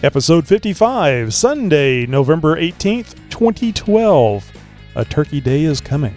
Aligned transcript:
Episode 0.00 0.46
55, 0.46 1.34
Sunday, 1.34 2.06
November 2.06 2.54
18th, 2.54 3.16
2012. 3.30 4.52
A 4.94 5.04
turkey 5.04 5.40
day 5.40 5.64
is 5.64 5.80
coming. 5.80 6.14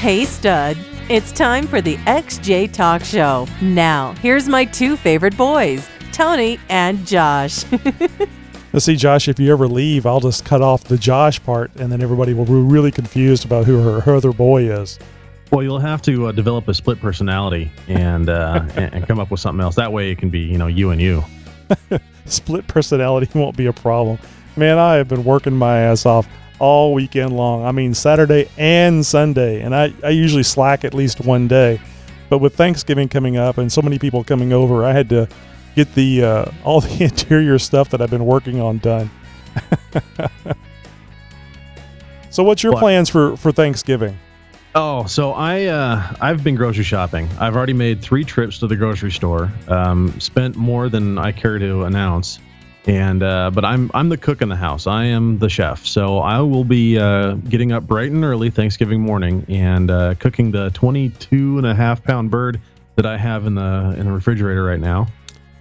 Hey, 0.00 0.26
stud. 0.26 0.76
It's 1.10 1.32
time 1.32 1.66
for 1.66 1.82
the 1.82 1.96
XJ 1.98 2.72
Talk 2.72 3.04
Show. 3.04 3.46
Now, 3.60 4.14
here's 4.22 4.48
my 4.48 4.64
two 4.64 4.96
favorite 4.96 5.36
boys, 5.36 5.86
Tony 6.12 6.58
and 6.70 7.06
Josh. 7.06 7.62
Let's 8.72 8.86
see, 8.86 8.96
Josh, 8.96 9.28
if 9.28 9.38
you 9.38 9.52
ever 9.52 9.68
leave, 9.68 10.06
I'll 10.06 10.20
just 10.20 10.46
cut 10.46 10.62
off 10.62 10.84
the 10.84 10.96
Josh 10.96 11.42
part, 11.44 11.76
and 11.76 11.92
then 11.92 12.00
everybody 12.00 12.32
will 12.32 12.46
be 12.46 12.54
really 12.54 12.90
confused 12.90 13.44
about 13.44 13.66
who 13.66 13.82
her, 13.82 14.00
her 14.00 14.14
other 14.14 14.32
boy 14.32 14.62
is. 14.62 14.98
Well, 15.52 15.62
you'll 15.62 15.78
have 15.78 16.00
to 16.02 16.28
uh, 16.28 16.32
develop 16.32 16.68
a 16.68 16.74
split 16.74 16.98
personality 17.02 17.70
and, 17.86 18.30
uh, 18.30 18.64
and 18.76 18.94
and 18.94 19.06
come 19.06 19.20
up 19.20 19.30
with 19.30 19.40
something 19.40 19.62
else. 19.62 19.74
That 19.74 19.92
way, 19.92 20.10
it 20.10 20.16
can 20.16 20.30
be 20.30 20.40
you 20.40 20.56
know 20.56 20.68
you 20.68 20.88
and 20.88 21.02
you. 21.02 21.22
Split 22.24 22.66
personality 22.66 23.28
won't 23.38 23.58
be 23.58 23.66
a 23.66 23.74
problem. 23.74 24.18
Man, 24.56 24.78
I 24.78 24.94
have 24.94 25.08
been 25.08 25.24
working 25.24 25.54
my 25.54 25.80
ass 25.80 26.06
off 26.06 26.26
all 26.64 26.94
weekend 26.94 27.36
long. 27.36 27.62
I 27.62 27.72
mean, 27.72 27.92
Saturday 27.92 28.48
and 28.56 29.04
Sunday. 29.04 29.60
And 29.60 29.74
I, 29.74 29.92
I 30.02 30.08
usually 30.08 30.42
slack 30.42 30.82
at 30.82 30.94
least 30.94 31.20
one 31.20 31.46
day. 31.46 31.78
But 32.30 32.38
with 32.38 32.56
Thanksgiving 32.56 33.10
coming 33.10 33.36
up 33.36 33.58
and 33.58 33.70
so 33.70 33.82
many 33.82 33.98
people 33.98 34.24
coming 34.24 34.50
over, 34.54 34.82
I 34.82 34.92
had 34.92 35.10
to 35.10 35.28
get 35.76 35.94
the 35.94 36.24
uh, 36.24 36.44
all 36.64 36.80
the 36.88 37.04
interior 37.04 37.58
stuff 37.58 37.90
that 37.90 38.00
I've 38.00 38.08
been 38.08 38.24
working 38.24 38.62
on 38.62 38.78
done. 38.78 39.10
so, 42.30 42.42
what's 42.42 42.62
your 42.62 42.78
plans 42.78 43.10
for 43.10 43.36
for 43.36 43.52
Thanksgiving? 43.52 44.18
Oh, 44.74 45.04
so 45.04 45.32
I 45.32 45.66
uh, 45.66 46.14
I've 46.22 46.42
been 46.42 46.54
grocery 46.54 46.82
shopping. 46.82 47.28
I've 47.38 47.56
already 47.56 47.74
made 47.74 48.00
three 48.00 48.24
trips 48.24 48.58
to 48.60 48.66
the 48.66 48.76
grocery 48.76 49.12
store. 49.12 49.52
Um, 49.68 50.18
spent 50.18 50.56
more 50.56 50.88
than 50.88 51.18
I 51.18 51.30
care 51.30 51.58
to 51.58 51.84
announce, 51.84 52.38
and 52.86 53.22
uh, 53.22 53.50
but 53.50 53.64
I'm 53.64 53.90
I'm 53.94 54.08
the 54.08 54.16
cook 54.16 54.42
in 54.42 54.48
the 54.48 54.56
house. 54.56 54.86
I 54.86 55.04
am 55.04 55.38
the 55.38 55.48
chef, 55.48 55.86
so 55.86 56.18
I 56.18 56.40
will 56.40 56.64
be 56.64 56.98
uh, 56.98 57.34
getting 57.34 57.72
up 57.72 57.86
bright 57.86 58.10
and 58.10 58.24
early 58.24 58.50
Thanksgiving 58.50 59.00
morning 59.00 59.44
and 59.48 59.90
uh, 59.90 60.14
cooking 60.16 60.50
the 60.50 60.70
22 60.70 61.58
and 61.58 61.66
a 61.66 61.74
half 61.74 62.04
pound 62.04 62.30
bird 62.30 62.60
that 62.96 63.06
I 63.06 63.16
have 63.16 63.46
in 63.46 63.54
the 63.54 63.94
in 63.98 64.06
the 64.06 64.12
refrigerator 64.12 64.64
right 64.64 64.80
now, 64.80 65.06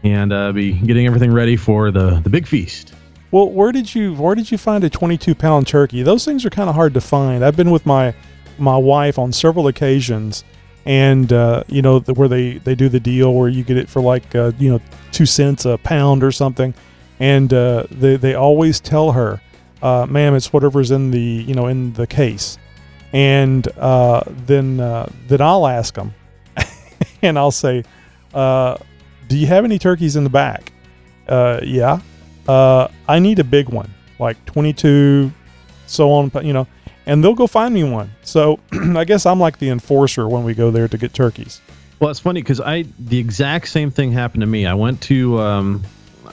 and 0.03 0.33
uh, 0.33 0.51
be 0.51 0.73
getting 0.73 1.07
everything 1.07 1.31
ready 1.31 1.55
for 1.55 1.91
the 1.91 2.19
the 2.19 2.29
big 2.29 2.45
feast. 2.45 2.93
Well, 3.31 3.49
where 3.49 3.71
did 3.71 3.95
you 3.95 4.13
where 4.15 4.35
did 4.35 4.51
you 4.51 4.57
find 4.57 4.83
a 4.83 4.89
22 4.89 5.33
pound 5.33 5.65
turkey? 5.65 6.03
Those 6.03 6.25
things 6.25 6.45
are 6.45 6.49
kind 6.49 6.69
of 6.69 6.75
hard 6.75 6.93
to 6.93 7.01
find. 7.01 7.43
I've 7.43 7.55
been 7.55 7.71
with 7.71 7.85
my 7.85 8.13
my 8.57 8.77
wife 8.77 9.17
on 9.17 9.31
several 9.31 9.67
occasions, 9.67 10.43
and 10.85 11.31
uh, 11.31 11.63
you 11.67 11.81
know 11.81 12.01
where 12.01 12.27
they 12.27 12.57
they 12.59 12.75
do 12.75 12.89
the 12.89 12.99
deal 12.99 13.33
where 13.33 13.49
you 13.49 13.63
get 13.63 13.77
it 13.77 13.89
for 13.89 14.01
like 14.01 14.35
uh, 14.35 14.51
you 14.59 14.71
know 14.71 14.81
two 15.11 15.25
cents 15.25 15.65
a 15.65 15.77
pound 15.79 16.21
or 16.23 16.31
something, 16.31 16.73
and 17.19 17.53
uh, 17.53 17.85
they 17.91 18.15
they 18.15 18.35
always 18.35 18.79
tell 18.79 19.11
her, 19.11 19.41
uh, 19.81 20.05
"Ma'am, 20.09 20.35
it's 20.35 20.51
whatever's 20.51 20.91
in 20.91 21.11
the 21.11 21.19
you 21.19 21.53
know 21.53 21.67
in 21.67 21.93
the 21.93 22.07
case," 22.07 22.57
and 23.11 23.67
uh, 23.77 24.23
then 24.27 24.79
uh, 24.79 25.09
then 25.27 25.41
I'll 25.41 25.67
ask 25.67 25.93
them, 25.95 26.13
and 27.21 27.37
I'll 27.37 27.51
say, 27.51 27.83
uh, 28.33 28.77
"Do 29.27 29.37
you 29.37 29.47
have 29.47 29.65
any 29.65 29.79
turkeys 29.79 30.15
in 30.15 30.23
the 30.23 30.29
back?" 30.29 30.71
Uh, 31.27 31.61
yeah 31.63 31.99
I 32.49 33.19
need 33.19 33.39
a 33.39 33.43
big 33.43 33.69
one, 33.69 33.93
like 34.19 34.43
22, 34.45 35.31
so 35.87 36.11
on, 36.11 36.31
you 36.43 36.53
know, 36.53 36.67
and 37.05 37.23
they'll 37.23 37.33
go 37.33 37.47
find 37.47 37.73
me 37.73 37.83
one. 37.83 38.11
So 38.23 38.59
I 38.71 39.03
guess 39.03 39.25
I'm 39.25 39.39
like 39.39 39.59
the 39.59 39.69
enforcer 39.69 40.27
when 40.27 40.43
we 40.43 40.53
go 40.53 40.71
there 40.71 40.87
to 40.87 40.97
get 40.97 41.13
turkeys. 41.13 41.61
Well, 41.99 42.09
it's 42.09 42.19
funny 42.19 42.41
because 42.41 42.59
I 42.59 42.85
the 42.99 43.17
exact 43.17 43.69
same 43.69 43.89
thing 43.89 44.11
happened 44.11 44.41
to 44.41 44.47
me. 44.47 44.65
I 44.65 44.73
went 44.73 45.01
to 45.03 45.39
um, 45.39 45.83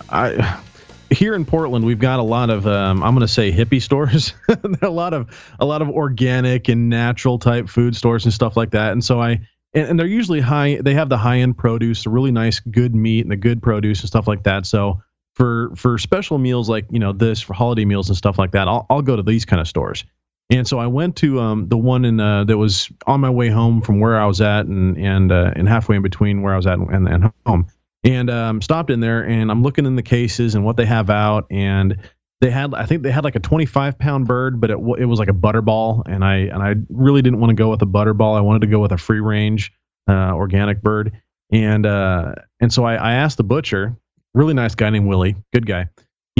I 0.09 0.61
here 1.11 1.35
in 1.35 1.45
Portland. 1.45 1.85
We've 1.85 1.99
got 1.99 2.19
a 2.19 2.23
lot 2.23 2.51
of 2.51 2.67
um, 2.67 3.03
I'm 3.03 3.15
going 3.15 3.27
to 3.27 3.33
say 3.33 3.53
hippie 3.53 3.83
stores. 3.83 4.35
a 4.83 4.89
lot 4.89 5.13
of 5.15 5.55
a 5.59 5.65
lot 5.65 5.83
of 5.83 5.89
organic 5.89 6.69
and 6.69 6.89
natural 6.89 7.39
type 7.39 7.69
food 7.69 7.97
stores 7.97 8.25
and 8.25 8.33
stuff 8.33 8.57
like 8.57 8.71
that. 8.71 8.93
And 8.93 9.05
so 9.05 9.21
I 9.21 9.41
and, 9.75 9.89
and 9.89 9.99
they're 9.99 10.07
usually 10.07 10.41
high. 10.41 10.79
They 10.81 10.95
have 10.95 11.09
the 11.09 11.19
high 11.19 11.39
end 11.39 11.57
produce, 11.59 12.05
the 12.05 12.11
really 12.11 12.33
nice 12.33 12.61
good 12.61 12.95
meat 12.95 13.23
and 13.23 13.31
the 13.31 13.37
good 13.37 13.63
produce 13.63 14.01
and 14.01 14.09
stuff 14.09 14.27
like 14.27 14.45
that. 14.45 14.67
So 14.67 15.03
for 15.35 15.73
for 15.77 15.99
special 15.99 16.39
meals 16.39 16.69
like 16.69 16.87
you 16.91 16.99
know 16.99 17.13
this 17.13 17.41
for 17.41 17.55
holiday 17.55 17.85
meals 17.85 18.09
and 18.09 18.17
stuff 18.17 18.39
like 18.39 18.53
that, 18.53 18.69
I'll 18.69 18.87
I'll 18.91 19.03
go 19.03 19.17
to 19.17 19.23
these 19.23 19.45
kind 19.45 19.61
of 19.61 19.69
stores. 19.69 20.05
And 20.51 20.67
so 20.67 20.81
I 20.81 20.89
went 20.89 21.15
to 21.19 21.41
um, 21.41 21.69
the 21.69 21.77
one 21.77 22.05
in 22.05 22.19
uh, 22.19 22.43
that 22.45 22.59
was 22.59 22.91
on 23.07 23.21
my 23.21 23.31
way 23.31 23.49
home 23.49 23.81
from 23.81 24.01
where 24.01 24.21
I 24.21 24.27
was 24.27 24.41
at, 24.41 24.67
and 24.67 24.99
and 24.99 25.31
uh, 25.31 25.53
and 25.55 25.69
halfway 25.69 25.97
in 25.97 26.03
between 26.03 26.43
where 26.43 26.53
I 26.53 26.57
was 26.57 26.67
at 26.67 26.79
and, 26.79 27.09
and 27.09 27.33
home, 27.47 27.69
and 28.05 28.31
um, 28.31 28.63
stopped 28.63 28.91
in 28.91 29.01
there, 29.01 29.25
and 29.27 29.51
I'm 29.51 29.63
looking 29.63 29.87
in 29.87 29.97
the 29.97 30.03
cases 30.03 30.55
and 30.55 30.65
what 30.65 30.77
they 30.77 30.87
have 30.87 31.11
out, 31.11 31.47
and 31.51 31.97
they 32.41 32.51
had 32.51 32.75
I 32.75 32.87
think 32.87 33.03
they 33.03 33.11
had 33.11 33.25
like 33.25 33.37
a 33.37 33.41
25 33.41 33.99
pound 33.99 34.27
bird, 34.27 34.61
but 34.61 34.71
it 34.71 34.79
it 34.99 35.05
was 35.07 35.19
like 35.19 35.29
a 35.29 35.35
butterball, 35.35 36.03
and 36.07 36.25
I 36.25 36.37
and 36.37 36.63
I 36.63 36.75
really 36.89 37.23
didn't 37.23 37.41
want 37.41 37.51
to 37.51 37.55
go 37.55 37.71
with 37.71 37.83
a 37.83 37.87
butterball. 37.87 38.37
I 38.37 38.41
wanted 38.41 38.63
to 38.63 38.69
go 38.69 38.79
with 38.79 38.93
a 38.93 38.99
free 38.99 39.21
range 39.21 39.73
uh, 40.09 40.33
organic 40.33 40.83
bird, 40.83 41.13
and 41.53 41.87
uh, 41.87 42.35
and 42.61 42.73
so 42.73 42.85
I, 42.85 42.95
I 42.95 43.13
asked 43.15 43.37
the 43.37 43.45
butcher, 43.45 43.97
really 44.35 44.55
nice 44.55 44.75
guy 44.75 44.91
named 44.91 45.07
Willie, 45.07 45.37
good 45.53 45.67
guy 45.67 45.89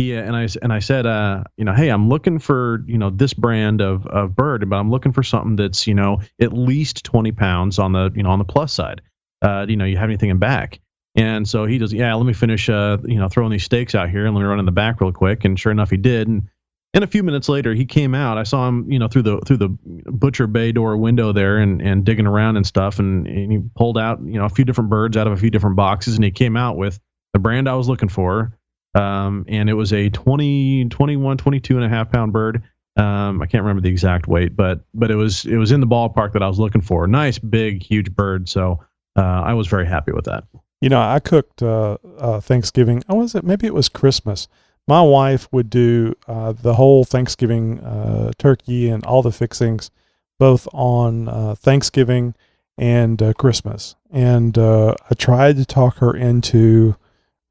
he 0.01 0.17
uh, 0.17 0.23
and 0.23 0.37
I 0.37 0.49
and 0.63 0.73
I 0.73 0.79
said, 0.79 1.07
uh, 1.07 1.45
you 1.57 1.65
know, 1.65 1.73
hey, 1.73 1.89
I'm 1.89 2.09
looking 2.09 2.39
for 2.39 2.83
you 2.87 2.99
know 2.99 3.11
this 3.11 3.35
brand 3.35 3.81
of 3.81 4.07
of 4.07 4.35
bird, 4.35 4.69
but 4.69 4.77
I'm 4.77 4.91
looking 4.91 5.13
for 5.13 5.23
something 5.23 5.57
that's 5.57 5.87
you 5.87 5.95
know 5.95 6.21
at 6.41 6.53
least 6.53 7.05
20 7.05 7.33
pounds 7.33 7.79
on 7.79 7.93
the 7.93 8.11
you 8.15 8.23
know 8.23 8.31
on 8.31 8.39
the 8.39 8.45
plus 8.45 8.73
side. 8.73 9.03
Uh, 9.43 9.67
you 9.69 9.77
know, 9.77 9.85
you 9.85 9.97
have 9.97 10.09
anything 10.09 10.31
in 10.31 10.39
back? 10.39 10.81
And 11.17 11.49
so 11.49 11.67
he 11.67 11.79
does, 11.79 11.93
yeah, 11.93 12.15
let 12.15 12.25
me 12.25 12.33
finish, 12.33 12.69
uh, 12.69 12.99
you 13.05 13.19
know, 13.19 13.29
throwing 13.29 13.51
these 13.51 13.65
steaks 13.65 13.95
out 13.95 14.11
here 14.11 14.27
and 14.27 14.35
let 14.35 14.43
me 14.43 14.47
run 14.47 14.61
in 14.61 14.65
the 14.65 14.73
back 14.73 15.01
real 15.01 15.13
quick. 15.13 15.45
And 15.45 15.59
sure 15.59 15.73
enough, 15.73 15.91
he 15.91 15.97
did. 15.97 16.29
And 16.29 16.49
and 16.93 17.05
a 17.05 17.07
few 17.07 17.23
minutes 17.23 17.49
later, 17.49 17.73
he 17.73 17.87
came 17.87 18.17
out. 18.17 18.37
I 18.37 18.43
saw 18.43 18.67
him, 18.67 18.91
you 18.91 18.99
know, 18.99 19.07
through 19.07 19.23
the 19.23 19.39
through 19.47 19.59
the 19.59 19.69
butcher 20.07 20.49
bay 20.49 20.73
door 20.73 20.97
window 20.97 21.33
there, 21.33 21.59
and 21.59 21.81
and 21.81 22.05
digging 22.05 22.27
around 22.27 22.57
and 22.57 22.67
stuff. 22.67 22.99
And, 22.99 23.27
and 23.29 23.53
he 23.53 23.61
pulled 23.77 23.97
out, 23.97 24.21
you 24.25 24.39
know, 24.39 24.45
a 24.45 24.49
few 24.49 24.65
different 24.65 24.91
birds 24.91 25.17
out 25.17 25.27
of 25.29 25.33
a 25.33 25.37
few 25.37 25.51
different 25.51 25.77
boxes, 25.77 26.17
and 26.17 26.25
he 26.25 26.33
came 26.33 26.57
out 26.57 26.77
with 26.77 26.99
the 27.33 27.39
brand 27.39 27.69
I 27.69 27.75
was 27.75 27.89
looking 27.89 28.09
for, 28.09 28.59
um, 28.97 29.45
and 29.47 29.71
it 29.71 29.75
was 29.75 29.93
a 29.93 30.11
20, 30.11 30.87
21, 30.87 31.37
22 31.37 31.77
and 31.77 31.85
a 31.85 31.89
half 31.89 32.11
pound 32.11 32.33
bird. 32.33 32.63
Um, 32.97 33.41
I 33.41 33.47
can't 33.47 33.63
remember 33.63 33.83
the 33.83 33.89
exact 33.89 34.27
weight, 34.27 34.57
but 34.57 34.81
but 34.93 35.13
it 35.13 35.17
was 35.17 35.45
it 35.45 35.59
was 35.59 35.71
in 35.71 35.79
the 35.79 35.87
ballpark 35.87 36.33
that 36.33 36.43
I 36.43 36.49
was 36.49 36.59
looking 36.59 36.83
for. 36.83 37.07
Nice, 37.07 37.39
big, 37.39 37.85
huge 37.85 38.11
bird. 38.11 38.49
So 38.49 38.81
uh, 39.17 39.21
I 39.21 39.55
was 39.55 39.69
very 39.69 39.87
happy 39.87 40.11
with 40.11 40.25
that. 40.25 40.45
You 40.81 40.89
know, 40.89 41.01
I 41.01 41.21
cooked 41.21 41.63
uh, 41.63 41.99
uh, 42.19 42.41
Thanksgiving. 42.41 43.03
Oh, 43.09 43.17
was 43.17 43.35
it? 43.35 43.45
Maybe 43.45 43.67
it 43.67 43.75
was 43.75 43.89
Christmas. 43.89 44.49
My 44.89 45.03
wife 45.03 45.47
would 45.53 45.69
do 45.69 46.15
uh, 46.27 46.53
the 46.53 46.75
whole 46.75 47.05
Thanksgiving 47.05 47.81
uh, 47.81 48.33
turkey 48.39 48.89
and 48.89 49.05
all 49.05 49.23
the 49.23 49.31
fixings, 49.31 49.91
both 50.39 50.67
on 50.73 51.29
uh, 51.29 51.55
Thanksgiving 51.55 52.35
and 52.79 53.23
uh, 53.23 53.35
Christmas. 53.35 53.95
And 54.11 54.57
uh, 54.57 54.95
I 55.11 55.15
tried 55.15 55.57
to 55.57 55.67
talk 55.67 55.99
her 55.99 56.17
into 56.17 56.97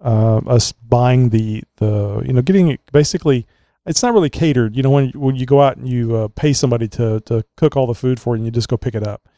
uh, 0.01 0.37
us 0.47 0.71
buying 0.71 1.29
the 1.29 1.63
the 1.77 2.23
you 2.25 2.33
know 2.33 2.41
getting 2.41 2.69
it 2.69 2.81
basically. 2.91 3.45
It's 3.85 4.03
not 4.03 4.13
really 4.13 4.29
catered. 4.29 4.75
You 4.75 4.83
know, 4.83 4.89
when 4.89 5.09
when 5.11 5.35
you 5.35 5.45
go 5.45 5.61
out 5.61 5.77
and 5.77 5.87
you 5.87 6.15
uh, 6.15 6.27
pay 6.29 6.51
somebody 6.51 6.87
to 6.89 7.19
to 7.21 7.45
cook 7.57 7.77
all 7.77 7.85
the 7.85 7.93
food 7.93 8.19
for 8.19 8.35
you, 8.35 8.39
and 8.39 8.45
you 8.45 8.51
just 8.51 8.67
go 8.67 8.75
pick 8.75 8.95
it 8.95 9.07
up 9.07 9.28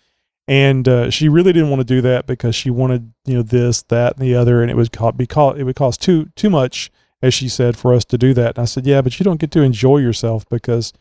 and 0.52 0.86
uh, 0.86 1.10
she 1.10 1.30
really 1.30 1.54
didn't 1.54 1.70
want 1.70 1.80
to 1.80 1.86
do 1.86 2.02
that 2.02 2.28
because 2.28 2.54
she 2.56 2.70
wanted 2.70 3.14
you 3.24 3.36
know 3.36 3.42
this 3.42 3.84
that 3.84 4.18
and 4.18 4.22
the 4.22 4.36
other 4.36 4.62
and 4.62 4.70
it 4.70 4.76
would 4.76 4.92
co- 4.92 5.14
be 5.14 5.26
co- 5.26 5.52
it 5.52 5.64
would 5.64 5.78
cost 5.78 6.02
too 6.02 6.26
too 6.36 6.50
much 6.50 6.92
as 7.22 7.34
she 7.34 7.48
said 7.48 7.78
for 7.78 7.94
us 7.94 8.04
to 8.04 8.18
do 8.18 8.34
that. 8.34 8.58
And 8.58 8.64
i 8.64 8.66
said 8.66 8.86
yeah 8.86 9.02
but 9.02 9.18
you 9.18 9.24
don't 9.24 9.40
get 9.40 9.52
to 9.52 9.62
enjoy 9.62 10.00
yourself 10.00 10.44
because 10.50 10.92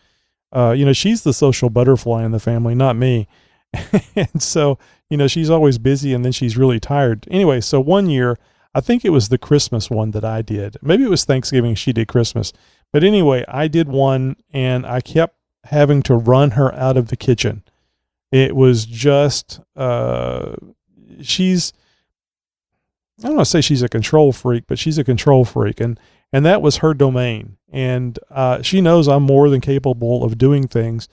uh, 0.53 0.71
you 0.71 0.85
know 0.85 0.93
she's 0.93 1.25
the 1.25 1.33
social 1.33 1.69
butterfly 1.69 2.25
in 2.25 2.31
the 2.31 2.39
family 2.39 2.77
not 2.77 2.95
me. 2.97 3.27
And 4.17 4.41
so 4.41 4.79
you 5.09 5.17
know 5.17 5.27
she's 5.27 5.51
always 5.51 5.79
busy 5.79 6.15
and 6.15 6.25
then 6.25 6.33
she's 6.33 6.57
really 6.57 6.79
tired. 6.79 7.27
Anyway 7.29 7.61
so 7.61 7.81
one 7.81 8.09
year 8.09 8.39
i 8.73 8.81
think 8.81 9.05
it 9.05 9.11
was 9.11 9.31
the 9.31 9.39
christmas 9.39 9.91
one 9.91 10.13
that 10.13 10.25
i 10.25 10.43
did. 10.43 10.77
Maybe 10.81 11.03
it 11.03 11.11
was 11.11 11.25
thanksgiving 11.25 11.75
she 11.75 11.93
did 11.93 12.07
christmas. 12.07 12.53
But 12.93 13.03
anyway 13.03 13.45
i 13.49 13.67
did 13.67 13.89
one 13.89 14.37
and 14.53 14.87
i 14.87 15.01
kept 15.01 15.35
having 15.65 16.05
to 16.05 16.15
run 16.15 16.53
her 16.53 16.73
out 16.75 16.97
of 16.97 17.09
the 17.09 17.17
kitchen 17.17 17.65
it 18.33 18.55
was 18.55 18.87
just 18.87 19.61
uh, 19.77 20.55
she's 21.23 21.73
I 23.21 23.27
don't 23.27 23.37
want 23.37 23.47
to 23.47 23.51
say 23.51 23.61
she's 23.61 23.83
a 23.83 23.89
control 23.89 24.33
freak, 24.33 24.65
but 24.67 24.79
she's 24.79 24.99
a 24.99 25.05
control 25.05 25.45
freak, 25.45 25.81
and 25.81 25.99
and 26.33 26.45
that 26.47 26.63
was 26.63 26.79
her 26.79 26.95
domain. 26.95 27.57
And 27.71 28.19
uh, 28.31 28.63
she 28.63 28.81
knows 28.81 29.09
I'm 29.09 29.25
more 29.25 29.49
than 29.51 29.61
capable 29.61 30.25
of 30.25 30.39
doing 30.39 30.67
things. 30.67 31.09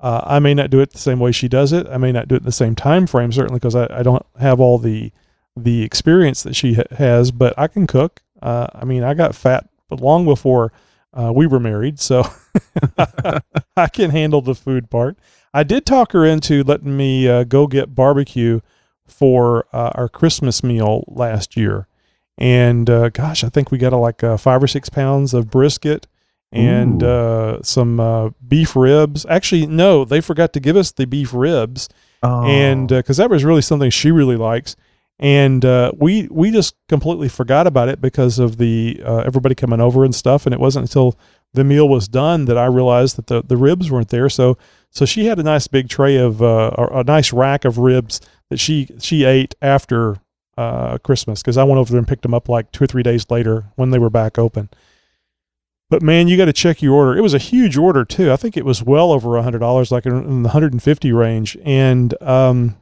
Uh, 0.00 0.22
I 0.24 0.38
may 0.40 0.54
not 0.54 0.70
do 0.70 0.80
it 0.80 0.90
the 0.90 0.98
same 0.98 1.20
way 1.20 1.30
she 1.30 1.46
does 1.46 1.72
it. 1.72 1.86
I 1.86 1.96
may 1.96 2.10
not 2.10 2.26
do 2.26 2.34
it 2.34 2.42
in 2.42 2.46
the 2.46 2.52
same 2.52 2.74
time 2.74 3.06
frame, 3.06 3.30
certainly 3.30 3.60
because 3.60 3.76
I, 3.76 3.86
I 3.90 4.02
don't 4.02 4.24
have 4.40 4.60
all 4.60 4.78
the 4.78 5.12
the 5.56 5.82
experience 5.82 6.42
that 6.42 6.56
she 6.56 6.74
ha- 6.74 6.96
has, 6.96 7.30
but 7.30 7.54
I 7.58 7.68
can 7.68 7.86
cook. 7.86 8.22
Uh, 8.40 8.66
I 8.74 8.84
mean, 8.84 9.04
I 9.04 9.14
got 9.14 9.34
fat 9.34 9.68
long 9.90 10.24
before 10.24 10.72
uh, 11.12 11.30
we 11.32 11.46
were 11.46 11.60
married, 11.60 12.00
so 12.00 12.24
I 13.76 13.88
can 13.92 14.10
handle 14.10 14.40
the 14.40 14.54
food 14.54 14.90
part. 14.90 15.16
I 15.54 15.62
did 15.62 15.84
talk 15.86 16.12
her 16.12 16.24
into 16.24 16.62
letting 16.64 16.96
me 16.96 17.28
uh, 17.28 17.44
go 17.44 17.66
get 17.66 17.94
barbecue 17.94 18.60
for 19.06 19.66
uh, 19.72 19.90
our 19.94 20.08
Christmas 20.08 20.62
meal 20.62 21.04
last 21.08 21.56
year, 21.56 21.86
and 22.38 22.88
uh, 22.88 23.10
gosh, 23.10 23.44
I 23.44 23.48
think 23.48 23.70
we 23.70 23.78
got 23.78 23.92
like 23.92 24.24
uh, 24.24 24.36
five 24.36 24.62
or 24.62 24.66
six 24.66 24.88
pounds 24.88 25.34
of 25.34 25.50
brisket 25.50 26.06
and 26.50 27.02
uh, 27.02 27.62
some 27.62 27.98
uh, 27.98 28.30
beef 28.46 28.76
ribs. 28.76 29.24
Actually, 29.28 29.66
no, 29.66 30.04
they 30.04 30.20
forgot 30.20 30.52
to 30.52 30.60
give 30.60 30.76
us 30.76 30.92
the 30.92 31.06
beef 31.06 31.32
ribs, 31.34 31.88
Oh. 32.22 32.44
and 32.44 32.88
because 32.88 33.16
that 33.16 33.30
was 33.30 33.44
really 33.44 33.62
something 33.62 33.90
she 33.90 34.10
really 34.10 34.36
likes. 34.36 34.76
And 35.18 35.64
uh, 35.64 35.92
we 35.96 36.26
we 36.30 36.50
just 36.50 36.74
completely 36.88 37.28
forgot 37.28 37.66
about 37.66 37.88
it 37.88 38.00
because 38.00 38.38
of 38.38 38.56
the 38.56 39.00
uh, 39.04 39.18
everybody 39.18 39.54
coming 39.54 39.80
over 39.80 40.04
and 40.04 40.14
stuff. 40.14 40.46
And 40.46 40.52
it 40.54 40.58
wasn't 40.60 40.84
until 40.88 41.16
the 41.52 41.62
meal 41.64 41.88
was 41.88 42.08
done 42.08 42.46
that 42.46 42.58
I 42.58 42.64
realized 42.66 43.16
that 43.16 43.26
the, 43.28 43.42
the 43.42 43.56
ribs 43.56 43.90
weren't 43.90 44.08
there. 44.08 44.28
So 44.28 44.56
so 44.92 45.06
she 45.06 45.24
had 45.24 45.38
a 45.38 45.42
nice 45.42 45.66
big 45.66 45.88
tray 45.88 46.16
of 46.16 46.42
uh, 46.42 46.70
a 46.92 47.02
nice 47.02 47.32
rack 47.32 47.64
of 47.64 47.78
ribs 47.78 48.20
that 48.50 48.60
she 48.60 48.88
she 49.00 49.24
ate 49.24 49.54
after 49.62 50.18
uh, 50.58 50.98
Christmas 50.98 51.40
because 51.40 51.56
I 51.56 51.64
went 51.64 51.78
over 51.78 51.90
there 51.90 51.98
and 51.98 52.06
picked 52.06 52.22
them 52.22 52.34
up 52.34 52.46
like 52.46 52.70
two 52.72 52.84
or 52.84 52.86
three 52.86 53.02
days 53.02 53.30
later 53.30 53.64
when 53.76 53.90
they 53.90 53.98
were 53.98 54.10
back 54.10 54.38
open. 54.38 54.68
But 55.88 56.02
man, 56.02 56.28
you 56.28 56.36
got 56.36 56.44
to 56.44 56.52
check 56.52 56.82
your 56.82 56.94
order. 56.94 57.16
It 57.16 57.22
was 57.22 57.32
a 57.32 57.38
huge 57.38 57.78
order 57.78 58.04
too. 58.04 58.30
I 58.30 58.36
think 58.36 58.54
it 58.54 58.66
was 58.66 58.82
well 58.82 59.12
over 59.12 59.36
a 59.36 59.42
hundred 59.42 59.60
dollars, 59.60 59.90
like 59.90 60.04
in, 60.04 60.42
the 60.42 60.50
hundred 60.50 60.72
and 60.72 60.82
fifty 60.82 61.10
range. 61.10 61.56
And 61.64 62.14
um, 62.22 62.76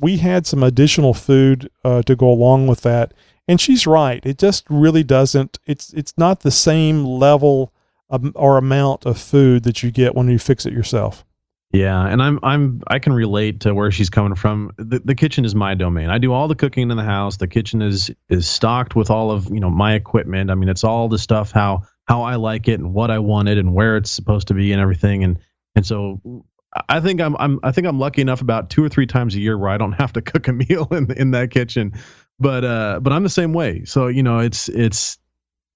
we 0.00 0.16
had 0.16 0.44
some 0.44 0.64
additional 0.64 1.14
food 1.14 1.70
uh, 1.84 2.02
to 2.02 2.16
go 2.16 2.28
along 2.28 2.66
with 2.66 2.80
that. 2.80 3.14
And 3.46 3.60
she's 3.60 3.86
right. 3.86 4.24
It 4.26 4.38
just 4.38 4.64
really 4.68 5.04
doesn't. 5.04 5.60
It's 5.66 5.92
it's 5.92 6.18
not 6.18 6.40
the 6.40 6.50
same 6.50 7.04
level 7.04 7.72
of, 8.10 8.32
or 8.34 8.58
amount 8.58 9.06
of 9.06 9.20
food 9.20 9.62
that 9.62 9.84
you 9.84 9.92
get 9.92 10.16
when 10.16 10.28
you 10.28 10.38
fix 10.40 10.66
it 10.66 10.72
yourself. 10.72 11.24
Yeah, 11.72 12.06
and 12.06 12.22
I'm 12.22 12.38
I'm 12.42 12.80
I 12.86 12.98
can 12.98 13.12
relate 13.12 13.60
to 13.60 13.74
where 13.74 13.90
she's 13.90 14.08
coming 14.08 14.34
from. 14.34 14.72
The 14.78 15.00
the 15.04 15.14
kitchen 15.14 15.44
is 15.44 15.54
my 15.54 15.74
domain. 15.74 16.08
I 16.08 16.16
do 16.16 16.32
all 16.32 16.48
the 16.48 16.54
cooking 16.54 16.90
in 16.90 16.96
the 16.96 17.04
house. 17.04 17.36
The 17.36 17.46
kitchen 17.46 17.82
is 17.82 18.10
is 18.30 18.48
stocked 18.48 18.96
with 18.96 19.10
all 19.10 19.30
of, 19.30 19.50
you 19.50 19.60
know, 19.60 19.68
my 19.68 19.92
equipment. 19.92 20.50
I 20.50 20.54
mean, 20.54 20.70
it's 20.70 20.82
all 20.82 21.08
the 21.08 21.18
stuff 21.18 21.52
how 21.52 21.82
how 22.06 22.22
I 22.22 22.36
like 22.36 22.68
it 22.68 22.80
and 22.80 22.94
what 22.94 23.10
I 23.10 23.18
wanted 23.18 23.58
and 23.58 23.74
where 23.74 23.98
it's 23.98 24.10
supposed 24.10 24.48
to 24.48 24.54
be 24.54 24.72
and 24.72 24.80
everything 24.80 25.22
and 25.24 25.38
and 25.76 25.84
so 25.84 26.44
I 26.88 27.00
think 27.00 27.20
I'm 27.20 27.36
I'm 27.36 27.60
I 27.62 27.70
think 27.70 27.86
I'm 27.86 27.98
lucky 27.98 28.22
enough 28.22 28.40
about 28.40 28.70
two 28.70 28.82
or 28.82 28.88
three 28.88 29.06
times 29.06 29.34
a 29.34 29.40
year 29.40 29.58
where 29.58 29.68
I 29.68 29.76
don't 29.76 29.92
have 29.92 30.14
to 30.14 30.22
cook 30.22 30.48
a 30.48 30.54
meal 30.54 30.88
in 30.90 31.10
in 31.12 31.32
that 31.32 31.50
kitchen. 31.50 31.92
But 32.40 32.64
uh 32.64 33.00
but 33.00 33.12
I'm 33.12 33.24
the 33.24 33.28
same 33.28 33.52
way. 33.52 33.84
So, 33.84 34.06
you 34.06 34.22
know, 34.22 34.38
it's 34.38 34.70
it's 34.70 35.18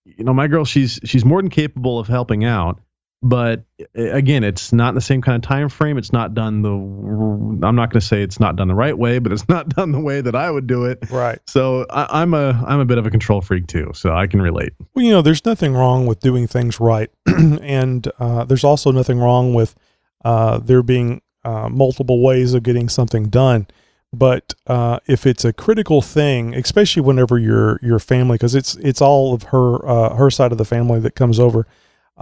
you 0.05 0.25
know, 0.25 0.33
my 0.33 0.49
girl 0.49 0.65
she's 0.65 0.99
she's 1.05 1.25
more 1.25 1.43
than 1.43 1.51
capable 1.51 1.99
of 1.99 2.09
helping 2.09 2.47
out 2.47 2.81
but 3.23 3.63
again 3.95 4.43
it's 4.43 4.73
not 4.73 4.89
in 4.91 4.95
the 4.97 5.01
same 5.01 5.23
kind 5.23 5.37
of 5.37 5.43
time 5.49 5.69
frame 5.69 5.97
it's 5.97 6.13
not 6.13 6.35
done 6.35 6.63
the 6.63 6.71
i'm 6.71 7.77
not 7.77 7.91
going 7.91 8.01
to 8.01 8.07
say 8.07 8.21
it's 8.23 8.41
not 8.41 8.57
done 8.57 8.67
the 8.69 8.75
right 8.75 8.99
way 8.99 9.19
but 9.21 9.31
it's 9.33 9.49
not 9.57 9.69
done 9.69 9.93
the 9.93 10.01
way 10.01 10.21
that 10.21 10.35
i 10.35 10.51
would 10.51 10.67
do 10.67 10.85
it 10.85 10.99
Right. 11.11 11.39
so 11.47 11.87
I, 11.91 12.23
i'm 12.23 12.35
a 12.35 12.63
i'm 12.67 12.81
a 12.81 12.85
bit 12.85 12.99
of 12.99 13.07
a 13.07 13.11
control 13.11 13.41
freak 13.41 13.67
too 13.69 13.91
so 13.95 14.13
i 14.13 14.27
can 14.27 14.43
relate 14.43 14.73
Well, 14.95 15.05
you 15.05 15.13
know, 15.13 15.23
there's 15.23 15.45
nothing 15.45 15.73
wrong 15.75 16.07
with 16.07 16.21
doing 16.21 16.47
things 16.47 16.81
right, 16.81 17.11
and 17.27 18.07
uh, 18.19 18.45
there's 18.45 18.65
also 18.65 18.91
nothing 18.91 19.19
wrong 19.19 19.55
with 19.55 19.75
uh, 20.25 20.59
there 20.59 20.83
being 20.83 21.23
uh, 21.45 21.69
multiple 21.69 22.21
ways 22.23 22.55
of 22.55 22.63
getting 22.63 22.89
something 22.89 23.25
done. 23.29 23.67
But 24.13 24.53
uh, 24.67 24.99
if 25.07 25.27
it's 25.27 25.45
a 25.45 25.53
critical 25.53 26.03
thing, 26.03 26.55
especially 26.55 27.03
whenever 27.03 27.39
your 27.39 27.81
your 27.83 27.99
family, 27.99 28.35
because 28.35 28.55
it's 28.55 28.75
it's 28.77 29.01
all 29.01 29.33
of 29.33 29.45
her 29.45 29.85
uh, 29.89 30.15
her 30.17 30.31
side 30.31 30.53
of 30.53 30.59
the 30.59 30.65
family 30.67 31.01
that 31.01 31.15
comes 31.15 31.41
over. 31.41 31.67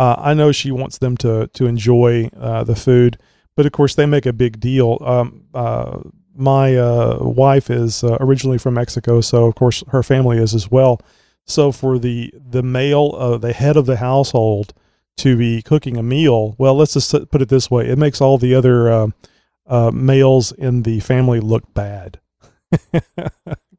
Uh, 0.01 0.17
I 0.17 0.33
know 0.33 0.51
she 0.51 0.71
wants 0.71 0.97
them 0.97 1.15
to 1.19 1.49
to 1.49 1.67
enjoy 1.67 2.31
uh, 2.41 2.65
the 2.65 2.75
food, 2.75 3.19
but 3.55 3.67
of 3.67 3.73
course 3.73 3.95
they 3.95 4.07
make 4.07 4.25
a 4.25 4.33
big 4.33 4.59
deal. 4.59 4.97
Um, 5.03 5.45
uh, 5.53 5.99
my 6.35 6.75
uh, 6.75 7.19
wife 7.21 7.69
is 7.69 8.03
uh, 8.03 8.17
originally 8.19 8.57
from 8.57 8.73
Mexico, 8.75 9.21
so 9.21 9.45
of 9.45 9.57
course 9.57 9.85
her 9.89 10.03
family 10.03 10.39
is 10.39 10.55
as 10.55 10.71
well. 10.71 11.03
So 11.47 11.71
for 11.71 11.99
the 11.99 12.33
the 12.35 12.63
male, 12.63 13.15
uh, 13.19 13.37
the 13.37 13.53
head 13.53 13.77
of 13.77 13.85
the 13.85 13.99
household, 13.99 14.73
to 15.19 15.37
be 15.37 15.61
cooking 15.61 15.99
a 15.99 16.03
meal, 16.03 16.55
well, 16.57 16.77
let's 16.77 16.95
just 16.95 17.15
put 17.31 17.43
it 17.43 17.51
this 17.51 17.71
way: 17.71 17.87
it 17.87 17.99
makes 17.99 18.23
all 18.23 18.39
the 18.39 18.55
other 18.55 19.13
males 19.93 20.51
in 20.53 20.85
the 20.85 21.01
family 21.01 21.41
look 21.41 21.75
bad. 21.75 22.21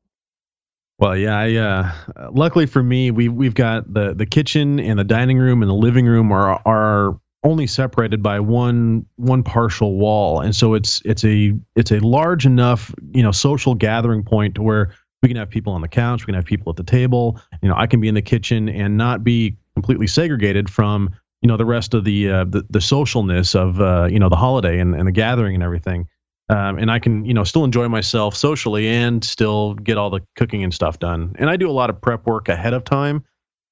well 1.01 1.17
yeah 1.17 1.37
i 1.37 1.55
uh 1.55 1.91
luckily 2.31 2.65
for 2.65 2.81
me 2.81 3.11
we 3.11 3.27
we've 3.27 3.55
got 3.55 3.93
the 3.93 4.13
the 4.13 4.25
kitchen 4.25 4.79
and 4.79 4.97
the 4.97 5.03
dining 5.03 5.37
room 5.37 5.61
and 5.61 5.69
the 5.69 5.75
living 5.75 6.05
room 6.05 6.31
are 6.31 6.61
are 6.65 7.19
only 7.43 7.67
separated 7.67 8.21
by 8.21 8.39
one 8.39 9.05
one 9.15 9.43
partial 9.43 9.97
wall. 9.97 10.39
And 10.41 10.55
so 10.55 10.73
it's 10.73 11.01
it's 11.05 11.25
a 11.25 11.53
it's 11.75 11.91
a 11.91 11.99
large 11.99 12.45
enough 12.45 12.93
you 13.13 13.23
know 13.23 13.31
social 13.31 13.73
gathering 13.73 14.23
point 14.23 14.55
to 14.55 14.61
where 14.61 14.93
we 15.21 15.27
can 15.27 15.37
have 15.37 15.49
people 15.49 15.73
on 15.73 15.81
the 15.81 15.87
couch 15.87 16.21
we 16.21 16.25
can 16.25 16.35
have 16.35 16.45
people 16.45 16.69
at 16.69 16.75
the 16.77 16.83
table. 16.83 17.39
You 17.61 17.69
know 17.69 17.75
i 17.77 17.87
can 17.87 17.99
be 17.99 18.07
in 18.07 18.15
the 18.15 18.21
kitchen 18.21 18.69
and 18.69 18.97
not 18.97 19.23
be 19.23 19.57
completely 19.75 20.07
segregated 20.07 20.69
from 20.69 21.09
you 21.41 21.47
know 21.47 21.57
the 21.57 21.65
rest 21.65 21.93
of 21.93 22.03
the 22.03 22.29
uh, 22.29 22.43
the, 22.45 22.65
the 22.69 22.79
socialness 22.79 23.55
of 23.55 23.81
uh, 23.81 24.07
you 24.11 24.19
know 24.19 24.29
the 24.29 24.35
holiday 24.35 24.79
and, 24.79 24.95
and 24.95 25.07
the 25.07 25.11
gathering 25.11 25.55
and 25.55 25.63
everything 25.63 26.07
um, 26.51 26.77
and 26.77 26.91
I 26.91 26.99
can 26.99 27.25
you 27.25 27.33
know 27.33 27.43
still 27.43 27.63
enjoy 27.63 27.87
myself 27.87 28.35
socially 28.35 28.87
and 28.87 29.23
still 29.23 29.73
get 29.75 29.97
all 29.97 30.09
the 30.09 30.19
cooking 30.35 30.63
and 30.63 30.73
stuff 30.73 30.99
done. 30.99 31.33
And 31.39 31.49
I 31.49 31.55
do 31.55 31.69
a 31.69 31.71
lot 31.71 31.89
of 31.89 31.99
prep 31.99 32.27
work 32.27 32.49
ahead 32.49 32.73
of 32.73 32.83
time. 32.83 33.23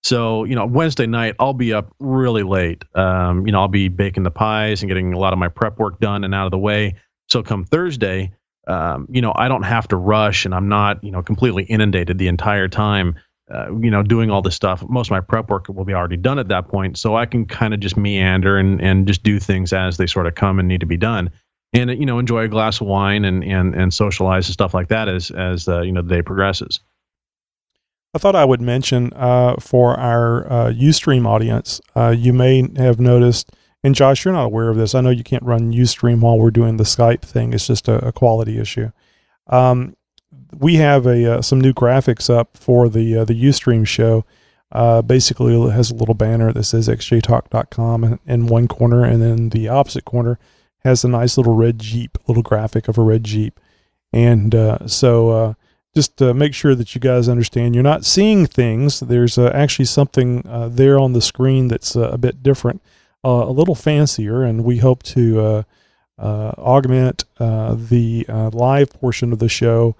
So 0.01 0.45
you 0.45 0.55
know 0.55 0.65
Wednesday 0.65 1.05
night 1.05 1.35
I'll 1.39 1.53
be 1.53 1.73
up 1.73 1.93
really 1.99 2.43
late. 2.43 2.85
Um, 2.95 3.45
you 3.45 3.51
know 3.51 3.59
I'll 3.59 3.67
be 3.67 3.89
baking 3.89 4.23
the 4.23 4.31
pies 4.31 4.81
and 4.81 4.87
getting 4.89 5.13
a 5.13 5.19
lot 5.19 5.33
of 5.33 5.39
my 5.39 5.49
prep 5.49 5.77
work 5.77 5.99
done 5.99 6.23
and 6.23 6.33
out 6.33 6.45
of 6.45 6.51
the 6.51 6.57
way. 6.57 6.95
So 7.27 7.43
come 7.43 7.65
Thursday, 7.65 8.31
um, 8.67 9.07
you 9.11 9.21
know 9.21 9.33
I 9.35 9.49
don't 9.49 9.63
have 9.63 9.87
to 9.89 9.97
rush 9.97 10.45
and 10.45 10.55
I'm 10.55 10.69
not 10.69 11.03
you 11.03 11.11
know 11.11 11.21
completely 11.21 11.63
inundated 11.63 12.17
the 12.17 12.27
entire 12.27 12.69
time. 12.69 13.15
Uh, 13.51 13.75
you 13.79 13.89
know, 13.89 14.03
doing 14.03 14.29
all 14.29 14.43
this 14.43 14.53
stuff. 14.53 14.87
Most 14.87 15.07
of 15.07 15.11
my 15.11 15.21
prep 15.21 15.49
work 15.49 15.67
will 15.69 15.83
be 15.83 15.95
already 15.95 16.17
done 16.17 16.37
at 16.37 16.49
that 16.49 16.67
point, 16.67 16.99
so 16.99 17.15
I 17.15 17.25
can 17.25 17.47
kind 17.47 17.73
of 17.73 17.79
just 17.79 17.97
meander 17.97 18.59
and 18.59 18.79
and 18.79 19.07
just 19.07 19.23
do 19.23 19.39
things 19.39 19.73
as 19.73 19.97
they 19.97 20.05
sort 20.05 20.27
of 20.27 20.35
come 20.35 20.59
and 20.59 20.67
need 20.67 20.81
to 20.81 20.85
be 20.85 20.97
done 20.97 21.31
and 21.73 21.91
you 21.91 22.05
know 22.05 22.19
enjoy 22.19 22.43
a 22.43 22.47
glass 22.47 22.81
of 22.81 22.87
wine 22.87 23.25
and 23.25 23.43
and 23.43 23.75
and 23.75 23.93
socialize 23.93 24.47
and 24.47 24.53
stuff 24.53 24.73
like 24.73 24.87
that 24.89 25.07
as 25.07 25.31
as 25.31 25.67
uh, 25.67 25.81
you 25.81 25.91
know 25.91 26.01
the 26.01 26.15
day 26.15 26.21
progresses. 26.21 26.79
I 28.13 28.17
thought 28.17 28.35
I 28.35 28.45
would 28.45 28.61
mention 28.61 29.13
uh, 29.13 29.55
for 29.59 29.95
our 29.99 30.51
uh, 30.51 30.71
UStream 30.71 31.27
audience, 31.27 31.79
uh, 31.95 32.09
you 32.09 32.33
may 32.33 32.67
have 32.75 32.99
noticed, 32.99 33.51
and 33.83 33.93
Josh, 33.93 34.25
you're 34.25 34.33
not 34.33 34.45
aware 34.45 34.69
of 34.69 34.77
this. 34.77 34.95
I 34.95 35.01
know 35.01 35.11
you 35.11 35.23
can't 35.23 35.43
run 35.43 35.71
UStream 35.71 36.19
while 36.21 36.39
we're 36.39 36.49
doing 36.49 36.77
the 36.77 36.85
Skype 36.85 37.21
thing. 37.21 37.53
It's 37.53 37.67
just 37.67 37.87
a, 37.87 38.07
a 38.07 38.11
quality 38.11 38.57
issue. 38.57 38.91
Um, 39.45 39.95
we 40.57 40.75
have 40.75 41.05
a 41.05 41.35
uh, 41.37 41.41
some 41.43 41.61
new 41.61 41.73
graphics 41.73 42.33
up 42.33 42.57
for 42.57 42.89
the 42.89 43.17
uh, 43.17 43.25
the 43.25 43.43
UStream 43.43 43.85
show. 43.85 44.25
Uh, 44.71 45.03
basically, 45.03 45.55
it 45.55 45.71
has 45.71 45.91
a 45.91 45.95
little 45.95 46.15
banner 46.15 46.51
that 46.51 46.63
says 46.63 46.87
xjtalk.com 46.87 48.03
in, 48.03 48.19
in 48.25 48.47
one 48.47 48.67
corner, 48.67 49.03
and 49.03 49.21
then 49.21 49.49
the 49.49 49.67
opposite 49.67 50.05
corner 50.05 50.39
has 50.79 51.03
a 51.03 51.09
nice 51.09 51.37
little 51.37 51.55
red 51.55 51.79
Jeep, 51.79 52.17
little 52.27 52.43
graphic 52.43 52.87
of 52.87 52.97
a 52.97 53.01
red 53.01 53.23
Jeep. 53.23 53.59
And 54.11 54.55
uh, 54.55 54.87
so 54.87 55.29
uh, 55.29 55.53
just 55.93 56.21
uh, 56.21 56.33
make 56.33 56.53
sure 56.53 56.75
that 56.75 56.95
you 56.95 57.01
guys 57.01 57.29
understand 57.29 57.75
you're 57.75 57.83
not 57.83 58.05
seeing 58.05 58.45
things. 58.45 58.99
There's 58.99 59.37
uh, 59.37 59.51
actually 59.53 59.85
something 59.85 60.47
uh, 60.47 60.69
there 60.69 60.99
on 60.99 61.13
the 61.13 61.21
screen 61.21 61.67
that's 61.67 61.95
a 61.95 62.17
bit 62.17 62.41
different, 62.41 62.81
a 63.23 63.51
little 63.51 63.75
fancier, 63.75 64.43
and 64.43 64.63
we 64.63 64.77
hope 64.77 65.03
to 65.03 65.65
augment 66.19 67.25
the 67.37 68.25
live 68.53 68.89
portion 68.93 69.33
of 69.33 69.39
the 69.39 69.49
show 69.49 69.95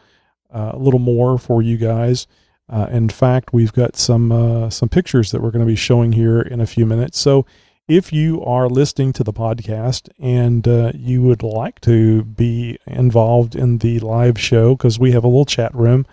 a 0.52 0.78
little 0.78 1.00
more 1.00 1.38
for 1.38 1.62
you 1.62 1.78
guys. 1.78 2.28
In 2.72 3.10
fact, 3.10 3.52
we've 3.54 3.74
got 3.74 3.96
some 3.96 4.70
some 4.72 4.90
pictures 4.90 5.32
that 5.32 5.42
we're 5.42 5.52
going 5.52 5.66
to 5.66 5.72
be 5.72 5.76
showing 5.76 6.14
here 6.14 6.40
in 6.40 6.62
a 6.62 6.68
few 6.68 6.86
minutes. 6.86 7.20
So 7.20 7.46
if 7.90 8.14
you 8.14 8.42
are 8.46 8.70
listening 8.70 9.12
to 9.14 9.24
the 9.24 9.34
podcast 9.34 10.10
and 10.20 10.68
uh, 10.68 10.92
you 10.94 11.24
would 11.24 11.42
like 11.42 11.82
to 11.82 12.22
be 12.24 12.78
involved 12.86 13.56
in 13.56 13.80
the 13.80 14.00
live 14.00 14.40
show, 14.40 14.76
because 14.76 15.00
we 15.00 15.12
have 15.12 15.24
a 15.24 15.28
little 15.28 15.44
chat 15.44 15.74
room 15.74 16.06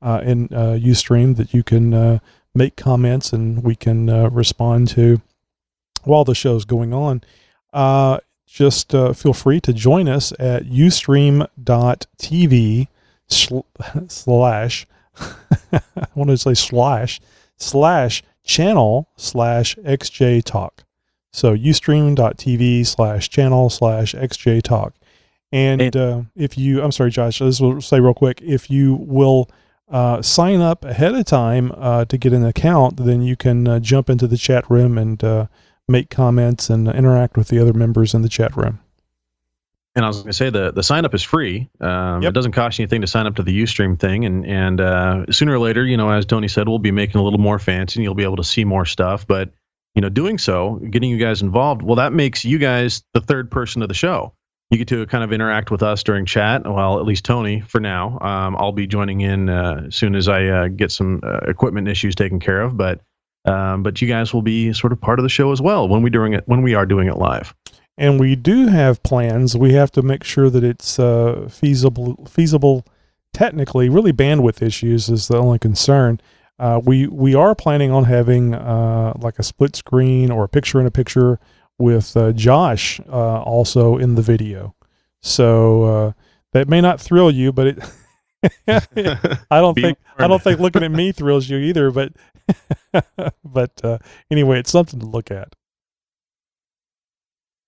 uh, 0.00 0.20
in 0.24 0.44
uh, 0.52 0.78
Ustream 0.80 1.36
that 1.36 1.52
you 1.52 1.64
can 1.64 1.92
uh, 1.92 2.20
make 2.54 2.76
comments 2.76 3.32
and 3.32 3.64
we 3.64 3.74
can 3.74 4.08
uh, 4.08 4.30
respond 4.30 4.86
to 4.90 5.20
while 6.04 6.22
the 6.22 6.36
show's 6.36 6.64
going 6.64 6.94
on, 6.94 7.20
uh, 7.72 8.20
just 8.46 8.92
feel 8.92 9.32
free 9.32 9.60
to 9.60 9.72
join 9.72 10.08
us 10.08 10.32
at 10.38 10.66
ustream.tv 10.66 11.48
sl- 13.26 13.60
slash, 14.06 14.86
I 15.72 15.80
want 16.14 16.30
to 16.30 16.38
say 16.38 16.54
slash, 16.54 17.20
slash 17.56 18.22
channel 18.44 19.08
slash 19.16 19.74
xj 19.76 20.44
talk. 20.44 20.83
So 21.34 21.56
ustream.tv 21.56 22.86
slash 22.86 23.28
channel 23.28 23.68
slash 23.68 24.14
xj 24.14 24.62
talk. 24.62 24.94
And 25.50 25.96
uh, 25.96 26.22
if 26.36 26.56
you, 26.56 26.80
I'm 26.80 26.92
sorry, 26.92 27.10
Josh, 27.10 27.40
this 27.40 27.60
will 27.60 27.80
say 27.80 27.98
real 27.98 28.14
quick. 28.14 28.40
If 28.40 28.70
you 28.70 28.94
will 28.94 29.50
uh, 29.88 30.22
sign 30.22 30.60
up 30.60 30.84
ahead 30.84 31.12
of 31.14 31.24
time 31.26 31.72
uh, 31.76 32.04
to 32.04 32.16
get 32.16 32.32
an 32.32 32.44
account, 32.44 32.98
then 32.98 33.22
you 33.22 33.34
can 33.34 33.66
uh, 33.66 33.80
jump 33.80 34.08
into 34.08 34.28
the 34.28 34.36
chat 34.36 34.68
room 34.70 34.96
and 34.96 35.22
uh, 35.24 35.46
make 35.88 36.08
comments 36.08 36.70
and 36.70 36.86
interact 36.88 37.36
with 37.36 37.48
the 37.48 37.58
other 37.58 37.72
members 37.72 38.14
in 38.14 38.22
the 38.22 38.28
chat 38.28 38.56
room. 38.56 38.78
And 39.96 40.04
I 40.04 40.08
was 40.08 40.18
going 40.18 40.28
to 40.28 40.32
say 40.32 40.50
the 40.50 40.70
the 40.72 40.82
sign 40.84 41.04
up 41.04 41.14
is 41.14 41.22
free. 41.22 41.68
Um, 41.80 42.22
Yep. 42.22 42.30
It 42.30 42.34
doesn't 42.34 42.52
cost 42.52 42.78
you 42.78 42.84
anything 42.84 43.00
to 43.00 43.06
sign 43.08 43.26
up 43.26 43.34
to 43.36 43.42
the 43.42 43.62
UStream 43.62 43.98
thing, 43.98 44.24
and 44.24 44.46
and 44.46 44.80
uh, 44.80 45.26
sooner 45.30 45.54
or 45.54 45.58
later, 45.58 45.84
you 45.84 45.96
know, 45.96 46.10
as 46.10 46.26
Tony 46.26 46.48
said, 46.48 46.68
we'll 46.68 46.78
be 46.78 46.92
making 46.92 47.20
a 47.20 47.24
little 47.24 47.40
more 47.40 47.58
fancy, 47.58 47.98
and 47.98 48.04
you'll 48.04 48.14
be 48.14 48.24
able 48.24 48.36
to 48.36 48.44
see 48.44 48.64
more 48.64 48.84
stuff. 48.84 49.26
But 49.26 49.50
you 49.94 50.02
know, 50.02 50.08
doing 50.08 50.38
so, 50.38 50.80
getting 50.90 51.10
you 51.10 51.18
guys 51.18 51.42
involved, 51.42 51.82
well, 51.82 51.96
that 51.96 52.12
makes 52.12 52.44
you 52.44 52.58
guys 52.58 53.02
the 53.12 53.20
third 53.20 53.50
person 53.50 53.82
of 53.82 53.88
the 53.88 53.94
show. 53.94 54.32
You 54.70 54.78
get 54.78 54.88
to 54.88 55.06
kind 55.06 55.22
of 55.22 55.32
interact 55.32 55.70
with 55.70 55.82
us 55.82 56.02
during 56.02 56.26
chat. 56.26 56.64
Well, 56.64 56.98
at 56.98 57.04
least 57.04 57.24
Tony 57.24 57.60
for 57.60 57.80
now. 57.80 58.18
Um, 58.20 58.56
I'll 58.56 58.72
be 58.72 58.86
joining 58.86 59.20
in 59.20 59.48
uh, 59.48 59.84
as 59.86 59.94
soon 59.94 60.16
as 60.16 60.26
I 60.28 60.46
uh, 60.46 60.68
get 60.68 60.90
some 60.90 61.20
uh, 61.22 61.38
equipment 61.46 61.86
issues 61.86 62.14
taken 62.14 62.40
care 62.40 62.60
of. 62.60 62.76
But 62.76 63.00
um, 63.44 63.82
but 63.82 64.00
you 64.00 64.08
guys 64.08 64.32
will 64.32 64.42
be 64.42 64.72
sort 64.72 64.92
of 64.92 65.00
part 65.00 65.18
of 65.18 65.22
the 65.22 65.28
show 65.28 65.52
as 65.52 65.60
well 65.60 65.86
when 65.86 66.02
we 66.02 66.10
doing 66.10 66.32
it 66.32 66.44
when 66.46 66.62
we 66.62 66.74
are 66.74 66.86
doing 66.86 67.08
it 67.08 67.18
live. 67.18 67.54
And 67.96 68.18
we 68.18 68.34
do 68.34 68.66
have 68.66 69.02
plans. 69.02 69.56
We 69.56 69.74
have 69.74 69.92
to 69.92 70.02
make 70.02 70.24
sure 70.24 70.50
that 70.50 70.64
it's 70.64 70.98
uh, 70.98 71.48
feasible. 71.50 72.26
Feasible, 72.28 72.84
technically, 73.32 73.88
really 73.88 74.12
bandwidth 74.12 74.62
issues 74.62 75.08
is 75.08 75.28
the 75.28 75.36
only 75.36 75.58
concern. 75.58 76.20
Uh, 76.58 76.80
we 76.84 77.06
we 77.08 77.34
are 77.34 77.54
planning 77.54 77.90
on 77.90 78.04
having 78.04 78.54
uh, 78.54 79.12
like 79.16 79.38
a 79.38 79.42
split 79.42 79.74
screen 79.74 80.30
or 80.30 80.44
a 80.44 80.48
picture 80.48 80.80
in 80.80 80.86
a 80.86 80.90
picture 80.90 81.40
with 81.78 82.16
uh, 82.16 82.32
Josh 82.32 83.00
uh, 83.08 83.42
also 83.42 83.96
in 83.96 84.14
the 84.14 84.22
video. 84.22 84.74
So 85.20 85.84
uh, 85.84 86.12
that 86.52 86.68
may 86.68 86.80
not 86.80 87.00
thrill 87.00 87.30
you, 87.30 87.52
but 87.52 87.66
it. 87.66 87.78
I 88.68 89.60
don't 89.60 89.74
think 89.74 89.98
I 90.18 90.28
don't 90.28 90.42
think 90.42 90.60
looking 90.60 90.82
at 90.82 90.92
me 90.92 91.12
thrills 91.12 91.48
you 91.48 91.58
either. 91.58 91.90
But 91.90 92.12
but 93.44 93.84
uh, 93.84 93.98
anyway, 94.30 94.60
it's 94.60 94.70
something 94.70 95.00
to 95.00 95.06
look 95.06 95.30
at. 95.30 95.54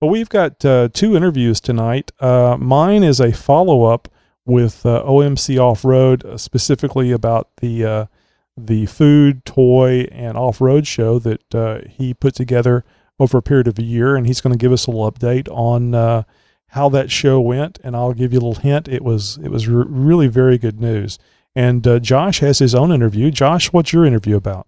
Well, 0.00 0.10
we've 0.10 0.28
got 0.28 0.62
uh, 0.64 0.90
two 0.92 1.16
interviews 1.16 1.60
tonight. 1.60 2.12
Uh, 2.20 2.56
mine 2.60 3.02
is 3.02 3.18
a 3.18 3.32
follow 3.32 3.84
up 3.84 4.08
with 4.44 4.84
uh, 4.84 5.02
OMC 5.06 5.58
Off 5.58 5.84
Road, 5.84 6.24
uh, 6.24 6.36
specifically 6.36 7.10
about 7.12 7.48
the 7.56 7.84
uh, 7.84 8.06
the 8.56 8.86
food, 8.86 9.44
toy, 9.44 10.08
and 10.12 10.36
off 10.36 10.60
road 10.60 10.86
show 10.86 11.18
that 11.18 11.54
uh, 11.54 11.80
he 11.88 12.14
put 12.14 12.34
together 12.34 12.84
over 13.18 13.38
a 13.38 13.42
period 13.42 13.68
of 13.68 13.78
a 13.78 13.82
year, 13.82 14.16
and 14.16 14.26
he's 14.26 14.40
going 14.40 14.52
to 14.52 14.58
give 14.58 14.72
us 14.72 14.86
a 14.86 14.90
little 14.90 15.10
update 15.10 15.48
on 15.50 15.94
uh, 15.94 16.22
how 16.68 16.88
that 16.90 17.10
show 17.10 17.40
went. 17.40 17.78
And 17.82 17.96
I'll 17.96 18.12
give 18.12 18.32
you 18.32 18.38
a 18.38 18.42
little 18.42 18.62
hint. 18.62 18.88
It 18.88 19.04
was 19.04 19.38
it 19.42 19.48
was 19.48 19.68
re- 19.68 19.84
really 19.88 20.28
very 20.28 20.58
good 20.58 20.80
news. 20.80 21.18
And 21.54 21.86
uh, 21.86 21.98
Josh 21.98 22.40
has 22.40 22.58
his 22.58 22.74
own 22.74 22.92
interview. 22.92 23.30
Josh, 23.30 23.72
what's 23.72 23.92
your 23.92 24.04
interview 24.04 24.36
about? 24.36 24.66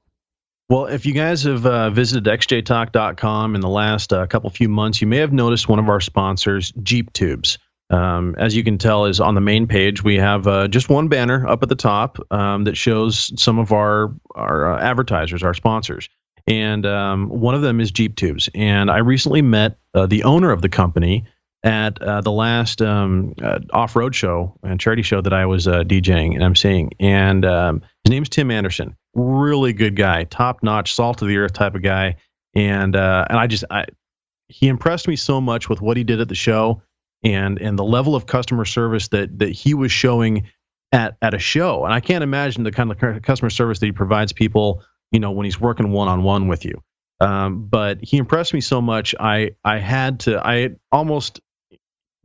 Well, 0.70 0.86
if 0.86 1.06
you 1.06 1.14
guys 1.14 1.42
have 1.44 1.64
uh, 1.64 1.90
visited 1.90 2.24
xjtalk.com 2.24 3.54
in 3.54 3.60
the 3.60 3.68
last 3.68 4.12
uh, 4.12 4.26
couple 4.26 4.50
few 4.50 4.68
months, 4.68 5.00
you 5.00 5.06
may 5.06 5.16
have 5.16 5.32
noticed 5.32 5.68
one 5.68 5.78
of 5.78 5.88
our 5.88 6.00
sponsors, 6.00 6.72
Jeep 6.82 7.12
Tubes. 7.14 7.58
Um, 7.90 8.34
as 8.38 8.54
you 8.54 8.62
can 8.62 8.76
tell, 8.76 9.06
is 9.06 9.20
on 9.20 9.34
the 9.34 9.40
main 9.40 9.66
page. 9.66 10.04
We 10.04 10.16
have 10.16 10.46
uh, 10.46 10.68
just 10.68 10.88
one 10.88 11.08
banner 11.08 11.46
up 11.46 11.62
at 11.62 11.68
the 11.68 11.74
top 11.74 12.18
um, 12.30 12.64
that 12.64 12.76
shows 12.76 13.32
some 13.40 13.58
of 13.58 13.72
our 13.72 14.14
our 14.34 14.74
uh, 14.74 14.80
advertisers, 14.80 15.42
our 15.42 15.54
sponsors, 15.54 16.08
and 16.46 16.84
um, 16.84 17.28
one 17.28 17.54
of 17.54 17.62
them 17.62 17.80
is 17.80 17.90
Jeep 17.90 18.16
Tubes. 18.16 18.50
And 18.54 18.90
I 18.90 18.98
recently 18.98 19.40
met 19.40 19.78
uh, 19.94 20.06
the 20.06 20.22
owner 20.24 20.50
of 20.50 20.60
the 20.60 20.68
company 20.68 21.24
at 21.64 22.00
uh, 22.02 22.20
the 22.20 22.30
last 22.30 22.82
um, 22.82 23.34
uh, 23.42 23.58
off-road 23.72 24.14
show 24.14 24.56
and 24.62 24.78
charity 24.78 25.02
show 25.02 25.20
that 25.20 25.32
I 25.32 25.44
was 25.46 25.66
uh, 25.66 25.82
DJing 25.82 26.34
and 26.34 26.44
I'm 26.44 26.54
seeing, 26.54 26.90
and 27.00 27.46
um, 27.46 27.80
his 28.04 28.10
name's 28.10 28.28
Tim 28.28 28.50
Anderson. 28.50 28.94
Really 29.14 29.72
good 29.72 29.96
guy, 29.96 30.24
top-notch, 30.24 30.94
salt 30.94 31.22
of 31.22 31.28
the 31.28 31.38
earth 31.38 31.54
type 31.54 31.74
of 31.74 31.82
guy, 31.82 32.16
and 32.54 32.94
and 32.94 33.38
I 33.38 33.46
just 33.46 33.64
I 33.70 33.86
he 34.48 34.68
impressed 34.68 35.08
me 35.08 35.16
so 35.16 35.40
much 35.40 35.70
with 35.70 35.80
what 35.80 35.96
he 35.96 36.04
did 36.04 36.20
at 36.20 36.28
the 36.28 36.34
show 36.34 36.82
and 37.22 37.60
and 37.60 37.78
the 37.78 37.84
level 37.84 38.14
of 38.14 38.26
customer 38.26 38.64
service 38.64 39.08
that 39.08 39.38
that 39.38 39.50
he 39.50 39.74
was 39.74 39.92
showing 39.92 40.48
at 40.92 41.16
at 41.22 41.34
a 41.34 41.38
show. 41.38 41.84
And 41.84 41.92
I 41.92 42.00
can't 42.00 42.22
imagine 42.24 42.64
the 42.64 42.72
kind 42.72 42.90
of 42.90 43.22
customer 43.22 43.50
service 43.50 43.78
that 43.80 43.86
he 43.86 43.92
provides 43.92 44.32
people, 44.32 44.82
you 45.12 45.20
know, 45.20 45.30
when 45.30 45.44
he's 45.44 45.60
working 45.60 45.90
one 45.92 46.08
on 46.08 46.22
one 46.22 46.48
with 46.48 46.64
you. 46.64 46.82
Um, 47.20 47.66
but 47.66 47.98
he 48.02 48.16
impressed 48.16 48.54
me 48.54 48.60
so 48.60 48.80
much. 48.80 49.14
I 49.18 49.52
I 49.64 49.78
had 49.78 50.20
to. 50.20 50.44
I 50.46 50.70
almost. 50.92 51.40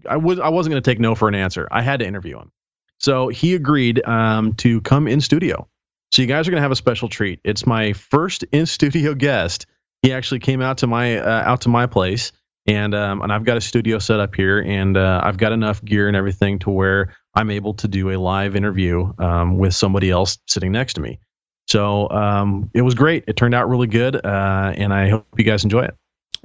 I 0.07 0.17
was 0.17 0.39
I 0.39 0.49
wasn't 0.49 0.73
going 0.73 0.83
to 0.83 0.89
take 0.89 0.99
no 0.99 1.15
for 1.15 1.27
an 1.27 1.35
answer. 1.35 1.67
I 1.71 1.81
had 1.81 1.99
to 1.99 2.07
interview 2.07 2.37
him. 2.37 2.51
So 2.99 3.27
he 3.29 3.55
agreed 3.55 4.05
um, 4.05 4.53
to 4.55 4.81
come 4.81 5.07
in 5.07 5.19
studio. 5.19 5.67
So 6.11 6.21
you 6.21 6.27
guys 6.27 6.47
are 6.47 6.51
going 6.51 6.59
to 6.59 6.63
have 6.63 6.71
a 6.71 6.75
special 6.75 7.09
treat. 7.09 7.39
It's 7.43 7.65
my 7.65 7.93
first 7.93 8.43
in 8.51 8.65
studio 8.65 9.13
guest. 9.15 9.65
He 10.03 10.13
actually 10.13 10.39
came 10.39 10.61
out 10.61 10.77
to 10.79 10.87
my 10.87 11.17
uh, 11.17 11.43
out 11.43 11.61
to 11.61 11.69
my 11.69 11.87
place, 11.87 12.31
and 12.65 12.95
um, 12.95 13.21
and 13.21 13.31
I've 13.31 13.43
got 13.43 13.57
a 13.57 13.61
studio 13.61 13.99
set 13.99 14.19
up 14.19 14.35
here, 14.35 14.59
and 14.59 14.95
uh, 14.95 15.21
I've 15.23 15.37
got 15.37 15.51
enough 15.51 15.83
gear 15.83 16.07
and 16.07 16.15
everything 16.15 16.59
to 16.59 16.69
where 16.69 17.13
I'm 17.35 17.49
able 17.49 17.73
to 17.75 17.87
do 17.87 18.11
a 18.11 18.17
live 18.17 18.55
interview 18.55 19.11
um, 19.19 19.57
with 19.57 19.73
somebody 19.73 20.09
else 20.09 20.37
sitting 20.47 20.71
next 20.71 20.93
to 20.93 21.01
me. 21.01 21.19
So 21.67 22.09
um, 22.09 22.69
it 22.73 22.81
was 22.81 22.93
great. 22.93 23.23
It 23.27 23.37
turned 23.37 23.55
out 23.55 23.69
really 23.69 23.87
good, 23.87 24.15
uh, 24.25 24.73
and 24.75 24.93
I 24.93 25.09
hope 25.09 25.25
you 25.37 25.43
guys 25.43 25.63
enjoy 25.63 25.83
it. 25.83 25.95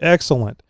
Excellent. 0.00 0.62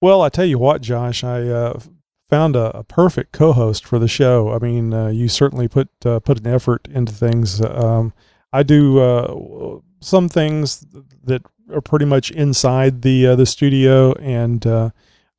Well, 0.00 0.22
I 0.22 0.28
tell 0.28 0.44
you 0.44 0.58
what, 0.58 0.80
Josh, 0.80 1.24
I 1.24 1.42
uh, 1.42 1.80
found 2.28 2.56
a, 2.56 2.78
a 2.78 2.84
perfect 2.84 3.32
co-host 3.32 3.84
for 3.84 3.98
the 3.98 4.08
show. 4.08 4.52
I 4.52 4.58
mean, 4.58 4.92
uh, 4.92 5.08
you 5.08 5.28
certainly 5.28 5.68
put 5.68 5.88
uh, 6.04 6.20
put 6.20 6.38
an 6.38 6.46
effort 6.46 6.88
into 6.92 7.12
things. 7.12 7.60
Um, 7.60 8.12
I 8.52 8.62
do 8.62 9.00
uh, 9.00 9.80
some 10.00 10.28
things 10.28 10.86
that 11.24 11.42
are 11.72 11.80
pretty 11.80 12.04
much 12.04 12.30
inside 12.30 13.02
the 13.02 13.28
uh, 13.28 13.36
the 13.36 13.46
studio, 13.46 14.12
and 14.14 14.66
uh, 14.66 14.90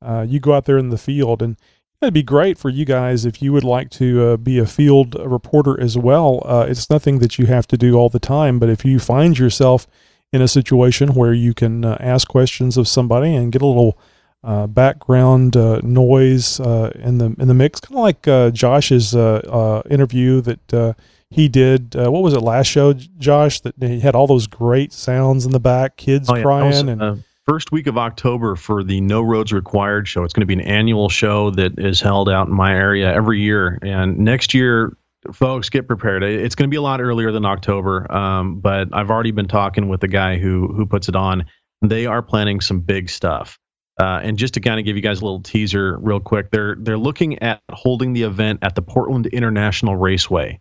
uh, 0.02 0.26
you 0.28 0.40
go 0.40 0.54
out 0.54 0.64
there 0.64 0.78
in 0.78 0.90
the 0.90 0.98
field, 0.98 1.42
and 1.42 1.56
it'd 2.00 2.14
be 2.14 2.22
great 2.22 2.58
for 2.58 2.68
you 2.68 2.84
guys 2.84 3.24
if 3.24 3.42
you 3.42 3.52
would 3.52 3.64
like 3.64 3.90
to 3.90 4.22
uh, 4.22 4.36
be 4.36 4.58
a 4.58 4.66
field 4.66 5.16
reporter 5.24 5.80
as 5.80 5.96
well. 5.98 6.42
Uh, 6.44 6.66
it's 6.68 6.90
nothing 6.90 7.18
that 7.18 7.38
you 7.38 7.46
have 7.46 7.66
to 7.68 7.76
do 7.76 7.94
all 7.96 8.08
the 8.08 8.20
time, 8.20 8.58
but 8.58 8.68
if 8.68 8.84
you 8.84 8.98
find 8.98 9.38
yourself 9.38 9.86
in 10.32 10.40
a 10.40 10.48
situation 10.48 11.14
where 11.14 11.32
you 11.32 11.52
can 11.52 11.84
ask 11.84 12.28
questions 12.28 12.76
of 12.76 12.86
somebody 12.86 13.34
and 13.34 13.50
get 13.52 13.62
a 13.62 13.66
little 13.66 13.98
uh, 14.42 14.66
background 14.66 15.56
uh, 15.56 15.80
noise 15.82 16.60
uh, 16.60 16.90
in 16.96 17.18
the 17.18 17.26
in 17.38 17.48
the 17.48 17.54
mix, 17.54 17.80
kind 17.80 17.96
of 17.98 18.02
like 18.02 18.26
uh, 18.28 18.50
Josh's 18.50 19.14
uh, 19.14 19.40
uh, 19.48 19.88
interview 19.90 20.40
that 20.42 20.74
uh, 20.74 20.92
he 21.30 21.48
did. 21.48 21.94
Uh, 21.94 22.10
what 22.10 22.22
was 22.22 22.34
it 22.34 22.40
last 22.40 22.66
show, 22.66 22.92
Josh? 22.92 23.60
That 23.60 23.74
he 23.80 24.00
had 24.00 24.14
all 24.14 24.26
those 24.26 24.46
great 24.46 24.92
sounds 24.92 25.44
in 25.44 25.52
the 25.52 25.60
back, 25.60 25.96
kids 25.96 26.28
Oh, 26.30 26.36
yeah. 26.36 26.42
crying, 26.42 26.88
Also, 26.88 26.88
and 26.88 27.24
first 27.46 27.70
week 27.72 27.86
of 27.86 27.98
October 27.98 28.56
for 28.56 28.82
the 28.84 29.00
No 29.00 29.22
Roads 29.22 29.52
Required 29.52 30.08
show. 30.08 30.24
It's 30.24 30.32
going 30.32 30.42
to 30.42 30.46
be 30.46 30.54
an 30.54 30.60
annual 30.60 31.08
show 31.08 31.50
that 31.50 31.78
is 31.78 32.00
held 32.00 32.28
out 32.28 32.48
in 32.48 32.54
my 32.54 32.74
area 32.74 33.12
every 33.12 33.40
year. 33.40 33.78
And 33.82 34.18
next 34.18 34.54
year, 34.54 34.96
folks, 35.32 35.68
get 35.68 35.86
prepared. 35.86 36.22
It's 36.22 36.54
going 36.54 36.68
to 36.68 36.70
be 36.70 36.76
a 36.76 36.82
lot 36.82 37.00
earlier 37.00 37.30
than 37.30 37.44
October, 37.44 38.10
um, 38.10 38.60
but 38.60 38.88
I've 38.92 39.10
already 39.10 39.32
been 39.32 39.48
talking 39.48 39.88
with 39.88 40.00
the 40.00 40.08
guy 40.08 40.38
who 40.38 40.68
who 40.68 40.86
puts 40.86 41.08
it 41.08 41.16
on. 41.16 41.44
They 41.82 42.06
are 42.06 42.22
planning 42.22 42.60
some 42.60 42.80
big 42.80 43.10
stuff. 43.10 43.58
Uh, 44.00 44.18
and 44.22 44.38
just 44.38 44.54
to 44.54 44.60
kind 44.60 44.80
of 44.80 44.86
give 44.86 44.96
you 44.96 45.02
guys 45.02 45.20
a 45.20 45.24
little 45.24 45.42
teaser, 45.42 45.98
real 45.98 46.20
quick, 46.20 46.50
they're 46.50 46.74
they're 46.78 46.96
looking 46.96 47.38
at 47.42 47.60
holding 47.70 48.14
the 48.14 48.22
event 48.22 48.58
at 48.62 48.74
the 48.74 48.80
Portland 48.80 49.26
International 49.26 49.94
Raceway. 49.94 50.58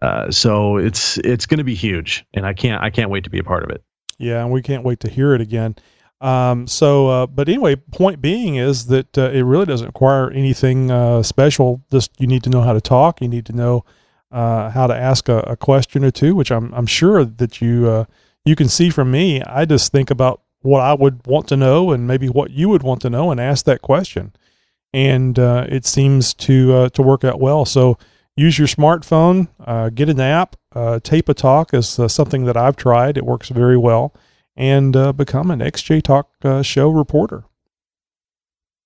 Uh, 0.00 0.30
so 0.30 0.78
it's 0.78 1.18
it's 1.18 1.44
going 1.44 1.58
to 1.58 1.64
be 1.64 1.74
huge, 1.74 2.24
and 2.32 2.46
I 2.46 2.54
can't 2.54 2.82
I 2.82 2.88
can't 2.88 3.10
wait 3.10 3.24
to 3.24 3.30
be 3.30 3.38
a 3.38 3.44
part 3.44 3.62
of 3.62 3.68
it. 3.68 3.84
Yeah, 4.16 4.42
and 4.42 4.50
we 4.50 4.62
can't 4.62 4.84
wait 4.84 5.00
to 5.00 5.10
hear 5.10 5.34
it 5.34 5.42
again. 5.42 5.76
Um, 6.22 6.66
so, 6.66 7.08
uh, 7.08 7.26
but 7.26 7.50
anyway, 7.50 7.76
point 7.76 8.22
being 8.22 8.56
is 8.56 8.86
that 8.86 9.18
uh, 9.18 9.30
it 9.32 9.42
really 9.42 9.66
doesn't 9.66 9.88
require 9.88 10.30
anything 10.30 10.90
uh, 10.90 11.22
special. 11.22 11.82
Just 11.90 12.18
you 12.18 12.26
need 12.26 12.42
to 12.44 12.48
know 12.48 12.62
how 12.62 12.72
to 12.72 12.80
talk. 12.80 13.20
You 13.20 13.28
need 13.28 13.44
to 13.46 13.52
know 13.52 13.84
uh, 14.32 14.70
how 14.70 14.86
to 14.86 14.96
ask 14.96 15.28
a, 15.28 15.40
a 15.40 15.56
question 15.58 16.06
or 16.06 16.10
two, 16.10 16.34
which 16.34 16.50
I'm 16.50 16.72
I'm 16.72 16.86
sure 16.86 17.22
that 17.22 17.60
you 17.60 18.06
you 18.46 18.56
can 18.56 18.70
see 18.70 18.88
from 18.88 19.10
me. 19.10 19.42
I 19.42 19.66
just 19.66 19.92
think 19.92 20.10
about 20.10 20.40
what 20.66 20.82
I 20.82 20.94
would 20.94 21.26
want 21.26 21.48
to 21.48 21.56
know 21.56 21.92
and 21.92 22.06
maybe 22.06 22.28
what 22.28 22.50
you 22.50 22.68
would 22.68 22.82
want 22.82 23.00
to 23.02 23.10
know 23.10 23.30
and 23.30 23.40
ask 23.40 23.64
that 23.66 23.82
question, 23.82 24.32
and 24.92 25.38
uh, 25.38 25.66
it 25.68 25.86
seems 25.86 26.34
to 26.34 26.74
uh, 26.74 26.88
to 26.90 27.02
work 27.02 27.24
out 27.24 27.40
well. 27.40 27.64
So 27.64 27.98
use 28.36 28.58
your 28.58 28.68
smartphone, 28.68 29.48
uh, 29.64 29.90
get 29.90 30.08
an 30.08 30.20
app. 30.20 30.56
Uh, 30.74 31.00
Tape 31.00 31.28
a 31.28 31.34
Talk 31.34 31.72
is 31.72 31.98
uh, 31.98 32.08
something 32.08 32.44
that 32.44 32.56
I've 32.56 32.76
tried. 32.76 33.16
It 33.16 33.24
works 33.24 33.48
very 33.48 33.76
well. 33.78 34.14
And 34.58 34.96
uh, 34.96 35.12
become 35.12 35.50
an 35.50 35.60
XJ 35.60 36.02
Talk 36.02 36.30
show 36.64 36.88
reporter. 36.88 37.44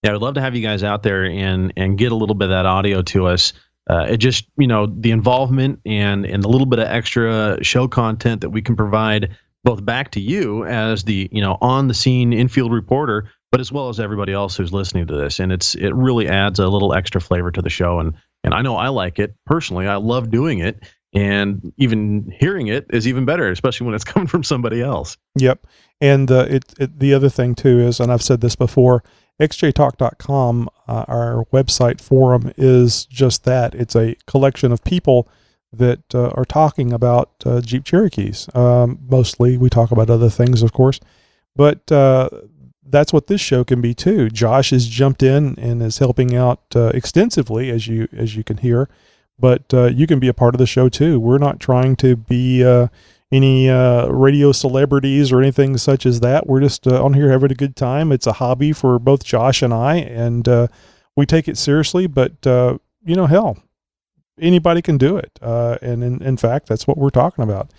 Yeah, 0.03 0.15
I'd 0.15 0.23
love 0.23 0.35
to 0.35 0.41
have 0.41 0.57
you 0.57 0.63
guys 0.63 0.83
out 0.83 1.03
there 1.03 1.25
and 1.25 1.73
and 1.77 1.99
get 1.99 2.11
a 2.11 2.15
little 2.15 2.35
bit 2.35 2.47
of 2.47 2.51
that 2.51 2.67
audio 2.67 3.03
to 3.03 3.27
us. 3.27 3.53
Uh, 3.89 4.07
it 4.09 4.17
just 4.17 4.47
you 4.57 4.67
know 4.67 4.87
the 4.87 5.11
involvement 5.11 5.81
and 5.85 6.25
and 6.25 6.45
a 6.45 6.49
little 6.49 6.67
bit 6.67 6.79
of 6.79 6.89
extra 6.89 7.63
show 7.63 7.87
content 7.87 8.41
that 8.41 8.51
we 8.51 8.63
can 8.63 8.77
provide 8.77 9.37
both 9.65 9.85
back 9.85 10.11
to 10.13 10.21
you 10.21 10.65
as 10.65 11.05
the 11.05 11.29
you 11.33 11.41
know 11.41 11.59
on 11.61 11.89
the 11.89 11.95
scene 11.95 12.33
infield 12.33 12.73
reporter, 12.73 13.31
but 13.51 13.61
as 13.61 13.71
well 13.71 13.89
as 13.89 14.01
everybody 14.01 14.33
else 14.33 14.57
who's 14.57 14.73
listening 14.73 15.07
to 15.07 15.17
this. 15.17 15.39
And 15.41 15.53
it's 15.53 15.75
it 15.75 15.95
really 15.95 16.29
adds 16.29 16.59
a 16.59 16.69
little 16.69 16.95
extra 16.95 17.21
flavor 17.21 17.51
to 17.51 17.63
the 17.63 17.71
show. 17.71 18.01
And 18.01 18.15
and 18.45 18.55
I 18.55 18.63
know 18.63 18.77
I 18.77 18.89
like 18.89 19.19
it 19.19 19.35
personally. 19.47 19.87
I 19.87 19.97
love 19.97 20.31
doing 20.31 20.61
it. 20.61 20.83
and 21.13 21.73
even 21.77 22.33
hearing 22.39 22.69
it 22.69 22.87
is 22.91 23.09
even 23.09 23.25
better, 23.25 23.51
especially 23.51 23.85
when 23.85 23.95
it's 23.95 24.05
coming 24.13 24.29
from 24.29 24.45
somebody 24.45 24.81
else. 24.81 25.17
Yep. 25.37 25.67
And 26.01 26.31
uh, 26.31 26.47
it, 26.49 26.65
it, 26.79 26.99
the 26.99 27.13
other 27.15 27.29
thing 27.29 27.55
too 27.55 27.81
is, 27.81 28.01
and 28.01 28.13
I've 28.13 28.23
said 28.23 28.41
this 28.41 28.57
before, 28.57 29.03
xjtalk.com, 29.41 30.69
uh, 30.87 31.05
our 31.09 31.45
website 31.53 32.01
forum 32.01 32.53
is 32.57 33.07
just 33.07 33.45
that. 33.45 33.75
It's 33.75 33.97
a 33.97 34.15
collection 34.27 34.71
of 34.71 34.85
people 34.85 35.29
that 35.73 36.15
uh, 36.15 36.31
are 36.31 36.45
talking 36.45 36.93
about 36.93 37.31
uh, 37.47 37.61
Jeep 37.61 37.85
Cherokees. 37.85 38.49
Um, 38.55 38.99
mostly, 39.09 39.57
we 39.57 39.71
talk 39.71 39.91
about 39.91 40.11
other 40.11 40.31
things, 40.31 40.63
of 40.63 40.73
course, 40.73 41.01
but 41.55 41.91
uh, 41.93 42.29
that's 42.85 43.13
what 43.13 43.29
this 43.29 43.41
show 43.41 43.65
can 43.65 43.81
be 43.81 43.95
too. 43.95 44.29
Josh 44.31 44.71
has 44.71 44.87
jumped 44.89 45.23
in 45.23 45.57
and 45.59 45.81
is 45.83 45.99
helping 45.99 46.35
out 46.35 46.61
uh, 46.75 46.91
extensively, 46.95 47.71
as 47.71 47.87
you 47.87 48.09
as 48.17 48.35
you 48.35 48.43
can 48.43 48.59
hear. 48.59 48.89
But 49.39 49.73
uh, 49.73 49.87
you 49.87 50.07
can 50.07 50.19
be 50.19 50.29
a 50.29 50.35
part 50.35 50.55
of 50.55 50.59
the 50.59 50.67
show 50.67 50.89
too. 50.89 51.19
We're 51.19 51.39
not 51.39 51.61
trying 51.61 51.97
to 51.97 52.17
be 52.17 52.63
uh, 52.65 52.89
any 53.33 53.69
radio 53.69 54.53
celebrities 54.53 55.33
or 55.33 55.41
anything 55.41 55.79
such 55.79 56.05
as 56.05 56.21
that. 56.21 56.47
We're 56.47 56.61
just 56.61 56.87
on 56.87 57.15
here 57.15 57.31
having 57.31 57.53
a 57.53 57.55
good 57.55 57.77
time. 57.77 58.13
It's 58.13 58.27
a 58.27 58.35
hobby 58.35 58.73
for 58.73 58.99
both 58.99 59.25
Josh 59.25 59.63
and 59.63 59.73
I, 59.73 59.97
and 59.97 60.47
we 61.17 61.25
take 61.25 61.49
it 61.49 61.57
seriously. 61.57 62.07
But 62.07 62.35
you 62.45 63.17
know, 63.17 63.27
hell, 63.27 63.57
anybody 64.41 64.83
can 64.83 64.99
do 64.99 65.17
it. 65.17 65.39
Uh, 65.41 65.79
and 65.83 66.03
in, 66.03 66.23
in 66.23 66.37
fact, 66.37 66.67
that's 66.67 66.87
what 66.87 66.99
we're 66.99 67.11
talking 67.11 67.45
about. 67.45 67.71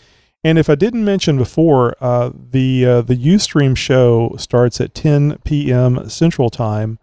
And 0.43 0.57
if 0.57 0.69
I 0.69 0.75
didn't 0.75 1.05
mention 1.05 1.37
before, 1.37 1.95
uh, 2.01 2.31
the 2.33 2.85
uh, 2.85 3.01
the 3.01 3.15
UStream 3.15 3.77
show 3.77 4.35
starts 4.39 4.81
at 4.81 4.95
10 4.95 5.37
p.m. 5.43 6.09
Central 6.09 6.49
Time 6.49 6.97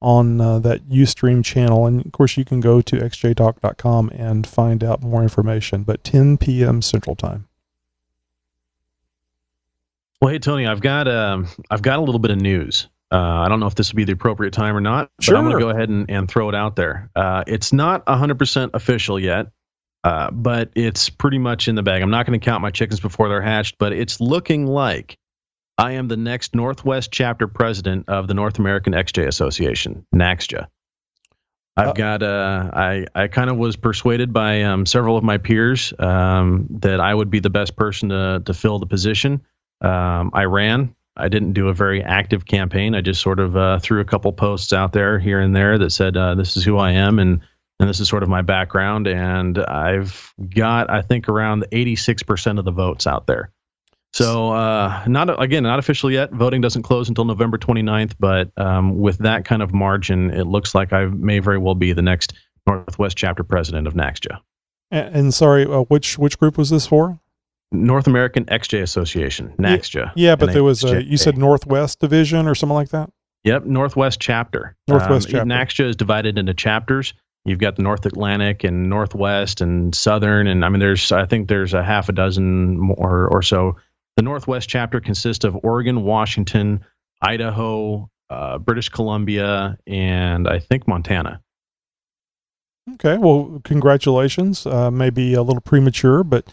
on 0.00 0.40
uh, 0.40 0.58
that 0.60 0.88
UStream 0.88 1.44
channel, 1.44 1.86
and 1.86 2.04
of 2.04 2.12
course 2.12 2.36
you 2.36 2.44
can 2.44 2.60
go 2.60 2.80
to 2.82 2.96
xjtalk.com 2.96 4.10
and 4.10 4.46
find 4.46 4.84
out 4.84 5.02
more 5.02 5.22
information. 5.22 5.82
But 5.82 6.04
10 6.04 6.38
p.m. 6.38 6.82
Central 6.82 7.16
Time. 7.16 7.48
Well, 10.20 10.30
hey 10.32 10.38
Tony, 10.38 10.66
I've 10.66 10.80
got 10.80 11.08
um, 11.08 11.48
I've 11.70 11.82
got 11.82 11.98
a 11.98 12.02
little 12.02 12.20
bit 12.20 12.30
of 12.30 12.40
news. 12.40 12.88
Uh, 13.14 13.42
I 13.44 13.48
don't 13.48 13.60
know 13.60 13.68
if 13.68 13.76
this 13.76 13.92
would 13.92 13.96
be 13.96 14.02
the 14.02 14.12
appropriate 14.12 14.52
time 14.52 14.76
or 14.76 14.80
not, 14.80 15.08
but 15.18 15.24
sure. 15.24 15.36
I'm 15.36 15.44
going 15.44 15.56
to 15.56 15.62
go 15.62 15.70
ahead 15.70 15.88
and, 15.88 16.10
and 16.10 16.28
throw 16.28 16.48
it 16.48 16.54
out 16.56 16.74
there. 16.74 17.10
Uh, 17.14 17.44
it's 17.46 17.72
not 17.72 18.04
100% 18.06 18.70
official 18.74 19.20
yet, 19.20 19.52
uh, 20.02 20.32
but 20.32 20.70
it's 20.74 21.10
pretty 21.10 21.38
much 21.38 21.68
in 21.68 21.76
the 21.76 21.82
bag. 21.84 22.02
I'm 22.02 22.10
not 22.10 22.26
going 22.26 22.38
to 22.38 22.44
count 22.44 22.60
my 22.60 22.72
chickens 22.72 22.98
before 22.98 23.28
they're 23.28 23.40
hatched, 23.40 23.78
but 23.78 23.92
it's 23.92 24.20
looking 24.20 24.66
like 24.66 25.16
I 25.78 25.92
am 25.92 26.08
the 26.08 26.16
next 26.16 26.56
Northwest 26.56 27.12
chapter 27.12 27.46
president 27.46 28.08
of 28.08 28.26
the 28.26 28.34
North 28.34 28.58
American 28.58 28.94
XJ 28.94 29.28
Association, 29.28 30.04
NAXJA. 30.12 30.66
I've 31.76 31.88
uh, 31.88 31.92
got 31.92 32.22
uh, 32.24 32.70
I 32.72 33.06
I 33.14 33.28
kind 33.28 33.48
of 33.48 33.56
was 33.56 33.76
persuaded 33.76 34.32
by 34.32 34.62
um, 34.62 34.86
several 34.86 35.16
of 35.16 35.22
my 35.22 35.38
peers 35.38 35.92
um, 36.00 36.66
that 36.70 37.00
I 37.00 37.14
would 37.14 37.30
be 37.30 37.38
the 37.38 37.50
best 37.50 37.76
person 37.76 38.08
to 38.08 38.42
to 38.44 38.54
fill 38.54 38.80
the 38.80 38.86
position. 38.86 39.40
Um, 39.80 40.30
I 40.34 40.44
ran. 40.44 40.94
I 41.16 41.28
didn't 41.28 41.52
do 41.52 41.68
a 41.68 41.74
very 41.74 42.02
active 42.02 42.46
campaign. 42.46 42.94
I 42.94 43.00
just 43.00 43.20
sort 43.20 43.38
of 43.38 43.56
uh, 43.56 43.78
threw 43.78 44.00
a 44.00 44.04
couple 44.04 44.32
posts 44.32 44.72
out 44.72 44.92
there 44.92 45.18
here 45.18 45.40
and 45.40 45.54
there 45.54 45.78
that 45.78 45.90
said, 45.90 46.16
uh, 46.16 46.34
"This 46.34 46.56
is 46.56 46.64
who 46.64 46.78
I 46.78 46.92
am," 46.92 47.18
and 47.18 47.40
and 47.80 47.88
this 47.88 48.00
is 48.00 48.08
sort 48.08 48.22
of 48.22 48.28
my 48.28 48.42
background. 48.42 49.06
And 49.06 49.58
I've 49.58 50.32
got, 50.54 50.90
I 50.90 51.02
think, 51.02 51.28
around 51.28 51.66
86% 51.72 52.58
of 52.58 52.64
the 52.64 52.70
votes 52.70 53.06
out 53.06 53.26
there. 53.26 53.50
So, 54.12 54.52
uh, 54.52 55.02
not 55.08 55.42
again, 55.42 55.64
not 55.64 55.80
official 55.80 56.08
yet. 56.08 56.30
Voting 56.32 56.60
doesn't 56.60 56.84
close 56.84 57.08
until 57.08 57.24
November 57.24 57.58
29th, 57.58 58.14
but 58.20 58.48
um, 58.56 58.96
with 58.96 59.18
that 59.18 59.44
kind 59.44 59.60
of 59.60 59.74
margin, 59.74 60.30
it 60.30 60.46
looks 60.46 60.72
like 60.72 60.92
I 60.92 61.06
may 61.06 61.40
very 61.40 61.58
well 61.58 61.74
be 61.74 61.92
the 61.92 62.02
next 62.02 62.32
Northwest 62.64 63.16
chapter 63.16 63.42
president 63.42 63.88
of 63.88 63.94
NAXJA. 63.94 64.38
And, 64.92 65.16
and 65.16 65.34
sorry, 65.34 65.64
uh, 65.66 65.80
which 65.80 66.16
which 66.16 66.38
group 66.38 66.56
was 66.56 66.70
this 66.70 66.86
for? 66.86 67.18
North 67.74 68.06
American 68.06 68.44
XJ 68.46 68.82
Association, 68.82 69.52
NAXJA. 69.58 70.12
Yeah, 70.16 70.36
but 70.36 70.52
there 70.52 70.64
was 70.64 70.84
a, 70.84 71.02
you 71.02 71.16
said 71.16 71.36
Northwest 71.36 72.00
Division 72.00 72.46
or 72.46 72.54
something 72.54 72.74
like 72.74 72.90
that? 72.90 73.10
Yep, 73.44 73.66
Northwest 73.66 74.20
Chapter. 74.20 74.76
Northwest 74.88 75.28
um, 75.28 75.32
Chapter. 75.32 75.46
NAXJA 75.46 75.88
is 75.90 75.96
divided 75.96 76.38
into 76.38 76.54
chapters. 76.54 77.12
You've 77.44 77.58
got 77.58 77.76
the 77.76 77.82
North 77.82 78.06
Atlantic 78.06 78.64
and 78.64 78.88
Northwest 78.88 79.60
and 79.60 79.94
Southern, 79.94 80.46
and 80.46 80.64
I 80.64 80.70
mean, 80.70 80.80
there's 80.80 81.12
I 81.12 81.26
think 81.26 81.48
there's 81.48 81.74
a 81.74 81.82
half 81.82 82.08
a 82.08 82.12
dozen 82.12 82.78
more 82.78 83.28
or 83.30 83.42
so. 83.42 83.76
The 84.16 84.22
Northwest 84.22 84.68
chapter 84.68 85.00
consists 85.00 85.44
of 85.44 85.58
Oregon, 85.62 86.04
Washington, 86.04 86.84
Idaho, 87.20 88.08
uh, 88.30 88.58
British 88.58 88.88
Columbia, 88.88 89.76
and 89.86 90.48
I 90.48 90.58
think 90.58 90.88
Montana. 90.88 91.42
Okay, 92.94 93.18
well, 93.18 93.60
congratulations. 93.64 94.66
Uh, 94.66 94.90
maybe 94.90 95.34
a 95.34 95.42
little 95.42 95.60
premature, 95.60 96.22
but 96.22 96.50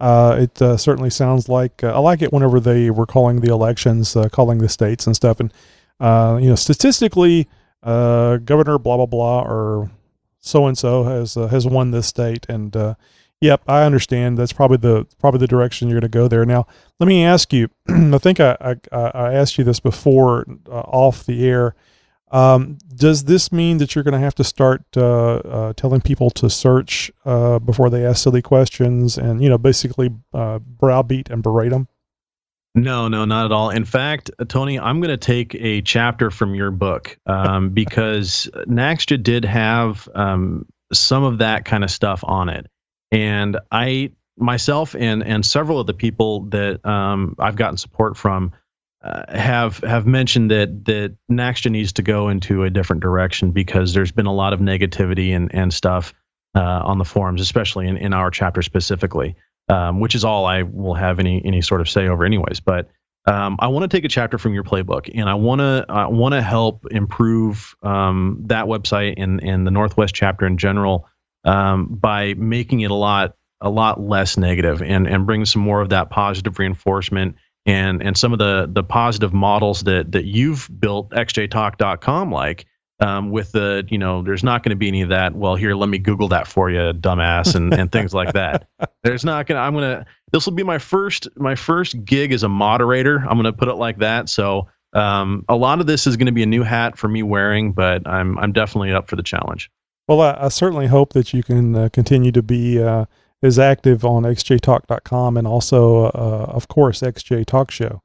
uh, 0.00 0.36
it 0.40 0.62
uh, 0.62 0.76
certainly 0.78 1.10
sounds 1.10 1.48
like 1.48 1.84
uh, 1.84 1.94
I 1.94 1.98
like 1.98 2.22
it 2.22 2.32
whenever 2.32 2.58
they 2.58 2.90
were 2.90 3.06
calling 3.06 3.40
the 3.40 3.52
elections, 3.52 4.16
uh, 4.16 4.30
calling 4.30 4.58
the 4.58 4.68
states 4.68 5.06
and 5.06 5.14
stuff, 5.14 5.40
and 5.40 5.52
uh, 6.00 6.38
you 6.40 6.48
know, 6.48 6.54
statistically, 6.54 7.46
uh, 7.82 8.38
Governor 8.38 8.78
blah 8.78 8.96
blah 8.96 9.06
blah 9.06 9.42
or 9.42 9.90
so 10.40 10.66
and 10.66 10.78
so 10.78 11.04
has 11.04 11.34
has 11.34 11.66
won 11.66 11.90
this 11.90 12.06
state, 12.06 12.46
and 12.48 12.74
yep, 13.42 13.62
I 13.68 13.82
understand. 13.82 14.38
That's 14.38 14.54
probably 14.54 14.78
the 14.78 15.06
probably 15.18 15.40
the 15.40 15.46
direction 15.46 15.88
you're 15.88 16.00
going 16.00 16.10
to 16.10 16.18
go 16.18 16.28
there. 16.28 16.46
Now, 16.46 16.66
let 16.98 17.06
me 17.06 17.22
ask 17.22 17.52
you. 17.52 17.68
I 17.88 18.16
think 18.16 18.40
I, 18.40 18.56
I, 18.90 18.96
I 18.98 19.34
asked 19.34 19.58
you 19.58 19.64
this 19.64 19.80
before 19.80 20.46
off 20.70 21.26
the 21.26 21.46
air. 21.46 21.74
Um, 22.30 22.78
does 22.94 23.24
this 23.24 23.50
mean 23.50 23.78
that 23.78 23.94
you're 23.94 24.04
going 24.04 24.12
to 24.12 24.20
have 24.20 24.34
to 24.36 24.44
start 24.44 24.84
uh, 24.96 25.36
uh, 25.36 25.72
telling 25.72 26.00
people 26.00 26.30
to 26.30 26.48
search 26.48 27.10
uh, 27.24 27.58
before 27.58 27.90
they 27.90 28.04
ask 28.04 28.22
silly 28.22 28.42
questions 28.42 29.18
and, 29.18 29.42
you 29.42 29.48
know, 29.48 29.58
basically 29.58 30.10
uh, 30.32 30.58
browbeat 30.60 31.28
and 31.30 31.42
berate 31.42 31.70
them? 31.70 31.88
No, 32.74 33.08
no, 33.08 33.24
not 33.24 33.46
at 33.46 33.52
all. 33.52 33.70
In 33.70 33.84
fact, 33.84 34.30
uh, 34.38 34.44
Tony, 34.44 34.78
I'm 34.78 35.00
going 35.00 35.10
to 35.10 35.16
take 35.16 35.56
a 35.56 35.82
chapter 35.82 36.30
from 36.30 36.54
your 36.54 36.70
book 36.70 37.18
um, 37.26 37.70
because 37.74 38.48
NAXJA 38.68 39.22
did 39.22 39.44
have 39.44 40.08
um, 40.14 40.66
some 40.92 41.24
of 41.24 41.38
that 41.38 41.64
kind 41.64 41.82
of 41.82 41.90
stuff 41.90 42.22
on 42.24 42.48
it. 42.48 42.66
And 43.10 43.58
I, 43.72 44.12
myself, 44.36 44.94
and, 44.94 45.24
and 45.24 45.44
several 45.44 45.80
of 45.80 45.88
the 45.88 45.94
people 45.94 46.42
that 46.50 46.84
um, 46.86 47.34
I've 47.40 47.56
gotten 47.56 47.76
support 47.76 48.16
from, 48.16 48.52
uh, 49.02 49.22
have 49.36 49.78
have 49.78 50.06
mentioned 50.06 50.50
that 50.50 50.84
that 50.84 51.16
NAXJA 51.30 51.70
needs 51.70 51.92
to 51.94 52.02
go 52.02 52.28
into 52.28 52.64
a 52.64 52.70
different 52.70 53.02
direction 53.02 53.50
because 53.50 53.94
there's 53.94 54.12
been 54.12 54.26
a 54.26 54.34
lot 54.34 54.52
of 54.52 54.60
negativity 54.60 55.34
and 55.34 55.54
and 55.54 55.72
stuff 55.72 56.12
uh, 56.54 56.82
on 56.84 56.98
the 56.98 57.04
forums, 57.04 57.40
especially 57.40 57.86
in, 57.86 57.96
in 57.96 58.12
our 58.12 58.30
chapter 58.30 58.62
specifically, 58.62 59.36
um, 59.68 60.00
which 60.00 60.14
is 60.14 60.24
all 60.24 60.44
I 60.44 60.62
will 60.62 60.94
have 60.94 61.18
any 61.18 61.42
any 61.44 61.62
sort 61.62 61.80
of 61.80 61.88
say 61.88 62.08
over, 62.08 62.24
anyways. 62.24 62.60
But 62.60 62.90
um, 63.26 63.56
I 63.60 63.68
want 63.68 63.90
to 63.90 63.96
take 63.96 64.04
a 64.04 64.08
chapter 64.08 64.38
from 64.38 64.52
your 64.52 64.64
playbook, 64.64 65.10
and 65.14 65.28
I 65.28 65.34
want 65.34 65.60
to 65.60 65.86
I 65.88 66.06
want 66.06 66.34
to 66.34 66.42
help 66.42 66.86
improve 66.90 67.74
um, 67.82 68.42
that 68.46 68.66
website 68.66 69.14
and 69.16 69.42
and 69.42 69.66
the 69.66 69.70
Northwest 69.70 70.14
chapter 70.14 70.46
in 70.46 70.58
general 70.58 71.08
um, 71.44 71.86
by 71.86 72.34
making 72.34 72.80
it 72.80 72.90
a 72.90 72.94
lot 72.94 73.34
a 73.60 73.70
lot 73.70 74.00
less 74.00 74.36
negative 74.36 74.82
and 74.82 75.06
and 75.06 75.26
bring 75.26 75.44
some 75.44 75.62
more 75.62 75.80
of 75.80 75.90
that 75.90 76.10
positive 76.10 76.58
reinforcement 76.58 77.36
and 77.66 78.02
and 78.02 78.16
some 78.16 78.32
of 78.32 78.38
the 78.38 78.68
the 78.70 78.82
positive 78.82 79.32
models 79.32 79.82
that 79.82 80.12
that 80.12 80.24
you've 80.24 80.68
built 80.80 81.10
xjtalk.com 81.10 82.32
like 82.32 82.66
um, 83.00 83.30
with 83.30 83.52
the 83.52 83.86
you 83.88 83.98
know 83.98 84.22
there's 84.22 84.44
not 84.44 84.62
going 84.62 84.70
to 84.70 84.76
be 84.76 84.88
any 84.88 85.02
of 85.02 85.08
that 85.08 85.34
well 85.34 85.56
here 85.56 85.74
let 85.74 85.88
me 85.88 85.98
google 85.98 86.28
that 86.28 86.46
for 86.46 86.70
you 86.70 86.92
dumbass 86.92 87.54
and 87.54 87.72
and 87.72 87.90
things 87.92 88.14
like 88.14 88.32
that. 88.34 88.68
There's 89.02 89.24
not 89.24 89.46
going 89.46 89.56
to 89.56 89.62
i'm 89.62 89.72
going 89.72 89.98
to 89.98 90.06
this 90.32 90.46
will 90.46 90.52
be 90.52 90.62
my 90.62 90.78
first 90.78 91.26
my 91.36 91.54
first 91.54 92.04
gig 92.04 92.32
as 92.32 92.42
a 92.42 92.48
moderator 92.48 93.18
i'm 93.20 93.40
going 93.40 93.44
to 93.44 93.52
put 93.52 93.68
it 93.68 93.76
like 93.76 93.98
that 93.98 94.28
so 94.28 94.68
um, 94.92 95.44
a 95.48 95.54
lot 95.54 95.80
of 95.80 95.86
this 95.86 96.06
is 96.06 96.16
going 96.16 96.26
to 96.26 96.32
be 96.32 96.42
a 96.42 96.46
new 96.46 96.62
hat 96.62 96.98
for 96.98 97.08
me 97.08 97.22
wearing 97.22 97.72
but 97.72 98.06
i'm 98.06 98.38
i'm 98.38 98.52
definitely 98.52 98.92
up 98.92 99.08
for 99.08 99.16
the 99.16 99.22
challenge. 99.22 99.70
Well 100.08 100.20
i, 100.20 100.36
I 100.38 100.48
certainly 100.48 100.86
hope 100.86 101.14
that 101.14 101.32
you 101.32 101.42
can 101.42 101.74
uh, 101.74 101.88
continue 101.90 102.32
to 102.32 102.42
be 102.42 102.82
uh, 102.82 103.06
is 103.42 103.58
active 103.58 104.04
on 104.04 104.24
xjtalk.com 104.24 105.36
and 105.36 105.46
also, 105.46 106.04
uh, 106.04 106.46
of 106.48 106.68
course, 106.68 107.00
XJ 107.00 107.46
Talk 107.46 107.70
Show. 107.70 108.02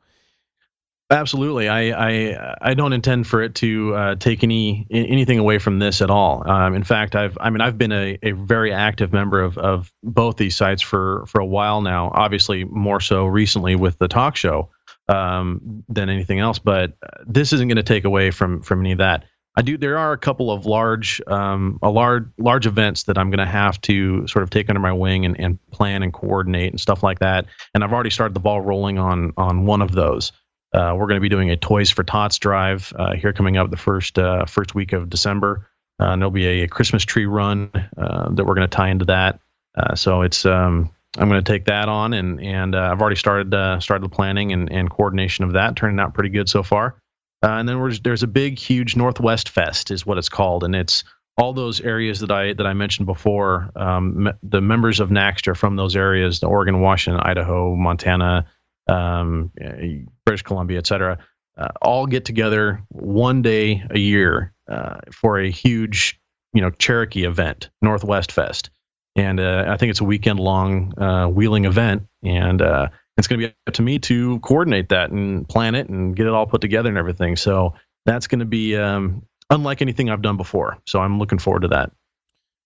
Absolutely, 1.12 1.69
I, 1.69 1.91
I 1.91 2.56
I 2.62 2.74
don't 2.74 2.91
intend 2.91 3.28
for 3.28 3.43
it 3.43 3.54
to 3.56 3.93
uh, 3.93 4.15
take 4.15 4.43
any 4.43 4.88
anything 4.89 5.38
away 5.38 5.60
from 5.60 5.78
this 5.78 6.02
at 6.02 6.10
all. 6.10 6.50
Um, 6.50 6.74
in 6.74 6.84
fact, 6.84 7.15
I've 7.15 7.38
I 7.39 7.52
mean 7.52 7.62
I've 7.62 7.78
been 7.78 7.91
a, 7.91 8.17
a 8.24 8.32
very 8.32 8.74
active 8.74 9.13
member 9.13 9.39
of, 9.39 9.56
of 9.60 9.93
both 10.02 10.38
these 10.38 10.56
sites 10.56 10.82
for 10.82 11.24
for 11.28 11.39
a 11.39 11.45
while 11.45 11.82
now. 11.82 12.12
Obviously, 12.15 12.63
more 12.63 13.00
so 13.00 13.28
recently 13.28 13.76
with 13.76 14.00
the 14.00 14.08
talk 14.08 14.36
show 14.36 14.71
um, 15.08 15.84
than 15.89 16.10
anything 16.10 16.39
else. 16.39 16.58
But 16.58 16.93
this 17.28 17.54
isn't 17.54 17.67
going 17.67 17.76
to 17.76 17.84
take 17.84 18.06
away 18.06 18.32
from 18.32 18.63
from 18.63 18.80
any 18.80 18.93
of 18.93 18.98
that. 18.98 19.26
I 19.57 19.61
do. 19.61 19.77
There 19.77 19.97
are 19.97 20.11
a 20.11 20.17
couple 20.17 20.51
of 20.51 20.65
large, 20.65 21.21
um, 21.27 21.79
a 21.81 21.89
large, 21.89 22.25
large 22.37 22.67
events 22.67 23.03
that 23.03 23.17
I'm 23.17 23.29
going 23.29 23.45
to 23.45 23.51
have 23.51 23.79
to 23.81 24.27
sort 24.27 24.43
of 24.43 24.49
take 24.49 24.69
under 24.69 24.81
my 24.81 24.91
wing 24.91 25.25
and, 25.25 25.39
and 25.39 25.59
plan 25.71 26.03
and 26.03 26.11
coordinate 26.11 26.71
and 26.71 26.79
stuff 26.79 27.03
like 27.03 27.19
that. 27.19 27.45
And 27.73 27.83
I've 27.83 27.93
already 27.93 28.09
started 28.09 28.33
the 28.33 28.41
ball 28.41 28.59
rolling 28.61 28.99
on 28.99 29.31
on 29.37 29.65
one 29.65 29.81
of 29.81 29.93
those. 29.93 30.33
Uh, 30.73 30.93
we're 30.93 31.07
going 31.07 31.15
to 31.15 31.21
be 31.21 31.29
doing 31.29 31.51
a 31.51 31.55
Toys 31.55 31.89
for 31.89 32.03
Tots 32.03 32.37
drive 32.37 32.91
uh, 32.97 33.13
here 33.13 33.31
coming 33.31 33.55
up 33.55 33.71
the 33.71 33.77
first 33.77 34.19
uh, 34.19 34.45
first 34.45 34.75
week 34.75 34.91
of 34.91 35.09
December. 35.09 35.69
Uh, 36.01 36.07
and 36.07 36.21
there'll 36.21 36.31
be 36.31 36.45
a, 36.45 36.63
a, 36.63 36.67
Christmas 36.67 37.05
tree 37.05 37.25
run 37.25 37.71
uh, 37.97 38.29
that 38.31 38.43
we're 38.43 38.55
going 38.55 38.67
to 38.69 38.75
tie 38.75 38.89
into 38.89 39.05
that. 39.05 39.39
Uh, 39.77 39.95
so 39.95 40.21
it's 40.21 40.45
um, 40.45 40.91
I'm 41.17 41.29
going 41.29 41.41
to 41.41 41.49
take 41.49 41.63
that 41.65 41.87
on, 41.87 42.13
and 42.13 42.41
and 42.41 42.75
I've 42.75 42.99
already 42.99 43.15
started 43.15 43.51
started 43.81 44.03
the 44.03 44.13
planning 44.13 44.51
and, 44.51 44.69
and 44.69 44.89
coordination 44.89 45.45
of 45.45 45.53
that, 45.53 45.77
turning 45.77 45.97
out 46.01 46.13
pretty 46.13 46.29
good 46.29 46.49
so 46.49 46.61
far. 46.61 46.97
Uh, 47.45 47.60
and 47.60 47.69
then 47.69 47.99
there's 48.03 48.23
a 48.23 48.27
big, 48.27 48.58
huge 48.58 48.95
Northwest 48.95 49.49
Fest, 49.49 49.91
is 49.91 50.03
what 50.03 50.17
it's 50.17 50.29
called, 50.29 50.63
and 50.63 50.75
it's 50.75 51.03
all 51.38 51.53
those 51.53 51.79
areas 51.81 52.19
that 52.21 52.31
I 52.31 52.53
that 52.53 52.65
I 52.65 52.73
mentioned 52.73 53.05
before. 53.05 53.69
Um, 53.75 54.31
the 54.41 54.62
members 54.62 54.99
of 54.99 55.10
NAXJA 55.10 55.49
are 55.49 55.55
from 55.55 55.75
those 55.75 55.95
areas: 55.95 56.39
the 56.39 56.47
Oregon, 56.47 56.81
Washington, 56.81 57.21
Idaho, 57.23 57.75
Montana, 57.75 58.47
um, 58.89 59.51
British 60.25 60.41
Columbia, 60.41 60.79
etc. 60.79 61.19
Uh, 61.55 61.67
all 61.84 62.08
get 62.08 62.25
together 62.25 62.81
one 62.89 63.43
day 63.43 63.84
a 63.91 63.99
year 63.99 64.51
uh, 64.67 64.97
for 65.12 65.39
a 65.39 65.51
huge, 65.51 66.19
you 66.53 66.62
know, 66.62 66.71
Cherokee 66.71 67.25
event, 67.25 67.69
Northwest 67.79 68.31
Fest 68.31 68.71
and 69.15 69.39
uh, 69.39 69.65
I 69.67 69.77
think 69.77 69.91
it's 69.91 70.01
a 70.01 70.05
weekend 70.05 70.39
long 70.39 70.97
uh, 70.99 71.27
wheeling 71.27 71.65
event, 71.65 72.08
and 72.23 72.62
uh, 72.62 72.89
it's 73.17 73.28
going 73.28 73.39
to 73.39 73.47
be 73.47 73.54
up 73.67 73.73
to 73.73 73.82
me 73.82 73.99
to 73.99 74.39
coordinate 74.39 74.89
that 74.89 75.12
and 75.12 75.47
plan 75.47 75.75
it 75.75 75.89
and 75.89 76.15
get 76.15 76.28
it 76.28 76.34
all 76.34 76.45
put 76.45 76.62
together 76.62 76.89
and 76.89 76.97
everything. 76.97 77.36
So 77.36 77.73
that's 78.06 78.28
going 78.28 78.39
to 78.39 78.45
be 78.45 78.75
um, 78.75 79.25
unlike 79.49 79.82
anything 79.82 80.10
I've 80.10 80.21
done 80.21 80.38
before. 80.38 80.78
So 80.86 80.99
I'm 80.99 81.17
looking 81.17 81.39
forward 81.39 81.62
to 81.62 81.67
that. 81.69 81.91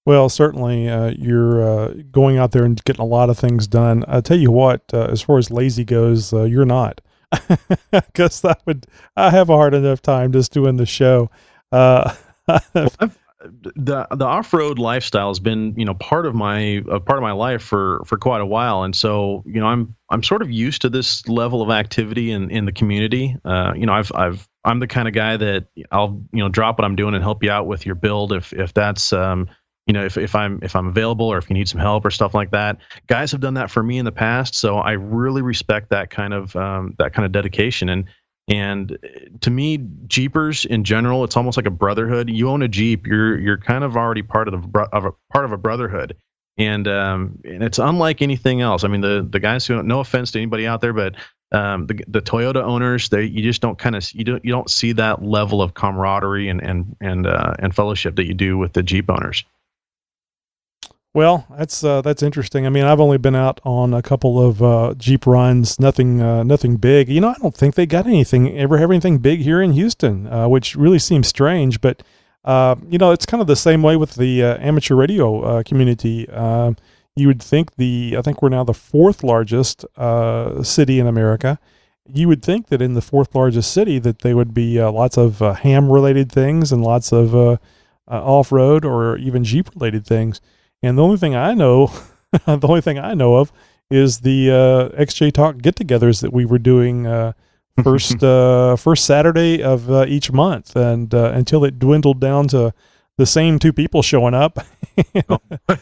Well, 0.05 0.29
certainly 0.29 0.89
uh, 0.89 1.13
you're 1.17 1.61
uh, 1.61 1.93
going 2.11 2.37
out 2.37 2.51
there 2.51 2.63
and 2.63 2.83
getting 2.83 3.01
a 3.01 3.07
lot 3.07 3.29
of 3.29 3.37
things 3.37 3.67
done. 3.67 4.03
I 4.07 4.21
tell 4.21 4.39
you 4.39 4.49
what, 4.49 4.81
uh, 4.93 5.07
as 5.11 5.21
far 5.21 5.37
as 5.37 5.51
lazy 5.51 5.83
goes, 5.83 6.31
you're 6.33 6.65
not, 6.65 7.01
because 7.91 8.41
that 8.41 8.61
would 8.65 8.87
I 9.15 9.29
have 9.29 9.49
a 9.49 9.55
hard 9.55 9.75
enough 9.75 10.01
time 10.01 10.31
just 10.31 10.51
doing 10.51 10.77
the 10.77 10.87
show. 10.87 11.29
well, 11.71 12.17
I've, 12.47 13.19
the 13.41 14.05
the 14.11 14.25
off 14.25 14.53
road 14.53 14.79
lifestyle 14.79 15.29
has 15.29 15.39
been 15.39 15.73
you 15.77 15.85
know 15.85 15.93
part 15.93 16.25
of 16.25 16.35
my 16.35 16.83
a 16.89 16.99
part 16.99 17.17
of 17.17 17.23
my 17.23 17.31
life 17.31 17.61
for 17.61 18.01
for 18.05 18.17
quite 18.17 18.41
a 18.41 18.45
while, 18.45 18.83
and 18.83 18.95
so 18.95 19.43
you 19.45 19.61
know 19.61 19.67
I'm 19.67 19.95
I'm 20.09 20.23
sort 20.23 20.41
of 20.41 20.51
used 20.51 20.81
to 20.81 20.89
this 20.89 21.27
level 21.27 21.61
of 21.61 21.69
activity 21.69 22.31
in 22.31 22.51
in 22.51 22.65
the 22.65 22.71
community. 22.71 23.37
Uh, 23.45 23.73
you 23.75 23.85
know 23.85 23.93
I've 23.93 24.11
I've 24.13 24.47
I'm 24.65 24.79
the 24.79 24.87
kind 24.87 25.07
of 25.07 25.13
guy 25.13 25.37
that 25.37 25.67
I'll 25.91 26.21
you 26.33 26.39
know 26.43 26.49
drop 26.49 26.79
what 26.79 26.85
I'm 26.85 26.95
doing 26.95 27.13
and 27.15 27.23
help 27.23 27.43
you 27.43 27.51
out 27.51 27.65
with 27.65 27.85
your 27.85 27.95
build 27.95 28.33
if 28.33 28.51
if 28.51 28.73
that's 28.73 29.13
um 29.13 29.47
you 29.87 29.93
know 29.93 30.03
if 30.03 30.17
if 30.17 30.35
I'm 30.35 30.59
if 30.61 30.75
I'm 30.75 30.87
available 30.87 31.27
or 31.27 31.37
if 31.37 31.49
you 31.49 31.53
need 31.53 31.69
some 31.69 31.79
help 31.79 32.05
or 32.05 32.11
stuff 32.11 32.33
like 32.33 32.51
that. 32.51 32.77
Guys 33.07 33.31
have 33.31 33.39
done 33.39 33.53
that 33.53 33.71
for 33.71 33.81
me 33.81 33.97
in 33.97 34.05
the 34.05 34.11
past, 34.11 34.53
so 34.53 34.79
I 34.79 34.91
really 34.91 35.41
respect 35.41 35.89
that 35.91 36.09
kind 36.09 36.33
of 36.33 36.55
um, 36.57 36.93
that 36.97 37.13
kind 37.13 37.25
of 37.25 37.31
dedication 37.31 37.87
and 37.87 38.03
and 38.49 38.97
to 39.41 39.51
me, 39.51 39.77
Jeepers 40.07 40.65
in 40.65 40.83
general, 40.83 41.23
it's 41.23 41.37
almost 41.37 41.55
like 41.55 41.67
a 41.67 41.71
brotherhood. 41.71 42.29
You 42.29 42.49
own 42.49 42.63
a 42.63 42.67
Jeep, 42.67 43.05
you're 43.05 43.39
you're 43.39 43.59
kind 43.59 43.83
of 43.83 43.95
already 43.95 44.23
part 44.23 44.47
of 44.47 44.61
the 44.61 44.87
of 44.91 45.05
a 45.05 45.11
part 45.31 45.45
of 45.45 45.51
a 45.51 45.57
brotherhood, 45.57 46.17
and 46.57 46.87
um, 46.87 47.39
and 47.45 47.63
it's 47.63 47.77
unlike 47.77 48.23
anything 48.23 48.61
else. 48.61 48.83
I 48.83 48.87
mean, 48.87 49.01
the 49.01 49.25
the 49.29 49.39
guys 49.39 49.67
who 49.67 49.81
no 49.83 49.99
offense 49.99 50.31
to 50.31 50.39
anybody 50.39 50.65
out 50.65 50.81
there, 50.81 50.93
but 50.93 51.15
um, 51.51 51.85
the 51.85 52.03
the 52.07 52.21
Toyota 52.21 52.63
owners, 52.63 53.09
they 53.09 53.23
you 53.23 53.43
just 53.43 53.61
don't 53.61 53.77
kind 53.77 53.95
of 53.95 54.11
you 54.13 54.23
don't 54.23 54.43
you 54.43 54.51
don't 54.51 54.69
see 54.69 54.93
that 54.93 55.23
level 55.23 55.61
of 55.61 55.75
camaraderie 55.75 56.49
and 56.49 56.61
and 56.63 56.95
and 56.99 57.27
uh, 57.27 57.53
and 57.59 57.75
fellowship 57.75 58.15
that 58.15 58.25
you 58.25 58.33
do 58.33 58.57
with 58.57 58.73
the 58.73 58.81
Jeep 58.81 59.11
owners. 59.11 59.43
Well, 61.13 61.47
that's 61.57 61.83
uh, 61.83 62.01
that's 62.01 62.21
interesting. 62.21 62.67
I 62.67 62.69
mean, 62.69 62.83
I've 62.83 62.99
only 62.99 63.17
been 63.17 63.35
out 63.35 63.59
on 63.63 63.95
a 63.95 64.01
couple 64.01 64.39
of 64.39 64.61
uh, 64.61 64.93
Jeep 64.95 65.25
runs, 65.25 65.79
nothing 65.79 66.21
uh, 66.21 66.43
nothing 66.43 66.77
big. 66.77 67.09
You 67.09 67.19
know, 67.19 67.29
I 67.29 67.35
don't 67.41 67.55
think 67.55 67.73
they 67.73 67.87
got 67.87 68.05
anything 68.05 68.55
ever 68.55 68.77
have 68.77 68.91
anything 68.91 69.17
big 69.17 69.39
here 69.39 69.59
in 69.59 69.71
Houston, 69.71 70.27
uh, 70.27 70.47
which 70.47 70.75
really 70.75 70.99
seems 70.99 71.27
strange. 71.27 71.81
But 71.81 72.03
uh, 72.45 72.75
you 72.87 72.99
know, 72.99 73.11
it's 73.11 73.25
kind 73.25 73.41
of 73.41 73.47
the 73.47 73.55
same 73.55 73.81
way 73.81 73.95
with 73.95 74.15
the 74.15 74.43
uh, 74.43 74.57
amateur 74.59 74.93
radio 74.93 75.63
community. 75.63 76.29
Um, 76.29 76.77
you 77.15 77.25
would 77.25 77.41
think 77.41 77.75
the 77.77 78.15
I 78.15 78.21
think 78.21 78.43
we're 78.43 78.49
now 78.49 78.63
the 78.63 78.75
fourth 78.75 79.23
largest 79.23 79.85
city 80.61 80.99
in 80.99 81.07
America. 81.07 81.57
You 82.05 82.27
would 82.27 82.43
think 82.43 82.67
that 82.67 82.83
in 82.83 82.93
the 82.93 83.01
fourth 83.01 83.33
largest 83.33 83.71
city 83.71 83.97
that 83.97 84.19
they 84.19 84.35
would 84.35 84.53
be 84.53 84.79
lots 84.79 85.17
of 85.17 85.39
ham 85.39 85.91
related 85.91 86.31
things 86.31 86.71
and 86.71 86.83
lots 86.83 87.11
of 87.11 87.59
off 88.07 88.51
road 88.51 88.85
or 88.85 89.17
even 89.17 89.43
Jeep 89.43 89.73
related 89.73 90.05
things. 90.05 90.39
And 90.81 90.97
the 90.97 91.03
only 91.03 91.17
thing 91.17 91.35
I 91.35 91.53
know, 91.53 91.91
the 92.31 92.59
only 92.63 92.81
thing 92.81 92.99
I 92.99 93.13
know 93.13 93.35
of 93.35 93.51
is 93.89 94.19
the 94.19 94.51
uh, 94.51 95.01
XJ 95.01 95.33
Talk 95.33 95.57
get-togethers 95.57 96.21
that 96.21 96.31
we 96.31 96.45
were 96.45 96.59
doing 96.59 97.07
uh, 97.07 97.33
first 97.83 98.23
uh, 98.23 98.75
first 98.75 99.05
Saturday 99.05 99.63
of 99.63 99.89
uh, 99.89 100.05
each 100.07 100.31
month, 100.31 100.75
and 100.75 101.13
uh, 101.13 101.31
until 101.33 101.63
it 101.63 101.79
dwindled 101.79 102.19
down 102.19 102.47
to 102.49 102.73
the 103.17 103.25
same 103.25 103.59
two 103.59 103.73
people 103.73 104.01
showing 104.01 104.33
up. 104.33 104.59
oh, 105.29 105.39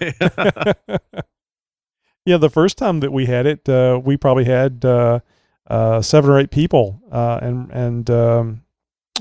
yeah. 2.25 2.37
the 2.37 2.49
first 2.51 2.77
time 2.77 2.99
that 2.99 3.11
we 3.11 3.25
had 3.25 3.45
it, 3.45 3.67
uh, 3.67 3.99
we 4.03 4.15
probably 4.17 4.45
had 4.45 4.81
seven 4.81 6.29
or 6.29 6.39
eight 6.39 6.51
people, 6.51 7.01
and 7.11 7.71
and 7.71 8.09
um, 8.09 8.61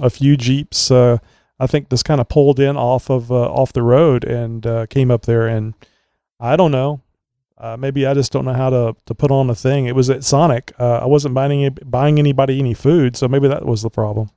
a 0.00 0.10
few 0.10 0.36
jeeps 0.36 0.90
I 1.58 1.66
think 1.66 1.88
this 1.88 2.02
kind 2.02 2.20
of 2.20 2.28
pulled 2.28 2.60
in 2.60 2.76
off 2.76 3.10
of 3.10 3.30
uh, 3.30 3.50
off 3.50 3.72
the 3.72 3.82
road 3.82 4.24
and 4.24 4.66
uh, 4.66 4.86
came 4.86 5.10
up 5.10 5.22
there. 5.22 5.46
And 5.46 5.74
I 6.38 6.56
don't 6.56 6.72
know, 6.72 7.00
uh, 7.58 7.76
maybe 7.78 8.06
I 8.06 8.14
just 8.14 8.32
don't 8.32 8.44
know 8.44 8.52
how 8.52 8.70
to, 8.70 8.96
to 9.06 9.14
put 9.14 9.30
on 9.30 9.48
a 9.48 9.54
thing. 9.54 9.86
It 9.86 9.94
was 9.94 10.10
at 10.10 10.24
Sonic. 10.24 10.72
Uh, 10.78 10.98
I 10.98 11.06
wasn't 11.06 11.34
buying 11.34 11.64
any, 11.64 11.70
buying 11.70 12.18
anybody 12.18 12.58
any 12.58 12.74
food, 12.74 13.16
so 13.16 13.28
maybe 13.28 13.48
that 13.48 13.64
was 13.64 13.82
the 13.82 13.90
problem. 13.90 14.30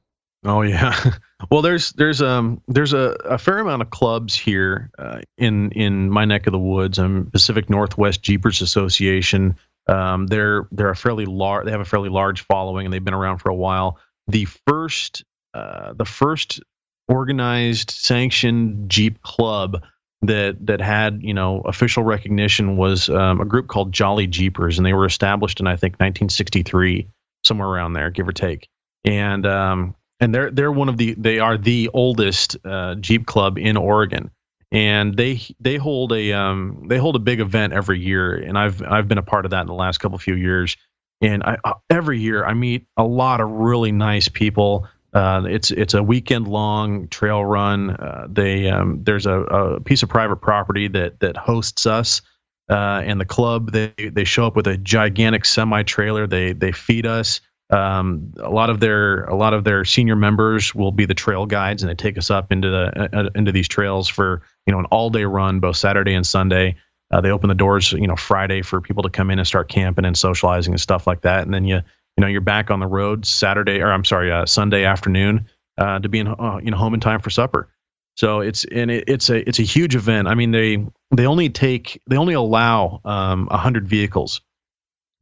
Oh 0.46 0.62
yeah. 0.62 0.98
well, 1.52 1.62
there's 1.62 1.92
there's 1.94 2.22
um 2.22 2.62
there's 2.70 2.94
a, 2.94 3.18
a 3.26 3.38
fair 3.38 3.60
amount 3.60 3.82
of 3.82 3.90
clubs 3.90 4.36
here 4.36 4.90
uh, 4.98 5.20
in 5.38 5.72
in 5.72 6.10
my 6.10 6.24
neck 6.24 6.48
of 6.48 6.54
the 6.54 6.60
woods. 6.60 6.98
I'm 6.98 7.30
Pacific 7.30 7.70
Northwest 7.70 8.22
Jeepers 8.22 8.62
Association. 8.62 9.58
Um, 9.88 10.28
they're 10.28 10.66
they're 10.72 10.90
a 10.90 10.96
fairly 10.96 11.26
large. 11.26 11.66
They 11.66 11.72
have 11.72 11.82
a 11.82 11.86
fairly 11.86 12.08
large 12.08 12.46
following, 12.46 12.86
and 12.86 12.94
they've 12.94 13.04
been 13.04 13.14
around 13.14 13.40
for 13.40 13.50
a 13.50 13.56
while. 13.56 14.00
The 14.30 14.46
first 14.46 15.26
uh, 15.54 15.92
the 15.94 16.06
first 16.06 16.62
organized, 17.10 17.92
sanctioned 17.92 18.90
Jeep 18.90 19.22
club 19.24 19.84
that 20.22 20.66
that 20.66 20.82
had 20.82 21.22
you 21.22 21.34
know 21.34 21.62
official 21.62 22.04
recognition 22.04 22.78
was 22.78 23.10
um, 23.10 23.42
a 23.42 23.46
group 23.46 23.68
called 23.68 23.92
Jolly 23.92 24.28
Jeepers, 24.28 24.78
and 24.78 24.86
they 24.86 24.94
were 24.94 25.06
established 25.06 25.60
in 25.60 25.68
I 25.68 25.76
think 25.76 25.94
1963, 25.96 27.08
somewhere 27.44 27.68
around 27.68 27.94
there, 27.94 28.10
give 28.10 28.28
or 28.28 28.32
take. 28.32 28.68
And 29.06 29.46
um, 29.46 29.96
and 30.20 30.34
they're 30.34 30.52
they're 30.52 30.72
one 30.72 30.90
of 30.90 30.98
the 30.98 31.16
they 31.18 31.40
are 31.40 31.58
the 31.58 31.90
oldest 31.94 32.58
uh, 32.66 32.96
Jeep 32.96 33.26
club 33.26 33.58
in 33.58 33.78
Oregon, 33.78 34.30
and 34.72 35.16
they 35.16 35.42
they 35.60 35.78
hold 35.78 36.12
a 36.12 36.34
um, 36.34 36.86
they 36.88 36.98
hold 36.98 37.16
a 37.16 37.20
big 37.20 37.40
event 37.40 37.74
every 37.74 38.00
year, 38.00 38.36
and 38.36 38.58
I've 38.58 38.84
I've 38.84 39.08
been 39.08 39.18
a 39.18 39.24
part 39.24 39.46
of 39.46 39.52
that 39.52 39.62
in 39.62 39.68
the 39.68 39.74
last 39.74 40.00
couple 40.00 40.18
few 40.18 40.36
years. 40.36 40.76
And 41.22 41.44
I, 41.44 41.58
uh, 41.66 41.74
every 41.90 42.18
year 42.18 42.46
I 42.46 42.54
meet 42.54 42.86
a 42.96 43.04
lot 43.04 43.42
of 43.42 43.50
really 43.50 43.92
nice 43.92 44.30
people 44.30 44.88
uh, 45.14 45.44
it's 45.48 45.72
it's 45.72 45.94
a 45.94 46.04
weekend 46.04 46.48
long 46.48 47.08
trail 47.08 47.44
run. 47.44 47.92
Uh, 47.92 48.28
they 48.30 48.70
um, 48.70 49.04
there's 49.04 49.26
a, 49.26 49.42
a, 49.42 49.80
piece 49.80 50.04
of 50.04 50.10
private 50.10 50.38
property 50.38 50.88
that 50.88 51.20
that 51.20 51.36
hosts 51.36 51.86
us 51.88 52.22
uh, 52.70 53.02
and 53.04 53.20
the 53.20 53.26
club. 53.26 53.72
They 53.72 53.94
they 53.98 54.24
show 54.24 54.46
up 54.46 54.56
with 54.56 54.68
a 54.68 54.78
gigantic 54.78 55.46
semi 55.46 55.82
trailer. 55.84 56.28
They 56.28 56.54
they 56.54 56.72
feed 56.72 57.08
us. 57.08 57.42
Um, 57.72 58.34
a 58.38 58.50
lot 58.50 58.70
of 58.70 58.80
their 58.80 59.26
a 59.26 59.36
lot 59.36 59.54
of 59.54 59.64
their 59.64 59.84
senior 59.84 60.16
members 60.16 60.76
will 60.76 60.92
be 60.92 61.06
the 61.06 61.16
trail 61.16 61.48
guides, 61.48 61.82
and 61.82 61.90
they 61.90 61.96
take 61.96 62.18
us 62.18 62.30
up 62.30 62.52
into 62.52 62.70
the 62.70 62.92
uh, 62.96 63.20
uh, 63.22 63.30
into 63.34 63.52
these 63.52 63.68
trails 63.68 64.08
for 64.08 64.44
you 64.68 64.74
know 64.74 64.80
an 64.80 64.86
all 64.86 65.10
day 65.10 65.26
run, 65.26 65.60
both 65.60 65.78
Saturday 65.78 66.14
and 66.14 66.26
Sunday. 66.26 66.76
Uh, 67.12 67.20
they 67.20 67.32
open 67.32 67.50
the 67.50 67.56
doors, 67.56 67.92
you 67.94 68.06
know, 68.06 68.16
Friday 68.16 68.62
for 68.62 68.80
people 68.80 69.02
to 69.02 69.10
come 69.10 69.32
in 69.32 69.40
and 69.40 69.48
start 69.48 69.68
camping 69.68 70.06
and 70.06 70.16
socializing 70.16 70.74
and 70.74 70.82
stuff 70.82 71.08
like 71.08 71.22
that, 71.22 71.44
and 71.44 71.54
then 71.54 71.66
you 71.66 71.82
you 72.20 72.22
know 72.22 72.28
you're 72.28 72.42
back 72.42 72.70
on 72.70 72.82
the 72.82 72.86
road 72.86 73.26
Saturday 73.26 73.80
or 73.80 73.94
I'm 73.94 74.04
sorry 74.04 74.30
uh, 74.30 74.46
Sunday 74.46 74.84
afternoon 74.84 75.48
uh, 75.78 76.00
to 76.00 76.10
be 76.10 76.20
in 76.20 76.28
uh, 76.28 76.60
you 76.62 76.70
know 76.70 76.76
home 76.76 76.94
in 76.94 77.00
time 77.00 77.22
for 77.22 77.30
supper. 77.30 77.70
So 78.18 78.42
it's 78.42 78.66
and 78.66 78.92
it, 78.92 79.06
it's 79.08 79.30
a 79.30 79.48
it's 79.48 79.58
a 79.60 79.64
huge 79.64 79.96
event. 79.96 80.28
I 80.28 80.36
mean 80.36 80.52
they 80.52 80.86
they 81.16 81.26
only 81.26 81.48
take 81.50 82.02
they 82.10 82.18
only 82.18 82.34
allow 82.34 83.00
um, 83.06 83.46
100 83.46 83.88
vehicles 83.88 84.42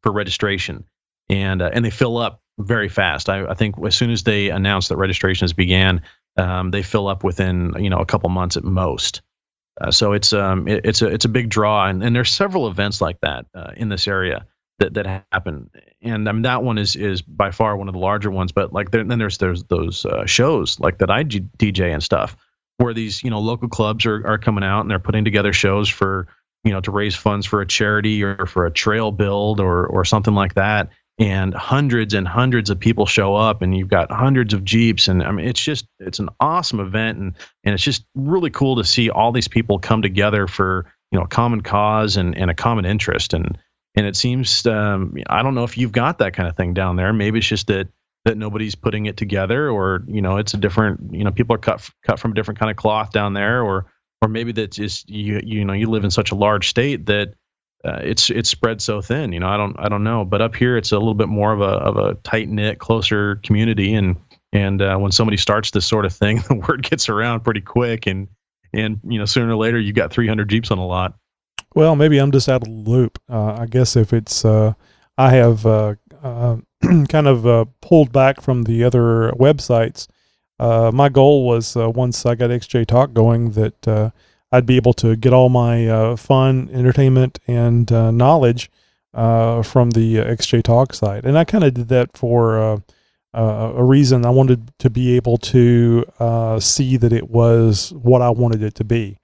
for 0.01 0.11
registration 0.11 0.85
and 1.29 1.61
uh, 1.61 1.69
and 1.71 1.85
they 1.85 1.91
fill 1.91 2.17
up 2.17 2.41
very 2.57 2.89
fast. 2.89 3.29
I, 3.29 3.45
I 3.45 3.53
think 3.53 3.75
as 3.85 3.95
soon 3.95 4.09
as 4.09 4.23
they 4.23 4.49
announce 4.49 4.87
that 4.87 4.97
registration 4.97 5.43
has 5.43 5.53
began, 5.53 6.01
um, 6.37 6.71
they 6.71 6.81
fill 6.81 7.07
up 7.07 7.23
within 7.23 7.75
you 7.77 7.91
know 7.91 7.99
a 7.99 8.07
couple 8.07 8.27
months 8.29 8.57
at 8.57 8.63
most. 8.63 9.21
Uh, 9.79 9.91
so 9.91 10.13
it's 10.13 10.33
um 10.33 10.67
it, 10.67 10.83
it's 10.83 11.03
a 11.03 11.07
it's 11.09 11.25
a 11.25 11.29
big 11.29 11.49
draw 11.49 11.85
and, 11.85 12.03
and 12.03 12.15
there's 12.15 12.31
several 12.31 12.67
events 12.67 13.01
like 13.01 13.19
that 13.21 13.45
uh, 13.53 13.69
in 13.77 13.89
this 13.89 14.07
area 14.07 14.47
that 14.79 14.95
that 14.95 15.25
happen. 15.31 15.69
And 16.01 16.29
I 16.29 16.31
mean 16.31 16.43
that 16.43 16.63
one 16.63 16.77
is 16.77 16.95
is 16.95 17.21
by 17.21 17.51
far 17.51 17.75
one 17.75 17.87
of 17.87 17.93
the 17.93 17.99
larger 17.99 18.29
ones. 18.29 18.51
But 18.51 18.73
like 18.73 18.91
there, 18.91 19.03
then 19.03 19.19
there's 19.19 19.37
there's 19.37 19.63
those 19.63 20.05
uh, 20.05 20.25
shows 20.25 20.79
like 20.79 20.99
that 20.99 21.09
I 21.09 21.23
DJ 21.23 21.93
and 21.93 22.03
stuff 22.03 22.37
where 22.77 22.93
these 22.93 23.23
you 23.23 23.29
know 23.29 23.39
local 23.39 23.67
clubs 23.67 24.05
are 24.05 24.25
are 24.25 24.37
coming 24.37 24.63
out 24.63 24.81
and 24.81 24.91
they're 24.91 24.99
putting 24.99 25.25
together 25.25 25.53
shows 25.53 25.89
for 25.89 26.27
you 26.63 26.71
know 26.71 26.81
to 26.81 26.91
raise 26.91 27.15
funds 27.15 27.45
for 27.45 27.61
a 27.61 27.67
charity 27.67 28.23
or 28.23 28.45
for 28.45 28.65
a 28.65 28.71
trail 28.71 29.11
build 29.11 29.59
or 29.59 29.87
or 29.87 30.05
something 30.05 30.35
like 30.35 30.53
that. 30.55 30.89
And 31.19 31.51
hundreds 31.55 32.13
and 32.13 32.27
hundreds 32.27 32.69
of 32.69 32.79
people 32.79 33.07
show 33.07 33.35
up, 33.35 33.63
and 33.63 33.75
you've 33.75 33.87
got 33.87 34.11
hundreds 34.11 34.53
of 34.53 34.63
jeeps, 34.63 35.07
and 35.07 35.23
I 35.23 35.31
mean 35.31 35.47
it's 35.47 35.61
just 35.61 35.87
it's 35.99 36.19
an 36.19 36.29
awesome 36.39 36.79
event, 36.79 37.17
and 37.17 37.33
and 37.63 37.73
it's 37.73 37.83
just 37.83 38.05
really 38.13 38.51
cool 38.51 38.75
to 38.75 38.83
see 38.83 39.09
all 39.09 39.31
these 39.31 39.47
people 39.47 39.79
come 39.79 40.03
together 40.03 40.45
for 40.45 40.85
you 41.11 41.17
know 41.17 41.25
a 41.25 41.27
common 41.27 41.61
cause 41.61 42.17
and 42.17 42.37
and 42.37 42.51
a 42.51 42.53
common 42.53 42.85
interest 42.85 43.33
and 43.33 43.57
and 43.97 44.05
it 44.05 44.15
seems 44.15 44.65
um, 44.67 45.15
I 45.27 45.41
don't 45.41 45.55
know 45.55 45.63
if 45.63 45.77
you've 45.77 45.91
got 45.91 46.19
that 46.19 46.33
kind 46.33 46.47
of 46.47 46.55
thing 46.55 46.73
down 46.73 46.95
there. 46.95 47.11
Maybe 47.11 47.39
it's 47.39 47.47
just 47.47 47.65
that 47.67 47.87
that 48.25 48.37
nobody's 48.37 48.75
putting 48.75 49.07
it 49.07 49.17
together, 49.17 49.69
or 49.71 50.03
you 50.07 50.21
know, 50.21 50.37
it's 50.37 50.53
a 50.53 50.57
different 50.57 51.01
you 51.11 51.23
know 51.23 51.31
people 51.31 51.55
are 51.55 51.59
cut 51.59 51.89
cut 52.03 52.19
from 52.19 52.31
a 52.31 52.35
different 52.35 52.59
kind 52.59 52.69
of 52.69 52.77
cloth 52.77 53.11
down 53.11 53.33
there, 53.33 53.63
or 53.63 53.87
or 54.21 54.29
maybe 54.29 54.51
that's 54.51 54.77
just 54.77 55.09
you 55.09 55.41
you 55.43 55.65
know 55.65 55.73
you 55.73 55.89
live 55.89 56.03
in 56.03 56.11
such 56.11 56.29
a 56.31 56.35
large 56.35 56.69
state 56.69 57.07
that 57.07 57.33
uh, 57.85 57.99
it's 58.03 58.29
it's 58.29 58.49
spread 58.49 58.81
so 58.81 59.01
thin. 59.01 59.33
You 59.33 59.39
know, 59.39 59.47
I 59.47 59.57
don't 59.57 59.75
I 59.79 59.89
don't 59.89 60.03
know, 60.03 60.23
but 60.23 60.43
up 60.43 60.55
here 60.55 60.77
it's 60.77 60.91
a 60.91 60.99
little 60.99 61.15
bit 61.15 61.27
more 61.27 61.51
of 61.51 61.61
a 61.61 61.63
of 61.63 61.97
a 61.97 62.13
tight 62.21 62.49
knit, 62.49 62.77
closer 62.77 63.37
community, 63.37 63.95
and 63.95 64.15
and 64.53 64.79
uh, 64.79 64.97
when 64.97 65.11
somebody 65.11 65.37
starts 65.37 65.71
this 65.71 65.87
sort 65.87 66.05
of 66.05 66.13
thing, 66.13 66.37
the 66.47 66.55
word 66.67 66.83
gets 66.83 67.09
around 67.09 67.43
pretty 67.43 67.61
quick, 67.61 68.05
and 68.05 68.27
and 68.73 68.99
you 69.07 69.17
know 69.17 69.25
sooner 69.25 69.53
or 69.53 69.55
later 69.55 69.79
you 69.79 69.91
got 69.91 70.13
300 70.13 70.47
jeeps 70.47 70.69
on 70.69 70.77
a 70.77 70.85
lot. 70.85 71.15
Well, 71.77 71.95
maybe 71.95 72.17
I'm 72.17 72.31
just 72.31 72.49
out 72.49 72.63
of 72.63 72.83
the 72.83 72.89
loop. 72.89 73.19
Uh, 73.29 73.53
I 73.53 73.67
guess 73.67 73.95
if 73.95 74.11
it's 74.11 74.43
uh, 74.43 74.73
I 75.15 75.29
have 75.29 75.63
uh, 75.63 75.93
uh, 76.23 76.57
kind 77.07 77.27
of 77.27 77.69
pulled 77.81 78.11
back 78.11 78.41
from 78.41 78.63
the 78.63 78.83
other 78.83 79.31
websites. 79.33 80.07
my 80.59 81.07
goal 81.07 81.45
was 81.45 81.75
once 81.75 82.25
I 82.25 82.33
got 82.33 82.49
XJ 82.49 82.87
Talk 82.87 83.13
going 83.13 83.51
that 83.51 84.11
I'd 84.51 84.65
be 84.65 84.75
able 84.75 84.93
to 84.93 85.15
get 85.15 85.33
all 85.33 85.49
my 85.49 85.87
uh, 85.87 86.15
fun, 86.15 86.67
entertainment, 86.73 87.37
and 87.45 87.91
uh, 87.91 88.09
knowledge 88.09 88.71
uh, 89.13 89.61
from 89.61 89.91
the 89.91 90.15
XJ 90.15 90.63
Talk 90.63 90.95
site. 90.95 91.25
And 91.25 91.37
I 91.37 91.43
kind 91.43 91.63
of 91.63 91.75
did 91.75 91.89
that 91.89 92.17
for 92.17 92.59
uh, 92.59 92.79
uh, 93.35 93.73
a 93.75 93.83
reason. 93.83 94.25
I 94.25 94.31
wanted 94.31 94.71
to 94.79 94.89
be 94.89 95.15
able 95.15 95.37
to 95.53 96.05
uh, 96.17 96.59
see 96.59 96.97
that 96.97 97.13
it 97.13 97.29
was 97.29 97.93
what 97.93 98.23
I 98.23 98.31
wanted 98.31 98.63
it 98.63 98.73
to 98.73 98.83
be. 98.83 99.19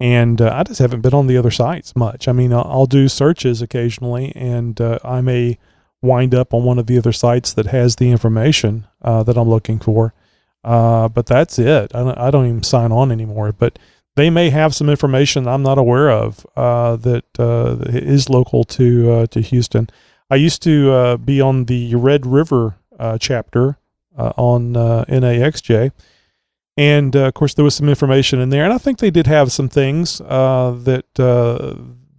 And 0.00 0.40
I 0.40 0.62
just 0.62 0.78
haven't 0.78 1.00
been 1.00 1.14
on 1.14 1.26
the 1.26 1.36
other 1.36 1.50
sites 1.50 1.96
much. 1.96 2.28
I 2.28 2.32
mean, 2.32 2.52
I'll, 2.52 2.66
I'll 2.68 2.86
do 2.86 3.08
searches 3.08 3.60
occasionally, 3.60 4.32
and 4.36 4.80
I 4.80 5.20
may 5.20 5.58
wind 6.00 6.34
up 6.34 6.54
on 6.54 6.64
one 6.64 6.78
of 6.78 6.86
the 6.86 6.98
other 6.98 7.12
sites 7.12 7.52
that 7.54 7.66
has 7.66 7.96
the 7.96 8.10
information 8.10 8.86
that 9.02 9.36
I'm 9.36 9.48
looking 9.48 9.80
for. 9.80 10.14
but 10.62 11.26
that's 11.26 11.58
it. 11.58 11.94
I 11.94 11.98
don't, 11.98 12.18
I 12.18 12.30
don't 12.30 12.46
even 12.46 12.62
sign 12.62 12.92
on 12.92 13.10
anymore. 13.10 13.52
But 13.52 13.78
they 14.18 14.30
may 14.30 14.50
have 14.50 14.74
some 14.74 14.90
information 14.90 15.46
I'm 15.46 15.62
not 15.62 15.78
aware 15.78 16.10
of 16.10 16.44
uh, 16.56 16.96
that 16.96 17.24
uh, 17.38 17.76
is 17.86 18.28
local 18.28 18.64
to 18.64 19.12
uh, 19.12 19.26
to 19.28 19.40
Houston. 19.40 19.88
I 20.28 20.34
used 20.34 20.60
to 20.64 20.90
uh, 20.90 21.16
be 21.18 21.40
on 21.40 21.66
the 21.66 21.94
Red 21.94 22.26
River 22.26 22.74
uh, 22.98 23.16
chapter 23.18 23.78
uh, 24.16 24.32
on 24.36 24.74
NAXJ, 24.74 25.92
and 26.78 27.14
of 27.14 27.34
course 27.34 27.54
there 27.54 27.64
was 27.64 27.74
some 27.74 27.88
information 27.88 28.40
in 28.40 28.48
there, 28.48 28.64
and 28.64 28.72
I 28.72 28.78
think 28.78 28.98
they 28.98 29.10
did 29.10 29.26
have 29.26 29.52
some 29.52 29.68
things 29.68 30.18
that 30.18 31.04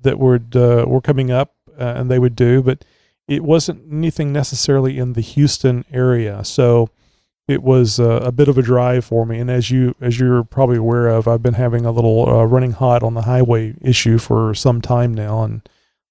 that 0.01 0.19
would 0.19 0.55
were 0.55 1.01
coming 1.01 1.31
up 1.31 1.55
and 1.77 2.11
they 2.11 2.19
would 2.19 2.35
do, 2.35 2.61
but 2.61 2.85
it 3.27 3.43
wasn't 3.43 3.91
anything 3.91 4.33
necessarily 4.33 4.97
in 4.97 5.13
the 5.13 5.21
Houston 5.21 5.85
area. 5.93 6.43
So 6.43 6.89
it 7.47 7.63
was 7.63 7.99
uh, 7.99 8.21
a 8.23 8.31
bit 8.31 8.47
of 8.47 8.57
a 8.57 8.61
drive 8.61 9.05
for 9.05 9.25
me. 9.25 9.39
And 9.39 9.49
as 9.49 9.71
you 9.71 9.95
as 10.01 10.19
you're 10.19 10.43
probably 10.43 10.77
aware 10.77 11.07
of, 11.07 11.27
I've 11.27 11.41
been 11.41 11.53
having 11.55 11.85
a 11.85 11.91
little 11.91 12.29
uh, 12.29 12.43
running 12.43 12.73
hot 12.73 13.01
on 13.01 13.13
the 13.13 13.23
highway 13.23 13.75
issue 13.81 14.17
for 14.17 14.53
some 14.53 14.81
time 14.81 15.13
now, 15.13 15.43
and 15.43 15.67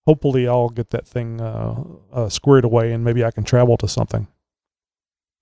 hopefully 0.07 0.49
I'll 0.49 0.69
get 0.69 0.91
that 0.91 1.07
thing 1.07 1.41
uh, 1.41 1.85
uh, 2.13 2.29
squared 2.29 2.65
away, 2.65 2.93
and 2.93 3.05
maybe 3.05 3.25
I 3.25 3.31
can 3.31 3.45
travel 3.45 3.77
to 3.79 3.89
something. 3.89 4.27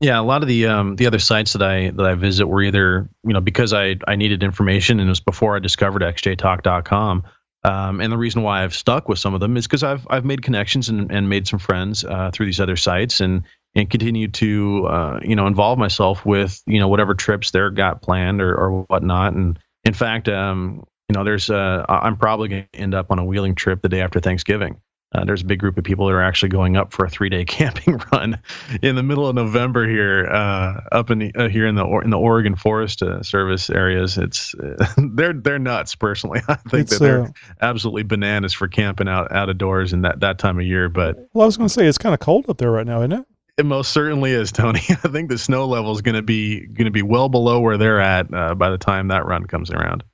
Yeah, 0.00 0.20
a 0.20 0.22
lot 0.22 0.42
of 0.42 0.48
the 0.48 0.66
um, 0.66 0.96
the 0.96 1.06
other 1.06 1.18
sites 1.18 1.54
that 1.54 1.62
I 1.62 1.90
that 1.90 2.04
I 2.04 2.14
visit 2.14 2.46
were 2.46 2.62
either 2.62 3.08
you 3.24 3.32
know 3.32 3.40
because 3.40 3.72
I 3.72 3.96
I 4.06 4.16
needed 4.16 4.42
information 4.42 5.00
and 5.00 5.08
it 5.08 5.10
was 5.10 5.20
before 5.20 5.56
I 5.56 5.58
discovered 5.58 6.02
xjtalk.com. 6.02 7.24
Um, 7.64 8.00
and 8.00 8.12
the 8.12 8.18
reason 8.18 8.42
why 8.42 8.62
I've 8.62 8.74
stuck 8.74 9.08
with 9.08 9.18
some 9.18 9.34
of 9.34 9.40
them 9.40 9.56
is 9.56 9.66
because 9.66 9.82
I've 9.82 10.06
I've 10.10 10.24
made 10.24 10.42
connections 10.42 10.88
and, 10.88 11.10
and 11.10 11.28
made 11.28 11.48
some 11.48 11.58
friends 11.58 12.04
uh, 12.04 12.30
through 12.32 12.46
these 12.46 12.60
other 12.60 12.76
sites, 12.76 13.20
and 13.20 13.42
and 13.74 13.88
continue 13.88 14.28
to 14.28 14.86
uh, 14.86 15.20
you 15.22 15.34
know 15.34 15.46
involve 15.46 15.78
myself 15.78 16.26
with 16.26 16.62
you 16.66 16.78
know 16.78 16.88
whatever 16.88 17.14
trips 17.14 17.50
they're 17.50 17.70
got 17.70 18.02
planned 18.02 18.42
or, 18.42 18.54
or 18.54 18.82
whatnot. 18.82 19.32
And 19.32 19.58
in 19.84 19.94
fact, 19.94 20.28
um, 20.28 20.84
you 21.08 21.14
know, 21.14 21.24
there's 21.24 21.50
uh, 21.50 21.84
I'm 21.88 22.16
probably 22.16 22.48
going 22.48 22.68
to 22.72 22.78
end 22.78 22.94
up 22.94 23.10
on 23.10 23.18
a 23.18 23.24
wheeling 23.24 23.54
trip 23.54 23.82
the 23.82 23.88
day 23.88 24.00
after 24.00 24.20
Thanksgiving. 24.20 24.80
Uh, 25.14 25.24
there's 25.24 25.42
a 25.42 25.46
big 25.46 25.60
group 25.60 25.78
of 25.78 25.84
people 25.84 26.06
that 26.06 26.12
are 26.12 26.22
actually 26.22 26.48
going 26.48 26.76
up 26.76 26.92
for 26.92 27.04
a 27.04 27.08
three 27.08 27.28
day 27.28 27.44
camping 27.46 28.00
run 28.12 28.38
in 28.82 28.96
the 28.96 29.02
middle 29.02 29.26
of 29.26 29.34
November 29.34 29.88
here, 29.88 30.26
uh, 30.26 30.80
up 30.92 31.10
in 31.10 31.18
the, 31.18 31.34
uh, 31.36 31.48
here 31.48 31.66
in 31.66 31.76
the 31.76 31.86
in 32.00 32.10
the 32.10 32.18
Oregon 32.18 32.56
Forest 32.56 33.02
uh, 33.02 33.22
Service 33.22 33.70
areas. 33.70 34.18
It's 34.18 34.54
they're 35.14 35.32
they're 35.32 35.58
nuts. 35.58 35.94
Personally, 35.94 36.40
I 36.48 36.56
think 36.56 36.88
that 36.88 37.00
they're 37.00 37.22
uh, 37.22 37.30
absolutely 37.60 38.02
bananas 38.02 38.52
for 38.52 38.68
camping 38.68 39.08
out 39.08 39.30
out 39.32 39.48
of 39.48 39.58
doors 39.58 39.92
in 39.92 40.02
that 40.02 40.20
that 40.20 40.38
time 40.38 40.58
of 40.58 40.66
year. 40.66 40.88
But 40.88 41.16
well, 41.32 41.44
I 41.44 41.46
was 41.46 41.56
going 41.56 41.68
to 41.68 41.72
say 41.72 41.86
it's 41.86 41.98
kind 41.98 42.14
of 42.14 42.20
cold 42.20 42.50
up 42.50 42.58
there 42.58 42.70
right 42.70 42.86
now, 42.86 43.00
isn't 43.00 43.12
it? 43.12 43.24
It 43.58 43.64
most 43.64 43.92
certainly 43.92 44.32
is, 44.32 44.52
Tony. 44.52 44.80
I 44.90 45.08
think 45.08 45.30
the 45.30 45.38
snow 45.38 45.66
level 45.66 45.92
is 45.92 46.02
going 46.02 46.16
to 46.16 46.22
be 46.22 46.66
going 46.66 46.86
to 46.86 46.90
be 46.90 47.02
well 47.02 47.28
below 47.28 47.60
where 47.60 47.78
they're 47.78 48.00
at 48.00 48.32
uh, 48.34 48.54
by 48.54 48.70
the 48.70 48.78
time 48.78 49.08
that 49.08 49.24
run 49.24 49.46
comes 49.46 49.70
around. 49.70 50.04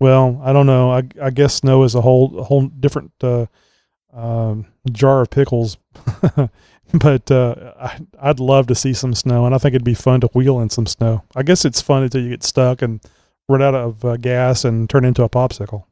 Well, 0.00 0.40
I 0.42 0.52
don't 0.52 0.66
know. 0.66 0.90
I, 0.90 1.02
I 1.20 1.30
guess 1.30 1.56
snow 1.56 1.82
is 1.82 1.94
a 1.94 2.00
whole 2.00 2.38
a 2.38 2.42
whole 2.44 2.68
different 2.68 3.12
uh, 3.20 3.46
um, 4.12 4.66
jar 4.90 5.22
of 5.22 5.30
pickles. 5.30 5.78
but 6.94 7.30
uh, 7.30 7.72
I, 7.78 8.00
I'd 8.20 8.40
love 8.40 8.66
to 8.68 8.74
see 8.74 8.92
some 8.92 9.14
snow, 9.14 9.46
and 9.46 9.54
I 9.54 9.58
think 9.58 9.74
it'd 9.74 9.84
be 9.84 9.94
fun 9.94 10.20
to 10.20 10.28
wheel 10.28 10.60
in 10.60 10.70
some 10.70 10.86
snow. 10.86 11.22
I 11.34 11.42
guess 11.42 11.64
it's 11.64 11.80
fun 11.80 12.02
until 12.02 12.22
you 12.22 12.30
get 12.30 12.42
stuck 12.42 12.82
and 12.82 13.00
run 13.48 13.62
out 13.62 13.74
of 13.74 14.04
uh, 14.04 14.16
gas 14.16 14.64
and 14.64 14.88
turn 14.88 15.04
into 15.04 15.22
a 15.22 15.28
popsicle. 15.28 15.84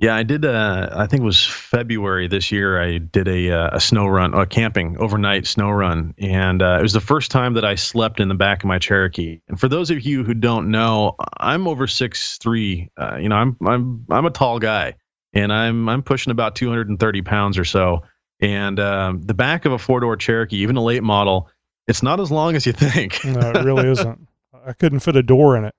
Yeah, 0.00 0.16
I 0.16 0.22
did. 0.22 0.46
Uh, 0.46 0.88
I 0.94 1.06
think 1.06 1.20
it 1.20 1.26
was 1.26 1.46
February 1.46 2.26
this 2.26 2.50
year. 2.50 2.80
I 2.80 2.96
did 2.96 3.28
a 3.28 3.50
uh, 3.50 3.76
a 3.76 3.80
snow 3.80 4.06
run, 4.06 4.32
a 4.32 4.46
camping 4.46 4.96
overnight 4.98 5.46
snow 5.46 5.68
run, 5.68 6.14
and 6.16 6.62
uh, 6.62 6.78
it 6.78 6.82
was 6.82 6.94
the 6.94 7.02
first 7.02 7.30
time 7.30 7.52
that 7.52 7.66
I 7.66 7.74
slept 7.74 8.18
in 8.18 8.28
the 8.28 8.34
back 8.34 8.62
of 8.62 8.66
my 8.66 8.78
Cherokee. 8.78 9.40
And 9.48 9.60
for 9.60 9.68
those 9.68 9.90
of 9.90 10.00
you 10.00 10.24
who 10.24 10.32
don't 10.32 10.70
know, 10.70 11.16
I'm 11.36 11.68
over 11.68 11.86
six 11.86 12.38
three. 12.38 12.88
Uh, 12.96 13.18
you 13.20 13.28
know, 13.28 13.36
I'm 13.36 13.58
I'm 13.66 14.06
I'm 14.08 14.24
a 14.24 14.30
tall 14.30 14.58
guy, 14.58 14.94
and 15.32 15.52
I'm 15.52 15.88
I'm 15.88 16.02
pushing 16.02 16.30
about 16.30 16.56
230 16.56 17.22
pounds 17.22 17.58
or 17.58 17.64
so. 17.64 18.02
And 18.40 18.80
um, 18.80 19.20
the 19.22 19.34
back 19.34 19.64
of 19.64 19.72
a 19.72 19.78
four 19.78 20.00
door 20.00 20.16
Cherokee, 20.16 20.58
even 20.58 20.76
a 20.76 20.82
late 20.82 21.02
model, 21.02 21.50
it's 21.86 22.02
not 22.02 22.20
as 22.20 22.30
long 22.30 22.56
as 22.56 22.66
you 22.66 22.72
think. 22.72 23.24
no, 23.24 23.50
it 23.50 23.56
really 23.64 23.88
isn't. 23.88 24.28
I 24.66 24.72
couldn't 24.72 25.00
fit 25.00 25.16
a 25.16 25.22
door 25.22 25.56
in 25.56 25.64
it. 25.64 25.74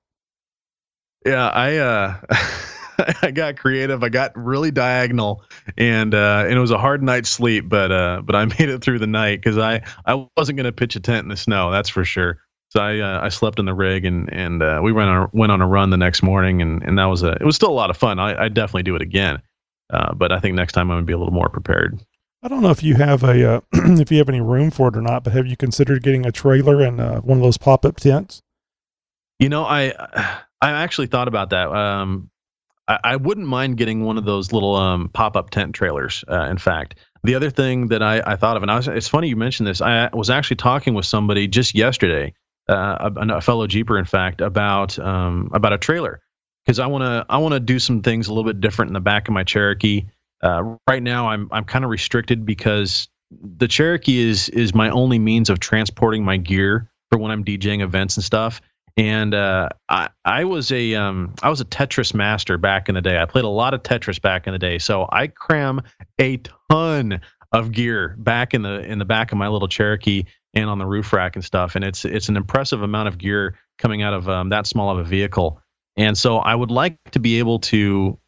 Yeah, 1.26 1.48
I. 1.48 1.76
Uh, 1.76 2.20
I 3.22 3.30
got 3.30 3.56
creative. 3.56 4.02
I 4.04 4.08
got 4.08 4.36
really 4.36 4.70
diagonal, 4.70 5.44
and 5.76 6.14
uh, 6.14 6.44
and 6.46 6.54
it 6.54 6.60
was 6.60 6.70
a 6.70 6.78
hard 6.78 7.02
night's 7.02 7.30
sleep, 7.30 7.68
but 7.68 7.90
uh, 7.90 8.22
but 8.22 8.36
I 8.36 8.44
made 8.58 8.68
it 8.68 8.82
through 8.82 8.98
the 8.98 9.06
night 9.06 9.40
because 9.40 9.58
I 9.58 9.82
I 10.06 10.26
wasn't 10.36 10.56
going 10.56 10.66
to 10.66 10.72
pitch 10.72 10.96
a 10.96 11.00
tent 11.00 11.24
in 11.24 11.28
the 11.28 11.36
snow. 11.36 11.70
That's 11.70 11.88
for 11.88 12.04
sure. 12.04 12.38
So 12.72 12.80
I 12.80 13.00
uh, 13.00 13.20
I 13.22 13.28
slept 13.28 13.58
in 13.58 13.66
the 13.66 13.74
rig, 13.74 14.06
and 14.06 14.32
and 14.32 14.62
uh, 14.62 14.80
we 14.82 14.92
went 14.92 15.10
on 15.10 15.24
a, 15.24 15.30
went 15.34 15.52
on 15.52 15.60
a 15.60 15.66
run 15.66 15.90
the 15.90 15.98
next 15.98 16.22
morning, 16.22 16.62
and 16.62 16.82
and 16.82 16.96
that 16.96 17.04
was 17.04 17.22
a 17.22 17.32
it 17.32 17.44
was 17.44 17.54
still 17.54 17.68
a 17.68 17.74
lot 17.74 17.90
of 17.90 17.98
fun. 17.98 18.18
I 18.18 18.44
I 18.44 18.48
definitely 18.48 18.84
do 18.84 18.96
it 18.96 19.02
again, 19.02 19.42
uh, 19.92 20.14
but 20.14 20.32
I 20.32 20.40
think 20.40 20.54
next 20.54 20.72
time 20.72 20.90
I'm 20.90 20.96
gonna 20.96 21.04
be 21.04 21.12
a 21.12 21.18
little 21.18 21.34
more 21.34 21.50
prepared. 21.50 22.00
I 22.42 22.48
don't 22.48 22.62
know 22.62 22.70
if 22.70 22.82
you 22.82 22.94
have 22.94 23.24
a 23.24 23.56
uh, 23.56 23.60
if 23.74 24.10
you 24.10 24.16
have 24.16 24.30
any 24.30 24.40
room 24.40 24.70
for 24.70 24.88
it 24.88 24.96
or 24.96 25.02
not, 25.02 25.22
but 25.22 25.34
have 25.34 25.46
you 25.46 25.54
considered 25.54 26.02
getting 26.02 26.24
a 26.24 26.32
trailer 26.32 26.80
and 26.80 26.96
one 27.22 27.36
of 27.36 27.44
those 27.44 27.58
pop 27.58 27.84
up 27.84 27.96
tents? 27.96 28.40
You 29.38 29.50
know, 29.50 29.64
I 29.64 29.92
I 30.62 30.70
actually 30.70 31.08
thought 31.08 31.28
about 31.28 31.50
that. 31.50 31.68
Um, 31.70 32.30
I, 32.88 32.98
I 33.04 33.16
wouldn't 33.16 33.46
mind 33.46 33.76
getting 33.76 34.02
one 34.02 34.16
of 34.16 34.24
those 34.24 34.50
little 34.50 34.76
um, 34.76 35.10
pop 35.10 35.36
up 35.36 35.50
tent 35.50 35.74
trailers. 35.74 36.24
Uh, 36.26 36.44
in 36.44 36.56
fact, 36.56 36.94
the 37.22 37.34
other 37.34 37.50
thing 37.50 37.88
that 37.88 38.02
I, 38.02 38.22
I 38.24 38.36
thought 38.36 38.56
of, 38.56 38.62
and 38.62 38.70
I 38.70 38.76
was, 38.76 38.88
it's 38.88 39.08
funny 39.08 39.28
you 39.28 39.36
mentioned 39.36 39.66
this. 39.66 39.82
I 39.82 40.08
was 40.14 40.30
actually 40.30 40.56
talking 40.56 40.94
with 40.94 41.04
somebody 41.04 41.46
just 41.48 41.74
yesterday, 41.74 42.32
uh, 42.68 43.10
a, 43.16 43.36
a, 43.36 43.40
fellow 43.40 43.66
Jeeper, 43.66 43.98
in 43.98 44.04
fact, 44.04 44.40
about 44.40 44.98
um, 44.98 45.50
about 45.52 45.72
a 45.72 45.78
trailer 45.78 46.20
because 46.64 46.78
I 46.78 46.86
want 46.86 47.02
to 47.02 47.26
I 47.28 47.38
want 47.38 47.54
to 47.54 47.60
do 47.60 47.78
some 47.78 48.02
things 48.02 48.28
a 48.28 48.34
little 48.34 48.50
bit 48.50 48.60
different 48.60 48.90
in 48.90 48.94
the 48.94 49.00
back 49.00 49.28
of 49.28 49.34
my 49.34 49.44
Cherokee. 49.44 50.06
Uh, 50.42 50.76
right 50.88 51.02
now, 51.02 51.28
I'm 51.28 51.48
I'm 51.52 51.64
kind 51.64 51.84
of 51.84 51.90
restricted 51.90 52.46
because 52.46 53.08
the 53.30 53.68
Cherokee 53.68 54.18
is 54.18 54.48
is 54.50 54.74
my 54.74 54.90
only 54.90 55.18
means 55.18 55.50
of 55.50 55.60
transporting 55.60 56.24
my 56.24 56.36
gear 56.36 56.90
for 57.10 57.18
when 57.18 57.30
I'm 57.30 57.44
DJing 57.44 57.82
events 57.82 58.16
and 58.16 58.24
stuff 58.24 58.60
and 58.96 59.34
uh, 59.34 59.68
I 59.88 60.10
I 60.24 60.44
was 60.44 60.70
a 60.70 60.94
um, 60.94 61.34
I 61.42 61.48
was 61.48 61.60
a 61.60 61.64
Tetris 61.64 62.14
master 62.14 62.58
back 62.58 62.88
in 62.88 62.94
the 62.94 63.00
day. 63.00 63.18
I 63.18 63.24
played 63.24 63.44
a 63.44 63.48
lot 63.48 63.74
of 63.74 63.82
Tetris 63.82 64.20
back 64.20 64.46
in 64.46 64.52
the 64.52 64.58
day, 64.58 64.78
so 64.78 65.08
I 65.10 65.28
cram 65.28 65.80
a 66.20 66.40
ton 66.70 67.20
of 67.52 67.72
gear 67.72 68.14
back 68.18 68.54
in 68.54 68.62
the 68.62 68.80
in 68.80 68.98
the 68.98 69.04
back 69.04 69.32
of 69.32 69.38
my 69.38 69.48
little 69.48 69.68
Cherokee 69.68 70.24
and 70.54 70.68
on 70.70 70.78
the 70.78 70.86
roof 70.86 71.12
rack 71.12 71.36
and 71.36 71.44
stuff. 71.44 71.74
And 71.74 71.84
it's 71.84 72.04
it's 72.04 72.28
an 72.28 72.36
impressive 72.36 72.82
amount 72.82 73.08
of 73.08 73.18
gear 73.18 73.58
coming 73.78 74.02
out 74.02 74.14
of 74.14 74.28
um, 74.28 74.48
that 74.50 74.66
small 74.66 74.90
of 74.90 74.98
a 74.98 75.04
vehicle. 75.04 75.60
And 75.96 76.16
so 76.16 76.38
I 76.38 76.54
would 76.54 76.70
like 76.70 76.96
to 77.12 77.18
be 77.20 77.38
able 77.38 77.58
to 77.60 78.18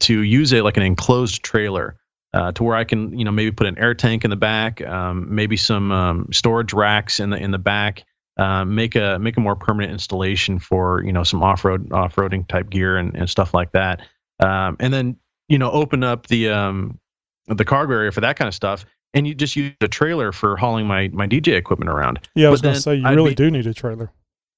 to 0.00 0.22
use 0.22 0.52
it 0.52 0.64
like 0.64 0.76
an 0.76 0.82
enclosed 0.84 1.42
trailer. 1.42 1.96
Uh, 2.32 2.52
to 2.52 2.62
where 2.62 2.76
I 2.76 2.84
can, 2.84 3.18
you 3.18 3.24
know, 3.24 3.32
maybe 3.32 3.50
put 3.50 3.66
an 3.66 3.76
air 3.76 3.92
tank 3.92 4.22
in 4.22 4.30
the 4.30 4.36
back, 4.36 4.80
um, 4.82 5.34
maybe 5.34 5.56
some 5.56 5.90
um, 5.90 6.28
storage 6.30 6.72
racks 6.72 7.18
in 7.18 7.30
the 7.30 7.36
in 7.36 7.50
the 7.50 7.58
back, 7.58 8.04
uh, 8.38 8.64
make 8.64 8.94
a 8.94 9.18
make 9.18 9.36
a 9.36 9.40
more 9.40 9.56
permanent 9.56 9.92
installation 9.92 10.60
for 10.60 11.02
you 11.04 11.12
know 11.12 11.24
some 11.24 11.42
off 11.42 11.64
road 11.64 11.92
off 11.92 12.14
roading 12.14 12.46
type 12.46 12.70
gear 12.70 12.96
and, 12.96 13.16
and 13.16 13.28
stuff 13.28 13.52
like 13.52 13.72
that. 13.72 14.02
um, 14.38 14.76
and 14.78 14.94
then 14.94 15.16
you 15.48 15.58
know 15.58 15.72
open 15.72 16.04
up 16.04 16.28
the 16.28 16.48
um, 16.50 17.00
the 17.46 17.64
cargo 17.64 17.94
area 17.94 18.12
for 18.12 18.20
that 18.20 18.36
kind 18.36 18.48
of 18.48 18.54
stuff, 18.54 18.84
and 19.14 19.26
you 19.26 19.34
just 19.34 19.56
use 19.56 19.72
a 19.80 19.88
trailer 19.88 20.32
for 20.32 20.56
hauling 20.56 20.86
my 20.86 21.08
my 21.08 21.26
DJ 21.26 21.56
equipment 21.56 21.90
around. 21.90 22.20
Yeah, 22.34 22.48
I 22.48 22.50
was 22.50 22.60
going 22.62 22.74
to 22.74 22.80
say 22.80 22.96
you 22.96 23.06
I'd 23.06 23.16
really 23.16 23.30
be- 23.30 23.36
do 23.36 23.50
need 23.50 23.66
a 23.66 23.74
trailer. 23.74 24.12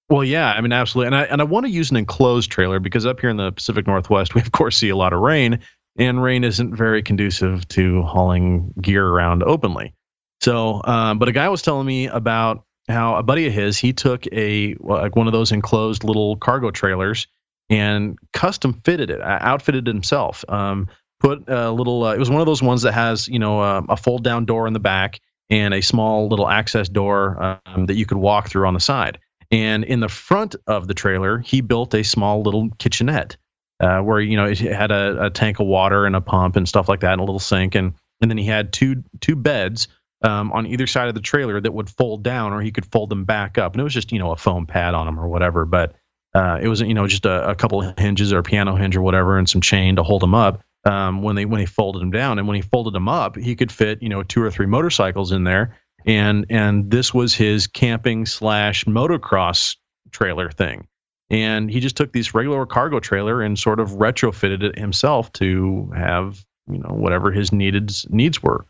Well, 0.08 0.24
yeah, 0.24 0.52
I 0.52 0.60
mean, 0.60 0.72
absolutely, 0.72 1.06
and 1.06 1.16
I 1.16 1.22
and 1.24 1.40
I 1.40 1.44
want 1.44 1.64
to 1.66 1.72
use 1.72 1.90
an 1.90 1.96
enclosed 1.96 2.50
trailer 2.50 2.80
because 2.80 3.06
up 3.06 3.20
here 3.20 3.30
in 3.30 3.38
the 3.38 3.52
Pacific 3.52 3.86
Northwest, 3.86 4.34
we 4.34 4.40
of 4.40 4.52
course 4.52 4.76
see 4.76 4.90
a 4.90 4.96
lot 4.96 5.12
of 5.12 5.20
rain, 5.20 5.58
and 5.96 6.22
rain 6.22 6.44
isn't 6.44 6.74
very 6.74 7.02
conducive 7.02 7.66
to 7.68 8.02
hauling 8.02 8.74
gear 8.80 9.06
around 9.06 9.42
openly. 9.42 9.94
So, 10.42 10.82
um, 10.84 11.18
but 11.18 11.28
a 11.28 11.32
guy 11.32 11.48
was 11.48 11.62
telling 11.62 11.86
me 11.86 12.08
about 12.08 12.64
how 12.88 13.14
a 13.16 13.22
buddy 13.22 13.46
of 13.46 13.52
his 13.52 13.78
he 13.78 13.92
took 13.92 14.26
a 14.32 14.74
like 14.80 15.16
one 15.16 15.28
of 15.28 15.32
those 15.32 15.52
enclosed 15.52 16.04
little 16.04 16.36
cargo 16.36 16.70
trailers 16.70 17.26
and 17.70 18.18
custom 18.32 18.80
fitted 18.84 19.08
it, 19.08 19.20
outfitted 19.22 19.88
it 19.88 19.94
himself. 19.94 20.44
Um, 20.48 20.88
put 21.22 21.48
a 21.48 21.70
little. 21.70 22.04
Uh, 22.04 22.14
it 22.14 22.18
was 22.18 22.30
one 22.30 22.40
of 22.40 22.46
those 22.46 22.62
ones 22.62 22.82
that 22.82 22.92
has 22.92 23.28
you 23.28 23.38
know 23.38 23.60
uh, 23.60 23.82
a 23.88 23.96
fold 23.96 24.24
down 24.24 24.44
door 24.44 24.66
in 24.66 24.72
the 24.72 24.80
back 24.80 25.20
and 25.48 25.72
a 25.72 25.80
small 25.80 26.28
little 26.28 26.48
access 26.48 26.88
door 26.88 27.60
um, 27.66 27.86
that 27.86 27.94
you 27.94 28.06
could 28.06 28.18
walk 28.18 28.48
through 28.48 28.66
on 28.66 28.74
the 28.74 28.80
side. 28.80 29.18
And 29.50 29.84
in 29.84 30.00
the 30.00 30.08
front 30.08 30.56
of 30.66 30.88
the 30.88 30.94
trailer, 30.94 31.38
he 31.38 31.60
built 31.60 31.94
a 31.94 32.02
small 32.02 32.42
little 32.42 32.70
kitchenette 32.78 33.36
uh, 33.80 34.00
where 34.00 34.20
you 34.20 34.36
know 34.36 34.46
it 34.46 34.58
had 34.58 34.90
a, 34.90 35.26
a 35.26 35.30
tank 35.30 35.60
of 35.60 35.66
water 35.66 36.06
and 36.06 36.16
a 36.16 36.20
pump 36.20 36.56
and 36.56 36.68
stuff 36.68 36.88
like 36.88 37.00
that, 37.00 37.12
and 37.12 37.20
a 37.20 37.24
little 37.24 37.38
sink, 37.38 37.74
and 37.74 37.94
and 38.20 38.30
then 38.30 38.38
he 38.38 38.44
had 38.44 38.72
two 38.72 39.02
two 39.20 39.36
beds 39.36 39.88
um, 40.22 40.50
on 40.52 40.66
either 40.66 40.86
side 40.86 41.08
of 41.08 41.14
the 41.14 41.20
trailer 41.20 41.60
that 41.60 41.72
would 41.72 41.88
fold 41.88 42.22
down, 42.22 42.52
or 42.52 42.60
he 42.60 42.72
could 42.72 42.86
fold 42.86 43.10
them 43.10 43.24
back 43.24 43.58
up, 43.58 43.72
and 43.72 43.80
it 43.80 43.84
was 43.84 43.94
just 43.94 44.10
you 44.10 44.18
know 44.18 44.32
a 44.32 44.36
foam 44.36 44.66
pad 44.66 44.94
on 44.94 45.06
them 45.06 45.20
or 45.20 45.28
whatever, 45.28 45.64
but 45.64 45.94
uh, 46.34 46.58
it 46.60 46.68
was 46.68 46.80
you 46.80 46.94
know 46.94 47.06
just 47.06 47.26
a, 47.26 47.50
a 47.50 47.54
couple 47.54 47.80
hinges 47.98 48.32
or 48.32 48.38
a 48.38 48.42
piano 48.42 48.74
hinge 48.74 48.96
or 48.96 49.02
whatever, 49.02 49.38
and 49.38 49.48
some 49.48 49.60
chain 49.60 49.96
to 49.96 50.02
hold 50.02 50.22
them 50.22 50.34
up 50.34 50.62
um, 50.84 51.22
when 51.22 51.36
they 51.36 51.44
when 51.44 51.60
he 51.60 51.66
folded 51.66 52.02
them 52.02 52.10
down, 52.10 52.38
and 52.38 52.48
when 52.48 52.56
he 52.56 52.62
folded 52.62 52.92
them 52.92 53.08
up, 53.08 53.36
he 53.36 53.54
could 53.54 53.70
fit 53.70 54.02
you 54.02 54.08
know 54.08 54.22
two 54.22 54.42
or 54.42 54.50
three 54.50 54.66
motorcycles 54.66 55.32
in 55.32 55.44
there, 55.44 55.76
and 56.06 56.46
and 56.50 56.90
this 56.90 57.14
was 57.14 57.34
his 57.34 57.66
camping 57.66 58.26
slash 58.26 58.84
motocross 58.84 59.76
trailer 60.10 60.50
thing. 60.50 60.86
And 61.30 61.70
he 61.70 61.80
just 61.80 61.96
took 61.96 62.12
this 62.12 62.34
regular 62.34 62.66
cargo 62.66 63.00
trailer 63.00 63.40
and 63.40 63.58
sort 63.58 63.80
of 63.80 63.92
retrofitted 63.92 64.62
it 64.62 64.78
himself 64.78 65.32
to 65.34 65.90
have 65.96 66.44
you 66.68 66.78
know 66.78 66.90
whatever 66.90 67.30
his 67.30 67.52
needed 67.52 67.92
needs 68.10 68.42
were. 68.42 68.66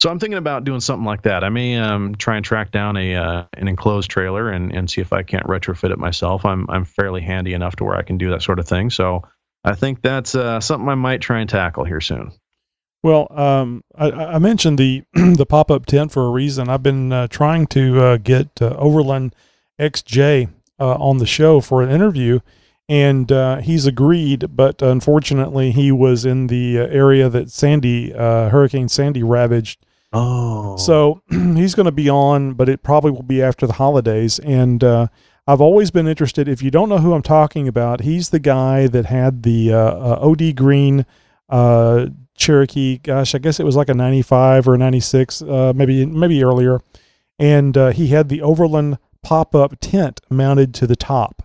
So 0.00 0.10
i'm 0.10 0.18
thinking 0.18 0.38
about 0.38 0.64
doing 0.64 0.80
something 0.80 1.06
like 1.06 1.22
that. 1.22 1.44
I 1.44 1.50
may 1.50 1.76
um, 1.76 2.14
try 2.16 2.36
and 2.36 2.44
track 2.44 2.72
down 2.72 2.96
a 2.96 3.14
uh, 3.14 3.44
an 3.54 3.68
enclosed 3.68 4.10
trailer 4.10 4.50
and, 4.50 4.74
and 4.74 4.90
see 4.90 5.00
if 5.00 5.12
i 5.12 5.22
can't 5.22 5.46
retrofit 5.46 5.90
it 5.90 5.98
myself. 5.98 6.44
I'm 6.44 6.68
i'm 6.70 6.84
fairly 6.84 7.20
handy 7.20 7.52
enough 7.52 7.76
to 7.76 7.84
where 7.84 7.96
i 7.96 8.02
can 8.02 8.18
do 8.18 8.30
that 8.30 8.42
sort 8.42 8.58
of 8.58 8.66
thing. 8.66 8.88
So 8.90 9.22
i 9.64 9.74
think 9.74 10.02
that's 10.02 10.34
uh, 10.34 10.60
something 10.60 10.88
i 10.88 10.94
might 10.94 11.20
try 11.20 11.40
and 11.40 11.50
tackle 11.50 11.84
here 11.84 12.00
soon 12.00 12.30
Well, 13.02 13.26
um, 13.36 13.84
I, 13.94 14.10
I 14.10 14.38
mentioned 14.38 14.78
the 14.78 15.02
the 15.12 15.44
pop 15.44 15.70
up 15.70 15.84
tent 15.84 16.10
for 16.10 16.24
a 16.26 16.30
reason. 16.30 16.70
I've 16.70 16.82
been 16.82 17.12
uh, 17.12 17.26
trying 17.28 17.66
to 17.68 18.00
uh, 18.00 18.16
get 18.16 18.62
uh, 18.62 18.74
Overland 18.78 19.34
XJ 19.78 20.48
uh, 20.80 20.94
on 20.94 21.18
the 21.18 21.26
show 21.26 21.60
for 21.60 21.82
an 21.82 21.90
interview, 21.90 22.40
and 22.88 23.30
uh, 23.30 23.56
he's 23.60 23.86
agreed. 23.86 24.56
But 24.56 24.80
unfortunately, 24.80 25.70
he 25.72 25.92
was 25.92 26.24
in 26.24 26.46
the 26.46 26.78
area 26.78 27.28
that 27.28 27.50
Sandy 27.50 28.14
uh, 28.14 28.48
Hurricane 28.48 28.88
Sandy 28.88 29.22
ravaged. 29.22 29.84
oh 30.14 30.78
So 30.78 31.20
he's 31.30 31.74
going 31.74 31.84
to 31.84 31.92
be 31.92 32.08
on, 32.08 32.54
but 32.54 32.70
it 32.70 32.82
probably 32.82 33.10
will 33.10 33.22
be 33.22 33.42
after 33.42 33.66
the 33.66 33.74
holidays. 33.74 34.38
And 34.38 34.82
uh, 34.82 35.08
I've 35.46 35.60
always 35.60 35.90
been 35.90 36.08
interested. 36.08 36.48
If 36.48 36.62
you 36.62 36.70
don't 36.70 36.88
know 36.88 36.98
who 36.98 37.12
I'm 37.12 37.22
talking 37.22 37.68
about, 37.68 38.00
he's 38.00 38.30
the 38.30 38.38
guy 38.38 38.86
that 38.86 39.06
had 39.06 39.42
the 39.42 39.74
uh, 39.74 39.78
uh, 39.78 40.18
OD 40.22 40.56
Green 40.56 41.04
uh, 41.50 42.06
Cherokee. 42.34 42.98
Gosh, 42.98 43.34
I 43.34 43.38
guess 43.38 43.60
it 43.60 43.64
was 43.64 43.76
like 43.76 43.90
a 43.90 43.94
'95 43.94 44.66
or 44.66 44.74
a 44.74 44.78
'96, 44.78 45.42
uh, 45.42 45.72
maybe 45.76 46.06
maybe 46.06 46.42
earlier. 46.42 46.80
And 47.38 47.76
uh, 47.76 47.90
he 47.90 48.08
had 48.08 48.28
the 48.28 48.40
Overland 48.40 48.98
pop-up 49.22 49.76
tent 49.80 50.20
mounted 50.30 50.72
to 50.74 50.86
the 50.86 50.96
top, 50.96 51.42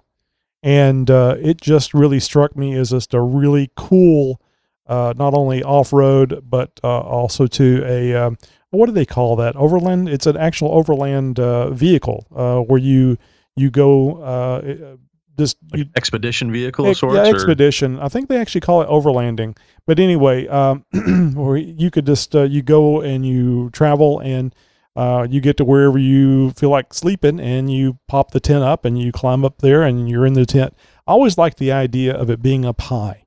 and 0.64 1.12
uh, 1.12 1.36
it 1.42 1.60
just 1.60 1.94
really 1.94 2.22
struck 2.22 2.56
me 2.56 2.76
as 2.76 2.92
just 2.92 3.14
a 3.14 3.20
really 3.20 3.70
cool, 3.76 4.40
not 4.88 5.34
only 5.34 5.62
off-road 5.62 6.42
but 6.50 6.80
also 6.84 7.48
to 7.48 7.84
a 7.86 8.16
um, 8.16 8.38
what 8.70 8.86
do 8.86 8.92
they 8.92 9.06
call 9.06 9.36
that 9.36 9.56
overland 9.56 10.08
it's 10.08 10.28
an 10.28 10.38
actual 10.38 10.72
overland 10.74 11.38
vehicle 11.76 12.26
where 12.68 12.80
you 12.80 13.18
you 13.56 13.70
go 13.70 14.22
uh, 14.22 14.96
just 15.38 15.58
you, 15.74 15.86
expedition 15.96 16.52
vehicle 16.52 16.86
of 16.86 16.98
sorts 16.98 17.16
yeah, 17.16 17.24
or- 17.24 17.36
expedition. 17.36 18.00
I 18.00 18.10
think 18.10 18.30
they 18.30 18.38
actually 18.38 18.62
call 18.62 18.82
it 18.82 18.90
overlanding. 18.90 19.58
But 19.88 20.00
anyway, 20.00 20.48
um, 20.48 20.86
where 21.34 21.58
you 21.58 21.90
could 21.90 22.06
just 22.06 22.36
uh, 22.36 22.44
you 22.44 22.62
go 22.62 23.02
and 23.02 23.26
you 23.26 23.70
travel 23.72 24.20
and 24.20 24.54
uh, 24.96 25.26
you 25.30 25.40
get 25.40 25.58
to 25.58 25.66
wherever 25.66 25.98
you 25.98 26.52
feel 26.52 26.70
like 26.70 26.94
sleeping 26.94 27.40
and 27.40 27.72
you 27.72 27.98
pop 28.08 28.32
the 28.32 28.40
tent 28.40 28.64
up 28.64 28.86
and 28.86 29.00
you 29.00 29.12
climb 29.12 29.46
up 29.46 29.60
there 29.60 29.82
and 29.84 30.10
you're 30.10 30.26
in 30.26 30.34
the 30.34 30.46
tent. 30.46 30.74
I 31.08 31.12
always 31.14 31.38
like 31.38 31.56
the 31.56 31.72
idea 31.72 32.14
of 32.14 32.30
it 32.30 32.42
being 32.42 32.66
up 32.66 32.82
high. 32.82 33.24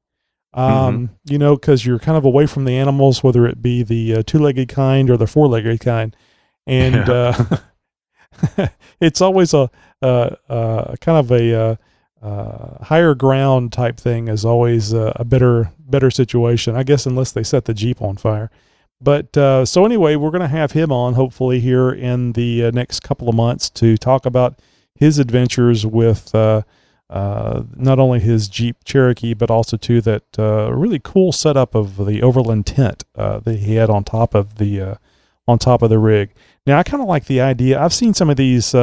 Um, 0.54 1.10
You 1.24 1.38
know, 1.38 1.56
because 1.56 1.86
you're 1.86 1.98
kind 1.98 2.18
of 2.18 2.26
away 2.26 2.46
from 2.46 2.66
the 2.66 2.76
animals, 2.76 3.24
whether 3.24 3.46
it 3.46 3.62
be 3.62 3.82
the 3.82 4.16
uh, 4.16 4.22
two-legged 4.26 4.68
kind 4.68 5.08
or 5.08 5.16
the 5.16 5.26
four-legged 5.26 5.80
kind, 5.80 6.14
and 6.66 7.08
uh, 7.08 7.32
it's 9.00 9.20
always 9.22 9.54
a 9.54 9.70
uh, 10.02 10.34
uh, 10.48 10.96
kind 11.00 11.18
of 11.18 11.30
a 11.30 11.54
uh, 11.54 11.76
uh, 12.22 12.84
higher 12.84 13.14
ground 13.14 13.72
type 13.72 13.96
thing 13.98 14.28
is 14.28 14.44
always 14.44 14.92
a 14.92 15.24
better 15.24 15.70
better 15.78 16.10
situation, 16.10 16.74
I 16.74 16.82
guess, 16.82 17.06
unless 17.06 17.32
they 17.32 17.42
set 17.42 17.66
the 17.66 17.74
jeep 17.74 18.02
on 18.02 18.16
fire. 18.16 18.50
But 19.00 19.34
so 19.34 19.84
anyway, 19.84 20.16
we're 20.16 20.30
going 20.30 20.42
to 20.42 20.48
have 20.48 20.72
him 20.72 20.92
on 20.92 21.14
hopefully 21.14 21.60
here 21.60 21.90
in 21.90 22.32
the 22.32 22.70
next 22.72 23.00
couple 23.00 23.28
of 23.28 23.34
months 23.34 23.68
to 23.70 23.96
talk 23.96 24.26
about 24.26 24.60
his 24.94 25.18
adventures 25.18 25.84
with 25.84 26.32
not 26.32 27.98
only 27.98 28.20
his 28.20 28.48
Jeep 28.48 28.76
Cherokee, 28.84 29.34
but 29.34 29.50
also 29.50 29.76
too 29.76 30.00
that 30.02 30.22
really 30.38 31.00
cool 31.02 31.32
setup 31.32 31.74
of 31.74 32.06
the 32.06 32.22
Overland 32.22 32.66
tent 32.66 33.04
that 33.14 33.58
he 33.58 33.74
had 33.74 33.90
on 33.90 34.04
top 34.04 34.34
of 34.34 34.58
the 34.58 34.98
on 35.48 35.58
top 35.58 35.82
of 35.82 35.90
the 35.90 35.98
rig. 35.98 36.30
Now 36.66 36.78
I 36.78 36.84
kind 36.84 37.02
of 37.02 37.08
like 37.08 37.24
the 37.24 37.40
idea. 37.40 37.80
I've 37.80 37.94
seen 37.94 38.14
some 38.14 38.30
of 38.30 38.36
these. 38.36 38.74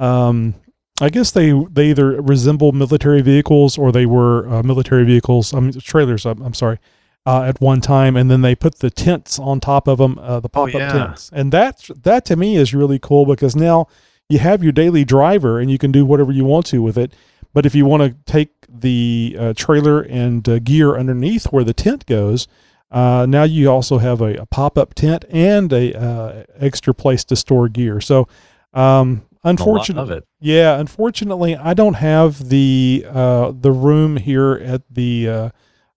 Um, 0.00 0.54
I 1.00 1.08
guess 1.08 1.30
they 1.30 1.52
they 1.70 1.90
either 1.90 2.20
resemble 2.20 2.72
military 2.72 3.22
vehicles 3.22 3.78
or 3.78 3.92
they 3.92 4.06
were 4.06 4.48
uh, 4.48 4.62
military 4.62 5.04
vehicles. 5.04 5.54
I 5.54 5.60
mean 5.60 5.72
trailers. 5.72 6.26
I'm, 6.26 6.42
I'm 6.42 6.54
sorry. 6.54 6.78
Uh, 7.26 7.42
at 7.44 7.60
one 7.60 7.82
time, 7.82 8.16
and 8.16 8.30
then 8.30 8.40
they 8.40 8.54
put 8.54 8.78
the 8.78 8.90
tents 8.90 9.38
on 9.38 9.60
top 9.60 9.86
of 9.86 9.98
them, 9.98 10.18
uh, 10.18 10.40
the 10.40 10.48
pop-up 10.48 10.72
yeah. 10.72 10.90
tents, 10.90 11.30
and 11.34 11.52
that 11.52 11.88
that 12.02 12.24
to 12.24 12.34
me 12.34 12.56
is 12.56 12.74
really 12.74 12.98
cool 12.98 13.26
because 13.26 13.54
now 13.54 13.86
you 14.30 14.38
have 14.38 14.62
your 14.62 14.72
daily 14.72 15.04
driver 15.04 15.60
and 15.60 15.70
you 15.70 15.76
can 15.76 15.92
do 15.92 16.06
whatever 16.06 16.32
you 16.32 16.46
want 16.46 16.64
to 16.66 16.80
with 16.80 16.96
it. 16.96 17.12
But 17.52 17.66
if 17.66 17.74
you 17.74 17.84
want 17.84 18.02
to 18.02 18.32
take 18.32 18.50
the 18.68 19.36
uh, 19.38 19.52
trailer 19.54 20.00
and 20.00 20.48
uh, 20.48 20.60
gear 20.60 20.96
underneath 20.96 21.46
where 21.52 21.64
the 21.64 21.74
tent 21.74 22.06
goes, 22.06 22.48
uh, 22.90 23.26
now 23.28 23.42
you 23.42 23.70
also 23.70 23.98
have 23.98 24.20
a, 24.20 24.36
a 24.36 24.46
pop-up 24.46 24.94
tent 24.94 25.24
and 25.28 25.72
a 25.72 26.00
uh, 26.00 26.44
extra 26.58 26.94
place 26.94 27.24
to 27.24 27.36
store 27.36 27.68
gear. 27.68 28.00
So, 28.00 28.28
um, 28.72 29.26
unfortunately, 29.44 30.22
yeah, 30.40 30.78
unfortunately, 30.78 31.56
I 31.56 31.74
don't 31.74 31.94
have 31.94 32.48
the 32.48 33.06
uh, 33.08 33.52
the 33.58 33.72
room 33.72 34.16
here 34.16 34.52
at 34.54 34.82
the 34.90 35.28
uh, 35.28 35.50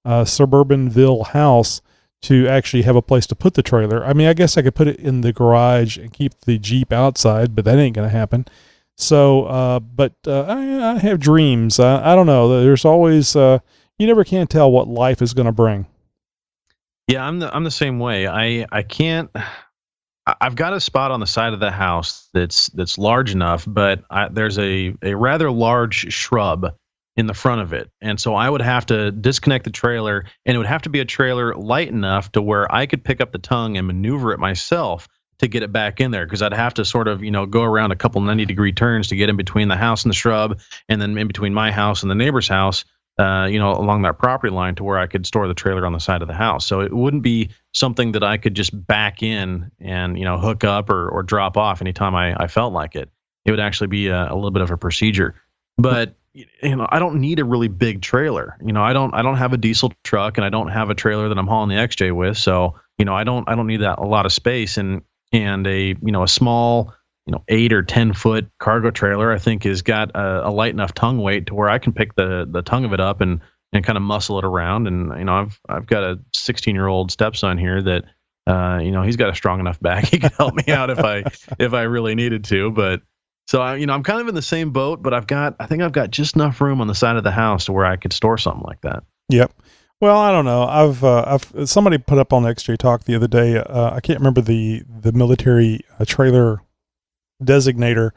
uh, 0.06 0.23
Suburbanville 0.23 1.27
house 1.27 1.82
to 2.23 2.47
actually 2.47 2.84
have 2.84 2.95
a 2.95 3.01
place 3.01 3.28
to 3.28 3.36
put 3.36 3.53
the 3.53 3.61
trailer. 3.61 4.03
I 4.03 4.13
mean, 4.13 4.28
I 4.28 4.34
guess 4.34 4.57
I 4.57 4.61
could 4.61 4.76
put 4.76 4.88
it 4.88 4.97
in 4.97 5.22
the 5.22 5.34
garage 5.34 5.97
and 5.97 6.11
keep 6.13 6.34
the 6.41 6.57
Jeep 6.57 6.91
outside, 6.91 7.53
but 7.55 7.65
that 7.65 7.78
ain't 7.78 7.95
gonna 7.95 8.09
happen. 8.09 8.45
So, 8.95 9.45
uh, 9.45 9.80
but 9.80 10.13
uh, 10.26 10.43
I, 10.43 10.93
I 10.93 10.99
have 10.99 11.20
dreams. 11.20 11.80
I, 11.80 12.13
I 12.13 12.15
don't 12.15 12.28
know. 12.28 12.61
There's 12.63 12.86
always 12.86 13.36
uh, 13.36 13.59
you 13.97 14.07
never 14.07 14.24
can 14.24 14.47
tell 14.47 14.72
what 14.72 14.88
life 14.88 15.22
is 15.22 15.34
gonna 15.34 15.51
bring. 15.51 15.88
Yeah, 17.07 17.26
I'm 17.26 17.39
the 17.39 17.53
I'm 17.53 17.63
the 17.63 17.72
same 17.72 17.99
way. 17.99 18.28
I 18.28 18.65
I 18.72 18.84
can't. 18.84 19.30
I've 20.26 20.55
got 20.55 20.74
a 20.74 20.80
spot 20.80 21.11
on 21.11 21.19
the 21.19 21.28
side 21.28 21.53
of 21.53 21.59
the 21.59 21.71
house 21.71 22.30
that's 22.34 22.67
that's 22.69 22.97
large 22.97 23.32
enough, 23.32 23.65
but 23.67 24.03
I, 24.09 24.30
there's 24.30 24.57
a 24.57 24.95
a 25.01 25.15
rather 25.15 25.51
large 25.51 26.13
shrub 26.13 26.74
in 27.15 27.28
the 27.28 27.34
front 27.34 27.61
of 27.61 27.74
it, 27.74 27.91
and 28.01 28.19
so 28.19 28.34
I 28.34 28.49
would 28.49 28.61
have 28.61 28.86
to 28.88 29.11
disconnect 29.11 29.65
the 29.65 29.71
trailer, 29.71 30.26
and 30.45 30.55
it 30.55 30.57
would 30.57 30.67
have 30.67 30.84
to 30.84 30.89
be 30.89 30.99
a 30.99 31.05
trailer 31.05 31.53
light 31.55 31.89
enough 31.89 32.32
to 32.34 32.41
where 32.41 32.74
I 32.74 32.86
could 32.86 33.03
pick 33.03 33.19
up 33.19 33.34
the 33.34 33.38
tongue 33.38 33.78
and 33.78 33.86
maneuver 33.86 34.32
it 34.32 34.39
myself 34.39 35.09
to 35.39 35.47
get 35.47 35.61
it 35.61 35.74
back 35.74 35.99
in 35.99 36.11
there 36.11 36.26
because 36.26 36.41
I'd 36.41 36.53
have 36.53 36.74
to 36.76 36.86
sort 36.86 37.09
of 37.09 37.21
you 37.21 37.32
know 37.32 37.45
go 37.45 37.63
around 37.63 37.91
a 37.91 37.97
couple 37.97 38.21
90 38.21 38.45
degree 38.45 38.71
turns 38.71 39.09
to 39.09 39.17
get 39.17 39.30
in 39.30 39.36
between 39.36 39.67
the 39.67 39.76
house 39.76 40.03
and 40.03 40.09
the 40.09 40.15
shrub, 40.15 40.59
and 40.88 41.01
then 41.01 41.17
in 41.17 41.28
between 41.28 41.53
my 41.53 41.69
house 41.69 42.01
and 42.01 42.09
the 42.09 42.15
neighbor's 42.15 42.47
house 42.47 42.86
uh, 43.20 43.47
you 43.49 43.59
know, 43.59 43.72
along 43.72 44.01
that 44.03 44.18
property 44.18 44.51
line 44.51 44.76
to 44.76 44.84
where 44.84 44.97
I 44.97 45.07
could 45.07 45.26
store 45.26 45.47
the 45.47 45.53
trailer 45.53 45.86
on 45.86 45.93
the 45.93 45.99
side 45.99 46.22
of 46.22 46.28
the 46.28 46.34
house. 46.34 46.66
So 46.66 46.82
it 46.82 46.93
wouldn't 46.93 47.24
be 47.24 47.49
something 47.74 48.11
that 48.14 48.24
I 48.24 48.38
could 48.38 48.55
just 48.55 48.88
back 48.88 49.22
in 49.22 49.72
and, 49.80 50.18
you 50.18 50.26
know, 50.26 50.38
hook 50.38 50.64
up 50.64 50.89
or, 50.89 51.09
or 51.09 51.22
drop 51.22 51.55
off 51.55 51.82
anytime 51.82 52.16
I, 52.16 52.36
I 52.41 52.47
felt 52.47 52.74
like 52.74 52.95
it. 52.95 53.09
It 53.45 53.51
would 53.51 53.59
actually 53.59 53.88
be 53.88 54.07
a, 54.07 54.32
a 54.32 54.36
little 54.36 54.51
bit 54.51 54.61
of 54.61 54.72
a 54.72 54.78
procedure. 54.78 55.36
But 55.78 56.16
you 56.34 56.76
know, 56.76 56.88
I 56.89 56.99
don't 56.99 57.20
need 57.20 57.39
a 57.39 57.45
really 57.45 57.68
big 57.68 58.01
trailer. 58.01 58.57
You 58.66 58.74
know, 58.74 58.84
I 58.84 58.93
don't 58.93 59.14
I 59.14 59.22
don't 59.22 59.38
have 59.38 59.53
a 59.53 59.57
diesel 59.57 59.93
truck 60.03 60.38
and 60.38 60.45
I 60.45 60.49
don't 60.49 60.70
have 60.70 60.89
a 60.89 60.95
trailer 60.95 61.30
that 61.30 61.38
I'm 61.38 61.47
hauling 61.47 61.70
the 61.70 61.76
XJ 61.76 62.16
with. 62.16 62.38
So, 62.38 62.76
you 62.97 63.05
know, 63.05 63.14
I 63.14 63.24
don't 63.24 63.47
I 63.47 63.55
don't 63.55 63.68
need 63.68 63.82
that 63.82 63.99
a 63.99 64.05
lot 64.05 64.26
of 64.26 64.34
space 64.34 64.78
and 64.78 65.03
and 65.32 65.68
a 65.68 65.89
you 65.89 66.11
know 66.11 66.24
a 66.24 66.28
small 66.28 66.93
you 67.26 67.32
know 67.32 67.43
eight 67.47 67.74
or 67.74 67.84
ten 67.84 68.13
foot 68.13 68.49
cargo 68.59 68.91
trailer 68.91 69.32
I 69.32 69.39
think 69.39 69.63
has 69.63 69.82
got 69.82 70.11
a, 70.15 70.47
a 70.47 70.51
light 70.51 70.74
enough 70.74 70.93
tongue 70.93 71.19
weight 71.19 71.47
to 71.47 71.55
where 71.55 71.69
I 71.69 71.80
can 71.80 71.93
pick 71.93 72.15
the 72.15 72.47
the 72.49 72.61
tongue 72.61 72.86
of 72.86 72.93
it 72.93 72.99
up 72.99 73.21
and 73.21 73.41
and 73.74 73.84
kind 73.84 73.97
of 73.97 74.03
muscle 74.03 74.38
it 74.38 74.45
around. 74.45 74.88
And 74.88 75.17
you 75.17 75.26
know, 75.26 75.34
I've 75.34 75.59
I've 75.67 75.88
got 75.88 76.03
a 76.03 76.19
16 76.34 76.76
year 76.76 76.88
old 76.88 77.11
stepson 77.11 77.57
here 77.57 77.82
that 77.82 78.03
uh, 78.45 78.80
you 78.82 78.91
know 78.91 79.01
he's 79.03 79.15
got 79.15 79.30
a 79.30 79.36
strong 79.36 79.59
enough 79.59 79.80
back 79.80 80.05
he 80.09 80.19
can 80.19 80.32
help 80.32 80.55
me 80.55 80.71
out 80.71 80.89
if 80.89 80.99
I 80.99 81.24
if 81.59 81.74
I 81.74 81.84
really 81.84 82.15
needed 82.15 82.43
to. 82.45 82.71
But 82.71 83.01
so 83.47 83.61
I, 83.61 83.76
you 83.76 83.86
know, 83.86 83.93
I'm 83.93 84.03
kind 84.03 84.21
of 84.21 84.28
in 84.28 84.36
the 84.36 84.41
same 84.41 84.71
boat, 84.71 85.01
but 85.01 85.13
I've 85.13 85.28
got, 85.28 85.55
I 85.59 85.65
think 85.65 85.82
I've 85.82 85.91
got 85.91 86.11
just 86.11 86.36
enough 86.36 86.61
room 86.61 86.80
on 86.80 86.88
the 86.88 86.95
side 86.95 87.17
of 87.17 87.24
the 87.24 87.32
house 87.32 87.65
to 87.65 87.74
where 87.74 87.86
I 87.86 87.97
could 87.97 88.13
store 88.13 88.38
something 88.38 88.63
like 88.63 88.82
that. 88.82 89.03
Yep. 89.30 89.53
Well, 89.99 90.17
I 90.17 90.32
don't 90.32 90.45
know. 90.45 90.63
I've, 90.63 91.03
uh, 91.03 91.24
I've 91.28 91.69
somebody 91.69 91.97
put 91.97 92.17
up 92.17 92.34
on 92.34 92.43
XJ 92.43 92.78
Talk 92.78 93.03
the 93.03 93.15
other 93.15 93.28
day. 93.28 93.57
Uh, 93.57 93.93
I 93.93 93.99
can't 93.99 94.19
remember 94.19 94.41
the 94.41 94.84
the 94.88 95.11
military 95.11 95.82
uh, 95.99 96.05
trailer 96.05 96.61
designator 97.44 98.12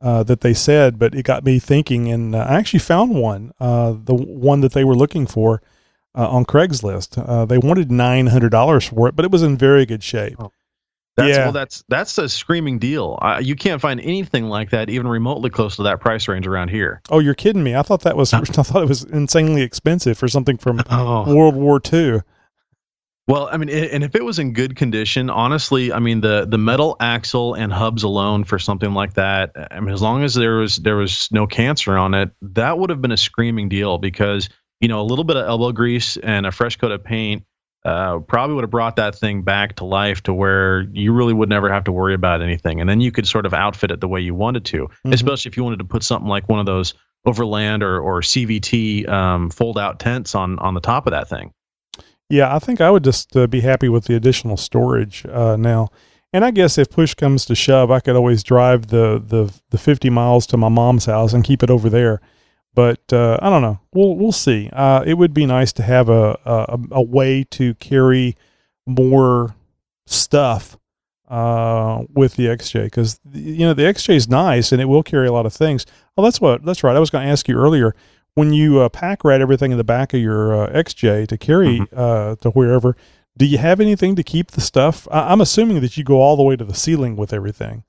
uh, 0.00 0.22
that 0.24 0.42
they 0.42 0.54
said, 0.54 0.98
but 0.98 1.14
it 1.14 1.24
got 1.24 1.44
me 1.44 1.58
thinking, 1.58 2.10
and 2.10 2.34
uh, 2.34 2.38
I 2.40 2.54
actually 2.56 2.80
found 2.80 3.14
one, 3.14 3.52
uh, 3.60 3.92
the 3.92 4.14
one 4.14 4.60
that 4.60 4.72
they 4.72 4.84
were 4.84 4.96
looking 4.96 5.26
for 5.26 5.62
on 6.14 6.44
Craigslist. 6.44 7.48
they 7.48 7.58
wanted 7.58 7.90
nine 7.90 8.28
hundred 8.28 8.50
dollars 8.50 8.86
for 8.86 9.08
it, 9.08 9.16
but 9.16 9.24
it 9.24 9.30
was 9.30 9.42
in 9.42 9.56
very 9.56 9.84
good 9.86 10.02
shape. 10.02 10.36
Oh. 10.38 10.52
That's, 11.16 11.28
yeah. 11.28 11.44
Well, 11.44 11.52
that's 11.52 11.84
that's 11.88 12.18
a 12.18 12.28
screaming 12.28 12.78
deal. 12.78 13.18
Uh, 13.22 13.40
you 13.40 13.54
can't 13.54 13.80
find 13.80 14.00
anything 14.00 14.46
like 14.46 14.70
that, 14.70 14.90
even 14.90 15.06
remotely 15.06 15.48
close 15.48 15.76
to 15.76 15.84
that 15.84 16.00
price 16.00 16.26
range 16.26 16.46
around 16.46 16.70
here. 16.70 17.02
Oh, 17.08 17.20
you're 17.20 17.34
kidding 17.34 17.62
me! 17.62 17.76
I 17.76 17.82
thought 17.82 18.00
that 18.00 18.16
was 18.16 18.32
I 18.34 18.40
thought 18.40 18.82
it 18.82 18.88
was 18.88 19.04
insanely 19.04 19.62
expensive 19.62 20.18
for 20.18 20.26
something 20.26 20.56
from 20.56 20.82
oh. 20.90 21.32
World 21.32 21.54
War 21.54 21.80
II. 21.92 22.22
Well, 23.26 23.48
I 23.50 23.56
mean, 23.56 23.70
and 23.70 24.04
if 24.04 24.14
it 24.14 24.22
was 24.22 24.38
in 24.38 24.52
good 24.52 24.76
condition, 24.76 25.30
honestly, 25.30 25.92
I 25.92 25.98
mean 25.98 26.20
the 26.20 26.46
the 26.46 26.58
metal 26.58 26.96
axle 27.00 27.54
and 27.54 27.72
hubs 27.72 28.02
alone 28.02 28.44
for 28.44 28.58
something 28.58 28.92
like 28.92 29.14
that, 29.14 29.52
I 29.70 29.80
mean, 29.80 29.94
as 29.94 30.02
long 30.02 30.22
as 30.22 30.34
there 30.34 30.56
was 30.56 30.76
there 30.76 30.96
was 30.96 31.30
no 31.32 31.46
cancer 31.46 31.96
on 31.96 32.12
it, 32.12 32.30
that 32.42 32.78
would 32.78 32.90
have 32.90 33.00
been 33.00 33.12
a 33.12 33.16
screaming 33.16 33.70
deal 33.70 33.96
because 33.96 34.50
you 34.80 34.88
know 34.88 35.00
a 35.00 35.04
little 35.04 35.24
bit 35.24 35.36
of 35.36 35.46
elbow 35.46 35.72
grease 35.72 36.18
and 36.18 36.44
a 36.44 36.52
fresh 36.52 36.76
coat 36.76 36.92
of 36.92 37.02
paint 37.02 37.44
uh, 37.84 38.18
probably 38.20 38.54
would 38.54 38.64
have 38.64 38.70
brought 38.70 38.96
that 38.96 39.14
thing 39.14 39.42
back 39.42 39.76
to 39.76 39.84
life 39.84 40.22
to 40.22 40.32
where 40.32 40.82
you 40.92 41.12
really 41.12 41.34
would 41.34 41.48
never 41.48 41.70
have 41.70 41.84
to 41.84 41.92
worry 41.92 42.14
about 42.14 42.40
anything. 42.40 42.80
And 42.80 42.88
then 42.88 43.00
you 43.00 43.12
could 43.12 43.26
sort 43.26 43.46
of 43.46 43.52
outfit 43.52 43.90
it 43.90 44.00
the 44.00 44.08
way 44.08 44.20
you 44.20 44.34
wanted 44.34 44.64
to, 44.66 44.84
mm-hmm. 44.84 45.12
especially 45.12 45.50
if 45.50 45.56
you 45.56 45.64
wanted 45.64 45.80
to 45.80 45.84
put 45.84 46.02
something 46.02 46.28
like 46.28 46.48
one 46.48 46.60
of 46.60 46.66
those 46.66 46.94
overland 47.26 47.82
or, 47.82 48.00
or 48.00 48.20
CVT 48.20 49.08
um, 49.08 49.50
fold 49.50 49.78
out 49.78 49.98
tents 49.98 50.34
on, 50.34 50.58
on 50.60 50.74
the 50.74 50.80
top 50.80 51.06
of 51.06 51.10
that 51.10 51.28
thing. 51.28 51.52
Yeah, 52.34 52.54
I 52.54 52.58
think 52.58 52.80
I 52.80 52.90
would 52.90 53.04
just 53.04 53.36
uh, 53.36 53.46
be 53.46 53.60
happy 53.60 53.88
with 53.88 54.04
the 54.04 54.14
additional 54.14 54.56
storage 54.56 55.24
uh, 55.26 55.56
now. 55.56 55.90
And 56.32 56.44
I 56.44 56.50
guess 56.50 56.78
if 56.78 56.90
push 56.90 57.14
comes 57.14 57.44
to 57.46 57.54
shove, 57.54 57.90
I 57.90 58.00
could 58.00 58.16
always 58.16 58.42
drive 58.42 58.88
the, 58.88 59.22
the, 59.24 59.54
the 59.70 59.78
50 59.78 60.10
miles 60.10 60.46
to 60.48 60.56
my 60.56 60.68
mom's 60.68 61.06
house 61.06 61.32
and 61.32 61.44
keep 61.44 61.62
it 61.62 61.70
over 61.70 61.88
there 61.88 62.20
but 62.74 63.12
uh, 63.12 63.38
I 63.40 63.50
don't 63.50 63.62
know. 63.62 63.78
We'll 63.92 64.16
we'll 64.16 64.32
see. 64.32 64.68
Uh, 64.72 65.04
it 65.06 65.14
would 65.14 65.32
be 65.32 65.46
nice 65.46 65.72
to 65.74 65.82
have 65.82 66.08
a 66.08 66.38
a, 66.44 66.78
a 66.92 67.02
way 67.02 67.44
to 67.52 67.74
carry 67.74 68.36
more 68.86 69.54
stuff 70.06 70.76
uh, 71.28 72.02
with 72.12 72.34
the 72.36 72.46
XJ 72.46 72.84
because 72.84 73.20
you 73.32 73.64
know 73.66 73.74
the 73.74 73.82
XJ 73.82 74.16
is 74.16 74.28
nice 74.28 74.72
and 74.72 74.82
it 74.82 74.86
will 74.86 75.02
carry 75.02 75.28
a 75.28 75.32
lot 75.32 75.46
of 75.46 75.52
things. 75.52 75.86
Oh, 76.16 76.22
that's 76.22 76.40
what 76.40 76.64
that's 76.64 76.82
right. 76.82 76.96
I 76.96 77.00
was 77.00 77.10
going 77.10 77.24
to 77.24 77.30
ask 77.30 77.48
you 77.48 77.56
earlier 77.56 77.94
when 78.34 78.52
you 78.52 78.80
uh, 78.80 78.88
pack 78.88 79.24
rat 79.24 79.40
everything 79.40 79.72
in 79.72 79.78
the 79.78 79.84
back 79.84 80.12
of 80.12 80.20
your 80.20 80.64
uh, 80.64 80.70
XJ 80.70 81.28
to 81.28 81.38
carry 81.38 81.80
mm-hmm. 81.80 81.98
uh, 81.98 82.36
to 82.36 82.50
wherever. 82.50 82.96
Do 83.36 83.46
you 83.46 83.58
have 83.58 83.80
anything 83.80 84.14
to 84.16 84.22
keep 84.22 84.52
the 84.52 84.60
stuff? 84.60 85.08
I- 85.10 85.32
I'm 85.32 85.40
assuming 85.40 85.80
that 85.80 85.96
you 85.96 86.04
go 86.04 86.20
all 86.20 86.36
the 86.36 86.42
way 86.42 86.56
to 86.56 86.64
the 86.64 86.74
ceiling 86.74 87.16
with 87.16 87.32
everything. 87.32 87.84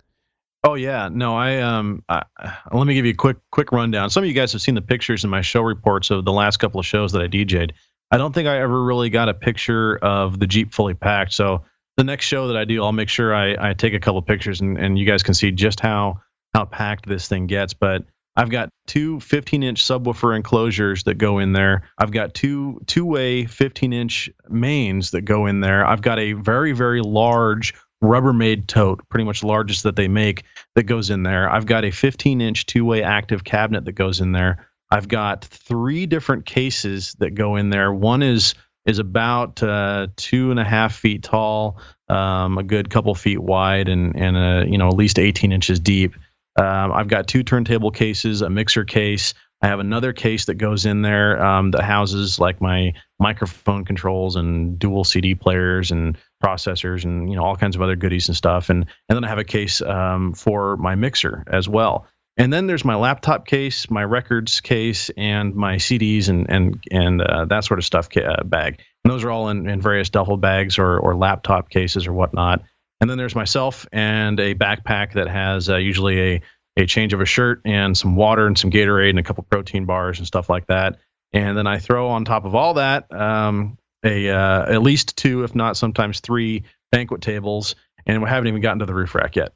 Oh 0.63 0.73
yeah, 0.73 1.09
no, 1.11 1.37
I 1.37 1.61
um, 1.61 2.03
I, 2.09 2.23
let 2.71 2.87
me 2.87 2.95
give 2.95 3.05
you 3.05 3.11
a 3.11 3.15
quick 3.15 3.37
quick 3.51 3.71
rundown. 3.71 4.09
Some 4.09 4.23
of 4.23 4.27
you 4.27 4.33
guys 4.33 4.51
have 4.51 4.63
seen 4.63 4.73
the 4.73 4.81
pictures 4.81 5.23
in 5.23 5.29
my 5.29 5.41
show 5.41 5.61
reports 5.61 6.09
of 6.09 6.25
the 6.25 6.31
last 6.31 6.57
couple 6.57 6.79
of 6.79 6.87
shows 6.87 7.11
that 7.11 7.21
I 7.21 7.27
DJ'd. 7.27 7.73
I 8.09 8.17
don't 8.17 8.33
think 8.33 8.47
I 8.47 8.59
ever 8.59 8.83
really 8.83 9.11
got 9.11 9.29
a 9.29 9.33
picture 9.35 9.97
of 9.97 10.39
the 10.39 10.47
Jeep 10.47 10.73
fully 10.73 10.95
packed. 10.95 11.33
So 11.33 11.63
the 11.97 12.03
next 12.03 12.25
show 12.25 12.47
that 12.47 12.57
I 12.57 12.65
do, 12.65 12.83
I'll 12.83 12.91
make 12.91 13.09
sure 13.09 13.35
I, 13.35 13.69
I 13.69 13.73
take 13.73 13.93
a 13.93 13.99
couple 13.99 14.21
pictures 14.23 14.59
and, 14.59 14.77
and 14.77 14.97
you 14.97 15.05
guys 15.05 15.21
can 15.21 15.35
see 15.35 15.51
just 15.51 15.79
how 15.79 16.19
how 16.55 16.65
packed 16.65 17.07
this 17.07 17.27
thing 17.27 17.45
gets. 17.45 17.75
But 17.75 18.03
I've 18.37 18.49
got 18.49 18.69
two 18.87 19.19
15 19.21 19.63
inch 19.63 19.83
subwoofer 19.83 20.35
enclosures 20.35 21.03
that 21.03 21.15
go 21.15 21.39
in 21.39 21.53
there. 21.53 21.83
I've 21.97 22.11
got 22.11 22.33
two 22.33 22.81
two 22.85 23.05
way 23.05 23.45
15 23.45 23.93
inch 23.93 24.29
mains 24.49 25.11
that 25.11 25.21
go 25.21 25.45
in 25.45 25.61
there. 25.61 25.85
I've 25.85 26.01
got 26.01 26.19
a 26.19 26.33
very 26.33 26.73
very 26.73 27.01
large 27.01 27.73
Rubbermaid 28.03 28.67
tote, 28.67 29.07
pretty 29.09 29.23
much 29.23 29.43
largest 29.43 29.83
that 29.83 29.95
they 29.95 30.07
make, 30.07 30.43
that 30.75 30.83
goes 30.83 31.09
in 31.09 31.23
there. 31.23 31.49
I've 31.49 31.65
got 31.65 31.85
a 31.85 31.91
15 31.91 32.41
inch 32.41 32.65
two 32.65 32.85
way 32.85 33.01
active 33.01 33.43
cabinet 33.43 33.85
that 33.85 33.93
goes 33.93 34.19
in 34.19 34.31
there. 34.31 34.67
I've 34.91 35.07
got 35.07 35.43
three 35.45 36.05
different 36.05 36.45
cases 36.45 37.15
that 37.19 37.31
go 37.31 37.55
in 37.55 37.69
there. 37.69 37.93
One 37.93 38.21
is 38.21 38.53
is 38.85 38.99
about 38.99 39.63
uh, 39.63 40.07
two 40.15 40.51
and 40.51 40.59
a 40.59 40.63
half 40.63 40.93
feet 40.95 41.23
tall, 41.23 41.79
um, 42.07 42.59
a 42.59 42.63
good 42.63 42.91
couple 42.91 43.15
feet 43.15 43.39
wide, 43.39 43.89
and 43.89 44.15
and 44.15 44.37
a, 44.37 44.65
you 44.69 44.77
know 44.77 44.87
at 44.87 44.95
least 44.95 45.17
18 45.17 45.51
inches 45.51 45.79
deep. 45.79 46.15
Um, 46.57 46.91
I've 46.91 47.07
got 47.07 47.27
two 47.27 47.43
turntable 47.43 47.91
cases, 47.91 48.41
a 48.41 48.49
mixer 48.49 48.85
case. 48.85 49.33
I 49.61 49.67
have 49.67 49.79
another 49.79 50.13
case 50.13 50.45
that 50.45 50.55
goes 50.55 50.85
in 50.85 51.01
there 51.01 51.43
um, 51.43 51.71
that 51.71 51.83
houses 51.83 52.39
like 52.39 52.61
my 52.61 52.93
microphone 53.19 53.85
controls 53.85 54.35
and 54.35 54.77
dual 54.77 55.03
CD 55.03 55.33
players 55.33 55.91
and 55.91 56.17
processors 56.43 57.03
and 57.03 57.29
you 57.29 57.35
know 57.35 57.43
all 57.43 57.55
kinds 57.55 57.75
of 57.75 57.81
other 57.81 57.95
goodies 57.95 58.27
and 58.27 58.37
stuff. 58.37 58.69
And 58.69 58.85
and 59.09 59.15
then 59.15 59.23
I 59.23 59.27
have 59.27 59.39
a 59.39 59.43
case 59.43 59.81
um, 59.81 60.33
for 60.33 60.77
my 60.77 60.95
mixer 60.95 61.43
as 61.47 61.67
well. 61.67 62.05
And 62.37 62.51
then 62.51 62.67
there's 62.67 62.83
my 62.83 62.95
laptop 62.95 63.47
case, 63.47 63.89
my 63.89 64.03
records 64.03 64.59
case, 64.59 65.09
and 65.15 65.55
my 65.55 65.77
CDs 65.77 66.27
and 66.27 66.49
and 66.49 66.83
and 66.91 67.21
uh, 67.21 67.45
that 67.45 67.63
sort 67.63 67.79
of 67.79 67.85
stuff 67.85 68.09
uh, 68.17 68.43
bag. 68.43 68.81
And 69.03 69.11
those 69.11 69.23
are 69.23 69.31
all 69.31 69.49
in, 69.49 69.69
in 69.69 69.81
various 69.81 70.09
duffel 70.09 70.37
bags 70.37 70.77
or 70.77 70.99
or 70.99 71.15
laptop 71.15 71.69
cases 71.69 72.07
or 72.07 72.13
whatnot. 72.13 72.61
And 73.01 73.09
then 73.09 73.17
there's 73.17 73.35
myself 73.35 73.85
and 73.91 74.39
a 74.39 74.55
backpack 74.55 75.13
that 75.13 75.27
has 75.27 75.69
uh, 75.69 75.77
usually 75.77 76.21
a 76.21 76.41
a 76.77 76.85
change 76.85 77.13
of 77.13 77.21
a 77.21 77.25
shirt 77.25 77.61
and 77.65 77.97
some 77.97 78.15
water 78.15 78.47
and 78.47 78.57
some 78.57 78.69
Gatorade 78.69 79.11
and 79.11 79.19
a 79.19 79.23
couple 79.23 79.43
protein 79.49 79.85
bars 79.85 80.17
and 80.17 80.27
stuff 80.27 80.49
like 80.49 80.67
that. 80.67 80.97
And 81.33 81.57
then 81.57 81.67
I 81.67 81.79
throw 81.79 82.09
on 82.09 82.25
top 82.25 82.45
of 82.45 82.55
all 82.55 82.75
that 82.75 83.11
um, 83.13 83.77
a 84.03 84.29
uh, 84.29 84.71
at 84.71 84.81
least 84.81 85.17
two, 85.17 85.43
if 85.43 85.55
not 85.55 85.77
sometimes 85.77 86.19
three 86.19 86.63
banquet 86.91 87.21
tables, 87.21 87.75
and 88.05 88.21
we 88.21 88.29
haven't 88.29 88.47
even 88.47 88.61
gotten 88.61 88.79
to 88.79 88.85
the 88.85 88.93
roof 88.93 89.15
rack 89.15 89.35
yet. 89.35 89.53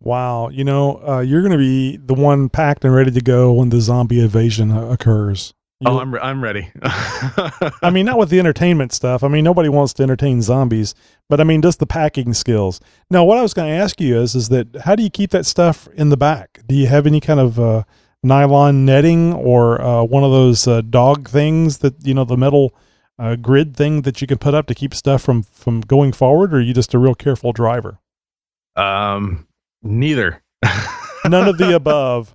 wow, 0.00 0.48
you 0.48 0.64
know, 0.64 1.02
uh, 1.06 1.20
you're 1.20 1.42
going 1.42 1.52
to 1.52 1.58
be 1.58 1.96
the 1.96 2.14
one 2.14 2.48
packed 2.48 2.84
and 2.84 2.94
ready 2.94 3.10
to 3.10 3.20
go 3.20 3.52
when 3.52 3.70
the 3.70 3.80
zombie 3.80 4.20
invasion 4.20 4.70
occurs. 4.70 5.54
You, 5.80 5.90
oh, 5.90 6.00
I'm 6.00 6.12
re- 6.12 6.20
I'm 6.20 6.42
ready. 6.42 6.72
I 6.82 7.90
mean, 7.92 8.04
not 8.04 8.18
with 8.18 8.30
the 8.30 8.40
entertainment 8.40 8.92
stuff. 8.92 9.22
I 9.22 9.28
mean, 9.28 9.44
nobody 9.44 9.68
wants 9.68 9.92
to 9.94 10.02
entertain 10.02 10.42
zombies, 10.42 10.92
but 11.28 11.40
I 11.40 11.44
mean, 11.44 11.62
just 11.62 11.78
the 11.78 11.86
packing 11.86 12.34
skills. 12.34 12.80
Now, 13.10 13.24
what 13.24 13.38
I 13.38 13.42
was 13.42 13.54
going 13.54 13.70
to 13.70 13.76
ask 13.76 14.00
you 14.00 14.20
is, 14.20 14.34
is 14.34 14.48
that 14.48 14.74
how 14.84 14.96
do 14.96 15.04
you 15.04 15.10
keep 15.10 15.30
that 15.30 15.46
stuff 15.46 15.86
in 15.94 16.08
the 16.08 16.16
back? 16.16 16.62
Do 16.66 16.74
you 16.74 16.88
have 16.88 17.06
any 17.06 17.20
kind 17.20 17.38
of 17.38 17.60
uh, 17.60 17.84
nylon 18.24 18.84
netting 18.84 19.32
or 19.34 19.80
uh, 19.80 20.02
one 20.02 20.24
of 20.24 20.32
those 20.32 20.66
uh, 20.66 20.80
dog 20.80 21.28
things 21.28 21.78
that 21.78 22.04
you 22.04 22.12
know 22.12 22.24
the 22.24 22.36
metal 22.36 22.74
uh, 23.16 23.36
grid 23.36 23.76
thing 23.76 24.02
that 24.02 24.20
you 24.20 24.26
can 24.26 24.38
put 24.38 24.54
up 24.54 24.66
to 24.66 24.74
keep 24.74 24.92
stuff 24.94 25.22
from 25.22 25.44
from 25.44 25.80
going 25.82 26.10
forward, 26.10 26.52
or 26.52 26.56
are 26.56 26.60
you 26.60 26.74
just 26.74 26.92
a 26.92 26.98
real 26.98 27.14
careful 27.14 27.52
driver? 27.52 28.00
Um, 28.74 29.46
neither. 29.82 30.42
None 31.24 31.46
of 31.46 31.58
the 31.58 31.74
above. 31.74 32.34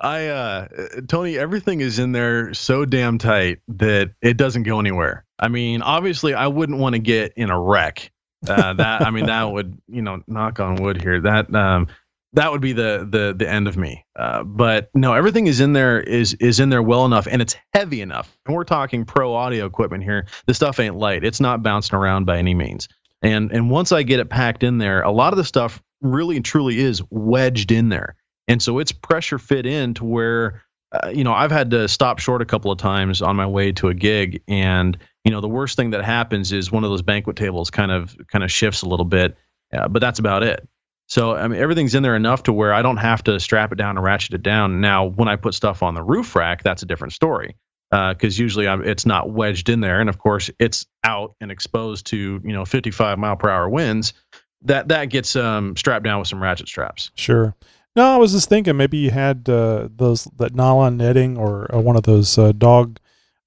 I 0.00 0.26
uh 0.28 0.68
Tony, 1.08 1.38
everything 1.38 1.80
is 1.80 1.98
in 1.98 2.12
there 2.12 2.54
so 2.54 2.84
damn 2.84 3.18
tight 3.18 3.58
that 3.68 4.12
it 4.22 4.36
doesn't 4.36 4.64
go 4.64 4.80
anywhere. 4.80 5.24
I 5.38 5.48
mean, 5.48 5.82
obviously 5.82 6.34
I 6.34 6.46
wouldn't 6.46 6.78
want 6.78 6.94
to 6.94 6.98
get 6.98 7.32
in 7.36 7.50
a 7.50 7.60
wreck. 7.60 8.10
Uh, 8.46 8.74
that 8.74 9.02
I 9.02 9.10
mean 9.10 9.26
that 9.26 9.44
would, 9.44 9.78
you 9.88 10.02
know, 10.02 10.22
knock 10.26 10.60
on 10.60 10.76
wood 10.76 11.00
here. 11.00 11.20
That 11.20 11.54
um 11.54 11.88
that 12.34 12.50
would 12.50 12.60
be 12.60 12.72
the 12.72 13.06
the 13.08 13.34
the 13.36 13.48
end 13.48 13.68
of 13.68 13.76
me. 13.76 14.04
Uh, 14.16 14.42
but 14.42 14.90
no, 14.94 15.14
everything 15.14 15.46
is 15.46 15.60
in 15.60 15.72
there 15.72 16.00
is 16.00 16.34
is 16.34 16.60
in 16.60 16.68
there 16.68 16.82
well 16.82 17.04
enough, 17.06 17.26
and 17.26 17.40
it's 17.40 17.56
heavy 17.72 18.00
enough. 18.00 18.36
And 18.46 18.54
we're 18.54 18.64
talking 18.64 19.04
pro 19.04 19.34
audio 19.34 19.66
equipment 19.66 20.02
here. 20.02 20.26
The 20.46 20.54
stuff 20.54 20.78
ain't 20.80 20.96
light. 20.96 21.24
It's 21.24 21.40
not 21.40 21.62
bouncing 21.62 21.96
around 21.96 22.26
by 22.26 22.38
any 22.38 22.54
means. 22.54 22.88
And 23.22 23.50
and 23.52 23.70
once 23.70 23.92
I 23.92 24.02
get 24.02 24.20
it 24.20 24.28
packed 24.28 24.62
in 24.62 24.78
there, 24.78 25.02
a 25.02 25.12
lot 25.12 25.32
of 25.32 25.36
the 25.36 25.44
stuff 25.44 25.82
really 26.02 26.36
and 26.36 26.44
truly 26.44 26.78
is 26.78 27.02
wedged 27.10 27.72
in 27.72 27.88
there, 27.88 28.16
and 28.48 28.62
so 28.62 28.78
it's 28.78 28.92
pressure 28.92 29.38
fit 29.38 29.66
in 29.66 29.94
to 29.94 30.04
where. 30.04 30.62
Uh, 30.92 31.08
you 31.08 31.24
know, 31.24 31.32
I've 31.32 31.50
had 31.50 31.72
to 31.72 31.88
stop 31.88 32.20
short 32.20 32.40
a 32.40 32.44
couple 32.44 32.70
of 32.70 32.78
times 32.78 33.20
on 33.20 33.34
my 33.34 33.46
way 33.46 33.72
to 33.72 33.88
a 33.88 33.94
gig, 33.94 34.40
and 34.46 34.96
you 35.24 35.32
know, 35.32 35.40
the 35.40 35.48
worst 35.48 35.76
thing 35.76 35.90
that 35.90 36.04
happens 36.04 36.52
is 36.52 36.70
one 36.70 36.84
of 36.84 36.90
those 36.90 37.02
banquet 37.02 37.34
tables 37.36 37.68
kind 37.68 37.90
of 37.90 38.16
kind 38.28 38.44
of 38.44 38.52
shifts 38.52 38.82
a 38.82 38.88
little 38.88 39.04
bit, 39.06 39.36
uh, 39.72 39.88
but 39.88 40.00
that's 40.00 40.20
about 40.20 40.44
it 40.44 40.68
So 41.08 41.36
I 41.36 41.48
mean, 41.48 41.60
everything's 41.60 41.94
in 41.94 42.02
there 42.02 42.16
enough 42.16 42.44
to 42.44 42.52
where 42.52 42.72
I 42.72 42.82
don't 42.82 42.96
have 42.98 43.24
to 43.24 43.40
strap 43.40 43.72
it 43.72 43.76
down 43.76 43.96
and 43.96 44.04
ratchet 44.04 44.34
it 44.34 44.42
down. 44.42 44.80
Now, 44.80 45.06
when 45.06 45.28
I 45.28 45.36
put 45.36 45.54
stuff 45.54 45.82
on 45.82 45.94
the 45.94 46.02
roof 46.02 46.34
rack, 46.36 46.62
that's 46.62 46.82
a 46.82 46.86
different 46.86 47.12
story 47.12 47.56
because 47.90 48.38
uh, 48.38 48.42
usually 48.42 48.66
I'm, 48.68 48.82
it's 48.84 49.06
not 49.06 49.30
wedged 49.30 49.68
in 49.68 49.80
there, 49.80 50.00
and 50.00 50.08
of 50.08 50.18
course 50.18 50.50
it's 50.58 50.86
out 51.04 51.34
and 51.40 51.50
exposed 51.50 52.06
to 52.06 52.40
you 52.44 52.52
know 52.52 52.64
55 52.64 53.18
mile 53.18 53.36
per 53.36 53.50
hour 53.50 53.68
winds. 53.68 54.14
That 54.62 54.88
that 54.88 55.06
gets 55.06 55.36
um, 55.36 55.76
strapped 55.76 56.04
down 56.04 56.20
with 56.20 56.28
some 56.28 56.42
ratchet 56.42 56.68
straps. 56.68 57.10
Sure. 57.16 57.54
No, 57.96 58.14
I 58.14 58.16
was 58.16 58.32
just 58.32 58.48
thinking 58.48 58.76
maybe 58.76 58.98
you 58.98 59.10
had 59.10 59.48
uh, 59.48 59.88
those 59.94 60.24
that 60.36 60.54
nylon 60.54 60.96
netting 60.96 61.36
or 61.36 61.72
uh, 61.74 61.78
one 61.78 61.96
of 61.96 62.02
those 62.02 62.36
uh, 62.36 62.52
dog 62.52 62.98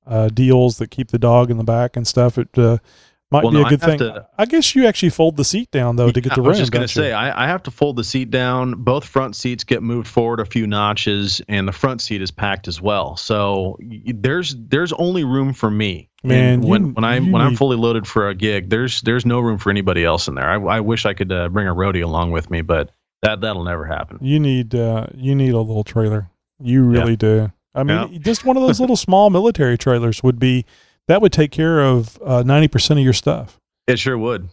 uh, 0.05 0.29
deals 0.29 0.77
that 0.77 0.89
keep 0.89 1.09
the 1.09 1.19
dog 1.19 1.51
in 1.51 1.57
the 1.57 1.63
back 1.63 1.97
and 1.97 2.07
stuff. 2.07 2.37
It 2.37 2.57
uh, 2.57 2.77
might 3.29 3.43
well, 3.43 3.51
be 3.51 3.59
no, 3.59 3.65
a 3.65 3.69
good 3.69 3.81
thing. 3.81 3.97
To, 3.99 4.25
I 4.37 4.45
guess 4.45 4.73
you 4.73 4.87
actually 4.87 5.09
fold 5.09 5.35
the 5.35 5.43
seat 5.43 5.69
down 5.71 5.97
though 5.97 6.05
yeah, 6.05 6.11
to 6.13 6.21
get 6.21 6.35
the 6.35 6.41
rim. 6.41 6.45
I 6.45 6.49
was 6.49 6.59
just 6.59 6.71
going 6.71 6.87
to 6.87 6.93
say 6.93 7.11
I, 7.11 7.43
I, 7.43 7.47
have 7.47 7.61
to 7.63 7.71
fold 7.71 7.97
the 7.97 8.05
seat 8.05 8.31
down. 8.31 8.75
Both 8.83 9.03
front 9.03 9.35
seats 9.35 9.65
get 9.65 9.83
moved 9.83 10.07
forward 10.07 10.39
a 10.39 10.45
few 10.45 10.65
notches, 10.65 11.41
and 11.49 11.67
the 11.67 11.73
front 11.73 11.99
seat 12.01 12.21
is 12.21 12.31
packed 12.31 12.69
as 12.69 12.81
well. 12.81 13.17
So 13.17 13.77
there's 13.81 14.55
there's 14.57 14.93
only 14.93 15.25
room 15.25 15.51
for 15.51 15.69
me. 15.69 16.09
Man, 16.23 16.61
when 16.61 16.85
you, 16.87 16.91
when 16.93 17.03
I'm 17.03 17.31
when 17.33 17.41
I'm 17.41 17.55
fully 17.57 17.75
loaded 17.75 18.07
for 18.07 18.29
a 18.29 18.33
gig, 18.33 18.69
there's 18.69 19.01
there's 19.01 19.25
no 19.25 19.41
room 19.41 19.57
for 19.57 19.71
anybody 19.71 20.05
else 20.05 20.29
in 20.29 20.35
there. 20.35 20.49
I, 20.49 20.77
I 20.77 20.79
wish 20.79 21.05
I 21.05 21.13
could 21.13 21.31
uh, 21.31 21.49
bring 21.49 21.67
a 21.67 21.75
roadie 21.75 22.03
along 22.03 22.31
with 22.31 22.49
me, 22.49 22.61
but 22.61 22.91
that 23.21 23.41
that'll 23.41 23.63
never 23.63 23.85
happen. 23.85 24.19
You 24.21 24.39
need 24.39 24.75
uh, 24.75 25.07
you 25.15 25.35
need 25.35 25.53
a 25.53 25.59
little 25.59 25.83
trailer. 25.83 26.29
You 26.59 26.83
really 26.83 27.11
yeah. 27.11 27.15
do. 27.17 27.51
I 27.75 27.83
mean, 27.83 28.13
yeah. 28.13 28.19
just 28.19 28.45
one 28.45 28.57
of 28.57 28.63
those 28.63 28.79
little 28.81 28.97
small 28.97 29.29
military 29.29 29.77
trailers 29.77 30.23
would 30.23 30.39
be 30.39 30.65
that 31.07 31.21
would 31.21 31.31
take 31.31 31.51
care 31.51 31.81
of 31.81 32.19
uh, 32.23 32.43
ninety 32.43 32.67
uh, 32.67 32.69
percent 32.69 32.99
of 32.99 33.03
your 33.03 33.13
stuff. 33.13 33.59
It 33.87 33.99
sure 33.99 34.17
would. 34.17 34.49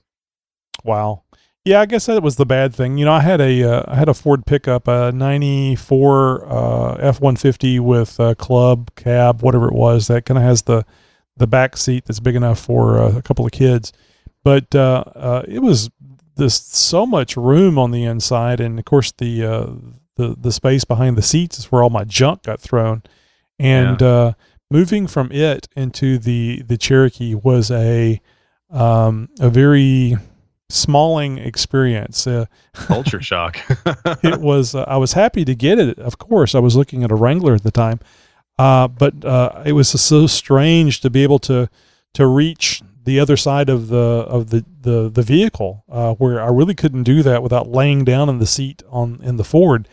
Wow. 0.84 1.22
Yeah, 1.64 1.80
I 1.80 1.86
guess 1.86 2.04
that 2.06 2.22
was 2.22 2.36
the 2.36 2.44
bad 2.44 2.74
thing. 2.74 2.98
You 2.98 3.06
know, 3.06 3.12
I 3.12 3.20
had 3.20 3.40
a 3.40 3.62
uh, 3.62 3.84
I 3.88 3.96
had 3.96 4.08
a 4.08 4.14
Ford 4.14 4.44
pickup, 4.44 4.86
a 4.86 5.12
'94 5.12 6.46
uh, 6.46 6.94
F-150 6.96 7.80
with 7.80 8.20
a 8.20 8.34
club 8.34 8.94
cab, 8.96 9.42
whatever 9.42 9.68
it 9.68 9.74
was. 9.74 10.08
That 10.08 10.26
kind 10.26 10.36
of 10.36 10.44
has 10.44 10.62
the 10.62 10.84
the 11.36 11.46
back 11.46 11.78
seat 11.78 12.04
that's 12.04 12.20
big 12.20 12.36
enough 12.36 12.60
for 12.60 12.98
uh, 12.98 13.16
a 13.16 13.22
couple 13.22 13.46
of 13.46 13.52
kids. 13.52 13.94
But 14.42 14.74
uh, 14.74 15.04
uh, 15.14 15.42
it 15.48 15.60
was 15.60 15.90
this 16.36 16.54
so 16.54 17.06
much 17.06 17.36
room 17.36 17.78
on 17.78 17.90
the 17.90 18.04
inside, 18.04 18.60
and 18.60 18.78
of 18.78 18.84
course 18.84 19.12
the 19.12 19.44
uh, 19.44 19.66
the 20.16 20.36
the 20.38 20.52
space 20.52 20.84
behind 20.84 21.16
the 21.16 21.22
seats 21.22 21.58
is 21.58 21.72
where 21.72 21.82
all 21.82 21.90
my 21.90 22.04
junk 22.04 22.42
got 22.42 22.60
thrown. 22.60 23.02
And 23.58 24.00
yeah. 24.00 24.32
moving 24.70 25.06
from 25.06 25.30
it 25.30 25.68
into 25.76 26.18
the 26.18 26.62
the 26.62 26.76
Cherokee 26.76 27.34
was 27.34 27.70
a 27.70 28.20
um, 28.70 29.28
a 29.40 29.48
very 29.48 30.16
smalling 30.68 31.38
experience. 31.38 32.26
Uh, 32.26 32.46
Culture 32.72 33.22
shock. 33.22 33.58
it 34.22 34.40
was. 34.40 34.74
Uh, 34.74 34.84
I 34.86 34.96
was 34.96 35.12
happy 35.12 35.44
to 35.44 35.54
get 35.54 35.78
it. 35.78 35.98
Of 35.98 36.18
course, 36.18 36.54
I 36.54 36.58
was 36.58 36.76
looking 36.76 37.04
at 37.04 37.10
a 37.10 37.14
Wrangler 37.14 37.54
at 37.54 37.62
the 37.62 37.70
time, 37.70 38.00
uh, 38.58 38.88
but 38.88 39.24
uh, 39.24 39.62
it 39.64 39.72
was 39.72 39.88
so 39.88 40.26
strange 40.26 41.00
to 41.00 41.10
be 41.10 41.22
able 41.22 41.38
to 41.40 41.68
to 42.14 42.26
reach 42.26 42.82
the 43.04 43.20
other 43.20 43.36
side 43.36 43.68
of 43.68 43.88
the 43.88 43.96
of 43.96 44.50
the 44.50 44.64
the, 44.80 45.08
the 45.08 45.22
vehicle, 45.22 45.84
uh, 45.90 46.14
where 46.14 46.42
I 46.42 46.48
really 46.48 46.74
couldn't 46.74 47.04
do 47.04 47.22
that 47.22 47.42
without 47.42 47.68
laying 47.68 48.04
down 48.04 48.28
in 48.28 48.38
the 48.38 48.46
seat 48.46 48.82
on 48.88 49.20
in 49.22 49.36
the 49.36 49.44
Ford. 49.44 49.88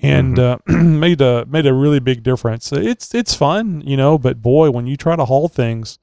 And 0.00 0.36
mm-hmm. 0.36 0.74
Uh, 0.74 0.78
made 0.82 1.20
a 1.20 1.44
made 1.46 1.66
a 1.66 1.74
really 1.74 2.00
big 2.00 2.22
difference. 2.22 2.72
It's 2.72 3.14
it's 3.14 3.34
fun, 3.34 3.82
you 3.82 3.96
know, 3.96 4.18
but 4.18 4.42
boy, 4.42 4.70
when 4.70 4.86
you 4.86 4.96
try 4.96 5.16
to 5.16 5.24
haul 5.24 5.48
things, 5.48 5.98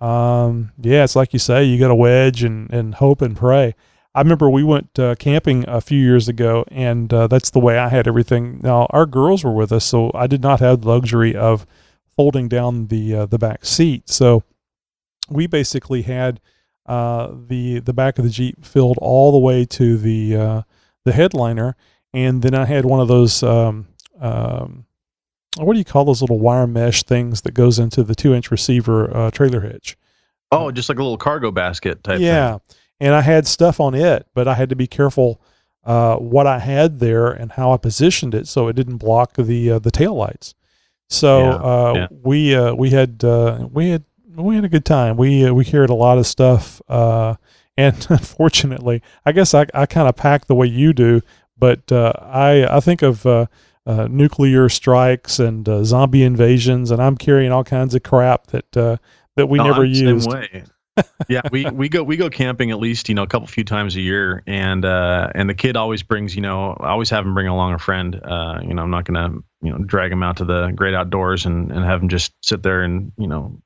um, 0.00 0.72
yeah, 0.78 1.04
it's 1.04 1.16
like 1.16 1.32
you 1.32 1.38
say, 1.38 1.64
you 1.64 1.78
got 1.78 1.88
to 1.88 1.94
wedge 1.94 2.42
and, 2.42 2.70
and 2.72 2.94
hope 2.96 3.22
and 3.22 3.36
pray. 3.36 3.74
I 4.14 4.20
remember 4.20 4.50
we 4.50 4.64
went 4.64 4.98
uh, 4.98 5.14
camping 5.14 5.64
a 5.68 5.80
few 5.80 6.00
years 6.00 6.28
ago, 6.28 6.64
and 6.68 7.12
uh, 7.12 7.28
that's 7.28 7.50
the 7.50 7.60
way 7.60 7.78
I 7.78 7.88
had 7.88 8.08
everything. 8.08 8.60
Now 8.62 8.86
our 8.90 9.06
girls 9.06 9.44
were 9.44 9.52
with 9.52 9.70
us, 9.72 9.84
so 9.84 10.10
I 10.14 10.26
did 10.26 10.42
not 10.42 10.60
have 10.60 10.80
the 10.80 10.88
luxury 10.88 11.36
of 11.36 11.64
folding 12.16 12.48
down 12.48 12.88
the 12.88 13.14
uh, 13.14 13.26
the 13.26 13.38
back 13.38 13.64
seat. 13.64 14.08
So 14.08 14.42
we 15.30 15.46
basically 15.46 16.02
had 16.02 16.40
uh, 16.86 17.32
the 17.46 17.78
the 17.80 17.92
back 17.92 18.18
of 18.18 18.24
the 18.24 18.30
Jeep 18.30 18.64
filled 18.64 18.98
all 19.00 19.32
the 19.32 19.38
way 19.38 19.64
to 19.64 19.96
the 19.96 20.36
uh, 20.36 20.62
the 21.04 21.12
headliner, 21.12 21.76
and 22.12 22.42
then 22.42 22.54
I 22.54 22.64
had 22.64 22.84
one 22.84 23.00
of 23.00 23.08
those 23.08 23.42
um, 23.42 23.88
um, 24.20 24.86
what 25.56 25.72
do 25.72 25.78
you 25.78 25.84
call 25.84 26.04
those 26.04 26.20
little 26.20 26.38
wire 26.38 26.66
mesh 26.66 27.02
things 27.02 27.42
that 27.42 27.52
goes 27.52 27.78
into 27.78 28.02
the 28.02 28.14
two 28.14 28.34
inch 28.34 28.50
receiver 28.50 29.14
uh, 29.16 29.30
trailer 29.30 29.60
hitch? 29.60 29.96
Oh, 30.52 30.70
just 30.70 30.88
like 30.88 30.98
a 30.98 31.02
little 31.02 31.18
cargo 31.18 31.50
basket 31.50 32.02
type. 32.02 32.20
Yeah, 32.20 32.58
thing. 32.58 32.76
and 33.00 33.14
I 33.14 33.20
had 33.20 33.46
stuff 33.46 33.80
on 33.80 33.94
it, 33.94 34.26
but 34.34 34.48
I 34.48 34.54
had 34.54 34.68
to 34.70 34.76
be 34.76 34.86
careful 34.86 35.40
uh, 35.84 36.16
what 36.16 36.46
I 36.46 36.58
had 36.58 37.00
there 37.00 37.28
and 37.30 37.52
how 37.52 37.72
I 37.72 37.76
positioned 37.76 38.34
it 38.34 38.46
so 38.48 38.68
it 38.68 38.74
didn't 38.74 38.98
block 38.98 39.34
the 39.34 39.72
uh, 39.72 39.78
the 39.78 39.90
tail 39.90 40.14
lights. 40.14 40.54
So 41.08 41.40
yeah, 41.40 41.54
uh, 41.54 41.92
yeah. 41.94 42.06
we 42.10 42.54
uh, 42.54 42.74
we 42.74 42.90
had 42.90 43.24
uh, 43.24 43.68
we 43.70 43.90
had 43.90 44.04
we 44.36 44.54
had 44.54 44.64
a 44.64 44.68
good 44.68 44.84
time. 44.84 45.16
We 45.16 45.46
uh, 45.46 45.52
we 45.52 45.64
carried 45.64 45.90
a 45.90 45.94
lot 45.94 46.18
of 46.18 46.26
stuff, 46.26 46.80
uh, 46.88 47.34
and 47.76 48.06
unfortunately, 48.10 49.02
I 49.24 49.32
guess 49.32 49.54
I 49.54 49.66
I 49.74 49.86
kind 49.86 50.08
of 50.08 50.16
pack 50.16 50.46
the 50.46 50.54
way 50.54 50.66
you 50.66 50.92
do, 50.92 51.20
but 51.58 51.90
uh, 51.92 52.12
I 52.20 52.76
I 52.76 52.80
think 52.80 53.02
of 53.02 53.26
uh, 53.26 53.46
uh, 53.86 54.08
nuclear 54.10 54.68
strikes 54.68 55.38
and 55.38 55.68
uh, 55.68 55.84
zombie 55.84 56.22
invasions, 56.22 56.90
and 56.90 57.02
I'm 57.02 57.16
carrying 57.16 57.52
all 57.52 57.64
kinds 57.64 57.94
of 57.94 58.02
crap 58.02 58.48
that 58.48 58.76
uh, 58.76 58.96
that 59.36 59.48
we 59.48 59.58
no, 59.58 59.64
never 59.64 59.82
I'm 59.82 59.92
used. 59.92 60.28
yeah, 61.28 61.40
we, 61.50 61.64
we 61.70 61.88
go 61.88 62.02
we 62.02 62.16
go 62.16 62.28
camping 62.28 62.70
at 62.70 62.78
least 62.78 63.08
you 63.08 63.14
know 63.14 63.22
a 63.22 63.26
couple 63.26 63.46
few 63.46 63.64
times 63.64 63.96
a 63.96 64.00
year, 64.00 64.42
and 64.46 64.84
uh, 64.84 65.30
and 65.34 65.48
the 65.48 65.54
kid 65.54 65.76
always 65.76 66.02
brings 66.02 66.34
you 66.34 66.42
know 66.42 66.76
I 66.80 66.90
always 66.90 67.10
have 67.10 67.24
him 67.24 67.34
bring 67.34 67.46
along 67.46 67.74
a 67.74 67.78
friend. 67.78 68.20
Uh, 68.22 68.60
you 68.62 68.74
know 68.74 68.82
I'm 68.82 68.90
not 68.90 69.04
gonna 69.04 69.30
you 69.62 69.72
know 69.72 69.78
drag 69.78 70.12
him 70.12 70.22
out 70.22 70.36
to 70.38 70.44
the 70.44 70.70
great 70.72 70.94
outdoors 70.94 71.46
and 71.46 71.72
and 71.72 71.84
have 71.84 72.02
him 72.02 72.08
just 72.08 72.32
sit 72.42 72.62
there 72.62 72.82
and 72.82 73.12
you 73.16 73.26
know 73.26 73.60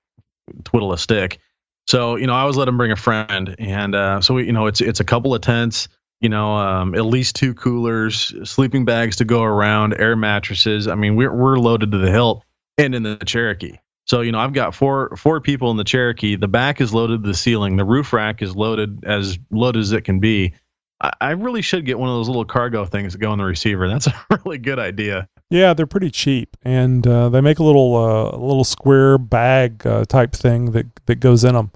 twiddle 0.65 0.93
a 0.93 0.99
stick. 0.99 1.39
So 1.87 2.17
you 2.17 2.27
know 2.27 2.35
I 2.35 2.41
always 2.41 2.57
let 2.57 2.69
him 2.69 2.77
bring 2.77 2.93
a 2.93 2.97
friend, 2.97 3.55
and 3.59 3.95
uh, 3.95 4.21
so 4.21 4.35
we, 4.35 4.47
you 4.47 4.53
know 4.53 4.67
it's 4.67 4.81
it's 4.81 5.01
a 5.01 5.05
couple 5.05 5.35
of 5.35 5.41
tents 5.41 5.89
you 6.25 6.31
know, 6.31 6.55
um, 6.55 6.95
at 6.95 7.05
least 7.05 7.37
two 7.37 7.53
coolers, 7.53 8.33
sleeping 8.49 8.87
bags 8.87 9.17
to 9.17 9.27
go 9.27 9.43
around, 9.43 9.93
air 9.93 10.17
mattresses. 10.17 10.89
I 10.89 10.95
mean, 10.95 11.17
we're 11.17 11.31
we're 11.31 11.59
loaded 11.59 11.93
to 11.93 11.99
the 11.99 12.11
hilt, 12.11 12.43
and 12.79 12.95
in 12.95 13.03
the 13.03 13.17
Cherokee. 13.17 13.77
So 14.07 14.23
you 14.23 14.33
know, 14.33 14.39
I've 14.39 14.55
got 14.55 14.75
four 14.75 15.15
four 15.17 15.43
people 15.43 15.71
in 15.71 15.77
the 15.77 15.85
Cherokee. 15.85 16.37
The 16.37 16.49
back 16.49 16.81
is 16.81 16.95
loaded 16.95 17.23
to 17.23 17.29
the 17.29 17.35
ceiling. 17.35 17.77
The 17.77 17.85
roof 17.85 18.15
rack 18.15 18.41
is 18.41 18.57
loaded 18.57 19.05
as 19.05 19.39
loaded 19.51 19.81
as 19.81 19.93
it 19.93 20.03
can 20.03 20.21
be. 20.21 20.55
I, 20.99 21.13
I 21.21 21.31
really 21.33 21.61
should 21.61 21.85
get 21.85 21.99
one 21.99 22.09
of 22.09 22.17
those 22.17 22.29
little 22.29 22.47
cargo 22.47 22.87
things 22.87 23.13
that 23.13 23.19
go 23.19 23.33
in 23.35 23.39
the 23.39 23.45
receiver. 23.45 23.87
That's 23.87 24.07
a 24.31 24.41
really 24.45 24.57
good 24.57 24.79
idea. 24.79 25.29
Yeah, 25.55 25.73
they're 25.73 25.87
pretty 25.87 26.11
cheap, 26.11 26.57
and 26.65 27.07
uh, 27.07 27.29
they 27.29 27.41
make 27.41 27.61
a 27.61 27.63
little 27.63 27.95
uh, 27.95 28.37
little 28.37 28.65
square 28.65 29.19
bag 29.19 29.87
uh, 29.87 30.05
type 30.05 30.33
thing 30.33 30.73
that 30.73 30.87
that 31.07 31.21
goes 31.21 31.45
in 31.45 31.55
them, 31.55 31.71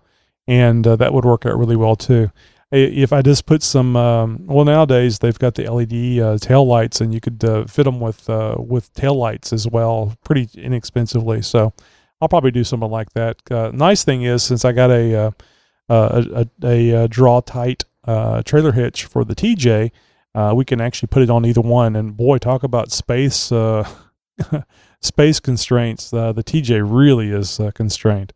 and 0.48 0.84
uh, 0.84 0.96
that 0.96 1.14
would 1.14 1.24
work 1.24 1.46
out 1.46 1.56
really 1.56 1.76
well 1.76 1.94
too 1.94 2.32
if 2.70 3.12
I 3.12 3.22
just 3.22 3.46
put 3.46 3.62
some, 3.62 3.96
um, 3.96 4.46
well, 4.46 4.64
nowadays 4.64 5.20
they've 5.20 5.38
got 5.38 5.54
the 5.54 5.70
LED 5.70 6.20
uh, 6.20 6.38
tail 6.38 6.66
lights, 6.66 7.00
and 7.00 7.14
you 7.14 7.20
could 7.20 7.42
uh, 7.42 7.64
fit 7.64 7.84
them 7.84 7.98
with 7.98 8.28
uh, 8.28 8.56
with 8.58 8.92
tail 8.92 9.14
lights 9.14 9.52
as 9.52 9.66
well, 9.66 10.14
pretty 10.22 10.48
inexpensively. 10.60 11.40
So 11.40 11.72
I'll 12.20 12.28
probably 12.28 12.50
do 12.50 12.64
something 12.64 12.90
like 12.90 13.12
that. 13.14 13.36
Nice 13.72 14.04
thing 14.04 14.22
is, 14.22 14.42
since 14.42 14.64
I 14.64 14.72
got 14.72 14.90
a 14.90 15.32
a, 15.88 16.46
a, 16.62 16.94
a, 16.94 17.08
Draw-Tite 17.08 17.84
trailer 18.44 18.72
hitch 18.72 19.06
for 19.06 19.24
the 19.24 19.34
TJ, 19.34 19.90
we 20.54 20.64
can 20.64 20.80
actually 20.80 21.08
put 21.08 21.22
it 21.22 21.30
on 21.30 21.44
either 21.44 21.60
one. 21.60 21.96
And 21.96 22.16
boy, 22.16 22.38
talk 22.38 22.62
about 22.62 22.90
space 22.92 23.50
uh, 23.52 23.88
space 25.00 25.40
constraints. 25.40 26.12
Uh, 26.12 26.32
the 26.32 26.44
TJ 26.44 26.82
really 26.84 27.30
is 27.30 27.60
constrained. 27.74 28.32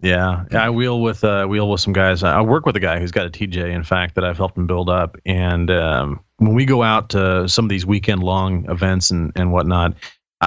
Yeah, 0.00 0.44
I 0.52 0.68
wheel 0.68 1.00
with 1.00 1.24
uh, 1.24 1.46
wheel 1.46 1.70
with 1.70 1.80
some 1.80 1.94
guys. 1.94 2.22
I 2.22 2.40
work 2.42 2.66
with 2.66 2.76
a 2.76 2.80
guy 2.80 3.00
who's 3.00 3.10
got 3.10 3.26
a 3.26 3.30
TJ, 3.30 3.70
in 3.70 3.84
fact, 3.84 4.16
that 4.16 4.24
I've 4.24 4.36
helped 4.36 4.58
him 4.58 4.66
build 4.66 4.90
up. 4.90 5.16
And 5.24 5.70
um, 5.70 6.20
when 6.36 6.52
we 6.52 6.66
go 6.66 6.82
out 6.82 7.08
to 7.10 7.48
some 7.48 7.64
of 7.64 7.68
these 7.70 7.86
weekend 7.86 8.22
long 8.22 8.68
events 8.68 9.10
and 9.10 9.32
and 9.34 9.50
whatnot, 9.50 9.94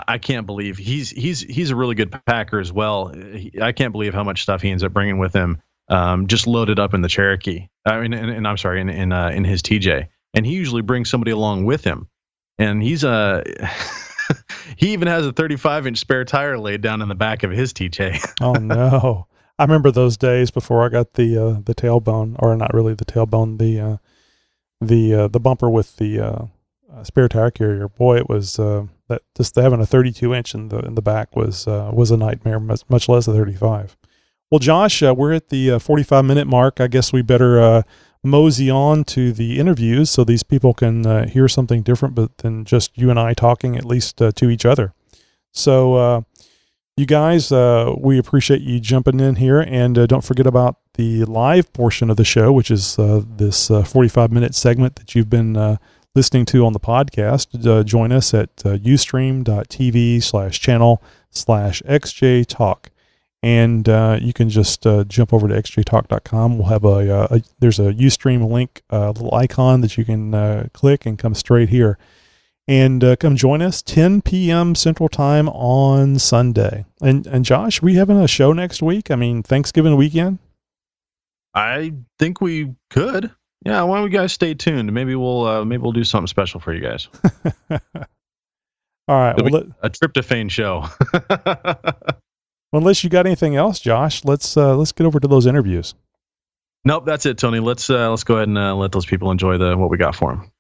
I, 0.08 0.18
can't 0.18 0.46
believe 0.46 0.78
he's 0.78 1.10
he's 1.10 1.42
he's 1.42 1.72
a 1.72 1.76
really 1.76 1.96
good 1.96 2.12
packer 2.26 2.60
as 2.60 2.72
well. 2.72 3.14
I 3.62 3.72
can't 3.72 3.92
believe 3.92 4.14
how 4.14 4.24
much 4.24 4.44
stuff 4.44 4.62
he 4.62 4.70
ends 4.70 4.84
up 4.84 4.94
bringing 4.94 5.18
with 5.18 5.34
him, 5.34 5.62
um, 5.90 6.28
just 6.28 6.46
loaded 6.46 6.80
up 6.80 6.94
in 6.94 7.02
the 7.02 7.10
Cherokee. 7.10 7.68
I 7.86 8.02
mean, 8.02 8.14
and, 8.14 8.30
and 8.30 8.48
I'm 8.48 8.58
sorry, 8.58 8.82
in 8.82 8.90
in 8.90 9.12
uh, 9.12 9.30
in 9.30 9.44
his 9.44 9.62
TJ, 9.62 10.08
and 10.38 10.46
he 10.46 10.54
usually 10.54 10.84
brings 10.84 11.10
somebody 11.10 11.32
along 11.32 11.66
with 11.66 11.84
him, 11.84 12.08
and 12.60 12.84
he's 12.84 13.04
a. 13.04 13.44
he 14.78 14.94
even 14.94 15.08
has 15.08 15.26
a 15.26 15.34
35 15.34 15.88
inch 15.88 15.98
spare 15.98 16.24
tire 16.24 16.60
laid 16.60 16.82
down 16.82 17.02
in 17.02 17.10
the 17.10 17.16
back 17.16 17.42
of 17.42 17.50
his 17.50 17.74
TJ. 17.74 18.34
oh 18.42 18.54
no. 18.54 19.28
I 19.58 19.64
remember 19.64 19.90
those 19.90 20.16
days 20.16 20.52
before 20.52 20.86
I 20.86 20.90
got 20.90 21.14
the 21.14 21.38
uh, 21.38 21.62
the 21.66 21.74
tailbone, 21.74 22.36
or 22.38 22.56
not 22.56 22.72
really 22.76 22.94
the 22.94 23.04
tailbone, 23.04 23.58
the 23.58 23.80
uh, 23.80 23.98
the 24.80 25.14
uh, 25.16 25.28
the 25.28 25.40
bumper 25.40 25.72
with 25.72 25.98
the 25.98 26.20
uh, 26.20 26.46
uh, 26.94 27.04
spare 27.04 27.28
tire 27.28 27.50
carrier. 27.50 27.88
Boy, 27.88 28.18
it 28.18 28.30
was 28.30 28.60
uh, 28.60 28.86
that 29.10 29.24
just 29.36 29.56
having 29.56 29.82
a 29.82 29.88
32 29.88 30.36
inch 30.36 30.54
in 30.54 30.70
the 30.70 30.78
in 30.82 30.94
the 30.94 31.02
back 31.02 31.36
was 31.36 31.66
was 31.66 32.12
a 32.12 32.18
nightmare, 32.18 32.60
much, 32.60 32.84
much 32.90 33.10
less 33.10 33.28
a 33.28 33.34
35. 33.34 33.98
Well, 34.52 34.60
Josh, 34.60 35.02
we're 35.02 35.34
at 35.34 35.50
the 35.50 35.80
45 35.80 36.24
minute 36.24 36.46
mark. 36.46 36.80
I 36.80 36.86
guess 36.86 37.12
we 37.12 37.24
better 37.24 37.84
mosey 38.28 38.70
on 38.70 39.04
to 39.06 39.32
the 39.32 39.60
interviews 39.60 40.10
so 40.10 40.24
these 40.24 40.44
people 40.44 40.74
can 40.74 41.06
uh, 41.06 41.28
hear 41.28 41.48
something 41.48 41.82
different 41.82 42.16
but 42.16 42.38
than 42.40 42.66
just 42.66 42.98
you 42.98 43.10
and 43.10 43.20
I 43.20 43.34
talking 43.34 43.76
at 43.76 43.86
least 43.86 44.22
uh, 44.22 44.32
to 44.34 44.50
each 44.50 44.66
other. 44.66 44.94
So 45.52 45.96
uh, 45.96 46.22
you 46.96 47.06
guys, 47.06 47.52
uh, 47.52 47.94
we 47.98 48.18
appreciate 48.18 48.62
you 48.62 48.80
jumping 48.80 49.20
in 49.20 49.36
here 49.36 49.62
and 49.62 49.98
uh, 49.98 50.06
don't 50.06 50.24
forget 50.24 50.48
about 50.48 50.78
the 50.96 51.26
live 51.26 51.72
portion 51.74 52.10
of 52.10 52.18
the 52.18 52.26
show, 52.26 52.52
which 52.52 52.72
is 52.72 52.98
uh, 53.00 53.22
this 53.26 53.68
45 53.68 54.32
minute 54.32 54.56
segment 54.56 54.96
that 54.96 55.16
you've 55.16 55.30
been 55.30 55.78
listening 56.16 56.46
to 56.46 56.66
on 56.66 56.74
the 56.74 56.80
podcast. 56.80 57.86
join 57.86 58.12
us 58.12 58.34
at 58.34 58.56
ustream.tv 58.58 60.24
slash 60.24 60.60
channel 60.60 61.02
slash 61.30 61.82
xj 61.84 62.46
talk 62.48 62.90
and 63.44 63.88
uh, 63.88 64.18
you 64.20 64.34
can 64.34 64.50
just 64.50 64.86
uh, 64.88 65.04
jump 65.04 65.34
over 65.34 65.48
to 65.48 65.54
xjtalk.com. 65.54 66.58
We'll 66.58 66.68
have 66.68 66.84
a, 66.84 67.16
uh, 67.16 67.28
a 67.32 67.42
there's 67.60 67.80
a 67.80 67.94
UStream 67.94 68.50
link, 68.50 68.82
a 68.90 68.96
uh, 68.96 69.08
little 69.12 69.34
icon 69.34 69.82
that 69.82 69.98
you 69.98 70.06
can 70.06 70.34
uh, 70.34 70.68
click 70.74 71.06
and 71.06 71.20
come 71.20 71.36
straight 71.36 71.70
here, 71.70 71.98
and 72.68 73.04
uh, 73.04 73.16
come 73.16 73.36
join 73.36 73.62
us 73.62 73.82
10 73.82 74.22
p.m. 74.24 74.76
Central 74.76 75.10
Time 75.10 75.50
on 75.50 76.18
Sunday. 76.20 76.86
And 77.02 77.28
and 77.28 77.46
Josh, 77.46 77.82
we 77.82 77.96
having 77.96 78.18
a 78.18 78.28
show 78.28 78.54
next 78.54 78.82
week? 78.82 79.12
I 79.12 79.16
mean, 79.16 79.44
Thanksgiving 79.44 79.96
weekend. 79.96 80.40
I 81.54 81.94
think 82.20 82.42
we 82.42 82.76
could. 82.90 83.32
Yeah, 83.66 83.82
why 83.84 83.98
don't 83.98 84.04
we 84.04 84.10
guys 84.10 84.34
stay 84.34 84.54
tuned? 84.54 84.92
Maybe 84.94 85.16
we'll 85.16 85.66
maybe 85.66 85.82
we'll 85.82 85.92
do 85.92 86.04
something 86.04 86.28
special 86.28 86.60
for 86.60 86.74
you 86.74 86.82
guys. 86.82 87.08
All 89.10 89.16
right, 89.16 89.42
well, 89.42 89.52
let, 89.52 89.66
a 89.84 89.90
tryptophan 89.90 90.52
show. 90.52 90.86
Well, 92.72 92.82
unless 92.82 93.04
you 93.04 93.10
got 93.10 93.26
anything 93.26 93.56
else, 93.56 93.80
Josh, 93.80 94.26
let's 94.26 94.58
uh, 94.58 94.76
let's 94.76 94.92
get 94.92 95.06
over 95.06 95.20
to 95.20 95.28
those 95.28 95.46
interviews. 95.46 95.96
Nope, 96.84 97.06
that's 97.06 97.26
it, 97.26 97.38
Tony. 97.38 97.60
Let's 97.60 97.90
uh, 97.90 98.10
let's 98.10 98.24
go 98.24 98.36
ahead 98.36 98.48
and 98.48 98.58
uh, 98.58 98.76
let 98.76 98.92
those 98.92 99.06
people 99.06 99.32
enjoy 99.32 99.58
the 99.58 99.78
what 99.78 99.90
we 99.90 99.98
got 99.98 100.16
for 100.16 100.32
them. 100.32 100.52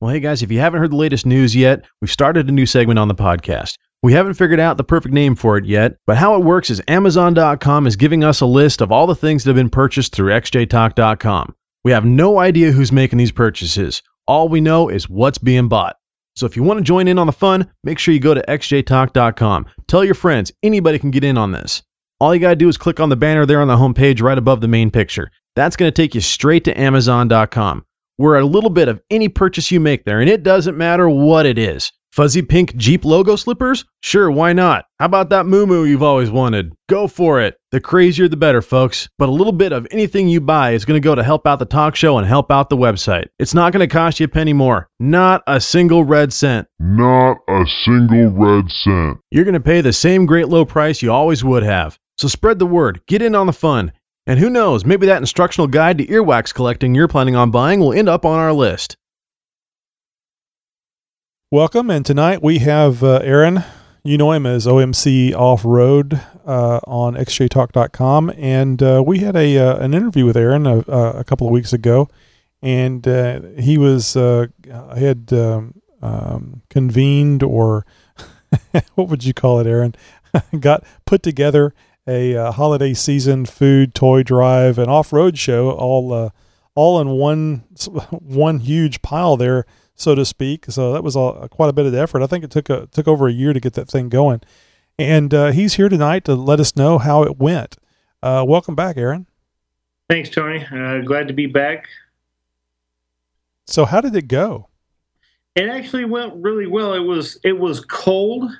Well, 0.00 0.10
hey 0.10 0.20
guys, 0.20 0.42
if 0.42 0.50
you 0.50 0.58
haven't 0.58 0.80
heard 0.80 0.90
the 0.90 0.96
latest 0.96 1.24
news 1.24 1.54
yet, 1.54 1.84
we've 2.00 2.10
started 2.10 2.48
a 2.48 2.52
new 2.52 2.66
segment 2.66 2.98
on 2.98 3.08
the 3.08 3.14
podcast. 3.14 3.76
We 4.06 4.12
haven't 4.12 4.34
figured 4.34 4.60
out 4.60 4.76
the 4.76 4.84
perfect 4.84 5.12
name 5.12 5.34
for 5.34 5.56
it 5.58 5.64
yet, 5.64 5.96
but 6.06 6.16
how 6.16 6.36
it 6.36 6.44
works 6.44 6.70
is 6.70 6.80
Amazon.com 6.86 7.88
is 7.88 7.96
giving 7.96 8.22
us 8.22 8.40
a 8.40 8.46
list 8.46 8.80
of 8.80 8.92
all 8.92 9.08
the 9.08 9.16
things 9.16 9.42
that 9.42 9.48
have 9.48 9.56
been 9.56 9.68
purchased 9.68 10.14
through 10.14 10.30
XJTalk.com. 10.30 11.56
We 11.82 11.90
have 11.90 12.04
no 12.04 12.38
idea 12.38 12.70
who's 12.70 12.92
making 12.92 13.18
these 13.18 13.32
purchases. 13.32 14.04
All 14.28 14.48
we 14.48 14.60
know 14.60 14.88
is 14.88 15.08
what's 15.08 15.38
being 15.38 15.66
bought. 15.66 15.96
So 16.36 16.46
if 16.46 16.54
you 16.54 16.62
want 16.62 16.78
to 16.78 16.84
join 16.84 17.08
in 17.08 17.18
on 17.18 17.26
the 17.26 17.32
fun, 17.32 17.68
make 17.82 17.98
sure 17.98 18.14
you 18.14 18.20
go 18.20 18.32
to 18.32 18.44
xjtalk.com. 18.46 19.66
Tell 19.88 20.04
your 20.04 20.14
friends, 20.14 20.52
anybody 20.62 21.00
can 21.00 21.10
get 21.10 21.24
in 21.24 21.36
on 21.36 21.50
this. 21.50 21.82
All 22.20 22.32
you 22.32 22.40
got 22.40 22.50
to 22.50 22.54
do 22.54 22.68
is 22.68 22.78
click 22.78 23.00
on 23.00 23.08
the 23.08 23.16
banner 23.16 23.44
there 23.44 23.60
on 23.60 23.66
the 23.66 23.74
homepage 23.74 24.22
right 24.22 24.38
above 24.38 24.60
the 24.60 24.68
main 24.68 24.92
picture. 24.92 25.32
That's 25.56 25.74
going 25.74 25.90
to 25.90 26.02
take 26.02 26.14
you 26.14 26.20
straight 26.20 26.62
to 26.66 26.80
Amazon.com. 26.80 27.84
We're 28.18 28.38
a 28.38 28.46
little 28.46 28.70
bit 28.70 28.86
of 28.86 29.02
any 29.10 29.28
purchase 29.28 29.72
you 29.72 29.80
make 29.80 30.04
there, 30.04 30.20
and 30.20 30.30
it 30.30 30.44
doesn't 30.44 30.78
matter 30.78 31.08
what 31.08 31.44
it 31.44 31.58
is. 31.58 31.90
Fuzzy 32.16 32.40
pink 32.40 32.74
Jeep 32.76 33.04
logo 33.04 33.36
slippers? 33.36 33.84
Sure, 34.00 34.30
why 34.30 34.54
not? 34.54 34.86
How 34.98 35.04
about 35.04 35.28
that 35.28 35.44
moo 35.44 35.66
moo 35.66 35.84
you've 35.84 36.02
always 36.02 36.30
wanted? 36.30 36.72
Go 36.88 37.08
for 37.08 37.42
it. 37.42 37.58
The 37.72 37.78
crazier 37.78 38.26
the 38.26 38.38
better, 38.38 38.62
folks. 38.62 39.10
But 39.18 39.28
a 39.28 39.32
little 39.32 39.52
bit 39.52 39.72
of 39.72 39.86
anything 39.90 40.26
you 40.26 40.40
buy 40.40 40.70
is 40.70 40.86
going 40.86 40.98
to 40.98 41.04
go 41.04 41.14
to 41.14 41.22
help 41.22 41.46
out 41.46 41.58
the 41.58 41.66
talk 41.66 41.94
show 41.94 42.16
and 42.16 42.26
help 42.26 42.50
out 42.50 42.70
the 42.70 42.76
website. 42.78 43.26
It's 43.38 43.52
not 43.52 43.74
going 43.74 43.86
to 43.86 43.94
cost 43.94 44.18
you 44.18 44.24
a 44.24 44.28
penny 44.28 44.54
more. 44.54 44.88
Not 44.98 45.42
a 45.46 45.60
single 45.60 46.04
red 46.04 46.32
cent. 46.32 46.66
Not 46.78 47.36
a 47.50 47.66
single 47.84 48.30
red 48.30 48.70
cent. 48.70 49.18
You're 49.30 49.44
going 49.44 49.52
to 49.52 49.60
pay 49.60 49.82
the 49.82 49.92
same 49.92 50.24
great 50.24 50.48
low 50.48 50.64
price 50.64 51.02
you 51.02 51.12
always 51.12 51.44
would 51.44 51.64
have. 51.64 51.98
So 52.16 52.28
spread 52.28 52.58
the 52.58 52.64
word, 52.64 53.02
get 53.06 53.20
in 53.20 53.34
on 53.34 53.46
the 53.46 53.52
fun. 53.52 53.92
And 54.26 54.40
who 54.40 54.48
knows, 54.48 54.86
maybe 54.86 55.08
that 55.08 55.20
instructional 55.20 55.66
guide 55.66 55.98
to 55.98 56.06
earwax 56.06 56.54
collecting 56.54 56.94
you're 56.94 57.08
planning 57.08 57.36
on 57.36 57.50
buying 57.50 57.78
will 57.78 57.92
end 57.92 58.08
up 58.08 58.24
on 58.24 58.38
our 58.38 58.54
list. 58.54 58.96
Welcome, 61.52 61.90
and 61.90 62.04
tonight 62.04 62.42
we 62.42 62.58
have 62.58 63.04
uh, 63.04 63.20
Aaron. 63.22 63.62
You 64.02 64.18
know 64.18 64.32
him 64.32 64.46
as 64.46 64.66
OMC 64.66 65.32
Off 65.32 65.64
Road 65.64 66.20
uh, 66.44 66.80
on 66.88 67.14
xjtalk.com, 67.14 68.32
and 68.36 68.82
uh, 68.82 69.00
we 69.06 69.20
had 69.20 69.36
a 69.36 69.56
uh, 69.56 69.76
an 69.76 69.94
interview 69.94 70.24
with 70.24 70.36
Aaron 70.36 70.66
a, 70.66 70.78
a, 70.80 71.22
couple 71.22 71.46
of 71.46 71.52
weeks 71.52 71.72
ago, 71.72 72.08
and 72.62 73.06
uh, 73.06 73.42
he 73.60 73.78
was 73.78 74.16
uh, 74.16 74.48
had 74.96 75.32
um, 75.32 75.80
um, 76.02 76.62
convened 76.68 77.44
or 77.44 77.86
what 78.96 79.08
would 79.08 79.22
you 79.24 79.32
call 79.32 79.60
it, 79.60 79.68
Aaron? 79.68 79.94
Got 80.58 80.82
put 81.04 81.22
together 81.22 81.72
a 82.08 82.50
holiday 82.50 82.92
season 82.92 83.46
food 83.46 83.94
toy 83.94 84.24
drive 84.24 84.78
and 84.78 84.90
off 84.90 85.12
road 85.12 85.38
show 85.38 85.70
all 85.70 86.32
all 86.74 87.00
in 87.00 87.10
one 87.10 87.58
one 88.10 88.58
huge 88.58 89.00
pile 89.00 89.36
there 89.36 89.64
so 89.96 90.14
to 90.14 90.24
speak. 90.24 90.66
So 90.68 90.92
that 90.92 91.02
was 91.02 91.16
a, 91.16 91.48
quite 91.50 91.68
a 91.68 91.72
bit 91.72 91.86
of 91.86 91.94
effort. 91.94 92.22
I 92.22 92.26
think 92.26 92.44
it 92.44 92.50
took 92.50 92.70
a, 92.70 92.86
took 92.86 93.08
over 93.08 93.26
a 93.26 93.32
year 93.32 93.52
to 93.52 93.60
get 93.60 93.72
that 93.72 93.88
thing 93.88 94.08
going. 94.08 94.42
And 94.98 95.34
uh, 95.34 95.50
he's 95.50 95.74
here 95.74 95.88
tonight 95.88 96.24
to 96.26 96.34
let 96.34 96.60
us 96.60 96.76
know 96.76 96.98
how 96.98 97.22
it 97.22 97.38
went. 97.38 97.76
Uh, 98.22 98.44
welcome 98.46 98.74
back, 98.74 98.96
Aaron. 98.96 99.26
Thanks, 100.08 100.30
Tony. 100.30 100.64
Uh, 100.64 101.00
glad 101.00 101.28
to 101.28 101.34
be 101.34 101.46
back. 101.46 101.88
So, 103.66 103.84
how 103.84 104.00
did 104.00 104.14
it 104.14 104.28
go? 104.28 104.68
It 105.56 105.68
actually 105.68 106.04
went 106.04 106.34
really 106.36 106.66
well. 106.66 106.94
It 106.94 107.00
was 107.00 107.38
it 107.42 107.58
was 107.58 107.80
cold, 107.80 108.50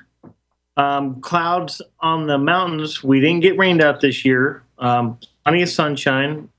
um, 0.75 1.21
clouds 1.21 1.81
on 2.01 2.27
the 2.27 2.37
mountains. 2.37 3.03
We 3.03 3.19
didn't 3.19 3.39
get 3.39 3.57
rained 3.57 3.81
out 3.81 4.01
this 4.01 4.25
year. 4.25 4.63
Um, 4.79 5.17
plenty 5.43 5.61
of 5.61 5.69
sunshine, 5.69 6.49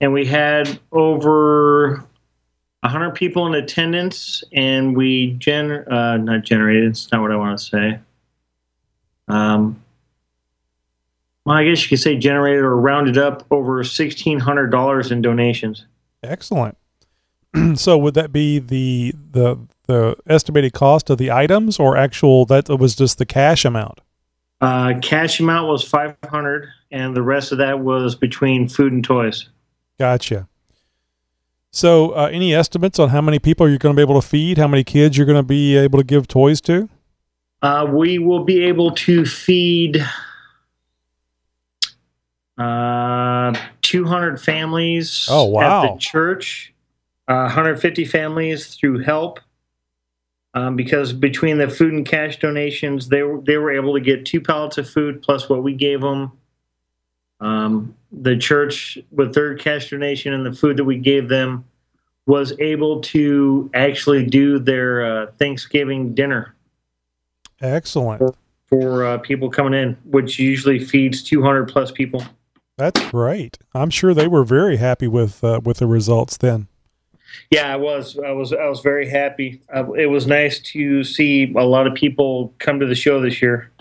and 0.00 0.12
we 0.12 0.24
had 0.24 0.80
over 0.90 2.07
100 2.80 3.14
people 3.14 3.46
in 3.46 3.54
attendance, 3.54 4.44
and 4.52 4.96
we 4.96 5.32
gen 5.38 5.70
uh, 5.70 6.16
not 6.16 6.44
generated. 6.44 6.90
It's 6.90 7.10
not 7.10 7.22
what 7.22 7.32
I 7.32 7.36
want 7.36 7.58
to 7.58 7.64
say. 7.64 7.98
Um, 9.26 9.82
well, 11.44 11.56
I 11.56 11.64
guess 11.64 11.82
you 11.82 11.88
could 11.88 12.00
say 12.00 12.16
generated 12.16 12.62
or 12.62 12.76
rounded 12.76 13.18
up 13.18 13.46
over 13.50 13.82
sixteen 13.82 14.38
hundred 14.38 14.68
dollars 14.68 15.10
in 15.10 15.22
donations. 15.22 15.86
Excellent. 16.22 16.76
so, 17.74 17.98
would 17.98 18.14
that 18.14 18.32
be 18.32 18.58
the 18.58 19.14
the 19.30 19.58
the 19.86 20.16
estimated 20.26 20.72
cost 20.72 21.10
of 21.10 21.18
the 21.18 21.30
items, 21.30 21.78
or 21.78 21.96
actual 21.96 22.44
that 22.46 22.68
was 22.68 22.94
just 22.94 23.18
the 23.18 23.26
cash 23.26 23.64
amount? 23.64 24.00
Uh, 24.60 24.94
cash 25.00 25.40
amount 25.40 25.68
was 25.68 25.82
five 25.82 26.16
hundred, 26.28 26.68
and 26.90 27.16
the 27.16 27.22
rest 27.22 27.50
of 27.50 27.58
that 27.58 27.80
was 27.80 28.14
between 28.14 28.68
food 28.68 28.92
and 28.92 29.02
toys. 29.02 29.48
Gotcha. 29.98 30.48
So, 31.70 32.10
uh, 32.10 32.30
any 32.32 32.54
estimates 32.54 32.98
on 32.98 33.10
how 33.10 33.20
many 33.20 33.38
people 33.38 33.68
you're 33.68 33.78
going 33.78 33.94
to 33.94 33.96
be 33.96 34.02
able 34.02 34.20
to 34.20 34.26
feed? 34.26 34.58
How 34.58 34.68
many 34.68 34.84
kids 34.84 35.16
you're 35.16 35.26
going 35.26 35.36
to 35.36 35.42
be 35.42 35.76
able 35.76 35.98
to 35.98 36.04
give 36.04 36.26
toys 36.26 36.60
to? 36.62 36.88
Uh, 37.60 37.86
we 37.90 38.18
will 38.18 38.44
be 38.44 38.64
able 38.64 38.92
to 38.92 39.24
feed 39.26 40.02
uh, 42.56 43.54
200 43.82 44.40
families. 44.40 45.28
Oh 45.30 45.44
wow! 45.44 45.84
At 45.84 45.92
the 45.92 45.98
church, 45.98 46.72
uh, 47.28 47.44
150 47.44 48.04
families 48.04 48.74
through 48.74 49.00
help. 49.00 49.40
Um, 50.54 50.76
because 50.76 51.12
between 51.12 51.58
the 51.58 51.68
food 51.68 51.92
and 51.92 52.06
cash 52.06 52.38
donations, 52.38 53.08
they 53.08 53.22
were 53.22 53.40
they 53.42 53.58
were 53.58 53.70
able 53.70 53.92
to 53.94 54.00
get 54.00 54.24
two 54.24 54.40
pallets 54.40 54.78
of 54.78 54.88
food 54.88 55.20
plus 55.22 55.48
what 55.48 55.62
we 55.62 55.74
gave 55.74 56.00
them. 56.00 56.32
Um, 57.40 57.94
the 58.12 58.36
church, 58.36 58.98
with 59.10 59.34
their 59.34 59.54
cash 59.54 59.90
donation 59.90 60.32
and 60.32 60.44
the 60.44 60.52
food 60.52 60.76
that 60.76 60.84
we 60.84 60.96
gave 60.96 61.28
them, 61.28 61.64
was 62.26 62.52
able 62.58 63.00
to 63.00 63.70
actually 63.74 64.24
do 64.24 64.58
their 64.58 65.04
uh, 65.04 65.26
Thanksgiving 65.38 66.14
dinner. 66.14 66.54
Excellent. 67.60 68.18
For, 68.18 68.34
for 68.68 69.06
uh, 69.06 69.18
people 69.18 69.50
coming 69.50 69.74
in, 69.74 69.96
which 70.04 70.38
usually 70.38 70.78
feeds 70.78 71.22
200 71.22 71.68
plus 71.68 71.90
people. 71.90 72.22
That's 72.76 73.02
great. 73.10 73.58
I'm 73.74 73.90
sure 73.90 74.14
they 74.14 74.28
were 74.28 74.44
very 74.44 74.76
happy 74.76 75.08
with 75.08 75.42
uh, 75.42 75.60
with 75.64 75.78
the 75.78 75.86
results 75.86 76.36
then. 76.36 76.68
Yeah, 77.50 77.72
I 77.72 77.76
was. 77.76 78.16
I 78.18 78.30
was. 78.30 78.52
I 78.52 78.68
was 78.68 78.80
very 78.80 79.08
happy. 79.08 79.60
Uh, 79.74 79.92
it 79.92 80.06
was 80.06 80.26
nice 80.26 80.60
to 80.60 81.02
see 81.02 81.52
a 81.56 81.64
lot 81.64 81.86
of 81.86 81.94
people 81.94 82.54
come 82.58 82.78
to 82.78 82.86
the 82.86 82.94
show 82.94 83.20
this 83.20 83.42
year. 83.42 83.72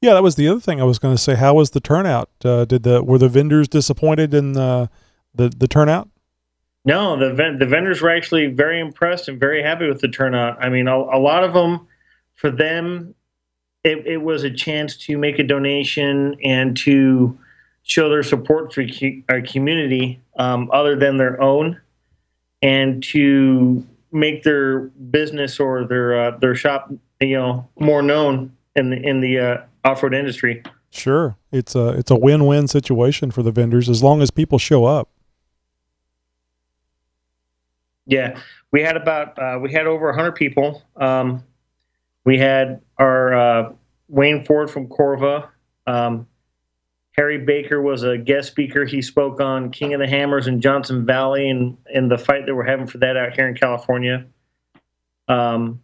Yeah, 0.00 0.14
that 0.14 0.22
was 0.22 0.36
the 0.36 0.48
other 0.48 0.60
thing 0.60 0.80
I 0.80 0.84
was 0.84 0.98
going 0.98 1.14
to 1.14 1.20
say. 1.20 1.36
How 1.36 1.54
was 1.54 1.70
the 1.70 1.80
turnout? 1.80 2.28
Uh, 2.44 2.64
did 2.64 2.82
the 2.82 3.02
were 3.02 3.18
the 3.18 3.28
vendors 3.28 3.68
disappointed 3.68 4.34
in 4.34 4.52
the 4.52 4.90
the, 5.34 5.48
the 5.48 5.68
turnout? 5.68 6.08
No, 6.84 7.16
the 7.18 7.56
the 7.58 7.66
vendors 7.66 8.00
were 8.00 8.10
actually 8.10 8.46
very 8.46 8.78
impressed 8.78 9.28
and 9.28 9.40
very 9.40 9.62
happy 9.62 9.88
with 9.88 10.00
the 10.00 10.08
turnout. 10.08 10.62
I 10.62 10.68
mean, 10.68 10.86
a, 10.86 10.96
a 10.96 11.18
lot 11.18 11.44
of 11.44 11.52
them, 11.52 11.88
for 12.34 12.50
them, 12.50 13.14
it, 13.82 14.06
it 14.06 14.18
was 14.18 14.44
a 14.44 14.50
chance 14.50 14.96
to 14.98 15.16
make 15.16 15.38
a 15.38 15.42
donation 15.42 16.36
and 16.44 16.76
to 16.78 17.38
show 17.82 18.08
their 18.08 18.22
support 18.22 18.74
for 18.74 18.84
our 19.28 19.40
community 19.40 20.20
um, 20.38 20.70
other 20.72 20.94
than 20.94 21.16
their 21.16 21.40
own, 21.40 21.80
and 22.62 23.02
to 23.02 23.84
make 24.12 24.42
their 24.42 24.80
business 25.10 25.58
or 25.58 25.84
their 25.84 26.20
uh, 26.20 26.38
their 26.38 26.54
shop, 26.54 26.92
you 27.20 27.36
know, 27.36 27.68
more 27.78 28.02
known 28.02 28.54
in 28.74 28.90
the 28.90 28.96
in 28.96 29.20
the 29.20 29.38
uh, 29.38 29.56
off 29.86 30.02
road 30.02 30.14
industry. 30.14 30.62
Sure, 30.90 31.36
it's 31.52 31.74
a 31.74 31.88
it's 31.90 32.10
a 32.10 32.16
win 32.16 32.46
win 32.46 32.68
situation 32.68 33.30
for 33.30 33.42
the 33.42 33.52
vendors 33.52 33.88
as 33.88 34.02
long 34.02 34.22
as 34.22 34.30
people 34.30 34.58
show 34.58 34.84
up. 34.84 35.08
Yeah, 38.06 38.38
we 38.72 38.82
had 38.82 38.96
about 38.96 39.38
uh, 39.38 39.58
we 39.60 39.72
had 39.72 39.86
over 39.86 40.12
hundred 40.12 40.32
people. 40.32 40.82
Um, 40.96 41.44
we 42.24 42.38
had 42.38 42.80
our 42.98 43.34
uh, 43.34 43.72
Wayne 44.08 44.44
Ford 44.44 44.70
from 44.70 44.88
Corva. 44.88 45.48
Um, 45.86 46.26
Harry 47.12 47.38
Baker 47.38 47.80
was 47.80 48.02
a 48.02 48.18
guest 48.18 48.48
speaker. 48.48 48.84
He 48.84 49.00
spoke 49.00 49.40
on 49.40 49.70
King 49.70 49.94
of 49.94 50.00
the 50.00 50.06
Hammers 50.06 50.46
in 50.46 50.60
Johnson 50.60 51.06
Valley 51.06 51.48
and, 51.48 51.78
and 51.92 52.10
the 52.10 52.18
fight 52.18 52.44
that 52.44 52.54
we're 52.54 52.64
having 52.64 52.86
for 52.86 52.98
that 52.98 53.16
out 53.16 53.34
here 53.34 53.48
in 53.48 53.54
California. 53.54 54.26
Um, 55.26 55.82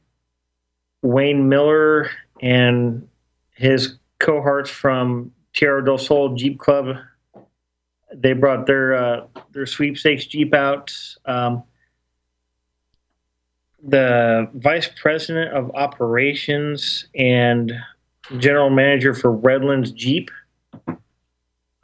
Wayne 1.00 1.48
Miller 1.48 2.10
and 2.42 3.08
his 3.62 3.98
cohorts 4.18 4.68
from 4.68 5.30
Tierra 5.54 5.84
del 5.84 5.96
Sol 5.96 6.34
Jeep 6.34 6.58
Club, 6.58 6.96
they 8.12 8.32
brought 8.32 8.66
their 8.66 8.94
uh, 8.94 9.26
their 9.52 9.66
sweepstakes 9.66 10.26
Jeep 10.26 10.52
out. 10.52 10.92
Um, 11.26 11.62
the 13.80 14.50
vice 14.54 14.90
president 15.00 15.56
of 15.56 15.70
operations 15.76 17.06
and 17.14 17.72
general 18.38 18.68
manager 18.68 19.14
for 19.14 19.30
Redlands 19.30 19.92
Jeep. 19.92 20.32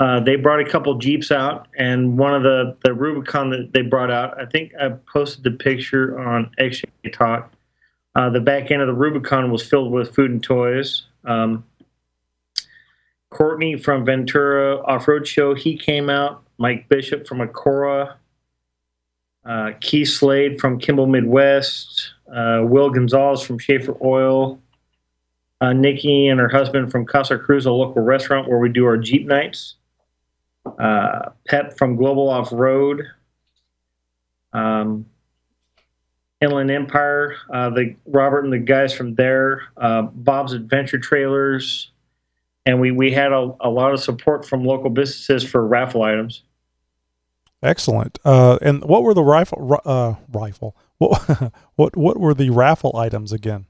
Uh, 0.00 0.20
they 0.20 0.34
brought 0.34 0.60
a 0.60 0.64
couple 0.64 0.96
Jeeps 0.96 1.30
out, 1.30 1.68
and 1.76 2.18
one 2.18 2.34
of 2.34 2.42
the 2.42 2.76
the 2.82 2.92
Rubicon 2.92 3.50
that 3.50 3.70
they 3.72 3.82
brought 3.82 4.10
out, 4.10 4.40
I 4.40 4.46
think 4.46 4.72
I 4.80 4.88
posted 5.12 5.44
the 5.44 5.52
picture 5.52 6.18
on 6.18 6.50
XJ 6.58 7.12
Talk. 7.12 7.52
Uh, 8.16 8.30
the 8.30 8.40
back 8.40 8.72
end 8.72 8.82
of 8.82 8.88
the 8.88 8.94
Rubicon 8.94 9.52
was 9.52 9.64
filled 9.64 9.92
with 9.92 10.12
food 10.12 10.32
and 10.32 10.42
toys. 10.42 11.04
Um, 11.24 11.64
Courtney 13.30 13.76
from 13.76 14.04
Ventura 14.04 14.82
Off 14.84 15.06
Road 15.06 15.26
Show, 15.26 15.54
he 15.54 15.76
came 15.76 16.08
out. 16.08 16.44
Mike 16.58 16.88
Bishop 16.88 17.26
from 17.26 17.38
Acora, 17.38 18.16
uh, 19.44 19.70
Keith 19.80 20.08
Slade 20.08 20.60
from 20.60 20.78
Kimball 20.78 21.06
Midwest, 21.06 22.12
uh, 22.34 22.62
Will 22.64 22.90
Gonzalez 22.90 23.42
from 23.42 23.58
Schaeffer 23.58 23.96
Oil, 24.02 24.60
uh, 25.60 25.72
Nikki 25.72 26.26
and 26.26 26.40
her 26.40 26.48
husband 26.48 26.90
from 26.90 27.06
Casa 27.06 27.38
Cruz, 27.38 27.64
a 27.64 27.70
local 27.70 28.02
restaurant 28.02 28.48
where 28.48 28.58
we 28.58 28.68
do 28.68 28.86
our 28.86 28.96
Jeep 28.96 29.26
nights, 29.26 29.76
uh, 30.78 31.30
Pep 31.46 31.78
from 31.78 31.96
Global 31.96 32.28
Off 32.28 32.50
Road, 32.50 33.04
um, 34.52 35.06
Inland 36.40 36.70
Empire, 36.70 37.36
uh, 37.52 37.70
the 37.70 37.94
Robert 38.06 38.44
and 38.44 38.52
the 38.52 38.58
guys 38.58 38.92
from 38.92 39.14
there, 39.14 39.62
uh, 39.76 40.02
Bob's 40.02 40.52
Adventure 40.52 40.98
Trailers, 40.98 41.90
and 42.68 42.80
we 42.80 42.90
we 42.90 43.10
had 43.10 43.32
a, 43.32 43.50
a 43.60 43.70
lot 43.70 43.94
of 43.94 44.00
support 44.00 44.44
from 44.44 44.62
local 44.62 44.90
businesses 44.90 45.42
for 45.42 45.66
raffle 45.66 46.02
items. 46.02 46.42
Excellent. 47.62 48.18
Uh, 48.26 48.58
and 48.60 48.84
what 48.84 49.02
were 49.02 49.14
the 49.14 49.24
rifle? 49.24 49.80
Uh, 49.86 50.16
rifle. 50.30 50.76
What 50.98 51.52
what 51.76 51.96
what 51.96 52.20
were 52.20 52.34
the 52.34 52.50
raffle 52.50 52.94
items 52.94 53.32
again? 53.32 53.64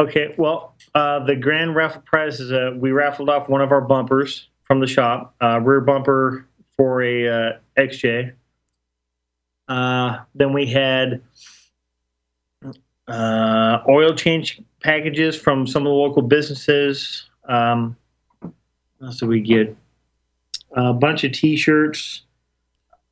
Okay. 0.00 0.34
Well, 0.36 0.74
uh, 0.96 1.24
the 1.26 1.36
grand 1.36 1.76
raffle 1.76 2.02
prize 2.02 2.40
is 2.40 2.50
a 2.50 2.76
we 2.76 2.90
raffled 2.90 3.30
off 3.30 3.48
one 3.48 3.60
of 3.60 3.70
our 3.70 3.80
bumpers 3.80 4.48
from 4.64 4.80
the 4.80 4.88
shop, 4.88 5.36
uh, 5.40 5.60
rear 5.60 5.80
bumper 5.80 6.44
for 6.76 7.00
a 7.00 7.28
uh, 7.28 7.52
XJ. 7.78 8.32
Uh, 9.68 10.18
then 10.34 10.52
we 10.52 10.66
had 10.66 11.22
uh, 13.06 13.78
oil 13.88 14.12
change 14.16 14.60
packages 14.82 15.36
from 15.36 15.68
some 15.68 15.82
of 15.82 15.90
the 15.90 15.94
local 15.94 16.22
businesses. 16.22 17.30
Um, 17.44 17.96
else 19.02 19.18
did 19.18 19.28
we 19.28 19.40
get? 19.40 19.76
A 20.72 20.92
bunch 20.92 21.24
of 21.24 21.32
T-shirts. 21.32 22.22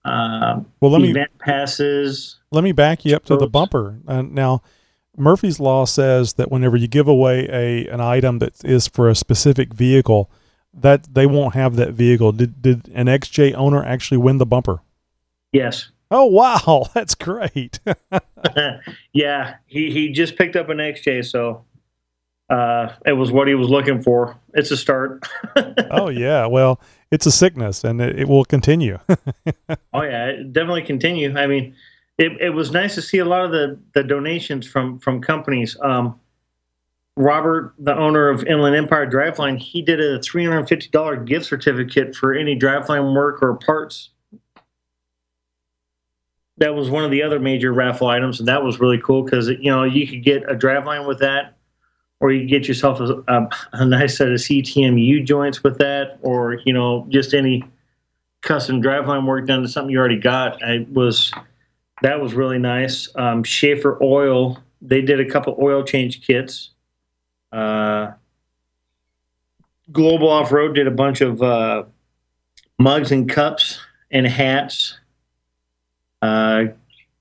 Uh, 0.05 0.61
well, 0.81 0.93
let 0.93 1.03
event 1.03 1.31
me 1.33 1.39
passes. 1.39 2.37
Let 2.53 2.63
me 2.63 2.73
back 2.73 3.05
you 3.05 3.17
up 3.17 3.25
to 3.25 3.37
the 3.37 3.49
bumper. 3.49 3.99
Uh, 4.07 4.23
now, 4.23 4.63
Murphy's 5.17 5.59
law 5.59 5.85
says 5.85 6.35
that 6.35 6.51
whenever 6.51 6.77
you 6.77 6.87
give 6.87 7.09
away 7.09 7.49
a 7.51 7.89
an 7.89 8.01
item 8.01 8.39
that 8.39 8.65
is 8.65 8.87
for 8.87 9.09
a 9.09 9.15
specific 9.17 9.75
vehicle, 9.75 10.31
that 10.73 11.13
they 11.15 11.27
won't 11.27 11.55
have 11.55 11.77
that 11.77 11.93
vehicle. 11.93 12.33
Did 12.33 12.63
did 12.63 12.89
an 12.95 13.07
XJ 13.07 13.55
owner 13.55 13.85
actually 13.85 14.19
win 14.19 14.39
the 14.39 14.47
bumper? 14.47 14.81
Yes. 15.53 15.91
Oh 16.11 16.27
wow, 16.27 16.89
that's 16.95 17.15
great. 17.15 17.81
yeah, 19.13 19.57
he 19.67 19.91
he 19.91 20.11
just 20.11 20.37
picked 20.37 20.55
up 20.55 20.69
an 20.69 20.79
XJ, 20.79 21.25
so 21.25 21.65
uh, 22.49 22.93
it 23.05 23.13
was 23.13 23.33
what 23.33 23.49
he 23.49 23.55
was 23.55 23.69
looking 23.69 24.03
for. 24.03 24.39
It's 24.55 24.71
a 24.71 24.77
start. 24.77 25.27
oh 25.91 26.09
yeah, 26.09 26.47
well, 26.47 26.81
it's 27.11 27.27
a 27.27 27.33
sickness, 27.33 27.83
and 27.83 28.01
it, 28.01 28.21
it 28.21 28.29
will 28.29 28.45
continue. 28.45 28.99
oh 29.93 30.03
yeah, 30.03 30.33
definitely 30.53 30.83
continue. 30.83 31.37
I 31.37 31.47
mean, 31.47 31.75
it, 32.19 32.33
it 32.41 32.51
was 32.51 32.71
nice 32.71 32.95
to 32.95 33.03
see 33.03 33.19
a 33.19 33.25
lot 33.25 33.45
of 33.45 33.51
the 33.51 33.79
the 33.95 34.05
donations 34.05 34.67
from 34.67 35.01
from 35.01 35.21
companies. 35.21 35.77
Um, 35.83 36.21
Robert, 37.17 37.75
the 37.79 37.97
owner 37.97 38.29
of 38.29 38.45
Inland 38.45 38.77
Empire 38.77 39.11
Driveline, 39.11 39.59
he 39.59 39.83
did 39.83 40.01
a 40.01 40.23
three 40.23 40.45
hundred 40.45 40.59
and 40.61 40.69
fifty 40.69 40.89
dollar 40.89 41.17
gift 41.17 41.47
certificate 41.47 42.15
for 42.15 42.33
any 42.33 42.57
driveline 42.57 43.13
work 43.15 43.43
or 43.43 43.55
parts. 43.55 44.11
That 46.59 46.75
was 46.75 46.89
one 46.91 47.05
of 47.05 47.11
the 47.11 47.23
other 47.23 47.41
major 47.41 47.73
raffle 47.73 48.07
items, 48.07 48.39
and 48.39 48.49
that 48.49 48.63
was 48.63 48.79
really 48.79 49.01
cool 49.01 49.25
because 49.25 49.49
you 49.49 49.71
know 49.71 49.83
you 49.83 50.07
could 50.07 50.23
get 50.23 50.49
a 50.49 50.55
driveline 50.55 51.09
with 51.09 51.19
that 51.19 51.56
or 52.21 52.33
you 52.33 52.47
get 52.47 52.67
yourself 52.67 53.01
a, 53.01 53.23
a, 53.29 53.49
a, 53.73 53.85
nice 53.85 54.17
set 54.17 54.29
of 54.29 54.39
CTM 54.39 55.25
joints 55.25 55.63
with 55.63 55.79
that, 55.79 56.19
or 56.23 56.61
you 56.65 56.73
know 56.73 57.07
just 57.09 57.35
any 57.35 57.63
custom 58.43 58.83
driveline 58.83 59.27
work 59.27 59.47
done 59.47 59.63
to 59.63 59.69
something 59.69 59.91
you 59.91 59.99
already 59.99 60.19
got. 60.19 60.63
I 60.63 60.87
was 60.93 61.33
that 62.03 62.21
was 62.21 62.35
really 62.35 62.59
nice. 62.59 63.09
Um, 63.17 63.43
Schaeffer 63.43 64.03
Oil 64.03 64.63
they 64.83 65.01
did 65.01 65.21
a 65.21 65.25
couple 65.25 65.57
oil 65.61 65.83
change 65.83 66.27
kits. 66.27 66.71
Uh, 67.53 68.13
Global 69.93 70.29
Off 70.29 70.53
Road 70.53 70.75
did 70.75 70.87
a 70.87 70.93
bunch 70.93 71.21
of 71.21 71.43
uh, 71.43 71.85
mugs 72.79 73.13
and 73.13 73.29
cups 73.29 73.81
and 74.11 74.27
hats. 74.27 74.99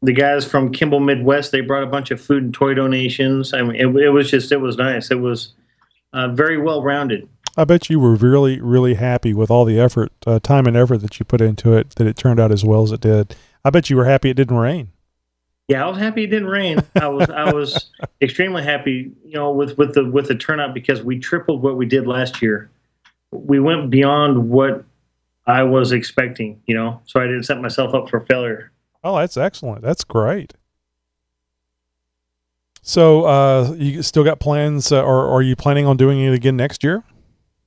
The 0.02 0.14
guys 0.14 0.46
from 0.46 0.72
Kimball 0.72 1.00
Midwest 1.00 1.52
they 1.52 1.62
brought 1.62 1.84
a 1.84 1.88
bunch 1.88 2.12
of 2.12 2.22
food 2.22 2.44
and 2.44 2.54
toy 2.54 2.74
donations. 2.74 3.54
I 3.54 3.62
mean, 3.62 3.76
it, 3.76 3.88
it 4.04 4.10
was 4.10 4.30
just 4.30 4.52
it 4.52 4.62
was 4.62 4.78
nice. 4.78 5.10
It 5.12 5.20
was 5.20 5.54
uh, 6.14 6.30
very 6.30 6.58
well 6.58 6.84
rounded. 6.84 7.28
I 7.58 7.64
bet 7.64 7.90
you 7.90 8.00
were 8.00 8.16
really 8.16 8.60
really 8.60 8.96
happy 8.96 9.34
with 9.34 9.50
all 9.50 9.66
the 9.66 9.80
effort, 9.80 10.12
uh, 10.28 10.40
time 10.40 10.68
and 10.68 10.76
effort 10.76 10.98
that 10.98 11.20
you 11.20 11.26
put 11.26 11.42
into 11.42 11.74
it. 11.74 11.92
That 11.96 12.08
it 12.08 12.18
turned 12.18 12.40
out 12.40 12.52
as 12.52 12.66
well 12.66 12.84
as 12.84 12.92
it 12.92 13.02
did. 13.02 13.36
I 13.64 13.70
bet 13.70 13.90
you 13.90 13.96
were 13.96 14.06
happy 14.06 14.30
it 14.30 14.36
didn't 14.36 14.58
rain. 14.58 14.90
Yeah, 15.68 15.84
I 15.84 15.90
was 15.90 15.98
happy 15.98 16.26
it 16.26 16.28
didn't 16.28 16.50
rain. 16.50 16.80
I 16.96 17.08
was 17.08 17.30
I 17.30 17.52
was 17.52 17.90
extremely 18.22 18.64
happy, 18.64 19.12
you 19.26 19.34
know, 19.34 19.52
with 19.52 19.78
with 19.78 19.96
the 19.96 20.06
with 20.06 20.28
the 20.28 20.36
turnout 20.36 20.74
because 20.74 21.02
we 21.02 21.18
tripled 21.18 21.64
what 21.64 21.78
we 21.78 21.86
did 21.86 22.06
last 22.06 22.42
year. 22.42 22.70
We 23.32 23.60
went 23.60 23.90
beyond 23.90 24.50
what 24.50 24.86
I 25.48 25.64
was 25.64 25.92
expecting, 25.92 26.62
you 26.68 26.76
know, 26.76 27.02
so 27.06 27.20
I 27.20 27.26
didn't 27.26 27.44
set 27.44 27.60
myself 27.62 27.94
up 27.94 28.10
for 28.10 28.20
failure. 28.22 28.72
Oh, 29.06 29.18
that's 29.18 29.38
excellent. 29.38 29.84
That's 29.84 30.04
great. 30.04 30.56
So, 32.82 33.26
uh, 33.26 33.76
you 33.78 34.02
still 34.02 34.24
got 34.24 34.40
plans, 34.40 34.92
uh, 34.92 35.02
or, 35.02 35.26
or, 35.26 35.38
are 35.38 35.42
you 35.44 35.56
planning 35.56 35.86
on 35.86 35.96
doing 35.96 36.20
it 36.20 36.34
again 36.34 36.58
next 36.58 36.84
year? 36.84 37.04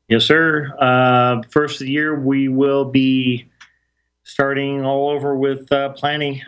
Yes, 0.08 0.24
sir. 0.24 0.74
Uh, 0.80 1.42
first 1.48 1.80
of 1.80 1.86
the 1.86 1.92
year, 1.92 2.18
we 2.18 2.48
will 2.48 2.86
be 2.86 3.48
starting 4.24 4.84
all 4.84 5.10
over 5.10 5.36
with 5.36 5.70
uh, 5.70 5.90
planning. 5.90 6.42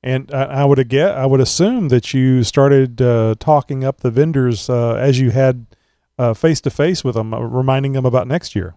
And 0.00 0.32
I, 0.32 0.44
I 0.44 0.64
would 0.64 0.88
get, 0.88 1.10
I 1.10 1.26
would 1.26 1.40
assume 1.40 1.88
that 1.88 2.14
you 2.14 2.44
started 2.44 3.02
uh, 3.02 3.34
talking 3.40 3.82
up 3.82 4.00
the 4.00 4.12
vendors 4.12 4.70
uh, 4.70 4.94
as 4.94 5.18
you 5.18 5.30
had 5.30 5.66
face 6.36 6.60
to 6.60 6.70
face 6.70 7.02
with 7.02 7.16
them, 7.16 7.34
reminding 7.34 7.92
them 7.92 8.06
about 8.06 8.28
next 8.28 8.54
year. 8.54 8.76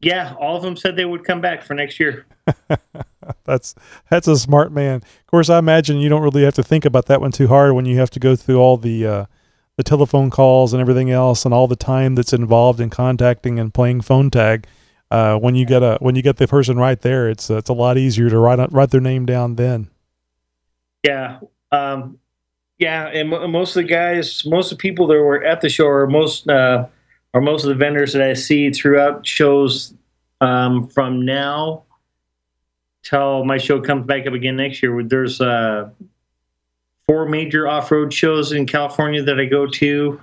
Yeah, 0.00 0.34
all 0.40 0.56
of 0.56 0.62
them 0.62 0.76
said 0.76 0.96
they 0.96 1.04
would 1.04 1.24
come 1.24 1.40
back 1.40 1.62
for 1.62 1.74
next 1.74 2.00
year. 2.00 2.26
that's 3.44 3.74
that's 4.10 4.28
a 4.28 4.36
smart 4.36 4.72
man. 4.72 4.96
Of 4.96 5.26
course, 5.26 5.50
I 5.50 5.58
imagine 5.58 5.98
you 5.98 6.08
don't 6.08 6.22
really 6.22 6.44
have 6.44 6.54
to 6.54 6.62
think 6.62 6.84
about 6.84 7.06
that 7.06 7.20
one 7.20 7.32
too 7.32 7.48
hard 7.48 7.74
when 7.74 7.86
you 7.86 7.98
have 7.98 8.10
to 8.10 8.20
go 8.20 8.36
through 8.36 8.58
all 8.58 8.76
the 8.76 9.06
uh, 9.06 9.26
the 9.76 9.82
telephone 9.82 10.30
calls 10.30 10.72
and 10.72 10.80
everything 10.80 11.10
else, 11.10 11.44
and 11.44 11.52
all 11.52 11.68
the 11.68 11.76
time 11.76 12.14
that's 12.14 12.32
involved 12.32 12.80
in 12.80 12.90
contacting 12.90 13.58
and 13.58 13.74
playing 13.74 14.00
phone 14.00 14.30
tag. 14.30 14.66
Uh, 15.10 15.36
when 15.38 15.54
you 15.54 15.64
get 15.64 15.82
a 15.82 15.98
when 16.00 16.16
you 16.16 16.22
get 16.22 16.36
the 16.36 16.48
person 16.48 16.76
right 16.78 17.00
there, 17.02 17.28
it's 17.28 17.50
uh, 17.50 17.56
it's 17.56 17.70
a 17.70 17.74
lot 17.74 17.96
easier 17.96 18.28
to 18.28 18.38
write 18.38 18.72
write 18.72 18.90
their 18.90 19.00
name 19.00 19.24
down 19.24 19.54
then. 19.54 19.88
Yeah, 21.04 21.38
um, 21.70 22.18
yeah, 22.78 23.06
and 23.06 23.30
most 23.30 23.76
of 23.76 23.84
the 23.84 23.88
guys, 23.88 24.44
most 24.44 24.72
of 24.72 24.78
the 24.78 24.82
people 24.82 25.06
that 25.06 25.14
were 25.14 25.44
at 25.44 25.60
the 25.60 25.68
show, 25.68 25.86
or 25.86 26.08
most 26.08 26.48
uh, 26.48 26.86
or 27.32 27.40
most 27.40 27.62
of 27.62 27.68
the 27.68 27.76
vendors 27.76 28.12
that 28.14 28.22
I 28.22 28.32
see 28.32 28.70
throughout 28.70 29.24
shows 29.24 29.94
um, 30.40 30.88
from 30.88 31.24
now 31.24 31.85
till 33.08 33.44
my 33.44 33.58
show 33.58 33.80
comes 33.80 34.04
back 34.04 34.26
up 34.26 34.34
again 34.34 34.56
next 34.56 34.82
year. 34.82 35.02
There's 35.02 35.40
uh, 35.40 35.90
four 37.06 37.26
major 37.26 37.68
off-road 37.68 38.12
shows 38.12 38.52
in 38.52 38.66
California 38.66 39.22
that 39.22 39.38
I 39.38 39.44
go 39.44 39.66
to. 39.66 40.20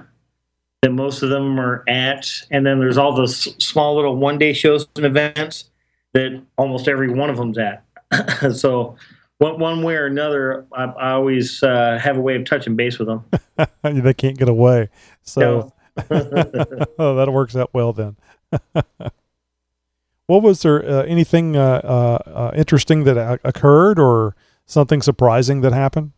That 0.81 0.91
most 0.91 1.21
of 1.21 1.29
them 1.29 1.61
are 1.61 1.81
at, 1.87 2.29
and 2.51 2.65
then 2.65 2.77
there's 2.77 2.97
all 2.97 3.15
those 3.15 3.55
small 3.63 3.95
little 3.95 4.17
one-day 4.17 4.51
shows 4.51 4.85
and 4.97 5.05
events 5.05 5.69
that 6.11 6.43
almost 6.57 6.89
every 6.89 7.09
one 7.09 7.29
of 7.29 7.37
them's 7.37 7.57
at. 7.57 7.85
so, 8.53 8.97
one, 9.37 9.59
one 9.59 9.83
way 9.83 9.95
or 9.95 10.07
another, 10.07 10.65
I, 10.73 10.83
I 10.83 11.11
always 11.11 11.63
uh, 11.63 11.97
have 12.03 12.17
a 12.17 12.21
way 12.21 12.35
of 12.35 12.43
touching 12.43 12.75
base 12.75 12.99
with 12.99 13.07
them. 13.07 13.23
they 13.81 14.13
can't 14.13 14.37
get 14.37 14.49
away. 14.49 14.89
So 15.21 15.71
oh, 16.11 17.15
that 17.15 17.29
works 17.31 17.55
out 17.55 17.69
well 17.73 17.93
then. 17.93 18.17
What 20.27 20.41
was 20.41 20.61
there? 20.61 20.83
Uh, 20.83 21.03
anything 21.03 21.55
uh, 21.55 21.81
uh, 21.83 22.29
uh 22.29 22.51
interesting 22.55 23.03
that 23.03 23.39
occurred, 23.43 23.99
or 23.99 24.35
something 24.65 25.01
surprising 25.01 25.61
that 25.61 25.73
happened? 25.73 26.11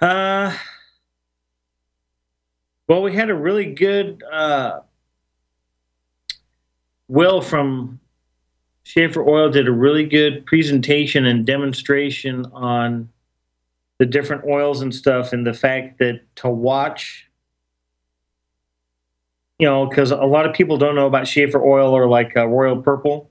Uh, 0.00 0.56
well, 2.88 3.02
we 3.02 3.14
had 3.14 3.30
a 3.30 3.34
really 3.34 3.72
good 3.72 4.22
uh, 4.30 4.80
Will 7.08 7.40
from 7.40 8.00
Schaeffer 8.84 9.26
Oil 9.26 9.50
did 9.50 9.68
a 9.68 9.72
really 9.72 10.04
good 10.04 10.46
presentation 10.46 11.26
and 11.26 11.44
demonstration 11.44 12.46
on 12.52 13.08
the 13.98 14.06
different 14.06 14.44
oils 14.44 14.80
and 14.80 14.94
stuff, 14.94 15.32
and 15.32 15.46
the 15.46 15.52
fact 15.52 15.98
that 15.98 16.20
to 16.36 16.48
watch, 16.48 17.27
you 19.58 19.66
know, 19.66 19.86
because 19.86 20.10
a 20.10 20.16
lot 20.16 20.46
of 20.46 20.54
people 20.54 20.76
don't 20.76 20.94
know 20.94 21.06
about 21.06 21.26
Schaeffer 21.26 21.62
Oil 21.62 21.92
or 21.92 22.08
like 22.08 22.36
uh, 22.36 22.46
Royal 22.46 22.80
Purple. 22.80 23.30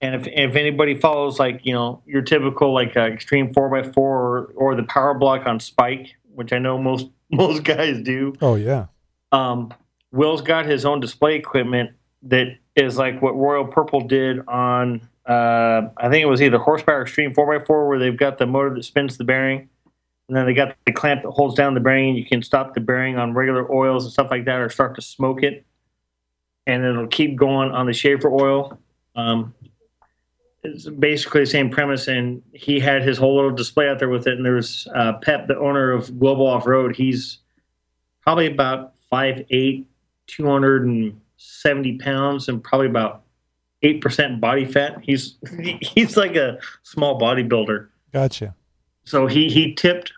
And 0.00 0.14
if, 0.14 0.26
if 0.26 0.56
anybody 0.56 0.98
follows 0.98 1.38
like 1.38 1.60
you 1.64 1.74
know 1.74 2.02
your 2.06 2.22
typical 2.22 2.72
like 2.72 2.96
uh, 2.96 3.00
extreme 3.00 3.52
four 3.52 3.74
x 3.76 3.88
four 3.94 4.52
or 4.56 4.74
the 4.74 4.84
power 4.84 5.14
block 5.14 5.46
on 5.46 5.60
Spike, 5.60 6.16
which 6.34 6.52
I 6.52 6.58
know 6.58 6.78
most 6.78 7.08
most 7.30 7.64
guys 7.64 8.00
do. 8.02 8.34
Oh 8.40 8.54
yeah. 8.54 8.86
Um, 9.32 9.72
Will's 10.12 10.42
got 10.42 10.66
his 10.66 10.84
own 10.84 11.00
display 11.00 11.36
equipment 11.36 11.90
that 12.22 12.56
is 12.74 12.96
like 12.98 13.20
what 13.22 13.36
Royal 13.36 13.66
Purple 13.66 14.00
did 14.08 14.46
on 14.48 15.08
uh, 15.26 15.88
I 15.96 16.08
think 16.08 16.22
it 16.22 16.26
was 16.26 16.42
either 16.42 16.58
horsepower 16.58 17.02
extreme 17.02 17.32
4x4 17.32 17.88
where 17.88 17.98
they've 17.98 18.16
got 18.16 18.38
the 18.38 18.46
motor 18.46 18.74
that 18.74 18.84
spins 18.84 19.16
the 19.16 19.24
bearing 19.24 19.68
and 20.30 20.36
then 20.36 20.46
they 20.46 20.54
got 20.54 20.76
the 20.86 20.92
clamp 20.92 21.22
that 21.22 21.30
holds 21.30 21.56
down 21.56 21.74
the 21.74 21.80
bearing 21.80 22.14
you 22.14 22.24
can 22.24 22.40
stop 22.40 22.72
the 22.72 22.80
bearing 22.80 23.18
on 23.18 23.34
regular 23.34 23.70
oils 23.72 24.04
and 24.04 24.12
stuff 24.12 24.30
like 24.30 24.44
that 24.44 24.60
or 24.60 24.68
start 24.68 24.94
to 24.94 25.02
smoke 25.02 25.42
it 25.42 25.64
and 26.66 26.84
it'll 26.84 27.08
keep 27.08 27.34
going 27.34 27.72
on 27.72 27.86
the 27.86 27.92
Schaeffer 27.92 28.30
oil 28.32 28.78
um, 29.16 29.52
it's 30.62 30.88
basically 30.88 31.40
the 31.40 31.46
same 31.46 31.68
premise 31.68 32.06
and 32.06 32.42
he 32.52 32.78
had 32.78 33.02
his 33.02 33.18
whole 33.18 33.34
little 33.34 33.50
display 33.50 33.88
out 33.88 33.98
there 33.98 34.08
with 34.08 34.28
it 34.28 34.34
and 34.34 34.46
there's 34.46 34.86
uh, 34.94 35.14
Pep 35.14 35.48
the 35.48 35.58
owner 35.58 35.90
of 35.90 36.16
Global 36.20 36.46
Off-Road 36.46 36.94
he's 36.94 37.38
probably 38.22 38.46
about 38.46 38.92
5'8 39.12 39.84
200 40.28 40.86
and 40.86 41.20
70 41.38 41.98
pounds 41.98 42.48
and 42.48 42.62
probably 42.62 42.86
about 42.86 43.24
8% 43.82 44.40
body 44.40 44.64
fat. 44.64 44.98
He's 45.02 45.36
he's 45.80 46.16
like 46.16 46.36
a 46.36 46.58
small 46.82 47.18
bodybuilder. 47.18 47.88
Gotcha. 48.12 48.54
So 49.04 49.26
he 49.26 49.48
he 49.48 49.74
tipped 49.74 50.12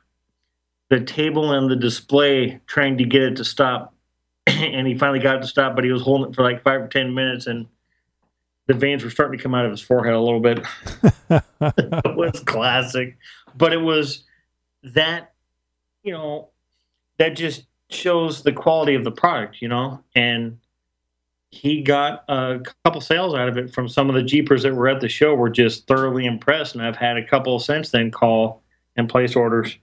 the 0.93 1.01
table 1.01 1.53
and 1.53 1.71
the 1.71 1.77
display 1.77 2.61
trying 2.67 2.99
to 2.99 3.05
get 3.05 3.23
it 3.23 3.37
to 3.37 3.45
stop. 3.45 3.95
and 4.47 4.87
he 4.87 4.95
finally 4.95 5.21
got 5.21 5.37
it 5.37 5.41
to 5.41 5.47
stop, 5.47 5.75
but 5.75 5.85
he 5.85 5.91
was 5.91 6.03
holding 6.03 6.31
it 6.31 6.35
for 6.37 6.43
like 6.43 6.63
5 6.63 6.83
or 6.83 6.87
10 6.87 7.15
minutes 7.15 7.47
and 7.47 7.67
the 8.67 8.75
veins 8.75 9.03
were 9.03 9.09
starting 9.09 9.39
to 9.39 9.43
come 9.43 9.55
out 9.55 9.65
of 9.65 9.71
his 9.71 9.81
forehead 9.81 10.13
a 10.13 10.21
little 10.21 10.41
bit. 10.41 10.59
it 11.31 12.15
was 12.15 12.41
classic. 12.41 13.17
But 13.57 13.73
it 13.73 13.81
was 13.81 14.25
that, 14.83 15.33
you 16.03 16.13
know, 16.13 16.51
that 17.17 17.37
just 17.37 17.65
shows 17.89 18.43
the 18.43 18.53
quality 18.53 18.95
of 18.95 19.03
the 19.03 19.13
product, 19.13 19.63
you 19.63 19.69
know, 19.69 20.05
and 20.15 20.59
he 21.49 21.81
got 21.81 22.25
a 22.29 22.61
couple 22.85 23.01
sales 23.01 23.35
out 23.35 23.49
of 23.49 23.57
it 23.57 23.73
from 23.73 23.89
some 23.89 24.11
of 24.11 24.15
the 24.15 24.23
jeepers 24.23 24.63
that 24.65 24.75
were 24.75 24.89
at 24.89 25.01
the 25.01 25.09
show 25.09 25.35
were 25.35 25.51
just 25.51 25.87
thoroughly 25.87 26.25
impressed 26.25 26.75
and 26.75 26.83
i've 26.83 26.97
had 26.97 27.19
a 27.19 27.27
couple 27.27 27.59
since 27.59 27.91
then 27.91 28.11
call 28.11 28.63
and 28.97 29.07
place 29.07 29.37
orders 29.37 29.77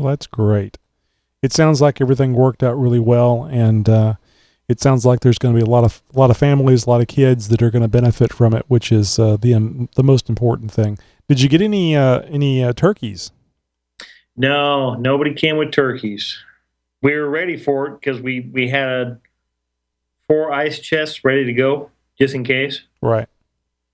well 0.00 0.08
that's 0.08 0.26
great 0.26 0.78
it 1.42 1.52
sounds 1.52 1.80
like 1.80 2.00
everything 2.00 2.34
worked 2.34 2.62
out 2.62 2.78
really 2.78 2.98
well 2.98 3.44
and 3.44 3.88
uh, 3.88 4.14
it 4.68 4.80
sounds 4.80 5.04
like 5.04 5.20
there's 5.20 5.38
going 5.38 5.54
to 5.54 5.58
be 5.58 5.64
a 5.64 5.70
lot 5.70 5.84
of 5.84 6.02
a 6.14 6.18
lot 6.18 6.30
of 6.30 6.36
families 6.36 6.86
a 6.86 6.90
lot 6.90 7.00
of 7.00 7.08
kids 7.08 7.48
that 7.48 7.62
are 7.62 7.70
going 7.70 7.82
to 7.82 7.88
benefit 7.88 8.32
from 8.32 8.54
it 8.54 8.64
which 8.68 8.90
is 8.90 9.18
uh, 9.18 9.36
the 9.36 9.54
um, 9.54 9.88
the 9.96 10.02
most 10.02 10.28
important 10.28 10.72
thing 10.72 10.98
did 11.28 11.40
you 11.40 11.48
get 11.48 11.60
any 11.60 11.96
uh, 11.96 12.20
any 12.22 12.64
uh, 12.64 12.72
turkeys 12.72 13.30
no 14.36 14.94
nobody 14.94 15.34
came 15.34 15.56
with 15.56 15.70
turkeys 15.72 16.38
we 17.02 17.14
were 17.14 17.28
ready 17.28 17.56
for 17.56 17.86
it 17.88 18.00
because 18.00 18.20
we 18.20 18.48
we 18.52 18.68
had 18.68 19.20
four 20.28 20.52
ice 20.52 20.78
chests 20.78 21.24
ready 21.24 21.44
to 21.44 21.52
go 21.52 21.90
just 22.18 22.34
in 22.34 22.44
case. 22.44 22.82
Right. 23.02 23.26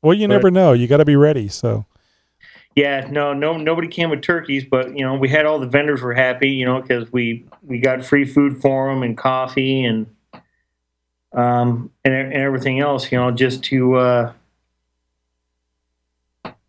Well, 0.03 0.15
you 0.15 0.29
but, 0.29 0.35
never 0.35 0.51
know. 0.51 0.73
You 0.73 0.87
got 0.87 0.99
to 0.99 1.05
be 1.05 1.17
ready. 1.17 1.49
So. 1.49 1.87
Yeah, 2.77 3.09
no, 3.11 3.33
no, 3.33 3.57
nobody 3.57 3.89
came 3.89 4.11
with 4.11 4.21
turkeys, 4.21 4.65
but 4.65 4.97
you 4.97 5.03
know, 5.03 5.15
we 5.15 5.31
had 5.31 5.47
all 5.47 5.59
the 5.59 5.67
vendors 5.67 6.03
were 6.03 6.13
happy, 6.13 6.51
you 6.51 6.67
know, 6.67 6.81
because 6.81 7.11
we 7.11 7.47
we 7.63 7.79
got 7.79 8.05
free 8.05 8.27
food 8.27 8.61
for 8.61 8.91
them 8.91 9.03
and 9.03 9.17
coffee 9.17 9.83
and 9.83 10.07
um 11.33 11.91
and, 12.05 12.15
and 12.15 12.35
everything 12.35 12.81
else, 12.81 13.11
you 13.11 13.17
know, 13.17 13.31
just 13.31 13.65
to 13.65 13.95
uh, 13.97 14.33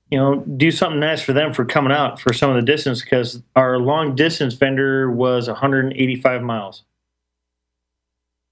you 0.10 0.18
know, 0.18 0.38
do 0.56 0.72
something 0.72 1.02
nice 1.02 1.22
for 1.22 1.34
them 1.34 1.54
for 1.54 1.66
coming 1.66 1.92
out 1.92 2.22
for 2.22 2.32
some 2.32 2.50
of 2.50 2.56
the 2.56 2.62
distance 2.62 3.02
because 3.02 3.42
our 3.58 3.78
long 3.78 4.16
distance 4.16 4.54
vendor 4.54 5.12
was 5.12 5.50
185 5.50 6.42
miles 6.42 6.84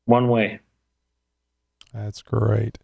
one 0.04 0.28
way. 0.28 0.60
That's 1.94 2.22
great. 2.22 2.78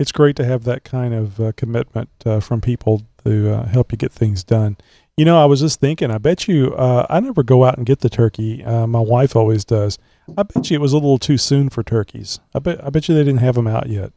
It's 0.00 0.12
great 0.12 0.34
to 0.36 0.46
have 0.46 0.64
that 0.64 0.82
kind 0.82 1.12
of 1.12 1.38
uh, 1.38 1.52
commitment 1.58 2.08
uh, 2.24 2.40
from 2.40 2.62
people 2.62 3.02
to 3.22 3.52
uh, 3.52 3.66
help 3.66 3.92
you 3.92 3.98
get 3.98 4.10
things 4.10 4.42
done. 4.42 4.78
You 5.14 5.26
know, 5.26 5.38
I 5.38 5.44
was 5.44 5.60
just 5.60 5.78
thinking, 5.78 6.10
I 6.10 6.16
bet 6.16 6.48
you, 6.48 6.74
uh, 6.74 7.06
I 7.10 7.20
never 7.20 7.42
go 7.42 7.66
out 7.66 7.76
and 7.76 7.84
get 7.84 8.00
the 8.00 8.08
turkey. 8.08 8.64
Uh, 8.64 8.86
my 8.86 8.98
wife 8.98 9.36
always 9.36 9.62
does. 9.62 9.98
I 10.38 10.44
bet 10.44 10.70
you 10.70 10.76
it 10.76 10.80
was 10.80 10.94
a 10.94 10.96
little 10.96 11.18
too 11.18 11.36
soon 11.36 11.68
for 11.68 11.82
turkeys. 11.82 12.40
I 12.54 12.60
bet, 12.60 12.82
I 12.82 12.88
bet 12.88 13.10
you 13.10 13.14
they 13.14 13.24
didn't 13.24 13.40
have 13.40 13.56
them 13.56 13.66
out 13.66 13.90
yet. 13.90 14.12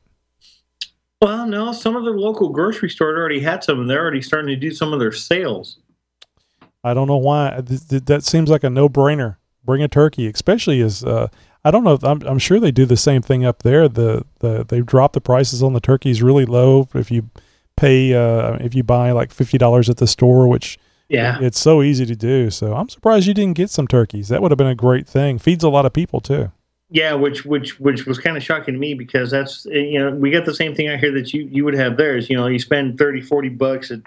Well, 1.22 1.46
no, 1.48 1.74
some 1.74 1.98
of 1.98 2.06
the 2.06 2.12
local 2.12 2.48
grocery 2.48 2.90
stores 2.90 3.18
already 3.18 3.42
had 3.42 3.62
some, 3.62 3.82
and 3.82 3.90
they're 3.90 4.02
already 4.02 4.22
starting 4.22 4.48
to 4.48 4.56
do 4.56 4.72
some 4.72 4.94
of 4.94 5.02
their 5.02 5.12
sales. 5.12 5.80
I 6.82 6.94
don't 6.94 7.08
know 7.10 7.18
why. 7.18 7.60
That 7.60 8.24
seems 8.24 8.50
like 8.50 8.64
a 8.64 8.70
no-brainer. 8.70 9.36
Bring 9.66 9.84
a 9.84 9.90
turkey, 9.90 10.28
especially 10.28 10.80
as 10.80 11.04
uh, 11.04 11.28
I 11.66 11.72
don't 11.72 11.84
know. 11.84 11.98
I'm, 12.04 12.22
I'm 12.24 12.40
sure 12.40 12.60
they 12.60 12.72
do 12.72 12.86
the 12.86 12.98
same 12.98 13.22
thing 13.22 13.46
up 13.46 13.64
there. 13.64 13.88
The 13.88 14.26
the 14.40 14.66
they 14.66 14.82
drop 14.82 15.14
the 15.14 15.22
prices 15.22 15.64
on 15.64 15.74
the 15.74 15.80
turkeys 15.80 16.22
really 16.22 16.46
low. 16.46 16.90
If 16.94 17.10
you 17.10 17.30
pay, 17.78 18.14
uh, 18.14 18.58
if 18.60 18.76
you 18.76 18.84
buy 18.84 19.12
like 19.12 19.32
fifty 19.32 19.58
dollars 19.58 19.90
at 19.90 19.98
the 19.98 20.08
store, 20.08 20.48
which 20.48 20.78
yeah, 21.08 21.38
it's 21.42 21.60
so 21.60 21.82
easy 21.82 22.06
to 22.06 22.16
do. 22.16 22.50
So 22.50 22.74
I'm 22.74 22.90
surprised 22.90 23.28
you 23.28 23.34
didn't 23.34 23.56
get 23.56 23.70
some 23.70 23.88
turkeys. 23.88 24.28
That 24.28 24.42
would 24.42 24.52
have 24.52 24.58
been 24.58 24.68
a 24.68 24.76
great 24.76 25.08
thing. 25.08 25.40
Feeds 25.40 25.64
a 25.64 25.70
lot 25.70 25.86
of 25.86 25.94
people 25.94 26.20
too. 26.20 26.52
Yeah, 26.90 27.14
which 27.14 27.46
which 27.46 27.80
which 27.80 28.06
was 28.06 28.20
kind 28.20 28.36
of 28.36 28.44
shocking 28.44 28.74
to 28.74 28.80
me 28.80 28.94
because 28.94 29.32
that's 29.32 29.66
you 29.66 30.00
know 30.00 30.12
we 30.12 30.32
got 30.32 30.46
the 30.46 30.54
same 30.54 30.76
thing 30.76 30.90
out 30.90 31.00
here 31.00 31.12
that 31.14 31.34
you 31.34 31.48
you 31.50 31.64
would 31.64 31.76
have 31.76 31.96
theirs. 31.98 32.30
You 32.30 32.36
know, 32.36 32.48
you 32.48 32.60
spend 32.60 32.98
30, 32.98 33.22
40 33.22 33.50
bucks 33.50 33.90
at 33.90 34.02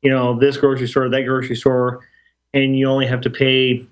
you 0.00 0.10
know 0.10 0.38
this 0.38 0.56
grocery 0.56 0.86
store, 0.86 1.08
that 1.08 1.22
grocery 1.22 1.56
store, 1.56 2.06
and 2.52 2.78
you 2.78 2.88
only 2.88 3.06
have 3.06 3.20
to 3.22 3.30
pay 3.30 3.84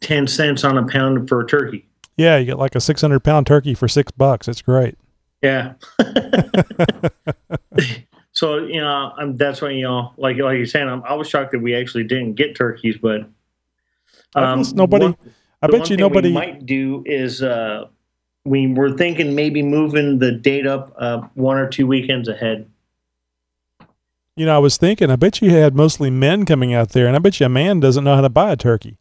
ten 0.00 0.26
cents 0.26 0.62
on 0.62 0.76
a 0.76 0.86
pound 0.86 1.28
for 1.28 1.40
a 1.40 1.46
turkey. 1.46 1.86
Yeah, 2.20 2.36
you 2.36 2.44
get 2.44 2.58
like 2.58 2.74
a 2.74 2.80
six 2.80 3.00
hundred 3.00 3.20
pound 3.20 3.46
turkey 3.46 3.72
for 3.72 3.88
six 3.88 4.12
bucks. 4.12 4.46
It's 4.46 4.60
great. 4.60 4.98
Yeah. 5.40 5.72
so 8.32 8.58
you 8.58 8.78
know, 8.78 9.14
I'm, 9.16 9.38
that's 9.38 9.62
why 9.62 9.70
you 9.70 9.84
know, 9.84 10.12
like 10.18 10.36
like 10.36 10.58
you're 10.58 10.66
saying, 10.66 10.86
I'm, 10.86 11.02
I 11.04 11.14
was 11.14 11.30
shocked 11.30 11.52
that 11.52 11.60
we 11.60 11.74
actually 11.74 12.04
didn't 12.04 12.34
get 12.34 12.54
turkeys, 12.54 12.98
but 13.00 13.22
um, 14.34 14.62
nobody. 14.74 15.06
One, 15.06 15.16
I 15.62 15.68
bet 15.68 15.88
you 15.88 15.96
nobody 15.96 16.30
might 16.30 16.66
do 16.66 17.02
is 17.06 17.42
uh, 17.42 17.86
we 18.44 18.66
were 18.66 18.92
thinking 18.92 19.34
maybe 19.34 19.62
moving 19.62 20.18
the 20.18 20.30
date 20.30 20.66
up 20.66 20.94
uh, 20.98 21.22
one 21.32 21.56
or 21.56 21.70
two 21.70 21.86
weekends 21.86 22.28
ahead. 22.28 22.68
You 24.36 24.44
know, 24.44 24.56
I 24.56 24.58
was 24.58 24.76
thinking, 24.76 25.10
I 25.10 25.16
bet 25.16 25.40
you 25.40 25.52
had 25.52 25.74
mostly 25.74 26.10
men 26.10 26.44
coming 26.44 26.74
out 26.74 26.90
there, 26.90 27.06
and 27.06 27.16
I 27.16 27.18
bet 27.18 27.40
you 27.40 27.46
a 27.46 27.48
man 27.48 27.80
doesn't 27.80 28.04
know 28.04 28.14
how 28.14 28.20
to 28.20 28.28
buy 28.28 28.52
a 28.52 28.56
turkey. 28.56 28.98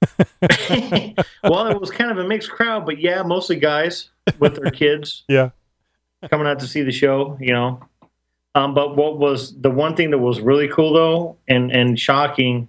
well, 1.44 1.66
it 1.66 1.80
was 1.80 1.90
kind 1.90 2.10
of 2.10 2.18
a 2.18 2.24
mixed 2.24 2.50
crowd, 2.50 2.86
but 2.86 2.98
yeah, 2.98 3.22
mostly 3.22 3.56
guys 3.56 4.10
with 4.38 4.56
their 4.56 4.70
kids. 4.70 5.24
yeah, 5.28 5.50
coming 6.30 6.46
out 6.46 6.60
to 6.60 6.66
see 6.66 6.82
the 6.82 6.92
show. 6.92 7.36
You 7.40 7.52
know, 7.52 7.80
um, 8.54 8.74
but 8.74 8.96
what 8.96 9.18
was 9.18 9.58
the 9.60 9.70
one 9.70 9.96
thing 9.96 10.10
that 10.10 10.18
was 10.18 10.40
really 10.40 10.68
cool 10.68 10.92
though, 10.92 11.36
and 11.48 11.70
and 11.70 11.98
shocking 11.98 12.68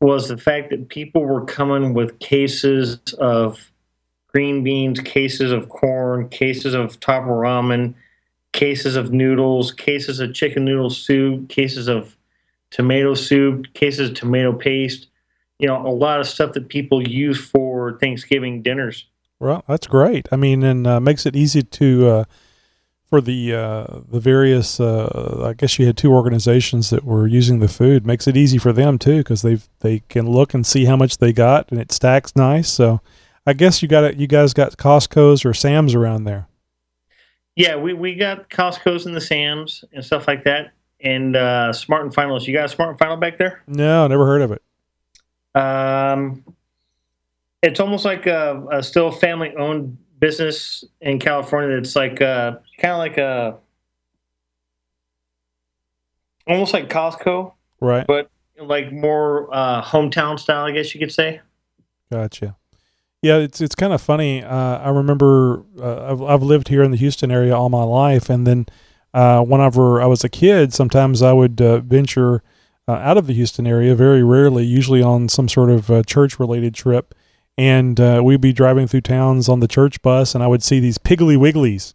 was 0.00 0.28
the 0.28 0.38
fact 0.38 0.70
that 0.70 0.88
people 0.88 1.24
were 1.24 1.44
coming 1.44 1.92
with 1.92 2.18
cases 2.20 2.98
of 3.18 3.70
green 4.28 4.62
beans, 4.62 5.00
cases 5.00 5.50
of 5.50 5.68
corn, 5.68 6.28
cases 6.28 6.74
of 6.74 7.00
top 7.00 7.24
ramen, 7.24 7.94
cases 8.52 8.96
of 8.96 9.12
noodles, 9.12 9.72
cases 9.72 10.20
of 10.20 10.34
chicken 10.34 10.64
noodle 10.64 10.90
soup, 10.90 11.48
cases 11.48 11.88
of 11.88 12.16
tomato 12.70 13.14
soup, 13.14 13.72
cases 13.74 14.10
of 14.10 14.16
tomato 14.16 14.52
paste. 14.52 15.08
You 15.58 15.66
know, 15.66 15.86
a 15.86 15.90
lot 15.90 16.20
of 16.20 16.26
stuff 16.26 16.52
that 16.52 16.68
people 16.68 17.06
use 17.06 17.38
for 17.38 17.98
Thanksgiving 17.98 18.62
dinners. 18.62 19.06
Well, 19.40 19.64
that's 19.68 19.86
great. 19.86 20.28
I 20.32 20.36
mean, 20.36 20.62
and 20.62 20.86
uh, 20.86 21.00
makes 21.00 21.26
it 21.26 21.36
easy 21.36 21.62
to 21.62 22.08
uh, 22.08 22.24
for 23.08 23.20
the 23.20 23.54
uh, 23.54 24.00
the 24.08 24.20
various. 24.20 24.80
Uh, 24.80 25.44
I 25.44 25.54
guess 25.54 25.78
you 25.78 25.86
had 25.86 25.96
two 25.96 26.12
organizations 26.12 26.90
that 26.90 27.04
were 27.04 27.26
using 27.26 27.58
the 27.60 27.68
food. 27.68 28.06
Makes 28.06 28.26
it 28.26 28.36
easy 28.36 28.58
for 28.58 28.72
them 28.72 28.98
too 28.98 29.18
because 29.18 29.42
they 29.42 29.58
they 29.80 30.00
can 30.08 30.28
look 30.28 30.54
and 30.54 30.66
see 30.66 30.84
how 30.84 30.96
much 30.96 31.18
they 31.18 31.32
got, 31.32 31.70
and 31.70 31.80
it 31.80 31.92
stacks 31.92 32.34
nice. 32.36 32.70
So, 32.70 33.00
I 33.46 33.52
guess 33.52 33.82
you 33.82 33.88
got 33.88 34.04
it. 34.04 34.16
You 34.16 34.26
guys 34.26 34.52
got 34.52 34.76
Costco's 34.76 35.44
or 35.44 35.54
Sam's 35.54 35.94
around 35.94 36.24
there. 36.24 36.48
Yeah, 37.56 37.74
we, 37.74 37.92
we 37.92 38.14
got 38.14 38.50
Costco's 38.50 39.04
and 39.06 39.16
the 39.16 39.20
Sam's 39.20 39.84
and 39.92 40.04
stuff 40.04 40.28
like 40.28 40.44
that, 40.44 40.72
and 41.00 41.34
uh, 41.34 41.72
Smart 41.72 42.04
and 42.04 42.14
Finals. 42.14 42.46
You 42.46 42.54
got 42.54 42.66
a 42.66 42.68
Smart 42.68 42.90
and 42.90 42.98
Final 42.98 43.16
back 43.16 43.36
there? 43.36 43.62
No, 43.66 44.06
never 44.06 44.26
heard 44.26 44.42
of 44.42 44.52
it. 44.52 44.62
Um, 45.58 46.44
it's 47.62 47.80
almost 47.80 48.04
like 48.04 48.26
a, 48.26 48.64
a 48.70 48.82
still 48.82 49.10
family 49.10 49.52
owned 49.56 49.98
business 50.20 50.84
in 51.00 51.18
California. 51.18 51.76
That's 51.76 51.96
like 51.96 52.20
uh, 52.22 52.56
kind 52.78 52.92
of 52.92 52.98
like 52.98 53.18
a 53.18 53.56
almost 56.46 56.72
like 56.72 56.88
Costco, 56.88 57.52
Right. 57.80 58.06
but 58.06 58.30
like 58.60 58.92
more 58.92 59.48
uh, 59.52 59.82
hometown 59.82 60.38
style, 60.38 60.64
I 60.64 60.72
guess 60.72 60.94
you 60.94 61.00
could 61.00 61.12
say. 61.12 61.40
Gotcha. 62.10 62.56
Yeah, 63.22 63.38
it's 63.38 63.60
it's 63.60 63.74
kind 63.74 63.92
of 63.92 64.00
funny. 64.00 64.44
Uh, 64.44 64.78
I 64.78 64.90
remember 64.90 65.64
uh, 65.80 66.12
I've, 66.12 66.22
I've 66.22 66.42
lived 66.42 66.68
here 66.68 66.84
in 66.84 66.92
the 66.92 66.96
Houston 66.96 67.30
area 67.32 67.54
all 67.56 67.68
my 67.68 67.82
life, 67.82 68.30
and 68.30 68.46
then 68.46 68.66
uh, 69.12 69.42
whenever 69.42 70.00
I 70.00 70.06
was 70.06 70.22
a 70.22 70.28
kid, 70.28 70.72
sometimes 70.72 71.20
I 71.20 71.32
would 71.32 71.60
uh, 71.60 71.78
venture 71.80 72.44
uh, 72.88 72.92
out 72.92 73.16
of 73.18 73.26
the 73.26 73.34
Houston 73.34 73.66
area. 73.66 73.94
Very 73.94 74.22
rarely, 74.24 74.64
usually 74.64 75.02
on 75.02 75.28
some 75.28 75.48
sort 75.48 75.70
of 75.70 75.90
uh, 75.90 76.02
church-related 76.02 76.74
trip, 76.74 77.14
and 77.56 78.00
uh, 78.00 78.22
we'd 78.24 78.40
be 78.40 78.52
driving 78.52 78.86
through 78.88 79.02
towns 79.02 79.48
on 79.48 79.60
the 79.60 79.68
church 79.68 80.00
bus, 80.02 80.34
and 80.34 80.42
I 80.42 80.46
would 80.46 80.62
see 80.62 80.80
these 80.80 80.98
Piggly 80.98 81.36
Wigglies, 81.36 81.94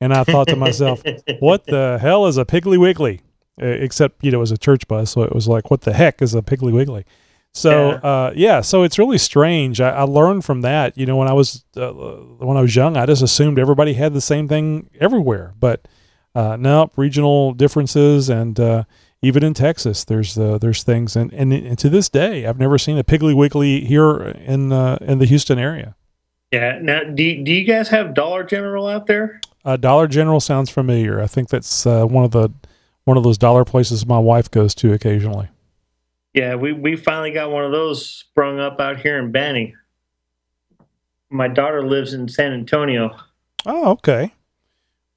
and 0.00 0.14
I 0.14 0.24
thought 0.24 0.48
to 0.48 0.56
myself, 0.56 1.02
"What 1.40 1.66
the 1.66 1.98
hell 2.00 2.26
is 2.26 2.38
a 2.38 2.44
Piggly 2.44 2.78
Wiggly?" 2.78 3.20
Uh, 3.60 3.66
except 3.66 4.22
you 4.24 4.30
know 4.30 4.38
it 4.38 4.40
was 4.40 4.52
a 4.52 4.58
church 4.58 4.86
bus, 4.86 5.10
so 5.10 5.22
it 5.22 5.34
was 5.34 5.48
like, 5.48 5.70
"What 5.70 5.80
the 5.82 5.92
heck 5.92 6.22
is 6.22 6.34
a 6.34 6.42
Piggly 6.42 6.72
Wiggly?" 6.72 7.04
So 7.54 7.90
Yeah. 7.90 7.94
uh, 8.08 8.32
yeah, 8.36 8.60
so 8.60 8.82
it's 8.84 8.98
really 8.98 9.18
strange. 9.18 9.80
I, 9.80 9.90
I 9.90 10.02
learned 10.02 10.44
from 10.44 10.60
that. 10.60 10.96
You 10.96 11.06
know, 11.06 11.16
when 11.16 11.26
I 11.26 11.32
was 11.32 11.64
uh, 11.76 11.90
when 11.90 12.56
I 12.56 12.60
was 12.60 12.76
young, 12.76 12.96
I 12.96 13.06
just 13.06 13.22
assumed 13.22 13.58
everybody 13.58 13.94
had 13.94 14.12
the 14.14 14.20
same 14.20 14.46
thing 14.46 14.90
everywhere, 15.00 15.54
but 15.58 15.88
uh, 16.34 16.56
no, 16.56 16.90
regional 16.94 17.52
differences, 17.54 18.28
and 18.28 18.60
uh, 18.60 18.84
even 19.22 19.42
in 19.42 19.54
Texas, 19.54 20.04
there's 20.04 20.38
uh, 20.38 20.58
there's 20.58 20.82
things, 20.82 21.16
and, 21.16 21.32
and 21.32 21.52
and 21.52 21.78
to 21.78 21.88
this 21.88 22.08
day, 22.08 22.46
I've 22.46 22.58
never 22.58 22.78
seen 22.78 22.98
a 22.98 23.04
Piggly 23.04 23.34
Wiggly 23.34 23.84
here 23.84 24.18
in 24.18 24.72
uh, 24.72 24.98
in 25.00 25.18
the 25.18 25.26
Houston 25.26 25.58
area. 25.58 25.96
Yeah. 26.52 26.78
Now, 26.80 27.02
do 27.02 27.44
do 27.44 27.52
you 27.52 27.64
guys 27.64 27.88
have 27.88 28.14
Dollar 28.14 28.44
General 28.44 28.86
out 28.86 29.06
there? 29.06 29.40
Uh, 29.64 29.76
Dollar 29.76 30.06
General 30.06 30.40
sounds 30.40 30.70
familiar. 30.70 31.20
I 31.20 31.26
think 31.26 31.48
that's 31.48 31.84
uh, 31.84 32.04
one 32.06 32.24
of 32.24 32.30
the 32.30 32.50
one 33.04 33.16
of 33.16 33.22
those 33.22 33.38
dollar 33.38 33.64
places 33.64 34.06
my 34.06 34.18
wife 34.18 34.50
goes 34.50 34.74
to 34.76 34.92
occasionally. 34.92 35.48
Yeah, 36.34 36.54
we, 36.56 36.72
we 36.72 36.94
finally 36.94 37.30
got 37.30 37.50
one 37.50 37.64
of 37.64 37.72
those 37.72 38.06
sprung 38.06 38.60
up 38.60 38.80
out 38.80 39.00
here 39.00 39.18
in 39.18 39.32
Banning. 39.32 39.74
My 41.30 41.48
daughter 41.48 41.82
lives 41.82 42.12
in 42.12 42.28
San 42.28 42.52
Antonio. 42.52 43.16
Oh, 43.66 43.92
okay. 43.92 44.34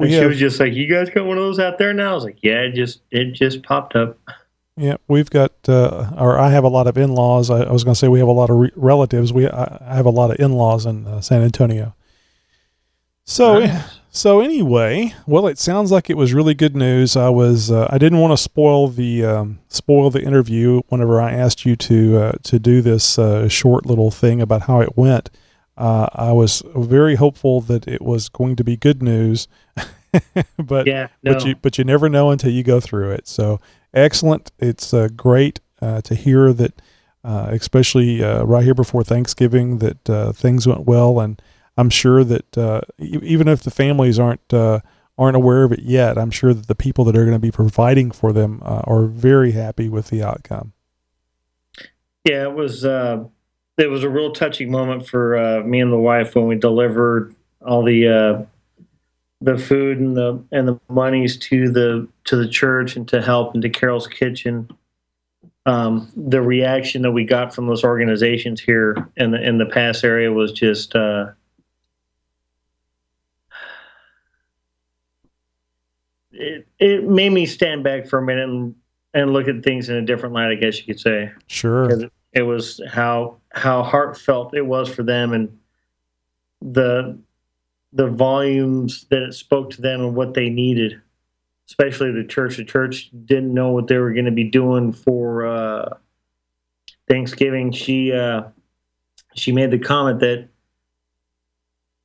And 0.01 0.09
We 0.09 0.15
she 0.15 0.21
have- 0.21 0.29
was 0.29 0.39
just 0.39 0.59
like, 0.59 0.73
"You 0.73 0.87
guys 0.87 1.09
got 1.09 1.25
one 1.25 1.37
of 1.37 1.43
those 1.43 1.59
out 1.59 1.77
there 1.77 1.93
now?" 1.93 2.11
I 2.11 2.13
was 2.15 2.23
like, 2.23 2.37
"Yeah, 2.41 2.61
it 2.61 2.73
just 2.73 3.01
it 3.11 3.33
just 3.33 3.63
popped 3.63 3.95
up." 3.95 4.17
Yeah, 4.77 4.95
we've 5.07 5.29
got, 5.29 5.51
uh, 5.67 6.11
or 6.17 6.39
I 6.39 6.49
have 6.49 6.63
a 6.63 6.69
lot 6.69 6.87
of 6.87 6.97
in-laws. 6.97 7.49
I, 7.51 7.63
I 7.63 7.71
was 7.71 7.83
going 7.83 7.93
to 7.93 7.99
say 7.99 8.07
we 8.07 8.19
have 8.19 8.27
a 8.27 8.31
lot 8.31 8.49
of 8.49 8.55
re- 8.57 8.71
relatives. 8.75 9.31
We 9.33 9.47
I, 9.47 9.77
I 9.81 9.95
have 9.95 10.05
a 10.05 10.09
lot 10.11 10.31
of 10.31 10.39
in-laws 10.39 10.85
in 10.85 11.05
uh, 11.05 11.21
San 11.21 11.41
Antonio. 11.43 11.93
So, 13.23 13.59
Nice. 13.59 13.99
so 14.09 14.39
anyway, 14.39 15.13
well, 15.27 15.47
it 15.47 15.59
sounds 15.59 15.91
like 15.91 16.09
it 16.09 16.17
was 16.17 16.33
really 16.33 16.53
good 16.53 16.75
news. 16.75 17.15
I 17.15 17.29
was, 17.29 17.69
uh, 17.69 17.87
I 17.89 17.97
didn't 17.97 18.19
want 18.19 18.31
to 18.31 18.37
spoil 18.37 18.87
the 18.87 19.23
um, 19.23 19.59
spoil 19.67 20.09
the 20.09 20.23
interview 20.23 20.81
whenever 20.89 21.21
I 21.21 21.31
asked 21.33 21.65
you 21.65 21.75
to 21.75 22.17
uh, 22.17 22.31
to 22.43 22.57
do 22.57 22.81
this 22.81 23.19
uh, 23.19 23.47
short 23.47 23.85
little 23.85 24.09
thing 24.09 24.41
about 24.41 24.63
how 24.63 24.81
it 24.81 24.97
went. 24.97 25.29
Uh, 25.77 26.07
I 26.13 26.31
was 26.31 26.61
very 26.75 27.15
hopeful 27.15 27.61
that 27.61 27.87
it 27.87 28.01
was 28.01 28.29
going 28.29 28.55
to 28.57 28.63
be 28.63 28.75
good 28.77 29.01
news, 29.01 29.47
but 30.57 30.87
Yeah, 30.87 31.07
no, 31.23 31.33
but 31.33 31.45
you 31.45 31.55
but 31.55 31.77
you 31.77 31.83
never 31.83 32.09
know 32.09 32.31
until 32.31 32.51
you 32.51 32.63
go 32.63 32.79
through 32.79 33.11
it. 33.11 33.27
So 33.27 33.59
excellent. 33.93 34.51
It's 34.59 34.93
uh, 34.93 35.07
great 35.15 35.59
uh, 35.81 36.01
to 36.01 36.15
hear 36.15 36.53
that, 36.53 36.81
uh, 37.23 37.47
especially 37.51 38.23
uh, 38.23 38.43
right 38.43 38.63
here 38.63 38.73
before 38.73 39.03
Thanksgiving, 39.03 39.79
that 39.79 40.09
uh, 40.09 40.31
things 40.33 40.67
went 40.67 40.85
well, 40.85 41.19
and 41.19 41.41
I'm 41.77 41.89
sure 41.89 42.23
that 42.23 42.83
even 42.99 43.47
if 43.47 43.63
the 43.63 43.71
families 43.71 44.19
aren't 44.19 44.53
uh, 44.53 44.81
aren't 45.17 45.35
aware 45.35 45.63
of 45.63 45.71
it 45.71 45.81
yet, 45.81 46.17
I'm 46.17 46.31
sure 46.31 46.53
that 46.53 46.67
the 46.67 46.75
people 46.75 47.05
that 47.05 47.15
are 47.15 47.23
going 47.23 47.35
to 47.35 47.39
be 47.39 47.51
providing 47.51 48.11
for 48.11 48.33
them 48.33 48.61
uh, 48.65 48.81
are 48.85 49.05
very 49.05 49.51
happy 49.51 49.87
with 49.87 50.09
the 50.09 50.23
outcome. 50.23 50.73
yeah, 52.25 52.43
it 52.43 52.53
was 52.53 52.85
uh, 52.85 53.25
it 53.77 53.89
was 53.89 54.03
a 54.03 54.09
real 54.09 54.31
touching 54.31 54.69
moment 54.69 55.07
for 55.07 55.37
uh, 55.37 55.63
me 55.63 55.79
and 55.79 55.91
the 55.91 55.97
wife 55.97 56.35
when 56.35 56.47
we 56.47 56.55
delivered 56.55 57.35
all 57.65 57.83
the 57.83 58.07
uh, 58.07 58.45
the 59.41 59.57
food 59.57 59.99
and 59.99 60.15
the 60.15 60.43
and 60.51 60.67
the 60.67 60.79
monies 60.89 61.37
to 61.37 61.69
the 61.69 62.07
to 62.25 62.35
the 62.35 62.47
church 62.47 62.95
and 62.95 63.07
to 63.07 63.21
help 63.21 63.53
and 63.53 63.61
to 63.63 63.69
Carol's 63.69 64.07
Kitchen. 64.07 64.69
Um, 65.65 66.11
the 66.15 66.41
reaction 66.41 67.03
that 67.03 67.11
we 67.11 67.23
got 67.23 67.53
from 67.53 67.67
those 67.67 67.83
organizations 67.83 68.59
here 68.59 69.09
in 69.17 69.31
the 69.31 69.41
in 69.41 69.57
the 69.57 69.65
pass 69.65 70.03
area 70.03 70.31
was 70.31 70.51
just 70.51 70.95
uh, 70.95 71.31
it 76.31 76.67
it 76.79 77.03
made 77.07 77.31
me 77.31 77.45
stand 77.45 77.83
back 77.83 78.07
for 78.07 78.19
a 78.19 78.21
minute 78.21 78.49
and, 78.49 78.75
and 79.13 79.33
look 79.33 79.47
at 79.47 79.63
things 79.63 79.89
in 79.89 79.95
a 79.97 80.01
different 80.01 80.33
light. 80.33 80.51
I 80.51 80.55
guess 80.55 80.79
you 80.79 80.85
could 80.85 80.99
say 80.99 81.31
Sure. 81.47 81.87
because 81.87 82.05
it 82.33 82.41
was 82.43 82.81
how 82.91 83.37
how 83.53 83.83
heartfelt 83.83 84.55
it 84.55 84.65
was 84.65 84.89
for 84.89 85.03
them 85.03 85.33
and 85.33 85.59
the 86.61 87.17
the 87.93 88.07
volumes 88.07 89.05
that 89.09 89.21
it 89.21 89.33
spoke 89.33 89.71
to 89.71 89.81
them 89.81 90.01
and 90.01 90.15
what 90.15 90.33
they 90.33 90.49
needed 90.49 91.01
especially 91.67 92.11
the 92.11 92.23
church 92.23 92.57
the 92.57 92.65
church 92.65 93.09
didn't 93.25 93.53
know 93.53 93.71
what 93.71 93.87
they 93.87 93.97
were 93.97 94.13
going 94.13 94.25
to 94.25 94.31
be 94.31 94.45
doing 94.45 94.93
for 94.93 95.45
uh 95.45 95.97
thanksgiving. 97.11 97.71
She 97.71 98.11
uh 98.13 98.43
she 99.35 99.51
made 99.51 99.71
the 99.71 99.79
comment 99.79 100.19
that 100.21 100.47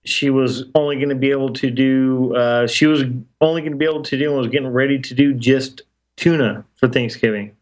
she 0.04 0.30
was 0.30 0.64
only 0.74 0.96
going 0.96 1.08
to 1.08 1.14
be 1.14 1.30
able 1.30 1.52
to 1.54 1.70
do 1.70 2.34
uh 2.34 2.66
she 2.66 2.86
was 2.86 3.02
only 3.40 3.62
going 3.62 3.72
to 3.72 3.78
be 3.78 3.84
able 3.84 4.02
to 4.02 4.18
do 4.18 4.28
and 4.30 4.38
was 4.38 4.48
getting 4.48 4.68
ready 4.68 4.98
to 4.98 5.14
do 5.14 5.32
just 5.32 5.82
tuna 6.16 6.64
for 6.74 6.88
thanksgiving 6.88 7.55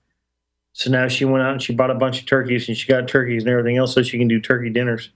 so 0.74 0.90
now 0.90 1.06
she 1.06 1.24
went 1.24 1.42
out 1.42 1.52
and 1.52 1.62
she 1.62 1.72
bought 1.72 1.90
a 1.90 1.94
bunch 1.94 2.20
of 2.20 2.26
turkeys 2.26 2.68
and 2.68 2.76
she 2.76 2.88
got 2.88 3.06
turkeys 3.06 3.44
and 3.44 3.50
everything 3.50 3.76
else 3.76 3.94
so 3.94 4.02
she 4.02 4.18
can 4.18 4.26
do 4.26 4.40
turkey 4.40 4.68
dinners. 4.68 5.08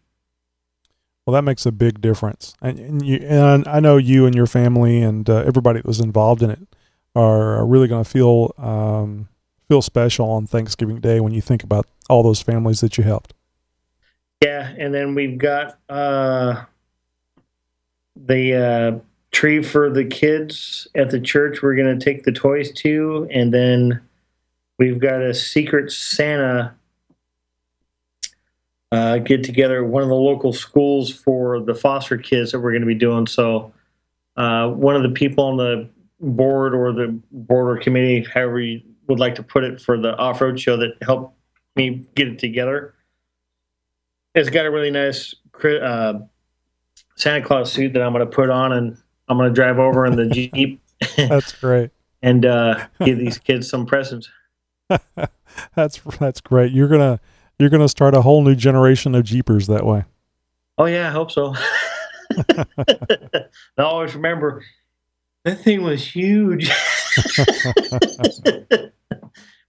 Well, 1.27 1.35
that 1.35 1.43
makes 1.43 1.67
a 1.67 1.73
big 1.73 2.01
difference, 2.01 2.55
and, 2.63 2.79
and, 2.79 3.05
you, 3.05 3.19
and 3.19 3.69
I 3.69 3.81
know 3.81 3.99
you 3.99 4.25
and 4.25 4.35
your 4.35 4.47
family 4.47 5.03
and 5.03 5.29
uh, 5.29 5.43
everybody 5.45 5.81
that 5.81 5.85
was 5.85 6.01
involved 6.01 6.43
in 6.43 6.49
it 6.49 6.61
are 7.15 7.67
really 7.67 7.87
going 7.87 8.03
to 8.03 8.09
feel 8.09 8.55
um, 8.57 9.29
feel 9.69 9.83
special 9.83 10.31
on 10.31 10.47
Thanksgiving 10.47 11.01
Day 11.01 11.21
when 11.21 11.35
you 11.35 11.43
think 11.43 11.63
about 11.63 11.87
all 12.09 12.23
those 12.23 12.41
families 12.41 12.81
that 12.81 12.97
you 12.97 13.05
helped. 13.05 13.35
Yeah, 14.43 14.73
and 14.79 14.95
then 14.95 15.15
we've 15.15 15.37
got 15.37 15.79
uh, 15.91 16.65
the 18.17 18.55
uh, 18.55 18.99
tree 19.33 19.63
for 19.63 19.91
the 19.91 20.05
kids 20.05 20.89
at 20.95 21.11
the 21.11 21.21
church. 21.21 21.61
We're 21.61 21.75
going 21.75 21.99
to 21.99 22.03
take 22.03 22.25
the 22.25 22.33
toys 22.33 22.73
to, 22.77 23.29
and 23.31 23.53
then 23.53 24.01
we've 24.79 25.01
got 25.01 25.22
a 25.22 25.35
secret 25.35 25.93
Santa 25.93 26.74
uh, 28.91 29.18
get 29.18 29.45
together 29.45 29.85
at 29.85 29.91
one 29.91 30.03
of 30.03 30.09
the 30.09 30.14
local 30.14 30.53
schools 30.53 31.12
for 31.12 31.61
the 31.61 31.74
foster 31.74 32.16
kids 32.16 32.53
that 32.53 32.61
we're 32.61 32.70
going 32.70 32.83
to 32.83 32.87
be 32.87 32.95
doing. 32.95 33.26
So, 33.26 33.72
uh, 34.37 34.68
one 34.68 34.97
of 34.97 35.03
the 35.03 35.11
people 35.11 35.45
on 35.45 35.57
the 35.57 35.91
board 36.20 36.74
or 36.74 36.93
the 36.93 37.18
board 37.31 37.76
or 37.76 37.81
committee, 37.81 38.26
however 38.33 38.61
you 38.61 38.81
would 39.09 39.18
like 39.18 39.35
to 39.35 39.43
put 39.43 39.64
it, 39.64 39.81
for 39.81 39.99
the 39.99 40.16
off 40.16 40.41
road 40.41 40.59
show 40.59 40.76
that 40.76 40.97
helped 41.03 41.35
me 41.76 42.07
get 42.14 42.29
it 42.29 42.39
together, 42.39 42.95
has 44.35 44.49
got 44.49 44.64
a 44.64 44.70
really 44.70 44.91
nice 44.91 45.35
uh, 45.64 46.14
Santa 47.16 47.45
Claus 47.45 47.72
suit 47.72 47.93
that 47.93 48.03
I'm 48.03 48.12
going 48.12 48.24
to 48.24 48.31
put 48.31 48.49
on 48.49 48.72
and 48.72 48.97
I'm 49.29 49.37
going 49.37 49.51
to 49.51 49.55
drive 49.55 49.79
over 49.79 50.07
in 50.07 50.16
the 50.16 50.26
Jeep 50.26 50.81
That's 51.16 51.53
great. 51.53 51.91
and 52.22 52.47
uh, 52.47 52.87
give 53.05 53.18
these 53.18 53.39
kids 53.39 53.68
some 53.68 53.87
presents. 53.87 54.31
that's 55.74 56.01
that's 56.18 56.41
great. 56.41 56.72
You're 56.72 56.89
gonna 56.89 57.20
you're 57.59 57.70
going 57.70 57.82
to 57.82 57.89
start 57.89 58.14
a 58.14 58.22
whole 58.22 58.43
new 58.43 58.55
generation 58.55 59.14
of 59.14 59.24
Jeepers 59.24 59.66
that 59.66 59.84
way. 59.84 60.05
Oh 60.76 60.84
yeah, 60.84 61.09
I 61.09 61.11
hope 61.11 61.30
so. 61.30 61.55
I 62.36 63.47
always 63.78 64.14
remember 64.14 64.62
that 65.45 65.61
thing 65.61 65.82
was 65.82 66.05
huge. 66.07 66.70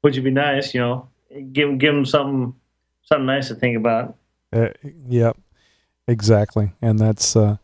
Which 0.02 0.16
would 0.16 0.24
be 0.24 0.32
nice, 0.32 0.74
you 0.74 0.80
know. 0.80 1.10
Give 1.52 1.78
give 1.78 1.94
them 1.94 2.06
something 2.06 2.54
something 3.02 3.26
nice 3.26 3.48
to 3.48 3.56
think 3.56 3.76
about. 3.78 4.16
Uh, 4.54 4.70
yep, 5.08 5.38
exactly, 6.08 6.74
and 6.82 7.00
that's 7.00 7.36
uh, 7.36 7.58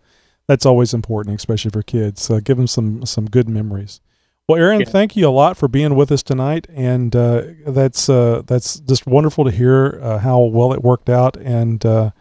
that's 0.48 0.66
always 0.66 0.94
important, 0.94 1.36
especially 1.36 1.72
for 1.72 1.84
kids. 1.84 2.30
Uh, 2.30 2.40
give 2.44 2.58
them 2.58 2.68
some 2.68 3.06
some 3.06 3.26
good 3.26 3.48
memories. 3.48 4.02
Well, 4.48 4.60
Aaron, 4.60 4.82
yeah. 4.82 4.86
thank 4.86 5.16
you 5.16 5.28
a 5.28 5.30
lot 5.30 5.58
for 5.58 5.68
being 5.68 5.96
with 5.96 6.12
us 6.12 6.22
tonight, 6.22 6.68
and 6.70 7.16
uh, 7.16 7.46
that's 7.66 8.10
uh, 8.10 8.44
that's 8.46 8.80
just 8.82 9.08
wonderful 9.08 9.44
to 9.44 9.50
hear 9.50 10.00
uh, 10.04 10.20
how 10.20 10.40
well 10.42 10.72
it 10.72 10.84
worked 10.84 11.10
out, 11.10 11.36
and 11.38 11.84
uh, 11.84 12.12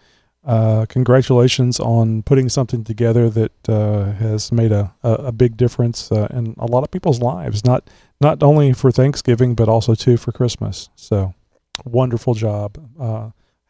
uh, 0.42 0.86
congratulations 0.88 1.78
on 1.78 2.22
putting 2.22 2.48
something 2.48 2.82
together 2.82 3.28
that 3.28 3.68
uh, 3.68 4.12
has 4.12 4.50
made 4.50 4.72
a, 4.72 4.94
a, 5.02 5.12
a 5.12 5.32
big 5.32 5.58
difference 5.58 6.10
in 6.10 6.54
a 6.58 6.64
lot 6.64 6.82
of 6.82 6.90
people's 6.90 7.20
lives. 7.20 7.62
Not 7.62 7.90
not 8.22 8.42
only 8.42 8.72
for 8.72 8.90
Thanksgiving, 8.90 9.54
but 9.54 9.68
also 9.68 9.94
too 9.94 10.16
for 10.16 10.32
Christmas. 10.32 10.88
So, 10.96 11.34
wonderful 11.84 12.32
job. 12.32 12.78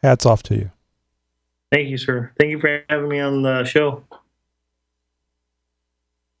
hats 0.01 0.25
off 0.25 0.43
to 0.43 0.55
you. 0.55 0.71
Thank 1.73 1.89
you, 1.89 1.97
sir. 1.97 2.31
Thank 2.39 2.51
you 2.51 2.59
for 2.59 2.85
having 2.89 3.09
me 3.09 3.19
on 3.19 3.41
the 3.41 3.65
show. 3.65 4.05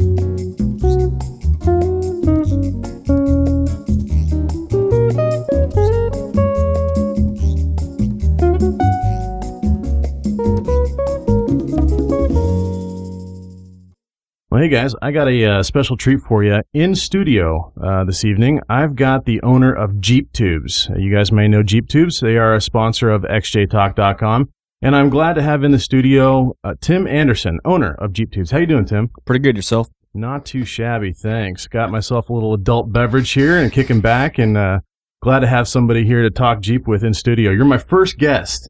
Well, 14.51 14.61
hey 14.61 14.67
guys, 14.67 14.93
I 15.01 15.11
got 15.11 15.29
a 15.29 15.45
uh, 15.45 15.63
special 15.63 15.95
treat 15.95 16.19
for 16.27 16.43
you 16.43 16.61
in 16.73 16.93
studio 16.93 17.71
uh, 17.81 18.03
this 18.03 18.25
evening. 18.25 18.59
I've 18.67 18.97
got 18.97 19.23
the 19.23 19.41
owner 19.43 19.71
of 19.71 20.01
Jeep 20.01 20.33
Tubes. 20.33 20.89
Uh, 20.89 20.97
you 20.97 21.09
guys 21.09 21.31
may 21.31 21.47
know 21.47 21.63
Jeep 21.63 21.87
Tubes. 21.87 22.19
They 22.19 22.35
are 22.35 22.53
a 22.53 22.59
sponsor 22.59 23.09
of 23.11 23.21
XJTalk.com. 23.21 24.49
And 24.81 24.93
I'm 24.93 25.09
glad 25.09 25.35
to 25.35 25.41
have 25.41 25.63
in 25.63 25.71
the 25.71 25.79
studio 25.79 26.57
uh, 26.65 26.73
Tim 26.81 27.07
Anderson, 27.07 27.61
owner 27.63 27.93
of 27.93 28.11
Jeep 28.11 28.33
Tubes. 28.33 28.51
How 28.51 28.57
you 28.57 28.65
doing, 28.65 28.83
Tim? 28.83 29.09
Pretty 29.23 29.39
good 29.39 29.55
yourself. 29.55 29.87
Not 30.13 30.45
too 30.45 30.65
shabby, 30.65 31.13
thanks. 31.13 31.67
Got 31.67 31.89
myself 31.89 32.29
a 32.29 32.33
little 32.33 32.53
adult 32.53 32.91
beverage 32.91 33.31
here 33.31 33.57
and 33.57 33.71
kicking 33.71 34.01
back, 34.01 34.37
and 34.37 34.57
uh, 34.57 34.79
glad 35.23 35.39
to 35.39 35.47
have 35.47 35.69
somebody 35.69 36.03
here 36.03 36.23
to 36.23 36.29
talk 36.29 36.59
Jeep 36.59 36.89
with 36.89 37.05
in 37.05 37.13
studio. 37.13 37.51
You're 37.51 37.63
my 37.63 37.77
first 37.77 38.17
guest 38.17 38.67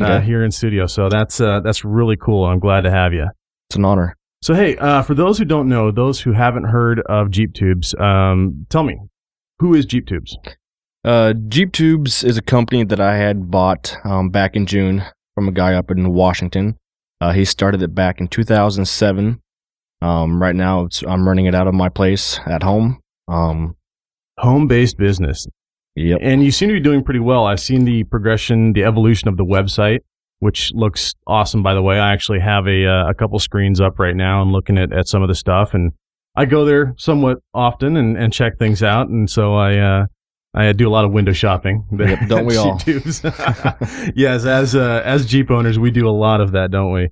uh, 0.00 0.04
okay. 0.04 0.24
here 0.24 0.42
in 0.42 0.50
studio, 0.50 0.86
so 0.86 1.10
that's 1.10 1.36
that's 1.36 1.84
really 1.84 2.16
cool. 2.16 2.46
I'm 2.46 2.58
glad 2.58 2.84
to 2.84 2.90
have 2.90 3.12
you. 3.12 3.26
It's 3.68 3.76
an 3.76 3.84
honor. 3.84 4.16
So 4.42 4.54
hey, 4.54 4.76
uh, 4.78 5.02
for 5.02 5.14
those 5.14 5.36
who 5.36 5.44
don't 5.44 5.68
know, 5.68 5.90
those 5.90 6.20
who 6.20 6.32
haven't 6.32 6.64
heard 6.64 7.00
of 7.00 7.30
Jeep 7.30 7.52
Tubes, 7.52 7.94
um, 7.96 8.66
tell 8.70 8.82
me, 8.82 8.98
who 9.58 9.74
is 9.74 9.84
Jeep 9.84 10.06
Tubes? 10.06 10.34
Uh, 11.04 11.34
Jeep 11.48 11.72
Tubes 11.72 12.24
is 12.24 12.38
a 12.38 12.42
company 12.42 12.82
that 12.84 13.00
I 13.00 13.16
had 13.16 13.50
bought 13.50 13.94
um, 14.02 14.30
back 14.30 14.56
in 14.56 14.64
June 14.64 15.04
from 15.34 15.46
a 15.48 15.52
guy 15.52 15.74
up 15.74 15.90
in 15.90 16.14
Washington. 16.14 16.78
Uh, 17.20 17.32
he 17.32 17.44
started 17.44 17.82
it 17.82 17.94
back 17.94 18.18
in 18.18 18.28
2007. 18.28 19.42
Um, 20.00 20.42
right 20.42 20.56
now, 20.56 20.88
I'm 21.06 21.28
running 21.28 21.44
it 21.44 21.54
out 21.54 21.66
of 21.66 21.74
my 21.74 21.90
place 21.90 22.40
at 22.46 22.62
home. 22.62 23.00
Um, 23.28 23.76
Home-based 24.38 24.96
business. 24.96 25.46
Yep. 25.96 26.18
And 26.22 26.42
you 26.42 26.50
seem 26.50 26.68
to 26.70 26.74
be 26.74 26.80
doing 26.80 27.04
pretty 27.04 27.20
well. 27.20 27.44
I've 27.44 27.60
seen 27.60 27.84
the 27.84 28.04
progression, 28.04 28.72
the 28.72 28.84
evolution 28.84 29.28
of 29.28 29.36
the 29.36 29.44
website 29.44 30.00
which 30.40 30.72
looks 30.74 31.14
awesome. 31.26 31.62
By 31.62 31.74
the 31.74 31.82
way, 31.82 32.00
I 32.00 32.12
actually 32.12 32.40
have 32.40 32.66
a 32.66 32.86
uh, 32.86 33.10
a 33.10 33.14
couple 33.14 33.38
screens 33.38 33.80
up 33.80 33.98
right 33.98 34.16
now 34.16 34.42
and 34.42 34.50
looking 34.50 34.76
at, 34.76 34.92
at 34.92 35.06
some 35.06 35.22
of 35.22 35.28
the 35.28 35.34
stuff, 35.34 35.72
and 35.72 35.92
I 36.34 36.46
go 36.46 36.64
there 36.64 36.94
somewhat 36.98 37.38
often 37.54 37.96
and, 37.96 38.16
and 38.16 38.32
check 38.32 38.58
things 38.58 38.82
out, 38.82 39.08
and 39.08 39.30
so 39.30 39.54
I 39.54 39.78
uh, 39.78 40.06
I 40.54 40.72
do 40.72 40.88
a 40.88 40.90
lot 40.90 41.04
of 41.04 41.12
window 41.12 41.32
shopping. 41.32 41.84
Yep, 41.98 42.28
don't 42.28 42.46
we 42.46 42.56
all? 42.56 42.80
yes, 44.16 44.44
as 44.44 44.74
uh, 44.74 45.02
as 45.04 45.26
Jeep 45.26 45.50
owners, 45.50 45.78
we 45.78 45.90
do 45.90 46.08
a 46.08 46.10
lot 46.10 46.40
of 46.40 46.52
that, 46.52 46.70
don't 46.70 46.92
we? 46.92 47.10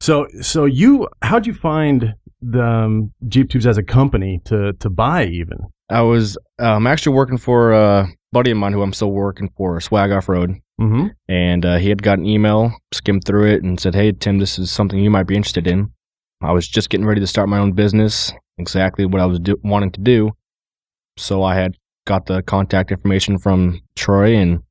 So 0.00 0.26
so 0.40 0.64
you 0.64 1.08
how'd 1.22 1.46
you 1.46 1.54
find 1.54 2.14
the 2.40 2.64
um, 2.64 3.12
Jeep 3.28 3.50
Tubes 3.50 3.66
as 3.66 3.78
a 3.78 3.82
company 3.82 4.40
to 4.46 4.72
to 4.74 4.90
buy 4.90 5.26
even? 5.26 5.58
I 5.90 6.02
was 6.02 6.38
I'm 6.58 6.66
um, 6.66 6.86
actually 6.86 7.14
working 7.14 7.38
for 7.38 7.72
a 7.72 8.08
buddy 8.32 8.50
of 8.50 8.56
mine 8.56 8.72
who 8.72 8.82
I'm 8.82 8.92
still 8.92 9.12
working 9.12 9.50
for, 9.56 9.80
Swag 9.80 10.10
Off 10.10 10.28
Road, 10.28 10.54
Mm-hmm. 10.80 11.06
And 11.28 11.64
uh, 11.64 11.76
he 11.76 11.88
had 11.88 12.02
got 12.02 12.18
an 12.18 12.26
email, 12.26 12.72
skimmed 12.92 13.24
through 13.24 13.46
it, 13.46 13.62
and 13.62 13.78
said, 13.78 13.94
Hey, 13.94 14.12
Tim, 14.12 14.38
this 14.38 14.58
is 14.58 14.70
something 14.70 14.98
you 14.98 15.10
might 15.10 15.26
be 15.26 15.36
interested 15.36 15.66
in. 15.66 15.90
I 16.42 16.52
was 16.52 16.68
just 16.68 16.90
getting 16.90 17.06
ready 17.06 17.20
to 17.20 17.26
start 17.26 17.48
my 17.48 17.58
own 17.58 17.72
business, 17.72 18.32
exactly 18.58 19.06
what 19.06 19.20
I 19.20 19.26
was 19.26 19.38
do- 19.38 19.60
wanting 19.62 19.92
to 19.92 20.00
do. 20.00 20.32
So 21.16 21.42
I 21.42 21.54
had 21.54 21.76
got 22.06 22.26
the 22.26 22.42
contact 22.42 22.90
information 22.90 23.38
from 23.38 23.80
Troy 23.96 24.34
and 24.34 24.62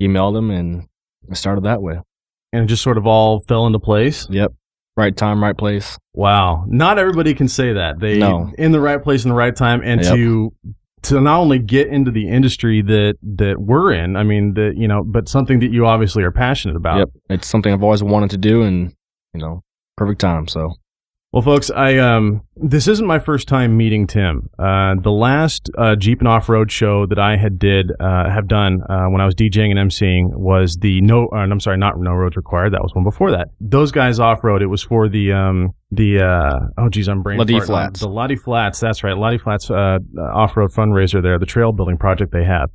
emailed 0.00 0.36
him, 0.36 0.50
and 0.50 0.86
I 1.30 1.34
started 1.34 1.64
that 1.64 1.82
way. 1.82 2.00
And 2.52 2.64
it 2.64 2.66
just 2.66 2.82
sort 2.82 2.98
of 2.98 3.06
all 3.06 3.40
fell 3.40 3.66
into 3.66 3.78
place? 3.78 4.26
Yep. 4.30 4.52
Right 4.96 5.16
time, 5.16 5.42
right 5.42 5.56
place. 5.56 5.98
Wow. 6.14 6.64
Not 6.66 6.98
everybody 6.98 7.34
can 7.34 7.48
say 7.48 7.74
that. 7.74 8.00
They 8.00 8.18
no. 8.18 8.52
in 8.58 8.72
the 8.72 8.80
right 8.80 9.02
place 9.02 9.24
in 9.24 9.30
the 9.30 9.36
right 9.36 9.54
time 9.54 9.82
and 9.84 10.02
yep. 10.02 10.14
to 10.14 10.52
to 11.02 11.20
not 11.20 11.38
only 11.38 11.58
get 11.58 11.88
into 11.88 12.10
the 12.10 12.28
industry 12.28 12.82
that 12.82 13.16
that 13.22 13.60
we're 13.60 13.92
in, 13.92 14.16
I 14.16 14.22
mean 14.22 14.54
that 14.54 14.74
you 14.76 14.88
know, 14.88 15.02
but 15.04 15.28
something 15.28 15.60
that 15.60 15.70
you 15.70 15.86
obviously 15.86 16.22
are 16.22 16.32
passionate 16.32 16.76
about. 16.76 16.98
Yep, 16.98 17.08
it's 17.30 17.48
something 17.48 17.72
I've 17.72 17.82
always 17.82 18.02
wanted 18.02 18.30
to 18.30 18.38
do, 18.38 18.62
and 18.62 18.94
you 19.34 19.40
know, 19.40 19.62
perfect 19.96 20.20
time. 20.20 20.48
So 20.48 20.74
well, 21.32 21.42
folks, 21.42 21.70
I 21.70 21.98
um, 21.98 22.42
this 22.56 22.88
isn't 22.88 23.06
my 23.06 23.20
first 23.20 23.46
time 23.46 23.76
meeting 23.76 24.08
Tim. 24.08 24.50
Uh, 24.58 24.96
the 25.00 25.12
last 25.12 25.70
uh, 25.78 25.94
Jeep 25.94 26.18
and 26.18 26.26
Off 26.26 26.48
Road 26.48 26.72
show 26.72 27.06
that 27.06 27.20
I 27.20 27.36
had 27.36 27.58
did 27.58 27.92
uh, 28.00 28.28
have 28.28 28.48
done 28.48 28.80
uh, 28.88 29.04
when 29.06 29.20
I 29.20 29.26
was 29.26 29.36
DJing 29.36 29.70
and 29.70 29.78
emceeing 29.78 30.34
was 30.34 30.76
the 30.80 31.00
no. 31.02 31.28
Uh, 31.32 31.36
I'm 31.36 31.60
sorry, 31.60 31.78
not 31.78 31.98
No 31.98 32.12
Roads 32.12 32.36
Required. 32.36 32.72
That 32.72 32.82
was 32.82 32.94
one 32.94 33.04
before 33.04 33.30
that. 33.30 33.48
Those 33.60 33.92
guys 33.92 34.18
off 34.18 34.42
road. 34.42 34.60
It 34.60 34.66
was 34.66 34.82
for 34.82 35.08
the 35.08 35.32
um, 35.32 35.74
the 35.92 36.20
uh, 36.20 36.58
oh 36.78 36.88
geez, 36.88 37.08
I'm 37.08 37.22
brain 37.22 37.38
Lottie 37.38 37.60
Flats. 37.60 38.00
The 38.00 38.08
Lottie 38.08 38.36
Flats. 38.36 38.80
That's 38.80 39.04
right, 39.04 39.16
Lottie 39.16 39.38
Flats 39.38 39.70
off 39.70 40.56
road 40.56 40.72
fundraiser. 40.72 41.22
There, 41.22 41.38
the 41.38 41.46
trail 41.46 41.72
building 41.72 41.96
project 41.96 42.32
they 42.32 42.44
have. 42.44 42.70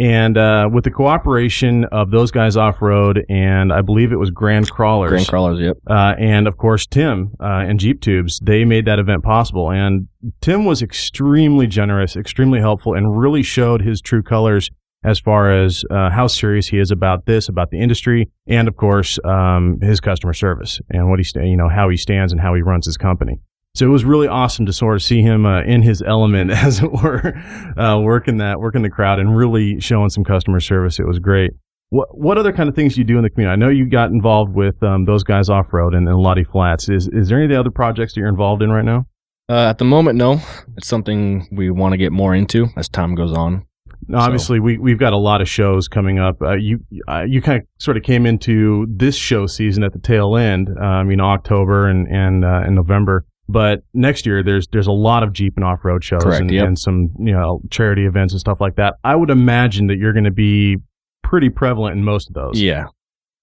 And 0.00 0.38
uh, 0.38 0.70
with 0.72 0.84
the 0.84 0.90
cooperation 0.90 1.84
of 1.84 2.10
those 2.10 2.30
guys 2.30 2.56
off 2.56 2.80
road, 2.80 3.22
and 3.28 3.70
I 3.70 3.82
believe 3.82 4.12
it 4.12 4.16
was 4.16 4.30
Grand 4.30 4.70
Crawlers, 4.70 5.10
Grand 5.10 5.28
Crawlers, 5.28 5.60
yep, 5.60 5.76
uh, 5.86 6.14
and 6.18 6.48
of 6.48 6.56
course 6.56 6.86
Tim 6.86 7.34
uh, 7.38 7.66
and 7.68 7.78
Jeep 7.78 8.00
Tubes, 8.00 8.40
they 8.42 8.64
made 8.64 8.86
that 8.86 8.98
event 8.98 9.22
possible. 9.22 9.70
And 9.70 10.08
Tim 10.40 10.64
was 10.64 10.80
extremely 10.80 11.66
generous, 11.66 12.16
extremely 12.16 12.60
helpful, 12.60 12.94
and 12.94 13.18
really 13.18 13.42
showed 13.42 13.82
his 13.82 14.00
true 14.00 14.22
colors 14.22 14.70
as 15.04 15.18
far 15.18 15.50
as 15.50 15.84
uh, 15.90 16.08
how 16.08 16.26
serious 16.26 16.68
he 16.68 16.78
is 16.78 16.90
about 16.90 17.26
this, 17.26 17.50
about 17.50 17.70
the 17.70 17.78
industry, 17.78 18.30
and 18.46 18.68
of 18.68 18.76
course 18.76 19.18
um, 19.24 19.78
his 19.82 20.00
customer 20.00 20.32
service 20.32 20.80
and 20.88 21.10
what 21.10 21.18
he, 21.18 21.24
sta- 21.24 21.42
you 21.42 21.58
know, 21.58 21.68
how 21.68 21.90
he 21.90 21.98
stands 21.98 22.32
and 22.32 22.40
how 22.40 22.54
he 22.54 22.62
runs 22.62 22.86
his 22.86 22.96
company. 22.96 23.38
So 23.74 23.86
it 23.86 23.90
was 23.90 24.04
really 24.04 24.26
awesome 24.26 24.66
to 24.66 24.72
sort 24.72 24.96
of 24.96 25.02
see 25.02 25.22
him 25.22 25.46
uh, 25.46 25.62
in 25.62 25.82
his 25.82 26.02
element, 26.02 26.50
as 26.66 26.82
it 26.82 26.90
were, 26.90 27.34
uh, 27.76 28.00
working 28.00 28.38
that, 28.38 28.60
working 28.60 28.82
the 28.82 28.90
crowd, 28.90 29.18
and 29.18 29.36
really 29.36 29.80
showing 29.80 30.10
some 30.10 30.24
customer 30.24 30.60
service. 30.60 30.98
It 30.98 31.06
was 31.06 31.18
great. 31.18 31.52
What 31.90 32.16
what 32.16 32.38
other 32.38 32.52
kind 32.52 32.68
of 32.68 32.74
things 32.76 32.94
do 32.94 33.00
you 33.00 33.04
do 33.04 33.16
in 33.16 33.24
the 33.24 33.30
community? 33.30 33.52
I 33.52 33.56
know 33.56 33.68
you 33.68 33.86
got 33.86 34.10
involved 34.10 34.54
with 34.54 34.80
um, 34.82 35.06
those 35.06 35.24
guys 35.24 35.48
off 35.48 35.72
road 35.72 35.94
and, 35.94 36.08
and 36.08 36.18
Lottie 36.18 36.44
Flats. 36.44 36.88
Is 36.88 37.08
is 37.08 37.28
there 37.28 37.42
any 37.42 37.54
other 37.54 37.70
projects 37.70 38.14
that 38.14 38.20
you're 38.20 38.28
involved 38.28 38.62
in 38.62 38.70
right 38.70 38.84
now? 38.84 39.06
Uh, 39.48 39.68
at 39.68 39.78
the 39.78 39.84
moment, 39.84 40.16
no. 40.16 40.40
It's 40.76 40.86
something 40.86 41.48
we 41.50 41.70
want 41.70 41.92
to 41.92 41.98
get 41.98 42.12
more 42.12 42.36
into 42.36 42.68
as 42.76 42.88
time 42.88 43.16
goes 43.16 43.32
on. 43.32 43.66
Now, 44.06 44.20
obviously, 44.20 44.60
we 44.60 44.78
we've 44.78 44.98
got 44.98 45.12
a 45.12 45.18
lot 45.18 45.40
of 45.40 45.48
shows 45.48 45.88
coming 45.88 46.20
up. 46.20 46.40
Uh, 46.40 46.54
you 46.54 46.78
uh, 47.08 47.24
you 47.26 47.42
kind 47.42 47.62
of 47.62 47.66
sort 47.78 47.96
of 47.96 48.04
came 48.04 48.26
into 48.26 48.86
this 48.88 49.16
show 49.16 49.46
season 49.46 49.82
at 49.82 49.92
the 49.92 49.98
tail 49.98 50.36
end. 50.36 50.68
Um, 50.78 51.10
you 51.10 51.16
know, 51.16 51.26
October 51.26 51.88
and 51.88 52.06
and 52.08 52.44
uh, 52.44 52.62
and 52.64 52.76
November. 52.76 53.26
But 53.50 53.82
next 53.92 54.26
year, 54.26 54.42
there's 54.42 54.68
there's 54.68 54.86
a 54.86 54.92
lot 54.92 55.22
of 55.22 55.32
Jeep 55.32 55.54
and 55.56 55.64
off 55.64 55.84
road 55.84 56.04
shows 56.04 56.22
Correct, 56.22 56.40
and, 56.42 56.50
yep. 56.50 56.66
and 56.66 56.78
some 56.78 57.10
you 57.18 57.32
know 57.32 57.60
charity 57.70 58.06
events 58.06 58.32
and 58.32 58.40
stuff 58.40 58.60
like 58.60 58.76
that. 58.76 58.94
I 59.04 59.16
would 59.16 59.30
imagine 59.30 59.88
that 59.88 59.98
you're 59.98 60.12
going 60.12 60.24
to 60.24 60.30
be 60.30 60.76
pretty 61.22 61.48
prevalent 61.50 61.96
in 61.96 62.04
most 62.04 62.28
of 62.28 62.34
those. 62.34 62.60
Yeah. 62.60 62.86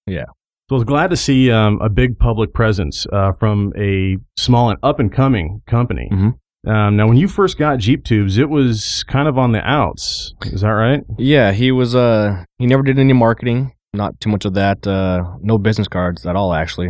Yeah. 0.06 0.26
So 0.70 0.76
I 0.76 0.80
was 0.80 0.84
glad 0.84 1.10
to 1.12 1.16
see 1.18 1.50
um, 1.52 1.80
a 1.82 1.90
big 1.90 2.20
public 2.20 2.54
presence 2.54 3.06
uh, 3.14 3.32
from 3.40 3.72
a 3.78 4.18
small 4.36 4.70
and 4.70 4.80
up 4.84 5.00
and 5.00 5.12
coming 5.12 5.62
company. 5.68 6.10
Mhm. 6.12 6.34
Um, 6.68 6.98
now, 6.98 7.08
when 7.08 7.16
you 7.16 7.30
first 7.30 7.58
got 7.58 7.78
Jeep 7.80 8.04
Tubes, 8.04 8.38
it 8.38 8.50
was 8.50 9.06
kind 9.08 9.30
of 9.30 9.38
on 9.38 9.54
the 9.54 9.62
outs. 9.62 10.34
Is 10.48 10.62
that 10.62 10.70
right? 10.70 11.02
Yeah, 11.18 11.54
he 11.54 11.72
was 11.72 11.96
uh 11.96 12.44
he 12.58 12.66
never 12.66 12.84
did 12.84 13.00
any 13.00 13.14
marketing, 13.14 13.74
not 13.94 14.20
too 14.20 14.30
much 14.30 14.44
of 14.44 14.54
that, 14.56 14.86
uh 14.86 15.24
no 15.42 15.58
business 15.58 15.88
cards 15.88 16.26
at 16.26 16.36
all 16.36 16.54
actually. 16.54 16.90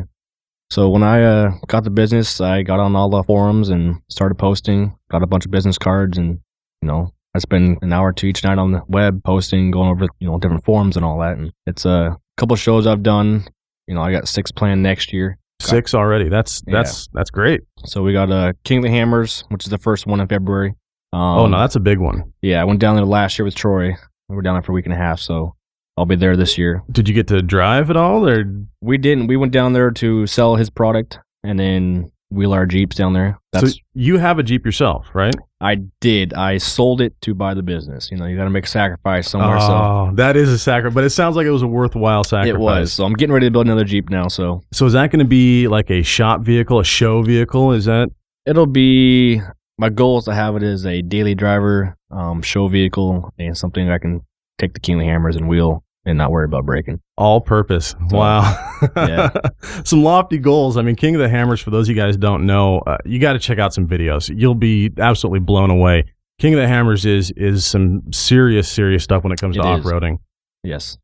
So 0.69 0.89
when 0.89 1.03
I 1.03 1.23
uh 1.23 1.51
got 1.67 1.83
the 1.83 1.89
business, 1.89 2.41
I 2.41 2.61
got 2.63 2.79
on 2.79 2.95
all 2.95 3.09
the 3.09 3.23
forums 3.23 3.69
and 3.69 3.97
started 4.09 4.35
posting, 4.35 4.95
got 5.09 5.23
a 5.23 5.27
bunch 5.27 5.45
of 5.45 5.51
business 5.51 5.77
cards 5.77 6.17
and 6.17 6.39
you 6.81 6.87
know, 6.87 7.13
I 7.33 7.39
spend 7.39 7.77
an 7.81 7.93
hour 7.93 8.11
to 8.13 8.27
each 8.27 8.43
night 8.43 8.57
on 8.57 8.71
the 8.71 8.81
web 8.87 9.23
posting, 9.23 9.71
going 9.71 9.89
over, 9.89 10.07
you 10.19 10.27
know, 10.27 10.37
different 10.39 10.65
forums 10.65 10.95
and 10.97 11.05
all 11.05 11.19
that 11.19 11.37
and 11.37 11.51
it's 11.65 11.85
a 11.85 12.17
couple 12.37 12.55
shows 12.57 12.85
I've 12.85 13.03
done. 13.03 13.45
You 13.87 13.95
know, 13.95 14.01
I 14.01 14.11
got 14.11 14.27
six 14.27 14.51
planned 14.51 14.83
next 14.83 15.13
year. 15.13 15.37
Six 15.61 15.93
already. 15.93 16.29
That's 16.29 16.61
Yeah. 16.67 16.73
that's 16.77 17.07
that's 17.13 17.29
great. 17.31 17.61
So 17.85 18.03
we 18.03 18.13
got 18.13 18.29
uh 18.31 18.53
King 18.63 18.79
of 18.79 18.83
the 18.83 18.89
Hammers, 18.91 19.43
which 19.49 19.63
is 19.65 19.69
the 19.71 19.77
first 19.77 20.05
one 20.05 20.19
in 20.19 20.27
February. 20.27 20.75
Um, 21.13 21.21
oh 21.21 21.47
no, 21.47 21.59
that's 21.59 21.75
a 21.77 21.79
big 21.79 21.99
one. 21.99 22.33
yeah, 22.41 22.61
I 22.61 22.65
went 22.65 22.79
down 22.81 22.95
there 22.95 23.05
last 23.05 23.39
year 23.39 23.45
with 23.45 23.55
Troy. 23.55 23.95
We 24.29 24.35
were 24.35 24.41
down 24.41 24.55
there 24.55 24.61
for 24.61 24.73
a 24.73 24.75
week 24.75 24.85
and 24.85 24.93
a 24.93 24.97
half, 24.97 25.19
so 25.21 25.55
I'll 25.97 26.05
be 26.05 26.15
there 26.15 26.37
this 26.37 26.57
year. 26.57 26.83
Did 26.91 27.09
you 27.09 27.15
get 27.15 27.27
to 27.27 27.41
drive 27.41 27.89
at 27.89 27.97
all, 27.97 28.27
or 28.27 28.45
We 28.81 28.97
didn't. 28.97 29.27
We 29.27 29.37
went 29.37 29.51
down 29.51 29.73
there 29.73 29.91
to 29.91 30.27
sell 30.27 30.55
his 30.55 30.69
product 30.69 31.19
and 31.43 31.59
then 31.59 32.11
wheel 32.29 32.53
our 32.53 32.65
Jeeps 32.65 32.95
down 32.95 33.13
there. 33.13 33.39
That's 33.51 33.73
so 33.73 33.79
you 33.93 34.17
have 34.17 34.37
a 34.37 34.43
Jeep 34.43 34.65
yourself, 34.65 35.07
right? 35.13 35.35
I 35.59 35.75
did. 36.01 36.33
I 36.33 36.57
sold 36.57 37.01
it 37.01 37.19
to 37.21 37.33
buy 37.33 37.53
the 37.53 37.63
business. 37.63 38.11
You 38.11 38.17
know, 38.17 38.25
you 38.25 38.37
got 38.37 38.43
to 38.43 38.49
make 38.49 38.65
a 38.65 38.69
sacrifice 38.69 39.29
somewhere. 39.29 39.59
so 39.59 39.65
oh, 39.65 40.11
that 40.15 40.35
is 40.35 40.49
a 40.49 40.59
sacrifice, 40.59 40.93
but 40.93 41.03
it 41.03 41.09
sounds 41.09 41.35
like 41.35 41.47
it 41.47 41.51
was 41.51 41.63
a 41.63 41.67
worthwhile 41.67 42.23
sacrifice. 42.23 42.55
it 42.55 42.59
was. 42.59 42.93
So 42.93 43.05
I'm 43.05 43.13
getting 43.13 43.33
ready 43.33 43.47
to 43.47 43.51
build 43.51 43.65
another 43.65 43.85
Jeep 43.85 44.09
now. 44.09 44.27
So 44.27 44.61
So 44.71 44.85
is 44.85 44.93
that 44.93 45.09
going 45.09 45.19
to 45.19 45.25
be 45.25 45.67
like 45.67 45.89
a 45.89 46.03
shop 46.03 46.41
vehicle, 46.41 46.79
a 46.79 46.85
show 46.85 47.23
vehicle? 47.23 47.71
Is 47.71 47.85
that 47.85 48.09
it'll 48.45 48.67
be 48.67 49.41
my 49.79 49.89
goal 49.89 50.19
is 50.19 50.25
to 50.25 50.33
have 50.33 50.55
it 50.55 50.63
as 50.63 50.85
a 50.85 51.01
daily 51.01 51.33
driver, 51.33 51.95
um, 52.11 52.41
show 52.41 52.67
vehicle, 52.67 53.33
and 53.39 53.57
something 53.57 53.89
I 53.89 53.97
can 53.97 54.21
take 54.59 54.73
the 54.73 54.79
King 54.79 54.99
of 54.99 55.05
Hammers 55.07 55.35
and 55.35 55.47
wheel 55.47 55.83
and 56.07 56.17
not 56.17 56.31
worry 56.31 56.45
about 56.45 56.65
breaking. 56.65 56.99
all 57.17 57.41
purpose? 57.41 57.95
So, 58.09 58.17
wow. 58.17 58.79
yeah. 58.95 59.29
some 59.83 60.03
lofty 60.03 60.37
goals. 60.37 60.77
I 60.77 60.81
mean, 60.81 60.95
King 60.95 61.15
of 61.15 61.21
the 61.21 61.29
Hammers. 61.29 61.61
For 61.61 61.69
those 61.69 61.87
of 61.87 61.95
you 61.95 62.01
guys 62.01 62.15
who 62.15 62.21
don't 62.21 62.45
know, 62.45 62.79
uh, 62.79 62.97
you 63.05 63.19
got 63.19 63.33
to 63.33 63.39
check 63.39 63.59
out 63.59 63.73
some 63.73 63.87
videos. 63.87 64.31
You'll 64.35 64.55
be 64.55 64.91
absolutely 64.97 65.39
blown 65.39 65.69
away. 65.69 66.05
King 66.39 66.53
of 66.53 66.59
the 66.59 66.67
Hammers 66.67 67.05
is 67.05 67.31
is 67.31 67.65
some 67.65 68.03
serious 68.11 68.69
serious 68.69 69.03
stuff 69.03 69.23
when 69.23 69.33
it 69.33 69.39
comes 69.39 69.55
to 69.55 69.61
off 69.61 69.81
roading. 69.81 70.19
Yes. 70.63 70.97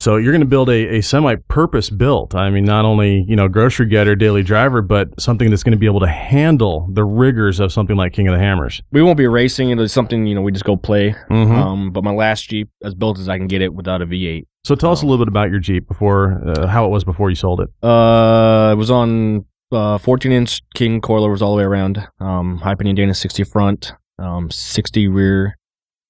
So 0.00 0.16
you're 0.16 0.32
going 0.32 0.40
to 0.40 0.46
build 0.46 0.70
a, 0.70 0.96
a 0.96 1.00
semi 1.02 1.34
purpose 1.48 1.90
built. 1.90 2.34
I 2.34 2.48
mean, 2.48 2.64
not 2.64 2.86
only 2.86 3.22
you 3.28 3.36
know 3.36 3.48
grocery 3.48 3.84
getter, 3.86 4.16
daily 4.16 4.42
driver, 4.42 4.80
but 4.80 5.20
something 5.20 5.50
that's 5.50 5.62
going 5.62 5.72
to 5.72 5.78
be 5.78 5.84
able 5.86 6.00
to 6.00 6.06
handle 6.06 6.88
the 6.90 7.04
rigors 7.04 7.60
of 7.60 7.70
something 7.70 7.96
like 7.96 8.14
King 8.14 8.26
of 8.28 8.32
the 8.34 8.40
Hammers. 8.40 8.82
We 8.92 9.02
won't 9.02 9.18
be 9.18 9.26
racing. 9.26 9.68
It'll 9.70 9.86
something, 9.88 10.26
you 10.26 10.34
know, 10.34 10.40
we 10.40 10.52
just 10.52 10.64
go 10.64 10.76
play. 10.76 11.14
Mhm. 11.30 11.52
Um, 11.54 11.90
but 11.90 12.02
my 12.02 12.12
last 12.12 12.48
Jeep, 12.48 12.70
as 12.82 12.94
built 12.94 13.18
as 13.18 13.28
I 13.28 13.36
can 13.36 13.46
get 13.46 13.60
it 13.60 13.74
without 13.74 14.00
a 14.00 14.06
V8. 14.06 14.46
So 14.64 14.74
tell 14.74 14.90
us 14.90 15.02
a 15.02 15.06
little 15.06 15.22
bit 15.22 15.28
about 15.28 15.50
your 15.50 15.60
Jeep 15.60 15.86
before 15.86 16.42
uh, 16.48 16.66
how 16.66 16.86
it 16.86 16.88
was 16.88 17.04
before 17.04 17.28
you 17.28 17.36
sold 17.36 17.60
it. 17.60 17.68
Uh, 17.86 18.70
it 18.72 18.76
was 18.76 18.90
on 18.90 19.44
uh 19.70 19.98
14 19.98 20.32
inch 20.32 20.62
King 20.74 21.00
coilovers 21.02 21.42
all 21.42 21.52
the 21.52 21.58
way 21.58 21.64
around. 21.64 22.08
Um, 22.20 22.56
high 22.58 22.74
pinion 22.74 22.96
Dana 22.96 23.12
60 23.14 23.44
front, 23.44 23.92
um, 24.18 24.50
60 24.50 25.08
rear, 25.08 25.58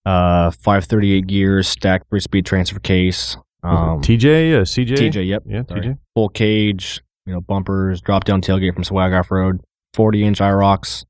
uh, 0.07 0.51
538 0.53 1.27
gears, 1.27 1.67
stacked 1.69 2.09
three 2.09 2.21
speed 2.21 2.47
transfer 2.47 2.79
case. 2.79 3.37
Um, 3.63 4.01
TJ, 4.01 4.55
uh, 4.55 4.63
CJ, 4.63 4.97
TJ, 4.97 5.29
yep. 5.29 5.43
yeah, 5.47 5.63
Sorry. 5.69 5.81
TJ. 5.83 5.99
Full 6.15 6.29
cage, 6.31 7.01
you 7.27 7.33
know, 7.33 7.41
bumpers, 7.41 8.01
drop 8.01 8.25
down 8.25 8.41
tailgate 8.41 8.75
from 8.75 8.85
Swag 8.85 9.13
Off 9.13 9.31
Road, 9.31 9.61
40 9.95 10.25
inch 10.25 10.39
IROKs. 10.39 11.05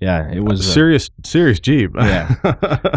Yeah, 0.00 0.30
it 0.30 0.40
was. 0.40 0.60
uh, 0.60 0.72
serious, 0.72 1.10
serious 1.24 1.58
Jeep. 1.58 1.92
Yeah. 1.96 2.34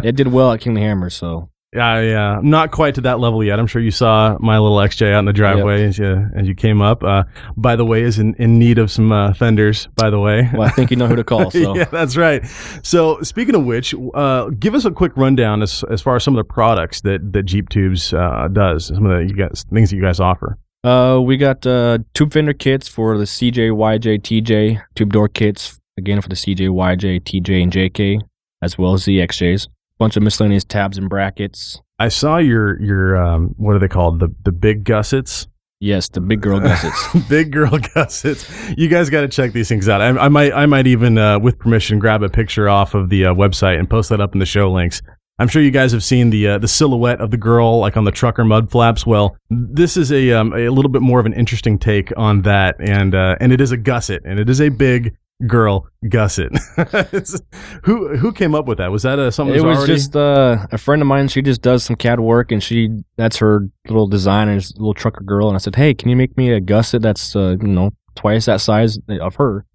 it 0.03 0.15
did 0.15 0.27
well 0.27 0.51
at 0.51 0.59
King 0.59 0.73
of 0.73 0.75
the 0.75 0.81
Hammer, 0.81 1.09
so 1.09 1.49
Yeah, 1.73 2.01
yeah. 2.01 2.37
I'm 2.39 2.49
not 2.49 2.71
quite 2.71 2.95
to 2.95 3.01
that 3.01 3.19
level 3.19 3.43
yet. 3.43 3.59
I'm 3.59 3.67
sure 3.67 3.81
you 3.81 3.91
saw 3.91 4.35
my 4.39 4.57
little 4.57 4.77
XJ 4.77 5.13
out 5.13 5.19
in 5.19 5.25
the 5.25 5.33
driveway 5.33 5.83
as 5.85 5.99
you 5.99 6.27
as 6.35 6.47
you 6.47 6.55
came 6.55 6.81
up. 6.81 7.03
Uh, 7.03 7.25
by 7.57 7.75
the 7.75 7.85
way, 7.85 8.01
is 8.01 8.17
in, 8.17 8.33
in 8.35 8.57
need 8.57 8.79
of 8.79 8.89
some 8.89 9.11
uh, 9.11 9.33
fenders. 9.33 9.87
By 9.95 10.09
the 10.09 10.19
way, 10.19 10.49
well, 10.51 10.63
I 10.63 10.71
think 10.71 10.89
you 10.89 10.97
know 10.97 11.07
who 11.07 11.15
to 11.15 11.23
call. 11.23 11.51
So 11.59 11.75
yeah, 11.75 11.85
that's 11.85 12.15
right. 12.15 12.45
So 12.83 13.21
speaking 13.21 13.55
of 13.55 13.65
which, 13.65 13.93
uh, 14.13 14.49
give 14.59 14.75
us 14.75 14.85
a 14.85 14.91
quick 14.91 15.11
rundown 15.15 15.61
as 15.61 15.83
as 15.89 16.01
far 16.01 16.15
as 16.15 16.23
some 16.23 16.35
of 16.35 16.37
the 16.37 16.53
products 16.53 17.01
that 17.01 17.33
that 17.33 17.43
Jeep 17.43 17.69
Tubes 17.69 18.13
uh, 18.13 18.47
does. 18.51 18.87
Some 18.87 19.05
of 19.05 19.17
the 19.17 19.23
you 19.25 19.33
guys 19.35 19.65
things 19.71 19.89
that 19.89 19.95
you 19.95 20.01
guys 20.01 20.19
offer. 20.19 20.57
Uh, 20.83 21.19
we 21.21 21.37
got 21.37 21.65
uh, 21.67 21.99
tube 22.13 22.31
fender 22.31 22.53
kits 22.53 22.87
for 22.87 23.17
the 23.17 23.25
CJ, 23.25 23.71
YJ, 23.71 24.21
TJ, 24.21 24.81
tube 24.95 25.11
door 25.11 25.27
kits 25.27 25.77
again 25.97 26.21
for 26.21 26.29
the 26.29 26.35
CJ, 26.35 26.69
YJ, 26.69 27.21
TJ, 27.21 27.63
and 27.63 27.71
JK, 27.71 28.21
as 28.61 28.77
well 28.77 28.93
as 28.93 29.05
the 29.05 29.19
XJs. 29.19 29.67
Bunch 29.99 30.17
of 30.17 30.23
miscellaneous 30.23 30.63
tabs 30.63 30.97
and 30.97 31.09
brackets. 31.09 31.81
I 31.99 32.07
saw 32.07 32.37
your 32.37 32.81
your 32.81 33.17
um, 33.17 33.53
what 33.57 33.75
are 33.75 33.79
they 33.79 33.87
called 33.87 34.19
the 34.19 34.33
the 34.43 34.51
big 34.51 34.85
gussets. 34.85 35.47
Yes, 35.81 36.09
the 36.09 36.19
big 36.19 36.41
girl 36.41 36.59
gussets. 36.59 37.07
Big 37.29 37.53
girl 37.53 37.79
gussets. 37.93 38.45
You 38.77 38.89
guys 38.89 39.09
got 39.09 39.21
to 39.21 39.29
check 39.29 39.53
these 39.53 39.69
things 39.69 39.87
out. 39.87 40.01
I, 40.01 40.09
I 40.09 40.27
might, 40.27 40.51
I 40.51 40.65
might 40.65 40.87
even, 40.87 41.17
uh, 41.17 41.39
with 41.39 41.57
permission, 41.57 41.99
grab 41.99 42.21
a 42.21 42.27
picture 42.27 42.67
off 42.67 42.95
of 42.95 43.07
the 43.07 43.27
uh, 43.27 43.33
website 43.33 43.79
and 43.79 43.89
post 43.89 44.09
that 44.09 44.19
up 44.19 44.33
in 44.33 44.39
the 44.39 44.45
show 44.45 44.69
links. 44.69 45.01
I'm 45.39 45.47
sure 45.47 45.61
you 45.61 45.71
guys 45.71 45.93
have 45.93 46.03
seen 46.03 46.31
the 46.31 46.49
uh, 46.49 46.57
the 46.57 46.67
silhouette 46.67 47.21
of 47.21 47.31
the 47.31 47.37
girl 47.37 47.79
like 47.79 47.95
on 47.95 48.03
the 48.03 48.11
trucker 48.11 48.43
mud 48.43 48.69
flaps. 48.69 49.05
Well, 49.05 49.37
this 49.49 49.95
is 49.95 50.11
a 50.11 50.33
um, 50.33 50.51
a 50.53 50.67
little 50.67 50.91
bit 50.91 51.01
more 51.01 51.21
of 51.21 51.25
an 51.25 51.33
interesting 51.33 51.79
take 51.79 52.11
on 52.17 52.41
that, 52.41 52.75
and 52.81 53.15
uh, 53.15 53.37
and 53.39 53.53
it 53.53 53.61
is 53.61 53.71
a 53.71 53.77
gusset, 53.77 54.21
and 54.25 54.37
it 54.37 54.49
is 54.49 54.59
a 54.59 54.67
big 54.67 55.15
girl 55.47 55.87
gusset. 56.09 56.51
Who 57.83 58.17
who 58.17 58.31
came 58.33 58.53
up 58.55 58.65
with 58.65 58.77
that? 58.79 58.91
Was 58.91 59.03
that 59.03 59.19
uh, 59.19 59.31
something? 59.31 59.55
it 59.55 59.63
was 59.63 59.77
already- 59.77 59.93
just 59.93 60.15
uh, 60.15 60.67
a 60.71 60.77
friend 60.77 61.01
of 61.01 61.07
mine. 61.07 61.27
She 61.27 61.41
just 61.41 61.61
does 61.61 61.83
some 61.83 61.95
CAD 61.95 62.19
work, 62.19 62.51
and 62.51 62.61
she 62.61 62.89
that's 63.17 63.37
her 63.37 63.67
little 63.87 64.07
design 64.07 64.49
and 64.49 64.61
little 64.75 64.93
trucker 64.93 65.23
girl. 65.23 65.47
And 65.47 65.55
I 65.55 65.59
said, 65.59 65.75
"Hey, 65.75 65.93
can 65.93 66.09
you 66.09 66.15
make 66.15 66.35
me 66.37 66.51
a 66.51 66.59
gusset 66.59 67.01
that's 67.01 67.35
uh, 67.35 67.55
you 67.61 67.67
know 67.67 67.91
twice 68.15 68.45
that 68.45 68.61
size 68.61 68.99
of 69.21 69.35
her?" 69.35 69.65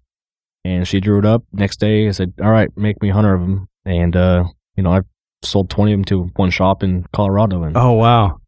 And 0.63 0.87
she 0.87 0.99
drew 0.99 1.19
it 1.19 1.25
up. 1.25 1.43
Next 1.51 1.79
day, 1.79 2.07
I 2.07 2.11
said, 2.11 2.33
"All 2.41 2.51
right, 2.51 2.69
make 2.75 3.01
me 3.01 3.09
a 3.09 3.13
hundred 3.13 3.35
of 3.35 3.41
them." 3.41 3.67
And 3.85 4.15
uh, 4.15 4.45
you 4.75 4.83
know, 4.83 4.91
I 4.93 5.01
sold 5.43 5.69
twenty 5.69 5.93
of 5.93 5.97
them 5.97 6.05
to 6.05 6.23
one 6.35 6.49
shop 6.51 6.83
in 6.83 7.05
Colorado. 7.13 7.63
And 7.63 7.75
Oh 7.77 7.93
wow! 7.93 8.39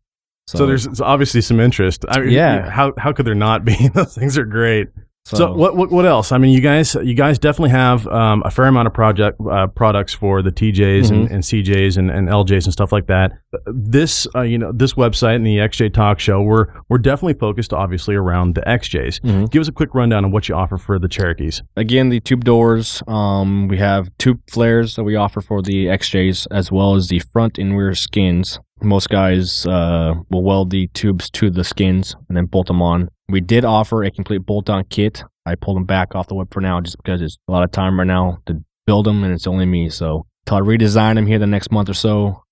so, 0.48 0.60
So, 0.60 0.66
there's 0.66 0.86
there's 0.86 1.02
obviously 1.02 1.42
some 1.42 1.60
interest. 1.60 2.06
I 2.10 2.20
mean, 2.22 2.30
Yeah. 2.32 2.70
How 2.70 2.94
how 2.98 3.12
could 3.14 3.26
there 3.26 3.36
not 3.36 3.66
be? 3.66 3.88
Those 3.94 4.16
things 4.16 4.38
are 4.38 4.46
great. 4.46 4.88
So, 5.28 5.38
So, 5.38 5.54
what, 5.54 5.76
what 5.76 5.92
what 5.92 6.06
else? 6.06 6.32
I 6.32 6.38
mean, 6.38 6.52
you 6.54 6.62
guys 6.62 6.96
you 6.96 7.14
guys 7.14 7.38
definitely 7.38 7.72
have 7.72 8.08
um, 8.08 8.42
a 8.46 8.52
fair 8.52 8.66
amount 8.66 8.88
of 8.88 8.94
project 8.94 9.40
uh, 9.52 9.68
products 9.68 10.14
for 10.14 10.42
the 10.42 10.52
TJs 10.52 11.10
and, 11.12 11.28
Mhm. 11.28 11.32
and 11.34 11.44
CJs 11.44 11.98
and, 11.98 12.10
and 12.10 12.30
LJs 12.30 12.64
and 12.66 12.74
stuff 12.74 12.92
like 12.92 13.08
that. 13.08 13.34
This 13.66 14.28
uh, 14.36 14.42
you 14.42 14.58
know 14.58 14.72
this 14.72 14.94
website 14.94 15.36
and 15.36 15.46
the 15.46 15.58
XJ 15.58 15.94
Talk 15.94 16.20
Show 16.20 16.42
we're 16.42 16.68
we're 16.90 16.98
definitely 16.98 17.34
focused 17.34 17.74
obviously 17.74 18.16
around 18.16 18.56
the 18.56 18.62
XJs. 18.62 19.20
Mhm. 19.22 19.52
Give 19.52 19.62
us 19.62 19.68
a 19.68 19.72
quick 19.72 19.94
rundown 19.94 20.24
on 20.26 20.32
what 20.32 20.48
you 20.48 20.56
offer 20.56 20.78
for 20.78 21.00
the 21.00 21.08
Cherokees. 21.08 21.62
again, 21.76 22.10
the 22.10 22.20
tube 22.20 22.46
doors. 22.46 23.04
Um, 23.08 23.68
we 23.68 23.78
have 23.78 24.10
tube 24.18 24.40
flares 24.50 24.96
that 24.96 25.04
we 25.04 25.16
offer 25.16 25.42
for 25.42 25.62
the 25.62 25.88
XJs, 25.88 26.48
as 26.52 26.72
well 26.72 26.96
as 26.96 27.08
the 27.10 27.20
front 27.20 27.58
and 27.58 27.78
rear 27.78 27.94
skins. 27.94 28.60
Most 28.82 29.10
guys 29.10 29.66
uh, 29.66 30.14
will 30.30 30.44
weld 30.44 30.70
the 30.70 30.88
tubes 30.94 31.30
to 31.32 31.50
the 31.50 31.64
skins 31.64 32.16
and 32.30 32.38
then 32.38 32.46
bolt 32.46 32.68
them 32.68 32.82
on. 32.82 33.10
We 33.30 33.42
did 33.42 33.66
offer 33.66 34.04
a 34.04 34.12
complete 34.12 34.46
bolt-on 34.46 34.86
kit. 34.86 35.24
I 35.46 35.56
pulled 35.56 35.78
them 35.78 35.86
back 35.86 36.16
off 36.16 36.28
the 36.28 36.36
web 36.36 36.54
for 36.54 36.62
now, 36.62 36.80
just 36.82 36.98
because 36.98 37.22
it's 37.22 37.38
a 37.48 37.52
lot 37.52 37.64
of 37.64 37.72
time 37.72 38.00
right 38.00 38.08
now 38.08 38.40
to 38.46 38.64
build 38.86 39.06
them, 39.06 39.24
and 39.24 39.34
it's 39.34 39.48
only 39.48 39.66
me. 39.66 39.90
So 39.90 40.26
until 40.46 40.58
I 40.58 40.62
redesign 40.62 41.16
them 41.16 41.28
here 41.28 41.40
the 41.40 41.48
next 41.48 41.72
month 41.72 41.90
or 41.90 41.94
so, 41.94 42.44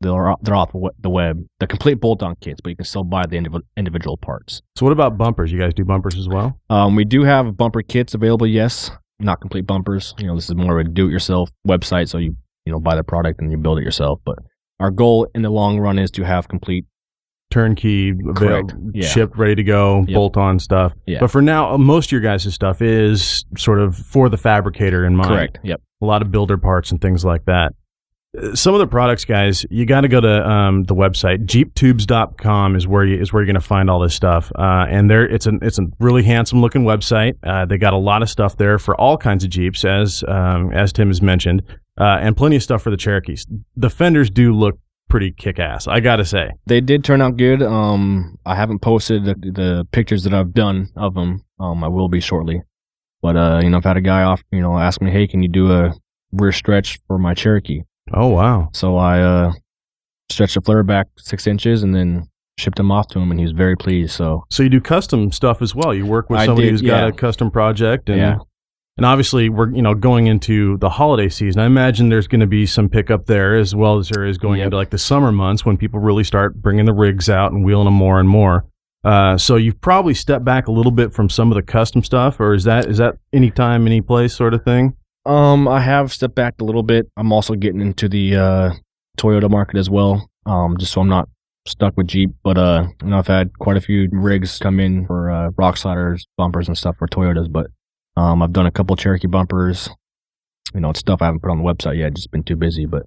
they're 0.00 0.34
they're 0.42 0.56
off 0.56 0.72
the 0.72 0.78
we- 0.78 0.90
the 1.00 1.08
web. 1.10 1.44
The 1.60 1.66
complete 1.68 2.00
bolt-on 2.00 2.34
kits, 2.40 2.60
but 2.60 2.70
you 2.70 2.76
can 2.76 2.84
still 2.84 3.04
buy 3.04 3.26
the 3.26 3.36
indiv- 3.36 3.62
individual 3.76 4.16
parts. 4.16 4.60
So, 4.76 4.84
what 4.84 4.92
about 4.92 5.16
bumpers? 5.16 5.52
You 5.52 5.58
guys 5.60 5.72
do 5.72 5.84
bumpers 5.84 6.16
as 6.16 6.28
well? 6.28 6.58
Um, 6.68 6.96
we 6.96 7.04
do 7.04 7.22
have 7.22 7.56
bumper 7.56 7.82
kits 7.82 8.12
available. 8.14 8.46
Yes, 8.46 8.90
not 9.20 9.40
complete 9.40 9.66
bumpers. 9.66 10.14
You 10.18 10.26
know, 10.26 10.34
this 10.34 10.48
is 10.48 10.54
more 10.56 10.78
of 10.80 10.86
a 10.86 10.90
do-it-yourself 10.90 11.50
website, 11.66 12.08
so 12.08 12.18
you 12.18 12.36
you 12.66 12.72
know 12.72 12.80
buy 12.80 12.96
the 12.96 13.04
product 13.04 13.40
and 13.40 13.52
you 13.52 13.56
build 13.56 13.78
it 13.78 13.84
yourself. 13.84 14.20
But 14.24 14.38
our 14.80 14.90
goal 14.90 15.28
in 15.34 15.42
the 15.42 15.50
long 15.50 15.78
run 15.78 15.98
is 15.98 16.10
to 16.12 16.24
have 16.24 16.48
complete. 16.48 16.86
Turnkey, 17.54 18.10
avail-. 18.10 18.68
Yeah. 18.92 19.06
shipped, 19.06 19.36
ready 19.38 19.54
to 19.54 19.62
go, 19.62 20.04
Yep. 20.08 20.14
bolt 20.14 20.36
on 20.36 20.58
stuff. 20.58 20.92
Yeah. 21.06 21.18
But 21.20 21.30
for 21.30 21.40
now, 21.40 21.76
most 21.76 22.06
of 22.08 22.12
your 22.12 22.20
guys' 22.20 22.52
stuff 22.52 22.82
is 22.82 23.44
sort 23.56 23.78
of 23.78 23.96
for 23.96 24.28
the 24.28 24.36
fabricator 24.36 25.04
in 25.04 25.14
mind. 25.14 25.28
Correct. 25.30 25.58
Yep. 25.62 25.80
a 26.02 26.04
lot 26.06 26.20
of 26.20 26.30
builder 26.32 26.58
parts 26.58 26.90
and 26.90 27.00
things 27.00 27.24
like 27.24 27.44
that. 27.46 27.72
some 28.54 28.74
of 28.74 28.80
the 28.80 28.86
products, 28.88 29.24
guys, 29.24 29.64
you 29.70 29.86
got 29.86 30.00
to 30.00 30.08
go 30.08 30.20
to 30.20 30.50
um, 30.50 30.82
the 30.84 30.94
website 30.94 31.46
jeeptubes.com 31.46 32.74
is 32.76 32.86
where 32.86 33.04
you 33.04 33.20
is 33.20 33.32
where 33.32 33.40
you're 33.42 33.46
going 33.46 33.54
to 33.54 33.66
find 33.66 33.88
all 33.88 34.00
this 34.00 34.14
stuff. 34.14 34.50
Uh, 34.58 34.86
and 34.88 35.08
there, 35.08 35.24
it's 35.24 35.46
a 35.46 35.52
it's 35.62 35.78
a 35.78 35.86
really 36.00 36.22
handsome 36.24 36.60
looking 36.60 36.82
website. 36.82 37.34
Uh, 37.44 37.64
they 37.64 37.78
got 37.78 37.92
a 37.92 37.96
lot 37.98 38.22
of 38.22 38.28
stuff 38.28 38.56
there 38.56 38.78
for 38.78 39.00
all 39.00 39.16
kinds 39.16 39.44
of 39.44 39.50
Jeeps, 39.50 39.84
as 39.84 40.24
um, 40.26 40.72
as 40.72 40.92
Tim 40.92 41.08
has 41.08 41.22
mentioned, 41.22 41.62
uh, 42.00 42.18
and 42.20 42.36
plenty 42.36 42.56
of 42.56 42.62
stuff 42.62 42.82
for 42.82 42.90
the 42.90 42.96
Cherokees. 42.96 43.46
The 43.76 43.88
fenders 43.90 44.30
do 44.30 44.52
look 44.52 44.78
pretty 45.08 45.32
kick 45.32 45.58
ass. 45.58 45.86
I 45.86 46.00
got 46.00 46.16
to 46.16 46.24
say, 46.24 46.50
They 46.66 46.80
did 46.80 47.04
turn 47.04 47.20
out 47.22 47.36
good. 47.36 47.62
Um, 47.62 48.38
I 48.44 48.54
haven't 48.56 48.80
posted 48.80 49.24
the, 49.24 49.34
the 49.34 49.88
pictures 49.92 50.24
that 50.24 50.34
I've 50.34 50.52
done 50.54 50.90
of 50.96 51.14
them. 51.14 51.44
Um, 51.60 51.84
I 51.84 51.88
will 51.88 52.08
be 52.08 52.20
shortly. 52.20 52.62
But 53.22 53.36
uh, 53.36 53.60
you 53.62 53.70
know, 53.70 53.78
I've 53.78 53.84
had 53.84 53.96
a 53.96 54.02
guy 54.02 54.22
off, 54.22 54.42
you 54.50 54.60
know, 54.60 54.76
ask 54.78 55.00
me, 55.00 55.10
"Hey, 55.10 55.26
can 55.26 55.42
you 55.42 55.48
do 55.48 55.72
a 55.72 55.94
rear 56.32 56.52
stretch 56.52 56.98
for 57.06 57.18
my 57.18 57.32
Cherokee?" 57.32 57.82
oh 58.12 58.28
wow, 58.28 58.68
So 58.74 58.96
I 58.96 59.20
uh, 59.20 59.52
stretched 60.30 60.54
the 60.54 60.60
flare 60.60 60.82
back 60.82 61.06
six 61.16 61.46
inches 61.46 61.82
and 61.82 61.94
then 61.94 62.28
shipped 62.58 62.78
him 62.78 62.90
off 62.90 63.08
to 63.08 63.18
him, 63.18 63.30
and 63.30 63.40
he 63.40 63.44
was 63.44 63.52
very 63.52 63.76
pleased. 63.76 64.12
So 64.12 64.44
so 64.50 64.62
you 64.62 64.68
do 64.68 64.80
custom 64.80 65.32
stuff 65.32 65.62
as 65.62 65.74
well. 65.74 65.94
You 65.94 66.04
work 66.04 66.28
with 66.28 66.40
I 66.40 66.46
somebody 66.46 66.66
did, 66.66 66.72
who's 66.72 66.82
got 66.82 67.08
a 67.08 67.12
custom 67.12 67.50
project, 67.50 68.10
and 68.10 68.18
Yeah. 68.18 68.36
And 68.96 69.04
obviously 69.06 69.48
we're 69.48 69.70
you 69.70 69.82
know 69.82 69.94
going 69.94 70.26
into 70.26 70.76
the 70.78 70.88
holiday 70.90 71.28
season. 71.28 71.60
I 71.60 71.66
imagine 71.66 72.08
there's 72.08 72.26
going 72.28 72.40
to 72.40 72.46
be 72.46 72.66
some 72.66 72.88
pickup 72.88 73.26
there 73.26 73.56
as 73.56 73.74
well 73.74 73.98
as 73.98 74.08
there 74.08 74.24
is 74.26 74.38
going 74.38 74.58
Yep. 74.58 74.64
into 74.66 74.76
like 74.76 74.90
the 74.90 74.98
summer 74.98 75.32
months 75.32 75.64
when 75.64 75.76
people 75.76 76.00
really 76.00 76.24
start 76.24 76.54
bringing 76.60 76.84
the 76.84 76.92
rigs 76.94 77.28
out 77.28 77.52
and 77.52 77.64
wheeling 77.64 77.86
them 77.86 77.94
more 77.94 78.20
and 78.20 78.28
more. 78.28 78.64
Uh, 79.04 79.36
so 79.36 79.56
you've 79.56 79.80
probably 79.82 80.14
stepped 80.14 80.44
back 80.46 80.66
a 80.66 80.72
little 80.72 80.92
bit 80.92 81.12
from 81.12 81.28
some 81.28 81.50
of 81.52 81.56
the 81.56 81.62
custom 81.62 82.02
stuff, 82.02 82.40
or 82.40 82.54
is 82.54 82.64
that 82.64 82.86
is 82.86 82.98
that 82.98 83.16
any 83.32 83.50
time, 83.50 83.86
any 83.86 84.00
place 84.00 84.34
sort 84.34 84.54
of 84.54 84.64
thing? 84.64 84.94
um, 85.26 85.66
I 85.66 85.80
have 85.80 86.12
stepped 86.12 86.34
back 86.34 86.54
a 86.60 86.64
little 86.64 86.82
bit. 86.82 87.06
I'm 87.16 87.32
also 87.32 87.54
getting 87.54 87.80
into 87.80 88.08
the 88.10 88.36
uh, 88.36 88.72
Toyota 89.18 89.48
market 89.50 89.76
as 89.78 89.88
well. 89.88 90.28
Um, 90.46 90.76
just 90.78 90.92
so 90.92 91.00
I'm 91.00 91.08
not 91.08 91.28
stuck 91.66 91.96
with 91.96 92.06
Jeep. 92.08 92.30
But 92.42 92.58
uh, 92.58 92.86
you 93.02 93.08
know, 93.08 93.18
I've 93.18 93.26
had 93.26 93.58
quite 93.58 93.76
a 93.78 93.80
few 93.80 94.08
rigs 94.12 94.58
come 94.58 94.78
in 94.80 95.06
for 95.06 95.30
uh, 95.30 95.50
rock 95.56 95.76
sliders, 95.78 96.26
bumpers, 96.36 96.68
and 96.68 96.76
stuff 96.76 96.96
for 96.98 97.06
Toyotas. 97.08 97.50
But 97.50 97.68
um, 98.16 98.42
I've 98.42 98.52
done 98.52 98.66
a 98.66 98.70
couple 98.70 98.94
Cherokee 98.96 99.26
bumpers. 99.26 99.88
You 100.74 100.80
know, 100.80 100.90
it's 100.90 101.00
stuff 101.00 101.22
I 101.22 101.26
haven't 101.26 101.40
put 101.40 101.50
on 101.50 101.58
the 101.58 101.64
website 101.64 101.98
yet. 101.98 102.14
Just 102.14 102.30
been 102.30 102.42
too 102.42 102.56
busy. 102.56 102.86
But 102.86 103.04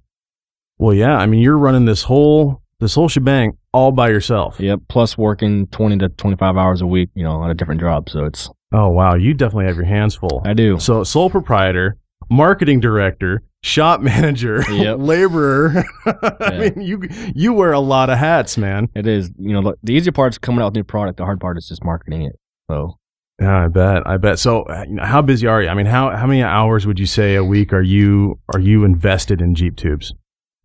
Well, 0.78 0.94
yeah, 0.94 1.16
I 1.16 1.26
mean 1.26 1.40
you're 1.42 1.58
running 1.58 1.84
this 1.84 2.02
whole 2.04 2.62
this 2.80 2.94
whole 2.94 3.08
shebang 3.08 3.58
all 3.72 3.92
by 3.92 4.08
yourself. 4.08 4.58
yep. 4.60 4.80
Plus 4.88 5.18
working 5.18 5.66
20 5.68 5.98
to 5.98 6.08
25 6.08 6.56
hours 6.56 6.80
a 6.80 6.86
week. 6.86 7.10
You 7.14 7.24
know, 7.24 7.32
on 7.32 7.50
a 7.50 7.54
different 7.54 7.80
job. 7.80 8.08
So 8.08 8.24
it's 8.24 8.48
Oh 8.72 8.88
wow, 8.88 9.14
you 9.14 9.34
definitely 9.34 9.66
have 9.66 9.76
your 9.76 9.84
hands 9.86 10.14
full. 10.14 10.42
I 10.44 10.52
do. 10.54 10.78
So 10.78 11.02
sole 11.04 11.30
proprietor, 11.30 11.96
marketing 12.30 12.80
director, 12.80 13.42
shop 13.62 14.00
manager, 14.00 14.62
Yep. 14.70 14.98
laborer. 15.00 15.84
I 16.06 16.36
Yeah. 16.40 16.58
mean, 16.70 16.80
you 16.82 17.02
you 17.34 17.52
wear 17.52 17.72
a 17.72 17.80
lot 17.80 18.08
of 18.10 18.18
hats, 18.18 18.56
man. 18.56 18.88
It 18.94 19.06
is. 19.06 19.30
You 19.38 19.52
know, 19.54 19.62
the, 19.62 19.74
the 19.82 19.92
easy 19.94 20.10
part 20.10 20.32
is 20.34 20.38
coming 20.38 20.60
out 20.62 20.66
with 20.66 20.74
new 20.76 20.84
product. 20.84 21.16
The 21.18 21.24
hard 21.24 21.40
part 21.40 21.58
is 21.58 21.66
just 21.68 21.82
marketing 21.84 22.22
it. 22.22 22.36
So 22.70 22.98
Yeah, 23.40 23.64
I 23.64 23.68
bet. 23.68 24.06
I 24.06 24.16
bet. 24.16 24.38
So, 24.38 24.62
uh, 24.62 24.84
how 25.00 25.22
busy 25.22 25.46
are 25.46 25.62
you? 25.62 25.68
I 25.68 25.74
mean, 25.74 25.86
how 25.86 26.10
how 26.16 26.26
many 26.26 26.42
hours 26.42 26.86
would 26.86 26.98
you 26.98 27.06
say 27.06 27.36
a 27.36 27.44
week 27.44 27.72
are 27.72 27.82
you 27.82 28.40
are 28.52 28.58
you 28.60 28.84
invested 28.84 29.40
in 29.40 29.54
Jeep 29.54 29.76
tubes? 29.76 30.12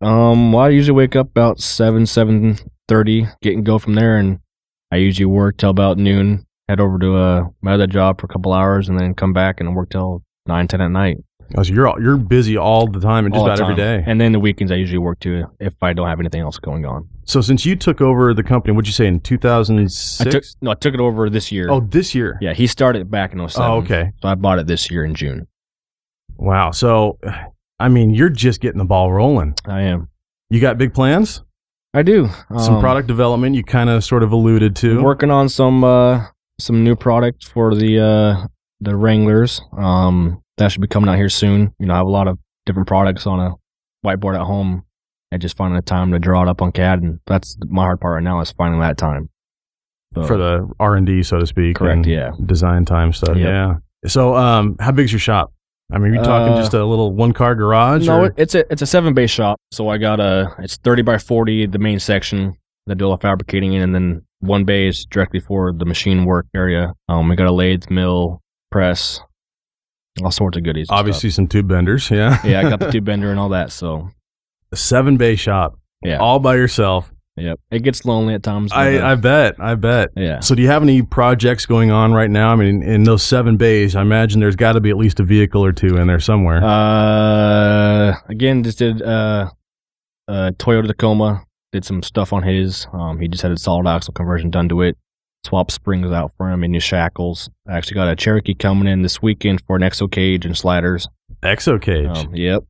Um, 0.00 0.52
well, 0.52 0.64
I 0.64 0.70
usually 0.70 0.96
wake 0.96 1.14
up 1.14 1.28
about 1.28 1.60
seven, 1.60 2.04
seven 2.04 2.58
thirty, 2.88 3.26
get 3.42 3.54
and 3.54 3.64
go 3.64 3.78
from 3.78 3.94
there, 3.94 4.16
and 4.16 4.40
I 4.90 4.96
usually 4.96 5.26
work 5.26 5.56
till 5.58 5.70
about 5.70 5.98
noon. 5.98 6.46
Head 6.68 6.80
over 6.80 6.98
to 6.98 7.16
uh, 7.16 7.44
my 7.62 7.74
other 7.74 7.86
job 7.86 8.20
for 8.20 8.26
a 8.26 8.28
couple 8.28 8.52
hours, 8.52 8.88
and 8.88 8.98
then 8.98 9.14
come 9.14 9.32
back 9.32 9.60
and 9.60 9.76
work 9.76 9.90
till 9.90 10.24
nine, 10.46 10.66
ten 10.66 10.80
at 10.80 10.90
night. 10.90 11.18
Oh, 11.56 11.62
so 11.62 11.72
you're 11.72 11.86
all, 11.88 12.00
you're 12.02 12.16
busy 12.16 12.56
all 12.56 12.86
the 12.86 13.00
time 13.00 13.26
and 13.26 13.34
just 13.34 13.40
all 13.40 13.46
about 13.46 13.60
every 13.60 13.74
day. 13.74 14.02
And 14.06 14.20
then 14.20 14.32
the 14.32 14.40
weekends, 14.40 14.72
I 14.72 14.76
usually 14.76 14.98
work 14.98 15.20
too 15.20 15.44
if 15.60 15.74
I 15.82 15.92
don't 15.92 16.08
have 16.08 16.18
anything 16.20 16.40
else 16.40 16.58
going 16.58 16.84
on. 16.86 17.08
so, 17.24 17.40
since 17.40 17.64
you 17.66 17.76
took 17.76 18.00
over 18.00 18.32
the 18.34 18.42
company, 18.42 18.74
what'd 18.74 18.86
you 18.88 18.92
say 18.92 19.06
in 19.06 19.16
I 19.16 19.18
2006? 19.18 20.30
took 20.30 20.44
no, 20.62 20.70
I 20.70 20.74
took 20.74 20.94
it 20.94 21.00
over 21.00 21.28
this 21.30 21.52
year. 21.52 21.68
oh, 21.70 21.80
this 21.80 22.14
year. 22.14 22.38
yeah, 22.40 22.54
he 22.54 22.66
started 22.66 23.02
it 23.02 23.10
back 23.10 23.32
in 23.32 23.46
07. 23.48 23.70
Oh, 23.70 23.76
okay. 23.78 24.12
So 24.22 24.28
I 24.28 24.34
bought 24.34 24.58
it 24.58 24.66
this 24.66 24.90
year 24.90 25.04
in 25.04 25.14
June. 25.14 25.46
Wow. 26.36 26.70
So, 26.72 27.18
I 27.78 27.88
mean, 27.88 28.14
you're 28.14 28.28
just 28.30 28.60
getting 28.60 28.78
the 28.78 28.84
ball 28.84 29.12
rolling. 29.12 29.54
I 29.66 29.82
am. 29.82 30.08
You 30.50 30.60
got 30.60 30.78
big 30.78 30.94
plans? 30.94 31.42
I 31.92 32.02
do 32.02 32.28
Some 32.58 32.74
Um, 32.76 32.80
product 32.80 33.06
development 33.06 33.54
you 33.54 33.62
kind 33.62 33.88
of 33.88 34.02
sort 34.02 34.22
of 34.24 34.32
alluded 34.32 34.74
to. 34.76 35.00
working 35.02 35.30
on 35.30 35.48
some 35.48 35.84
uh 35.84 36.26
some 36.58 36.82
new 36.82 36.96
product 36.96 37.46
for 37.46 37.74
the 37.74 38.00
uh 38.00 38.46
the 38.80 38.96
Wranglers. 38.96 39.60
Um 39.76 40.42
that 40.58 40.70
should 40.72 40.80
be 40.82 40.88
coming 40.88 41.08
out 41.08 41.16
here 41.16 41.28
soon. 41.28 41.74
You 41.78 41.86
know, 41.86 41.94
I 41.94 41.98
have 41.98 42.06
a 42.06 42.10
lot 42.10 42.28
of 42.28 42.38
different 42.66 42.88
products 42.88 43.26
on 43.26 43.40
a 43.40 43.52
whiteboard 44.06 44.34
at 44.38 44.42
home 44.46 44.84
and 45.30 45.40
just 45.42 45.56
finding 45.56 45.76
the 45.76 45.82
time 45.82 46.12
to 46.12 46.18
draw 46.18 46.42
it 46.42 46.48
up 46.48 46.62
on 46.62 46.72
CAD 46.72 47.02
and 47.02 47.18
that's 47.26 47.56
my 47.68 47.82
hard 47.82 48.00
part 48.00 48.14
right 48.14 48.22
now 48.22 48.40
is 48.40 48.52
finding 48.52 48.80
that 48.80 48.96
time. 48.96 49.28
So, 50.14 50.22
for 50.24 50.36
the 50.36 50.70
R 50.78 50.94
and 50.94 51.04
D, 51.06 51.22
so 51.24 51.40
to 51.40 51.46
speak. 51.46 51.76
Correct, 51.76 51.96
and 51.96 52.06
yeah. 52.06 52.30
Design 52.46 52.84
time 52.84 53.12
stuff. 53.12 53.36
Yep. 53.36 53.46
Yeah. 53.48 53.74
So, 54.06 54.36
um, 54.36 54.76
how 54.78 54.92
big's 54.92 55.10
your 55.12 55.18
shop? 55.18 55.52
I 55.92 55.98
mean, 55.98 56.12
are 56.12 56.16
you 56.18 56.22
talking 56.22 56.54
Uh, 56.54 56.56
just 56.60 56.72
a 56.72 56.84
little 56.84 57.12
one 57.12 57.32
car 57.32 57.54
garage? 57.56 58.06
No, 58.06 58.20
or- 58.26 58.34
it's 58.36 58.54
a 58.54 58.64
it's 58.72 58.80
a 58.80 58.86
seven 58.86 59.12
bay 59.12 59.26
shop. 59.26 59.58
So 59.72 59.88
I 59.88 59.98
got 59.98 60.20
a 60.20 60.54
it's 60.60 60.76
thirty 60.76 61.02
by 61.02 61.18
forty 61.18 61.66
the 61.66 61.78
main 61.80 61.98
section 61.98 62.56
that 62.86 62.94
do 62.96 63.06
all 63.06 63.16
the 63.16 63.20
fabricating 63.20 63.72
in, 63.72 63.82
and 63.82 63.94
then 63.94 64.22
one 64.38 64.64
bay 64.64 64.86
is 64.86 65.04
directly 65.04 65.40
for 65.40 65.72
the 65.72 65.84
machine 65.84 66.24
work 66.26 66.46
area. 66.54 66.92
Um, 67.08 67.28
we 67.28 67.34
got 67.34 67.48
a 67.48 67.52
lathe, 67.52 67.90
mill, 67.90 68.40
press, 68.70 69.20
all 70.22 70.30
sorts 70.30 70.56
of 70.56 70.62
goodies. 70.62 70.86
obviously 70.90 71.30
some 71.30 71.48
tube 71.48 71.68
benders. 71.68 72.10
Yeah. 72.10 72.38
yeah, 72.44 72.60
I 72.60 72.70
got 72.70 72.80
the 72.80 72.90
tube 72.90 73.04
bender 73.04 73.30
and 73.30 73.40
all 73.40 73.48
that. 73.50 73.72
So 73.72 74.10
a 74.72 74.76
seven 74.76 75.16
bay 75.16 75.36
shop, 75.36 75.78
yeah, 76.02 76.18
all 76.18 76.38
by 76.38 76.54
yourself. 76.56 77.10
Yep. 77.36 77.58
It 77.72 77.82
gets 77.82 78.04
lonely 78.04 78.34
at 78.34 78.44
times. 78.44 78.70
I, 78.72 78.98
uh, 78.98 79.10
I 79.10 79.14
bet. 79.16 79.56
I 79.58 79.74
bet. 79.74 80.10
yeah. 80.14 80.38
So, 80.38 80.54
do 80.54 80.62
you 80.62 80.68
have 80.68 80.84
any 80.84 81.02
projects 81.02 81.66
going 81.66 81.90
on 81.90 82.12
right 82.12 82.30
now? 82.30 82.50
I 82.50 82.54
mean, 82.54 82.84
in 82.84 83.02
those 83.02 83.24
seven 83.24 83.56
bays, 83.56 83.96
I 83.96 84.02
imagine 84.02 84.38
there's 84.38 84.54
got 84.54 84.74
to 84.74 84.80
be 84.80 84.90
at 84.90 84.96
least 84.96 85.18
a 85.18 85.24
vehicle 85.24 85.64
or 85.64 85.72
two 85.72 85.96
in 85.96 86.06
there 86.06 86.20
somewhere. 86.20 86.62
Uh, 86.62 88.14
again, 88.28 88.62
just 88.62 88.78
did 88.78 89.02
uh, 89.02 89.50
uh, 90.28 90.52
Toyota 90.58 90.86
Tacoma. 90.86 91.44
Did 91.72 91.84
some 91.84 92.04
stuff 92.04 92.32
on 92.32 92.44
his. 92.44 92.86
Um, 92.92 93.18
he 93.18 93.26
just 93.26 93.42
had 93.42 93.50
a 93.50 93.58
solid 93.58 93.88
axle 93.88 94.14
conversion 94.14 94.50
done 94.50 94.68
to 94.68 94.82
it. 94.82 94.96
Swap 95.44 95.70
springs 95.70 96.10
out 96.10 96.32
for 96.36 96.50
him 96.50 96.62
and 96.64 96.72
new 96.72 96.80
shackles. 96.80 97.50
I 97.68 97.76
actually 97.76 97.96
got 97.96 98.08
a 98.08 98.16
Cherokee 98.16 98.54
coming 98.54 98.88
in 98.88 99.02
this 99.02 99.20
weekend 99.20 99.60
for 99.66 99.76
an 99.76 99.82
exo 99.82 100.10
cage 100.10 100.46
and 100.46 100.56
sliders. 100.56 101.06
exo 101.42 101.80
cage. 101.80 102.06
Um, 102.26 102.34
yep, 102.34 102.62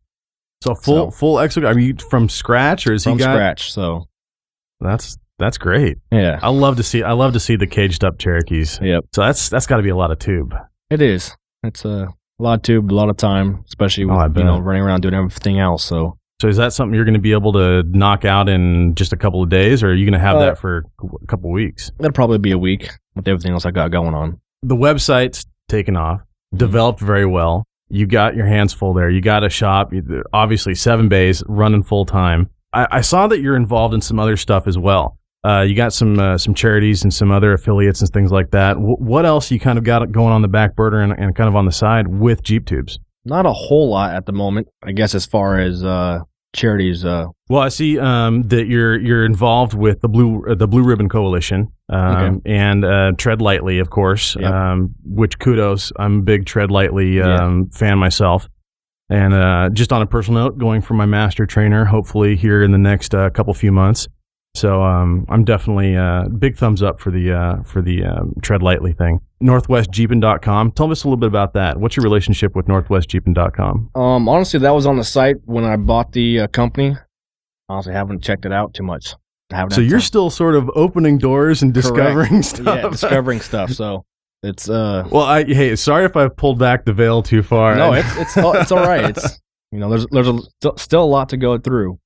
so 0.63 0.75
full 0.75 1.11
so- 1.11 1.17
full 1.17 1.37
exo. 1.37 1.65
Are 1.67 1.79
you 1.79 1.95
from 2.11 2.29
scratch 2.29 2.87
or 2.87 2.95
is 2.95 3.05
from 3.05 3.13
he 3.15 3.19
got? 3.21 3.33
scratch. 3.35 3.73
So 3.73 4.07
That's 4.81 5.17
that's 5.39 5.59
great. 5.59 5.99
yeah, 6.11 6.39
I 6.43 6.49
love 6.51 6.77
to 6.77 6.83
see. 6.83 7.03
I 7.03 7.13
love 7.13 7.33
to 7.35 7.41
see 7.41 7.57
the 7.57 7.67
caged 7.67 8.05
up 8.05 8.19
Cherokees. 8.19 8.79
yep. 8.83 9.05
So 9.15 9.23
that's 9.23 9.49
that's 9.49 9.67
got 9.67 9.77
to 9.79 9.83
be 9.83 9.89
a 9.91 9.97
lot 9.97 10.11
of 10.11 10.19
tube. 10.19 10.55
It 10.91 11.01
is. 11.01 11.35
It's 11.63 11.85
a 11.85 12.09
lot 12.39 12.55
of 12.55 12.63
tube, 12.63 12.91
a 12.91 12.95
lot 12.95 13.09
of 13.09 13.17
time, 13.17 13.65
especially 13.69 14.05
with 14.05 14.17
Oh, 14.17 14.19
I 14.19 14.27
you 14.27 14.45
know 14.45 14.59
running 14.59 14.83
around 14.83 15.01
doing 15.03 15.15
everything 15.15 15.59
else. 15.61 15.85
So 15.85 16.19
So 16.41 16.49
is 16.49 16.57
that 16.57 16.73
something 16.73 16.95
you're 16.95 17.05
going 17.05 17.15
to 17.15 17.21
be 17.21 17.33
able 17.33 17.53
to 17.55 17.85
knock 17.85 18.25
out 18.25 18.49
in 18.49 18.95
just 18.97 19.13
a 19.13 19.17
couple 19.17 19.43
of 19.43 19.49
days, 19.49 19.83
or 19.83 19.91
are 19.91 19.95
you 19.95 20.05
going 20.05 20.19
to 20.21 20.25
have 20.27 20.37
Uh, 20.37 20.41
that 20.41 20.59
for 20.59 20.85
a 21.23 21.27
couple 21.27 21.49
of 21.51 21.55
weeks? 21.55 21.91
that'll 21.99 22.13
probably 22.13 22.39
be 22.39 22.51
a 22.51 22.59
week 22.59 22.91
with 23.15 23.27
everything 23.29 23.53
else 23.53 23.65
I 23.65 23.71
got 23.71 23.91
going 23.93 24.15
on. 24.15 24.41
The 24.63 24.77
website's 24.77 25.47
taken 25.69 25.97
off, 25.97 26.23
developed 26.55 27.01
very 27.01 27.27
well. 27.27 27.65
You 27.89 28.07
got 28.07 28.35
your 28.35 28.47
hands 28.47 28.73
full 28.73 28.95
there. 28.95 29.09
You 29.11 29.21
got 29.21 29.45
a 29.45 29.49
shop, 29.51 29.93
obviously 30.33 30.75
seven 30.75 31.09
bays 31.09 31.43
running 31.47 31.83
full 31.83 32.05
time. 32.05 32.51
I, 32.73 32.89
I 32.91 33.01
saw 33.03 33.27
that 33.29 33.41
you're 33.41 33.57
involved 33.57 33.95
in 33.95 34.01
some 34.01 34.19
other 34.19 34.37
stuff 34.37 34.67
as 34.67 34.77
well. 34.77 35.19
Uh, 35.47 35.61
you 35.61 35.75
got 35.77 35.93
some 35.93 36.19
uh, 36.19 36.39
some 36.39 36.55
charities 36.55 37.03
and 37.05 37.13
some 37.13 37.31
other 37.31 37.53
affiliates 37.53 38.01
and 38.01 38.11
things 38.11 38.33
like 38.33 38.51
that. 38.51 38.75
W- 38.75 38.97
what 38.97 39.27
else 39.27 39.51
you 39.51 39.61
kind 39.61 39.79
of 39.79 39.85
got 39.85 40.11
going 40.11 40.33
on 40.33 40.41
the 40.43 40.49
back 40.49 40.75
burner 40.75 41.03
and, 41.03 41.13
and 41.13 41.37
kind 41.37 41.49
of 41.49 41.55
on 41.55 41.67
the 41.67 41.73
side 41.73 42.09
with 42.09 42.43
Jeep 42.43 42.65
Tubes? 42.67 42.99
Not 43.25 43.47
a 43.47 43.53
whole 43.53 43.91
lot 43.91 44.15
at 44.15 44.27
the 44.27 44.33
moment, 44.33 44.69
I 44.83 44.93
guess, 44.93 45.15
as 45.15 45.25
far 45.27 45.59
as 45.59 45.83
uh, 45.85 46.21
charities. 46.55 47.05
Uh, 47.05 47.27
Well, 47.49 47.63
I 47.63 47.69
see 47.69 47.99
um, 47.99 48.43
that 48.49 48.67
you're 48.67 48.99
you're 49.01 49.25
involved 49.25 49.75
with 49.75 50.01
the 50.01 50.09
blue 50.09 50.45
uh, 50.49 50.55
the 50.55 50.69
Blue 50.69 50.83
Ribbon 50.83 51.09
Coalition 51.09 51.73
um, 51.89 52.43
and 52.45 52.85
uh, 52.85 53.13
Tread 53.19 53.41
Lightly, 53.41 53.79
of 53.79 53.91
course. 53.91 54.37
Yep. 54.37 54.51
Um, 54.53 54.95
which 55.05 55.39
kudos, 55.39 55.93
I'm 55.99 56.19
a 56.19 56.23
big 56.23 56.47
Tread 56.47 56.71
Lightly 56.71 57.17
Yeah. 57.17 57.37
um, 57.45 57.71
fan 57.71 57.99
myself. 57.99 58.49
And 59.11 59.35
uh, 59.35 59.69
just 59.73 59.93
on 59.93 60.01
a 60.01 60.07
personal 60.07 60.45
note, 60.45 60.57
going 60.59 60.81
for 60.81 60.95
my 60.95 61.05
master 61.05 61.45
trainer, 61.45 61.85
hopefully 61.85 62.37
here 62.37 62.63
in 62.63 62.73
the 62.73 62.79
next 62.79 63.15
uh, 63.15 63.29
couple 63.31 63.53
few 63.53 63.71
months. 63.71 64.09
So 64.57 64.83
um, 64.83 65.27
I'm 65.29 65.45
definitely 65.45 65.97
uh, 65.97 66.29
big 66.29 66.57
thumbs 66.57 66.81
up 66.83 67.01
for 67.01 67.11
the 67.11 67.33
uh, 67.33 67.63
for 67.65 67.83
the 67.83 68.05
um, 68.05 68.35
Tread 68.43 68.63
Lightly 68.63 68.93
thing. 68.93 69.21
NorthwestJeepin.com. 69.43 70.73
Tell 70.73 70.91
us 70.91 71.03
a 71.05 71.09
little 71.09 71.17
bit 71.17 71.27
about 71.27 71.55
that. 71.55 71.79
What's 71.79 71.97
your 71.97 72.05
relationship 72.05 72.55
with 72.55 72.67
NorthwestJeepin.com? 72.67 73.91
um, 73.95 74.29
honestly, 74.29 74.61
that 74.61 74.71
was 74.71 74.87
on 74.87 74.97
the 74.97 75.05
site 75.05 75.37
when 75.45 75.65
I 75.65 75.77
bought 75.77 76.13
the 76.13 76.41
uh, 76.41 76.47
company. 76.49 76.97
Honestly, 77.69 77.93
haven't 77.93 78.23
checked 78.23 78.47
it 78.47 78.53
out 78.53 78.75
too 78.75 78.83
much. 78.85 79.15
So 79.71 79.81
you're 79.81 79.99
time. 79.99 80.01
still 80.01 80.31
sort 80.31 80.55
of 80.55 80.71
opening 80.75 81.19
doors 81.19 81.63
and 81.63 81.73
Correct. 81.73 81.87
discovering 81.89 82.43
stuff. 82.43 82.67
yeah, 82.77 82.89
discovering 82.89 83.41
stuff. 83.41 83.71
So 83.73 84.05
it's 84.43 84.69
uh, 84.69 85.07
Well, 85.11 85.23
I 85.25 85.45
hey, 85.45 85.77
sorry 85.77 86.05
if 86.05 86.17
I 86.17 86.29
pulled 86.29 86.59
back 86.59 86.85
the 86.85 86.93
veil 86.93 87.23
too 87.23 87.43
far. 87.43 87.75
no, 87.77 87.93
it's 87.93 88.17
it's 88.17 88.37
it's 88.37 88.73
all 88.73 88.83
right. 88.85 89.11
It's 89.11 89.41
you 89.71 89.79
know, 89.81 89.91
there's 89.91 90.07
there's 90.11 90.29
a, 90.29 90.39
still 90.77 91.03
a 91.03 91.05
lot 91.05 91.29
to 91.31 91.37
go 91.37 91.59
through. 91.59 91.99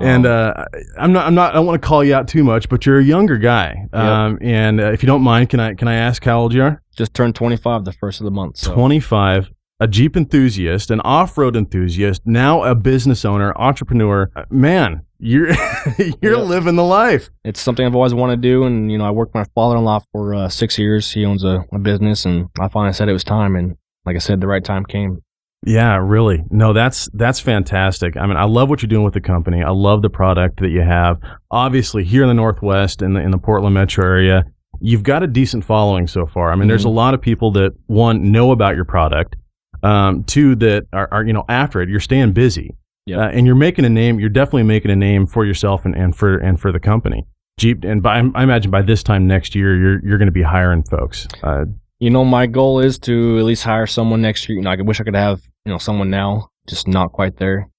And 0.00 0.26
Um, 0.26 0.32
uh, 0.56 0.64
I'm 0.98 1.12
not. 1.12 1.26
I'm 1.26 1.34
not. 1.34 1.50
I 1.50 1.54
don't 1.54 1.66
want 1.66 1.80
to 1.80 1.86
call 1.86 2.02
you 2.04 2.14
out 2.14 2.28
too 2.28 2.44
much, 2.44 2.68
but 2.68 2.86
you're 2.86 2.98
a 2.98 3.04
younger 3.04 3.38
guy. 3.38 3.86
Um, 3.92 4.38
and 4.40 4.80
uh, 4.80 4.92
if 4.92 5.02
you 5.02 5.06
don't 5.06 5.22
mind, 5.22 5.50
can 5.50 5.60
I 5.60 5.74
can 5.74 5.88
I 5.88 5.94
ask 5.94 6.24
how 6.24 6.40
old 6.40 6.52
you 6.54 6.62
are? 6.62 6.82
just 6.96 7.14
turned 7.14 7.34
25 7.34 7.84
the 7.86 7.92
first 7.92 8.20
of 8.20 8.24
the 8.24 8.30
month. 8.30 8.58
So 8.58 8.74
25, 8.74 9.50
a 9.80 9.88
Jeep 9.88 10.16
enthusiast, 10.18 10.90
an 10.90 11.00
off-road 11.00 11.56
enthusiast, 11.56 12.20
now 12.26 12.62
a 12.62 12.74
business 12.74 13.24
owner, 13.24 13.54
entrepreneur. 13.56 14.30
Uh, 14.36 14.44
Man, 14.50 15.00
you're 15.18 15.48
you're 16.20 16.34
Yeah. 16.36 16.42
living 16.42 16.76
the 16.76 16.84
life. 16.84 17.30
it's 17.42 17.58
something 17.60 17.86
I've 17.86 17.94
always 17.94 18.12
wanted 18.12 18.42
to 18.42 18.48
do. 18.48 18.64
And, 18.64 18.92
you 18.92 18.98
know, 18.98 19.06
I 19.06 19.10
worked 19.12 19.34
with 19.34 19.46
my 19.46 19.50
father-in-law 19.54 20.00
for 20.12 20.34
uh, 20.34 20.48
six 20.50 20.78
years. 20.78 21.10
He 21.12 21.24
owns 21.24 21.42
a, 21.42 21.64
a 21.72 21.78
business 21.78 22.26
and 22.26 22.48
I 22.60 22.68
finally 22.68 22.92
said 22.92 23.08
it 23.08 23.12
was 23.14 23.24
time. 23.24 23.56
And 23.56 23.76
like 24.04 24.16
I 24.16 24.18
said, 24.18 24.40
the 24.42 24.46
right 24.46 24.64
time 24.64 24.84
came. 24.84 25.22
Yeah, 25.66 25.96
really. 25.98 26.42
No, 26.50 26.72
that's 26.72 27.08
that's 27.12 27.38
fantastic. 27.38 28.16
I 28.16 28.26
mean, 28.26 28.36
I 28.38 28.44
love 28.44 28.70
what 28.70 28.82
you're 28.82 28.88
doing 28.88 29.04
with 29.04 29.14
the 29.14 29.20
company. 29.20 29.62
I 29.62 29.70
love 29.70 30.00
the 30.00 30.08
product 30.08 30.60
that 30.60 30.70
you 30.70 30.80
have. 30.80 31.18
Obviously, 31.50 32.02
here 32.04 32.22
in 32.22 32.28
the 32.28 32.34
Northwest 32.34 33.02
in 33.02 33.12
the 33.12 33.20
in 33.20 33.30
the 33.30 33.38
Portland 33.38 33.74
metro 33.74 34.04
area, 34.04 34.44
you've 34.80 35.02
got 35.02 35.22
a 35.22 35.26
decent 35.26 35.64
following 35.64 36.06
so 36.06 36.24
far. 36.24 36.50
I 36.50 36.56
mean, 36.56 36.66
there's 36.68 36.86
a 36.86 36.88
lot 36.90 37.12
of 37.12 37.20
people 37.20 37.50
that 37.52 37.72
one 37.88 38.32
know 38.32 38.52
about 38.52 38.74
your 38.74 38.86
product, 38.86 39.36
um, 39.82 40.24
two 40.24 40.54
that 40.56 40.86
are, 40.94 41.08
are 41.12 41.24
you 41.24 41.34
know 41.34 41.44
after 41.50 41.82
it. 41.82 41.90
You're 41.90 42.00
staying 42.00 42.32
busy, 42.32 42.74
Yep. 43.04 43.18
uh, 43.18 43.28
and 43.28 43.44
you're 43.44 43.54
making 43.54 43.84
a 43.84 43.90
name. 43.90 44.18
You're 44.18 44.30
definitely 44.30 44.62
making 44.62 44.90
a 44.90 44.96
name 44.96 45.26
for 45.26 45.44
yourself 45.44 45.84
and, 45.84 45.94
and 45.94 46.16
for 46.16 46.38
and 46.38 46.58
for 46.58 46.72
the 46.72 46.80
company. 46.80 47.26
Jeep, 47.58 47.84
and 47.84 48.02
by, 48.02 48.16
I 48.34 48.42
imagine 48.42 48.70
by 48.70 48.80
this 48.80 49.02
time 49.02 49.26
next 49.26 49.54
year, 49.54 49.76
you're 49.76 50.00
you're 50.06 50.16
going 50.16 50.24
to 50.28 50.32
be 50.32 50.42
hiring 50.42 50.84
folks. 50.84 51.28
Uh, 51.42 51.66
You 51.98 52.08
know, 52.08 52.24
my 52.24 52.46
goal 52.46 52.80
is 52.80 52.98
to 53.00 53.38
at 53.38 53.44
least 53.44 53.64
hire 53.64 53.86
someone 53.86 54.22
next 54.22 54.48
year. 54.48 54.56
You 54.56 54.62
know, 54.62 54.70
I 54.70 54.76
wish 54.80 54.98
I 54.98 55.04
could 55.04 55.14
have, 55.14 55.42
you 55.70 55.74
know, 55.74 55.78
someone 55.78 56.10
now, 56.10 56.48
just 56.68 56.88
not 56.88 57.12
quite 57.12 57.36
there. 57.36 57.70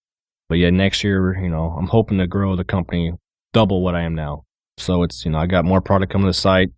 But 0.47 0.59
yeah, 0.59 0.69
next 0.69 1.03
year, 1.03 1.37
you 1.37 1.49
know, 1.49 1.75
I'm 1.77 1.87
hoping 1.87 2.19
to 2.19 2.25
grow 2.27 2.55
the 2.55 2.63
company 2.63 3.11
double 3.51 3.83
what 3.83 3.95
I 3.95 4.03
am 4.03 4.15
now. 4.15 4.43
So 4.77 5.03
it's, 5.03 5.25
you 5.25 5.31
know, 5.31 5.39
I 5.39 5.45
got 5.45 5.65
more 5.65 5.81
product 5.81 6.09
coming 6.09 6.23
to 6.25 6.29
the 6.29 6.33
site. 6.33 6.69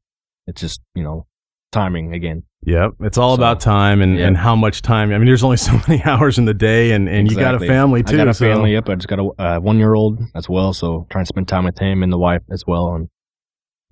It's 0.48 0.60
just, 0.60 0.81
you 0.95 1.03
know, 1.03 1.27
timing 1.72 2.15
again. 2.15 2.44
Yep, 2.65 2.94
it's 3.02 3.19
all 3.19 3.35
So, 3.35 3.41
about 3.41 3.60
time 3.60 4.02
and, 4.02 4.18
yeah. 4.18 4.26
and 4.26 4.35
how 4.35 4.56
much 4.56 4.81
time. 4.81 5.11
I 5.11 5.19
mean, 5.19 5.27
there's 5.27 5.44
only 5.44 5.57
so 5.69 5.80
many 5.88 6.02
hours 6.03 6.40
in 6.40 6.45
the 6.45 6.53
day, 6.56 6.94
and, 6.94 7.07
and 7.07 7.30
you 7.30 7.38
got 7.38 7.53
a 7.53 7.60
family 7.60 8.02
too. 8.02 8.15
I 8.15 8.18
got 8.18 8.27
a 8.30 8.34
so- 8.34 8.45
family. 8.52 8.72
Yep. 8.73 8.90
I 8.90 8.95
just 8.95 9.07
got 9.07 9.19
a 9.19 9.26
uh, 9.40 9.60
one 9.60 9.77
year 9.77 9.94
old 9.94 10.19
as 10.34 10.49
well. 10.49 10.73
So 10.73 11.06
trying 11.11 11.26
to 11.26 11.27
spend 11.27 11.48
time 11.48 11.65
with 11.65 11.77
him 11.77 12.02
and 12.02 12.11
the 12.11 12.18
wife 12.18 12.41
as 12.49 12.64
well. 12.65 12.95
And 12.95 13.07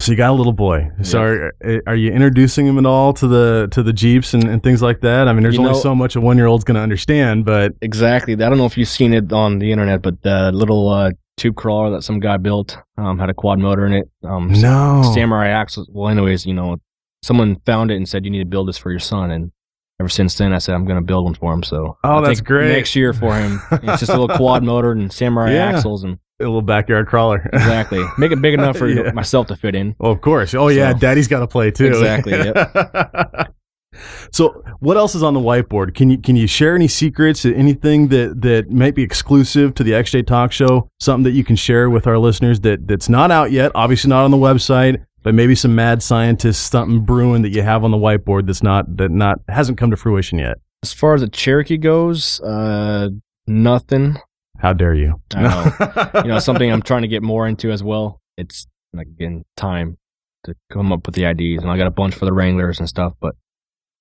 So 0.01 0.11
you 0.11 0.17
got 0.17 0.31
a 0.31 0.33
little 0.33 0.53
boy. 0.53 0.89
So 1.03 1.23
Yeah. 1.23 1.49
are, 1.63 1.81
are 1.87 1.95
you 1.95 2.11
introducing 2.11 2.65
him 2.65 2.77
at 2.79 2.85
all 2.85 3.13
to 3.13 3.27
the 3.27 3.67
to 3.71 3.83
the 3.83 3.93
Jeeps 3.93 4.33
and, 4.33 4.43
and 4.45 4.61
things 4.63 4.81
like 4.81 5.01
that? 5.01 5.27
I 5.27 5.33
mean, 5.33 5.43
there's 5.43 5.55
You 5.55 5.61
only 5.61 5.73
know- 5.73 5.79
so 5.79 5.93
much 5.95 6.15
a 6.15 6.21
one 6.21 6.37
year 6.37 6.47
old's 6.47 6.63
going 6.63 6.75
to 6.75 6.81
understand, 6.81 7.45
but 7.45 7.73
exactly. 7.81 8.33
I 8.33 8.49
don't 8.49 8.57
know 8.57 8.65
if 8.65 8.77
you've 8.77 8.87
seen 8.89 9.13
it 9.13 9.31
on 9.31 9.59
the 9.59 9.71
internet, 9.71 10.01
but 10.01 10.21
the 10.23 10.51
little 10.51 10.89
uh, 10.89 11.11
tube 11.37 11.55
crawler 11.55 11.91
that 11.91 12.03
some 12.03 12.19
guy 12.19 12.37
built 12.37 12.77
um, 12.97 13.19
had 13.19 13.29
a 13.29 13.33
quad 13.33 13.59
motor 13.59 13.85
in 13.85 13.93
it. 13.93 14.09
Um, 14.23 14.51
no. 14.53 15.03
samurai 15.13 15.49
axles. 15.49 15.87
Well, 15.91 16.09
anyways, 16.09 16.45
you 16.45 16.53
know, 16.53 16.77
someone 17.23 17.57
found 17.65 17.91
it 17.91 17.95
and 17.97 18.09
said 18.09 18.25
you 18.25 18.31
need 18.31 18.39
to 18.39 18.45
build 18.45 18.67
this 18.67 18.77
for 18.77 18.89
your 18.89 18.99
son, 18.99 19.29
and 19.31 19.51
ever 19.99 20.09
since 20.09 20.35
then, 20.35 20.51
I 20.51 20.57
said 20.57 20.73
I'm 20.73 20.85
going 20.85 20.99
to 20.99 21.05
build 21.05 21.25
one 21.25 21.35
for 21.35 21.53
him. 21.53 21.61
So 21.61 21.97
Oh, 22.03 22.17
I 22.17 22.21
that's 22.21 22.41
great. 22.41 22.71
Next 22.71 22.95
year 22.95 23.13
for 23.13 23.35
him, 23.35 23.61
it's 23.71 23.99
just 23.99 24.09
a 24.11 24.17
little 24.19 24.35
quad 24.35 24.63
motor 24.71 24.91
and 24.93 25.13
samurai 25.13 25.53
Yeah. 25.53 25.69
axles, 25.75 26.03
and 26.03 26.17
a 26.41 26.47
little 26.47 26.61
backyard 26.61 27.07
crawler. 27.07 27.49
exactly 27.53 28.03
make 28.17 28.31
it 28.31 28.41
big 28.41 28.53
enough 28.53 28.77
for 28.77 28.87
Yeah. 28.87 29.11
myself 29.11 29.47
to 29.47 29.55
fit 29.55 29.75
in. 29.75 29.95
Oh, 29.99 30.11
of 30.11 30.21
course. 30.21 30.53
Oh, 30.53 30.67
yeah. 30.67 30.91
So- 30.93 30.99
Daddy's 30.99 31.27
got 31.27 31.39
to 31.39 31.47
play 31.47 31.71
too. 31.71 31.87
Exactly, 31.87 32.33
Yep. 32.33 33.53
so, 34.31 34.63
what 34.79 34.97
else 34.97 35.15
is 35.15 35.23
on 35.23 35.33
the 35.33 35.39
whiteboard? 35.39 35.93
Can 35.95 36.09
you 36.09 36.17
can 36.17 36.35
you 36.35 36.47
share 36.47 36.75
any 36.75 36.87
secrets? 36.87 37.45
Anything 37.45 38.07
that 38.09 38.41
that 38.41 38.71
might 38.71 38.95
be 38.95 39.03
exclusive 39.03 39.75
to 39.75 39.83
the 39.83 39.91
XJ 39.91 40.25
Talk 40.27 40.51
Show? 40.51 40.89
Something 40.99 41.23
that 41.25 41.31
you 41.31 41.43
can 41.43 41.55
share 41.55 41.89
with 41.89 42.07
our 42.07 42.17
listeners 42.17 42.61
that 42.61 42.87
that's 42.87 43.09
not 43.09 43.31
out 43.31 43.51
yet. 43.51 43.71
Obviously, 43.75 44.09
not 44.09 44.23
on 44.23 44.31
the 44.31 44.37
website, 44.37 45.03
but 45.23 45.33
maybe 45.33 45.55
some 45.55 45.75
mad 45.75 46.01
scientist 46.01 46.71
something 46.71 47.01
brewing 47.03 47.41
that 47.41 47.49
you 47.49 47.61
have 47.61 47.83
on 47.83 47.91
the 47.91 47.97
whiteboard 47.97 48.45
that's 48.47 48.63
not 48.63 48.97
that 48.97 49.11
not 49.11 49.39
hasn't 49.49 49.77
come 49.77 49.91
to 49.91 49.97
fruition 49.97 50.39
yet. 50.39 50.57
As 50.83 50.93
far 50.93 51.13
as 51.13 51.21
the 51.21 51.29
Cherokee 51.29 51.77
goes, 51.77 52.39
uh, 52.41 53.09
nothing. 53.45 54.17
How 54.61 54.73
dare 54.73 54.93
you? 54.93 55.21
I 55.35 55.41
know. 55.41 56.21
you 56.21 56.27
know, 56.29 56.39
something 56.39 56.71
I'm 56.71 56.81
trying 56.91 57.01
to 57.01 57.07
get 57.07 57.23
more 57.23 57.47
into 57.47 57.71
as 57.71 57.83
well. 57.83 58.21
It's 58.37 58.67
like 58.93 59.07
again 59.07 59.43
time 59.57 59.97
to 60.43 60.55
come 60.71 60.91
up 60.91 61.05
with 61.05 61.15
the 61.15 61.25
IDs, 61.25 61.61
and 61.63 61.71
I 61.71 61.77
got 61.77 61.87
a 61.87 61.91
bunch 61.91 62.15
for 62.15 62.25
the 62.25 62.33
Wranglers 62.33 62.79
and 62.79 62.87
stuff. 62.89 63.13
But 63.19 63.35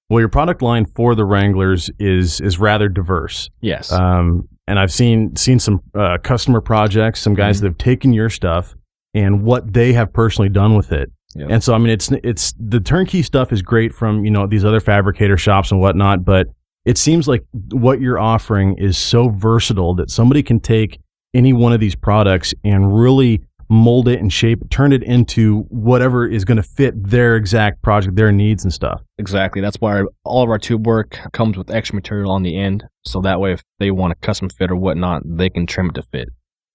Well, 0.09 0.21
your 0.21 0.29
product 0.29 0.63
line 0.63 0.87
for 0.87 1.15
the 1.15 1.25
Wranglers 1.25 1.91
is 1.99 2.41
is 2.41 2.59
rather 2.59 2.89
diverse. 2.89 3.51
yes, 3.61 3.93
Um, 3.93 4.49
and 4.67 4.79
I've 4.79 4.93
seen 4.93 5.35
seen 5.37 5.59
some 5.59 5.81
uh, 5.95 6.19
customer 6.23 6.61
projects, 6.61 7.21
some 7.21 7.35
guys 7.35 7.59
Mhm. 7.59 7.61
that 7.63 7.67
have 7.69 7.79
taken 7.79 8.13
your 8.13 8.31
stuff 8.31 8.75
and 9.15 9.43
what 9.43 9.73
they 9.73 9.93
have 9.95 10.13
personally 10.13 10.49
done 10.49 10.77
with 10.77 10.93
it. 10.93 11.11
Yep. 11.37 11.49
And 11.51 11.63
so, 11.65 11.75
I 11.75 11.79
mean, 11.79 11.91
it's 11.91 12.11
it's 12.25 12.53
the 12.59 12.81
turnkey 12.81 13.23
stuff 13.23 13.53
is 13.53 13.63
great 13.63 13.95
from 13.95 14.25
you 14.25 14.31
know 14.31 14.47
these 14.47 14.65
other 14.65 14.81
fabricator 14.81 15.37
shops 15.37 15.71
and 15.73 15.81
whatnot, 15.81 16.25
but 16.25 16.49
it 16.85 16.99
seems 16.99 17.29
like 17.29 17.45
what 17.71 18.01
you're 18.01 18.19
offering 18.19 18.77
is 18.79 18.97
so 18.97 19.29
versatile 19.29 19.95
that 19.95 20.11
somebody 20.11 20.43
can 20.43 20.61
take 20.61 21.01
any 21.35 21.53
one 21.53 21.73
of 21.73 21.81
these 21.81 21.95
products 21.95 22.55
and 22.65 22.99
really 22.99 23.43
mold 23.69 24.09
it 24.09 24.19
and 24.19 24.33
shape 24.33 24.61
it, 24.61 24.71
turn 24.71 24.93
it 24.93 25.03
into 25.05 25.61
whatever 25.69 26.27
is 26.27 26.45
going 26.45 26.57
to 26.57 26.63
fit 26.63 26.93
their 27.03 27.37
exact 27.37 27.81
project, 27.83 28.17
their 28.17 28.33
needs 28.33 28.65
and 28.65 28.73
stuff. 28.73 29.01
Exactly. 29.19 29.63
That's 29.63 29.77
why 29.77 30.03
all 30.25 30.43
of 30.43 30.51
our 30.51 30.59
tube 30.59 30.87
work 30.87 31.19
comes 31.33 31.57
with 31.57 31.71
extra 31.71 31.95
material 31.95 32.33
on 32.33 32.43
the 32.43 32.59
end. 32.59 32.85
So 33.05 33.21
that 33.21 33.39
way, 33.39 33.53
if 33.53 33.63
they 33.79 33.93
want 33.93 34.13
a 34.13 34.17
custom 34.17 34.49
fit 34.49 34.73
or 34.73 34.77
whatnot, 34.77 35.23
they 35.25 35.49
can 35.49 35.67
trim 35.67 35.91
it 35.91 35.95
to 35.95 36.03
fit. 36.03 36.31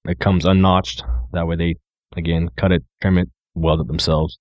It 0.07 0.19
comes 0.19 0.45
unnotched. 0.45 1.03
That 1.33 1.47
way, 1.47 1.57
they, 1.57 1.75
again, 2.15 2.49
cut 2.55 2.71
it, 2.71 2.83
trim 3.01 3.17
it, 3.17 3.29
weld 3.55 3.81
it 3.81 3.87
themselves. 3.87 4.37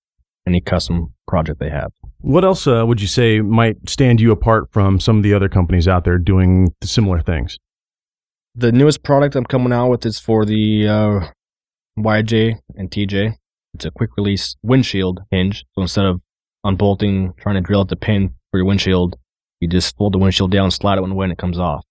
Any 0.46 0.60
custom 0.60 1.14
project 1.26 1.58
they 1.58 1.70
have. 1.70 1.90
What 2.24 2.42
else 2.42 2.66
uh, 2.66 2.86
would 2.86 3.02
you 3.02 3.06
say 3.06 3.42
might 3.42 3.86
stand 3.86 4.18
you 4.18 4.32
apart 4.32 4.72
from 4.72 4.98
some 4.98 5.18
of 5.18 5.22
the 5.22 5.34
other 5.34 5.50
companies 5.50 5.86
out 5.86 6.04
there 6.04 6.16
doing 6.16 6.72
similar 6.82 7.20
things? 7.20 7.58
The 8.54 8.72
newest 8.72 9.02
product 9.02 9.36
I'm 9.36 9.44
coming 9.44 9.74
out 9.74 9.90
with 9.90 10.06
is 10.06 10.18
for 10.18 10.46
the 10.46 10.88
uh, 10.88 11.28
YJ 11.98 12.60
and 12.76 12.90
TJ. 12.90 13.34
It's 13.74 13.84
a 13.84 13.90
quick 13.90 14.16
release 14.16 14.56
windshield 14.62 15.20
hinge. 15.30 15.66
So 15.74 15.82
instead 15.82 16.06
of 16.06 16.22
unbolting, 16.64 17.34
trying 17.38 17.56
to 17.56 17.60
drill 17.60 17.80
out 17.80 17.88
the 17.88 17.96
pin 17.96 18.34
for 18.50 18.56
your 18.56 18.66
windshield, 18.66 19.16
you 19.60 19.68
just 19.68 19.94
fold 19.94 20.14
the 20.14 20.18
windshield 20.18 20.50
down, 20.50 20.70
slide 20.70 20.96
it 20.96 21.02
when 21.02 21.14
when 21.14 21.30
it 21.30 21.36
comes 21.36 21.58
off. 21.58 21.84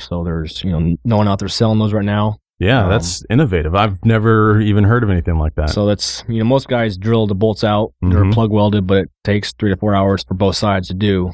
So 0.00 0.24
there's 0.24 0.64
you 0.64 0.72
know 0.72 0.96
no 1.04 1.16
one 1.16 1.28
out 1.28 1.38
there 1.38 1.48
selling 1.48 1.78
those 1.78 1.92
right 1.92 2.04
now. 2.04 2.39
Yeah, 2.60 2.84
Um, 2.84 2.90
that's 2.90 3.24
innovative. 3.30 3.74
I've 3.74 4.04
never 4.04 4.60
even 4.60 4.84
heard 4.84 5.02
of 5.02 5.10
anything 5.10 5.38
like 5.38 5.54
that. 5.56 5.70
So 5.70 5.86
that's 5.86 6.22
you 6.28 6.38
know 6.38 6.44
most 6.44 6.68
guys 6.68 6.96
drill 6.98 7.26
the 7.26 7.34
bolts 7.34 7.64
out. 7.64 7.92
They're 8.02 8.24
Mhm. 8.24 8.32
plug 8.34 8.50
welded, 8.50 8.86
but 8.86 8.98
it 9.04 9.10
takes 9.24 9.52
three 9.54 9.70
to 9.70 9.76
four 9.76 9.94
hours 9.94 10.22
for 10.22 10.34
both 10.34 10.56
sides 10.56 10.86
to 10.88 10.94
do. 10.94 11.32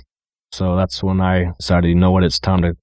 So 0.53 0.77
that's 0.77 1.03
when 1.03 1.21
I 1.21 1.53
decided, 1.59 1.89
you 1.89 1.97
know 1.97 2.13
what, 2.13 2.23
it's 2.23 2.39
time 2.39 2.63
to. 2.63 2.75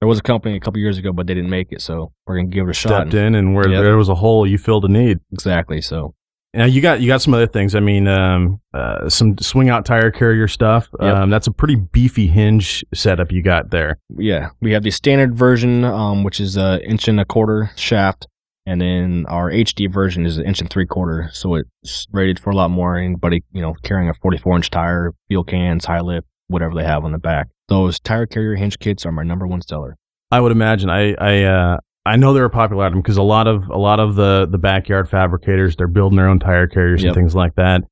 There 0.00 0.08
was 0.08 0.18
a 0.18 0.22
company 0.22 0.56
a 0.56 0.60
couple 0.60 0.80
years 0.80 0.98
ago, 0.98 1.12
but 1.12 1.26
they 1.28 1.34
didn't 1.34 1.50
make 1.50 1.70
it, 1.70 1.80
so 1.82 2.10
we're 2.26 2.36
gonna 2.36 2.48
give 2.48 2.66
it 2.66 2.70
a 2.70 2.72
shot. 2.72 2.88
Stepped 2.88 3.14
in, 3.14 3.34
and 3.36 3.54
where 3.54 3.68
Yep. 3.68 3.82
there 3.84 3.96
was 3.96 4.08
a 4.08 4.16
hole, 4.16 4.46
you 4.46 4.58
filled 4.58 4.84
a 4.86 4.88
need. 4.88 5.20
Exactly. 5.30 5.80
So 5.80 6.14
Now 6.54 6.66
you 6.66 6.82
got 6.82 7.00
you 7.00 7.06
got 7.06 7.22
some 7.22 7.32
other 7.32 7.46
things. 7.46 7.74
I 7.74 7.80
mean, 7.80 8.06
um, 8.06 8.60
uh, 8.74 9.08
some 9.08 9.38
swing 9.38 9.70
out 9.70 9.86
tire 9.86 10.10
carrier 10.10 10.46
stuff. 10.48 10.88
Yep. 11.00 11.14
Um, 11.14 11.30
that's 11.30 11.46
a 11.46 11.50
pretty 11.50 11.76
beefy 11.76 12.26
hinge 12.26 12.84
setup 12.92 13.32
you 13.32 13.42
got 13.42 13.70
there. 13.70 13.98
yeah, 14.18 14.50
we 14.60 14.72
have 14.72 14.82
the 14.82 14.90
standard 14.90 15.34
version, 15.34 15.84
um, 15.84 16.24
which 16.24 16.40
is 16.40 16.56
an 16.56 16.80
inch 16.80 17.08
and 17.08 17.18
a 17.18 17.24
quarter 17.24 17.70
shaft, 17.76 18.26
and 18.66 18.82
then 18.82 19.24
our 19.28 19.50
HD 19.50 19.90
version 19.90 20.26
is 20.26 20.36
an 20.36 20.44
inch 20.44 20.60
and 20.60 20.68
three 20.68 20.86
quarter. 20.86 21.30
So 21.32 21.54
it's 21.54 22.06
rated 22.12 22.38
for 22.38 22.50
a 22.50 22.54
lot 22.54 22.70
more. 22.70 22.98
Anybody 22.98 23.44
you 23.52 23.62
know 23.62 23.74
carrying 23.82 24.10
a 24.10 24.14
44 24.14 24.56
inch 24.56 24.70
tire, 24.70 25.14
fuel 25.28 25.44
cans, 25.44 25.86
Hi-Lift, 25.86 26.26
whatever 26.48 26.74
they 26.74 26.84
have 26.84 27.04
on 27.04 27.12
the 27.12 27.18
back. 27.18 27.48
Those 27.68 27.98
tire 27.98 28.26
carrier 28.26 28.56
hinge 28.56 28.78
kits 28.78 29.06
are 29.06 29.12
my 29.12 29.22
number 29.22 29.46
one 29.46 29.62
seller. 29.62 29.96
I 30.30 30.40
would 30.40 30.52
imagine. 30.52 30.90
I 30.90 31.14
I 31.14 31.44
uh, 31.44 31.78
I 32.04 32.16
know 32.16 32.32
they're 32.32 32.44
a 32.44 32.50
popular 32.50 32.84
item 32.84 33.00
because 33.00 33.16
a 33.16 33.22
lot 33.22 33.46
of 33.46 33.68
a 33.68 33.78
lot 33.78 34.00
of 34.00 34.16
the 34.16 34.46
the 34.50 34.58
backyard 34.58 35.08
fabricators 35.08 35.76
they're 35.76 35.86
building 35.86 36.16
their 36.16 36.28
own 36.28 36.40
tire 36.40 36.66
carriers 36.66 37.02
Yep. 37.02 37.10
and 37.10 37.14
things 37.16 37.34
like 37.34 37.54
that. 37.56 37.82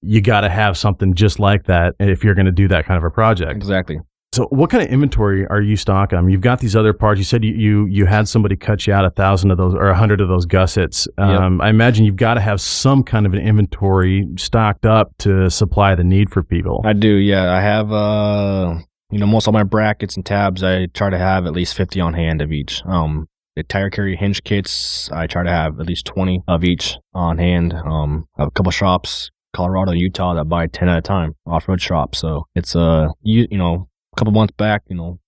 You 0.00 0.20
got 0.20 0.42
to 0.42 0.48
have 0.48 0.78
something 0.78 1.14
just 1.14 1.38
like 1.40 1.64
that 1.64 1.94
if 1.98 2.22
you're 2.24 2.34
going 2.34 2.46
to 2.46 2.52
do 2.52 2.68
that 2.68 2.86
kind 2.86 2.96
of 2.98 3.04
a 3.04 3.10
project. 3.10 3.56
Exactly. 3.56 3.98
So, 4.32 4.44
what 4.50 4.68
kind 4.70 4.82
of 4.84 4.90
inventory 4.90 5.46
are 5.46 5.60
you 5.60 5.74
stocking? 5.74 6.18
I 6.18 6.20
mean, 6.22 6.30
you've 6.30 6.42
got 6.42 6.60
these 6.60 6.76
other 6.76 6.92
parts. 6.92 7.18
You 7.18 7.24
said 7.24 7.44
you 7.44 7.52
you, 7.54 7.86
you 7.86 8.06
had 8.06 8.28
somebody 8.28 8.56
cut 8.56 8.86
you 8.86 8.92
out 8.92 9.04
a 9.04 9.10
thousand 9.10 9.50
of 9.50 9.56
those 9.58 9.74
or 9.74 9.88
a 9.88 9.96
hundred 9.96 10.20
of 10.20 10.28
those 10.28 10.46
gussets. 10.46 11.08
Um, 11.18 11.60
I 11.60 11.70
imagine 11.70 12.04
you've 12.04 12.16
got 12.16 12.34
to 12.34 12.40
have 12.40 12.60
some 12.60 13.02
kind 13.02 13.26
of 13.26 13.32
an 13.32 13.40
inventory 13.40 14.28
stocked 14.36 14.86
up 14.86 15.12
to 15.20 15.50
supply 15.50 15.94
the 15.94 16.04
need 16.04 16.30
for 16.30 16.42
people. 16.42 16.82
I 16.84 16.92
do, 16.92 17.08
yeah. 17.16 17.52
I 17.52 17.60
have, 17.62 17.90
uh, 17.90 18.78
you 19.10 19.18
know, 19.18 19.26
most 19.26 19.48
of 19.48 19.54
my 19.54 19.62
brackets 19.62 20.14
and 20.16 20.24
tabs, 20.24 20.62
I 20.62 20.86
try 20.86 21.08
to 21.10 21.18
have 21.18 21.46
at 21.46 21.52
least 21.54 21.74
50 21.74 21.98
on 22.00 22.12
hand 22.14 22.42
of 22.42 22.52
each. 22.52 22.82
Um, 22.84 23.28
the 23.58 23.64
tire 23.64 23.90
carrier 23.90 24.16
hinge 24.16 24.44
kits, 24.44 25.10
I 25.10 25.26
try 25.26 25.42
to 25.42 25.50
have 25.50 25.80
at 25.80 25.86
least 25.86 26.06
20 26.06 26.44
of 26.46 26.62
each 26.62 26.96
on 27.12 27.38
hand. 27.38 27.74
Um, 27.74 28.28
I 28.36 28.42
have 28.42 28.48
a 28.48 28.50
couple 28.52 28.70
shops, 28.70 29.30
Colorado, 29.52 29.90
Utah, 29.92 30.34
that 30.34 30.44
buy 30.44 30.68
10 30.68 30.88
at 30.88 30.98
a 30.98 31.02
time, 31.02 31.34
off 31.44 31.66
road 31.66 31.80
shops. 31.80 32.18
So 32.18 32.46
it's, 32.54 32.76
uh, 32.76 33.08
you, 33.22 33.48
you 33.50 33.58
know, 33.58 33.88
a 34.12 34.16
couple 34.16 34.32
months 34.32 34.54
back, 34.56 34.84
you 34.88 34.94
know, 34.94 35.18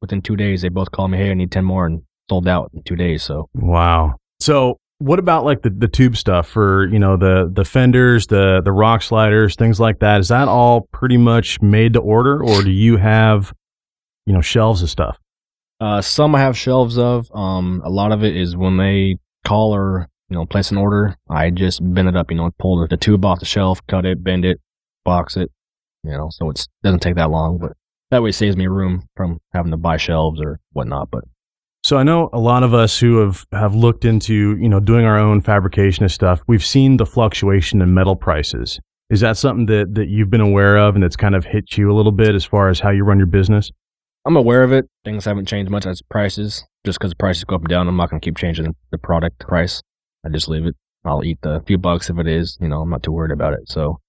within 0.00 0.20
two 0.20 0.34
days, 0.34 0.62
they 0.62 0.68
both 0.68 0.90
called 0.90 1.12
me, 1.12 1.18
"Hey, 1.18 1.30
I 1.30 1.34
need 1.34 1.52
ten 1.52 1.64
more," 1.64 1.86
and 1.86 2.02
sold 2.28 2.48
out 2.48 2.70
in 2.74 2.82
two 2.82 2.96
days. 2.96 3.22
So 3.22 3.48
Wow. 3.54 4.16
So 4.40 4.78
what 4.98 5.18
about 5.18 5.44
like 5.44 5.62
the, 5.62 5.70
the 5.70 5.88
tube 5.88 6.16
stuff 6.16 6.48
for, 6.48 6.88
you 6.88 6.98
know, 6.98 7.16
the 7.16 7.50
the 7.52 7.64
fenders, 7.64 8.26
the 8.26 8.60
the 8.64 8.72
rock 8.72 9.02
sliders, 9.02 9.56
things 9.56 9.78
like 9.78 10.00
that? 10.00 10.20
Is 10.20 10.28
that 10.28 10.48
all 10.48 10.88
pretty 10.92 11.16
much 11.16 11.60
made 11.62 11.92
to 11.94 12.00
order 12.00 12.42
or 12.42 12.62
do 12.62 12.70
you 12.70 12.96
have, 12.96 13.52
you 14.26 14.34
know, 14.34 14.40
shelves 14.40 14.82
of 14.82 14.90
stuff? 14.90 15.18
Uh, 15.80 16.00
some 16.00 16.34
I 16.34 16.40
have 16.40 16.56
shelves 16.56 16.98
of. 16.98 17.28
Um, 17.34 17.82
a 17.84 17.90
lot 17.90 18.12
of 18.12 18.24
it 18.24 18.36
is 18.36 18.56
when 18.56 18.76
they 18.76 19.16
call 19.44 19.74
or 19.74 20.08
you 20.28 20.36
know 20.36 20.46
place 20.46 20.70
an 20.70 20.78
order, 20.78 21.16
I 21.28 21.50
just 21.50 21.80
bend 21.82 22.08
it 22.08 22.16
up. 22.16 22.30
You 22.30 22.38
know, 22.38 22.50
pull 22.58 22.86
the 22.86 22.96
tube 22.96 23.24
off 23.24 23.40
the 23.40 23.46
shelf, 23.46 23.80
cut 23.86 24.06
it, 24.06 24.24
bend 24.24 24.44
it, 24.44 24.60
box 25.04 25.36
it. 25.36 25.50
You 26.02 26.12
know, 26.12 26.28
so 26.30 26.50
it 26.50 26.66
doesn't 26.82 27.00
take 27.00 27.16
that 27.16 27.30
long, 27.30 27.58
but 27.58 27.72
that 28.10 28.22
way 28.22 28.32
saves 28.32 28.56
me 28.56 28.66
room 28.68 29.08
from 29.16 29.38
having 29.52 29.72
to 29.72 29.76
buy 29.76 29.96
shelves 29.96 30.40
or 30.40 30.60
whatnot. 30.72 31.10
But 31.10 31.24
So 31.82 31.96
I 31.96 32.04
know 32.04 32.30
a 32.32 32.38
lot 32.38 32.62
of 32.62 32.74
us 32.74 32.98
who 32.98 33.18
have, 33.18 33.44
have 33.52 33.74
looked 33.74 34.04
into, 34.04 34.56
you 34.56 34.68
know, 34.68 34.80
doing 34.80 35.04
our 35.04 35.18
own 35.18 35.40
fabrication 35.40 36.04
of 36.04 36.12
stuff, 36.12 36.42
we've 36.46 36.64
seen 36.64 36.96
the 36.96 37.06
fluctuation 37.06 37.82
in 37.82 37.92
metal 37.92 38.16
prices. 38.16 38.80
Is 39.10 39.20
that 39.20 39.36
something 39.36 39.66
that, 39.66 39.94
that 39.94 40.08
you've 40.08 40.30
been 40.30 40.40
aware 40.40 40.76
of 40.76 40.94
and 40.94 41.02
that's 41.02 41.16
kind 41.16 41.34
of 41.34 41.44
hit 41.44 41.76
you 41.76 41.90
a 41.90 41.94
little 41.94 42.12
bit 42.12 42.34
as 42.34 42.44
far 42.44 42.68
as 42.68 42.80
how 42.80 42.90
you 42.90 43.04
run 43.04 43.18
your 43.18 43.26
business? 43.26 43.70
I'm 44.26 44.36
aware 44.36 44.64
of 44.64 44.72
it. 44.72 44.86
Things 45.04 45.24
haven't 45.24 45.46
changed 45.46 45.70
much 45.70 45.86
as 45.86 46.02
prices. 46.02 46.64
Just 46.84 46.98
because 46.98 47.12
the 47.12 47.16
prices 47.16 47.44
go 47.44 47.54
up 47.54 47.62
and 47.62 47.68
down, 47.68 47.88
I'm 47.88 47.96
not 47.96 48.10
going 48.10 48.20
to 48.20 48.24
keep 48.24 48.36
changing 48.36 48.74
the 48.90 48.98
product 48.98 49.38
price. 49.38 49.80
I 50.24 50.28
just 50.30 50.48
leave 50.48 50.66
it. 50.66 50.74
I'll 51.04 51.24
eat 51.24 51.38
the 51.42 51.62
few 51.66 51.78
bucks 51.78 52.10
if 52.10 52.18
it 52.18 52.26
is. 52.26 52.58
You 52.60 52.68
know, 52.68 52.80
I'm 52.80 52.90
not 52.90 53.04
too 53.04 53.12
worried 53.12 53.30
about 53.30 53.54
it. 53.54 53.68
So 53.68 54.00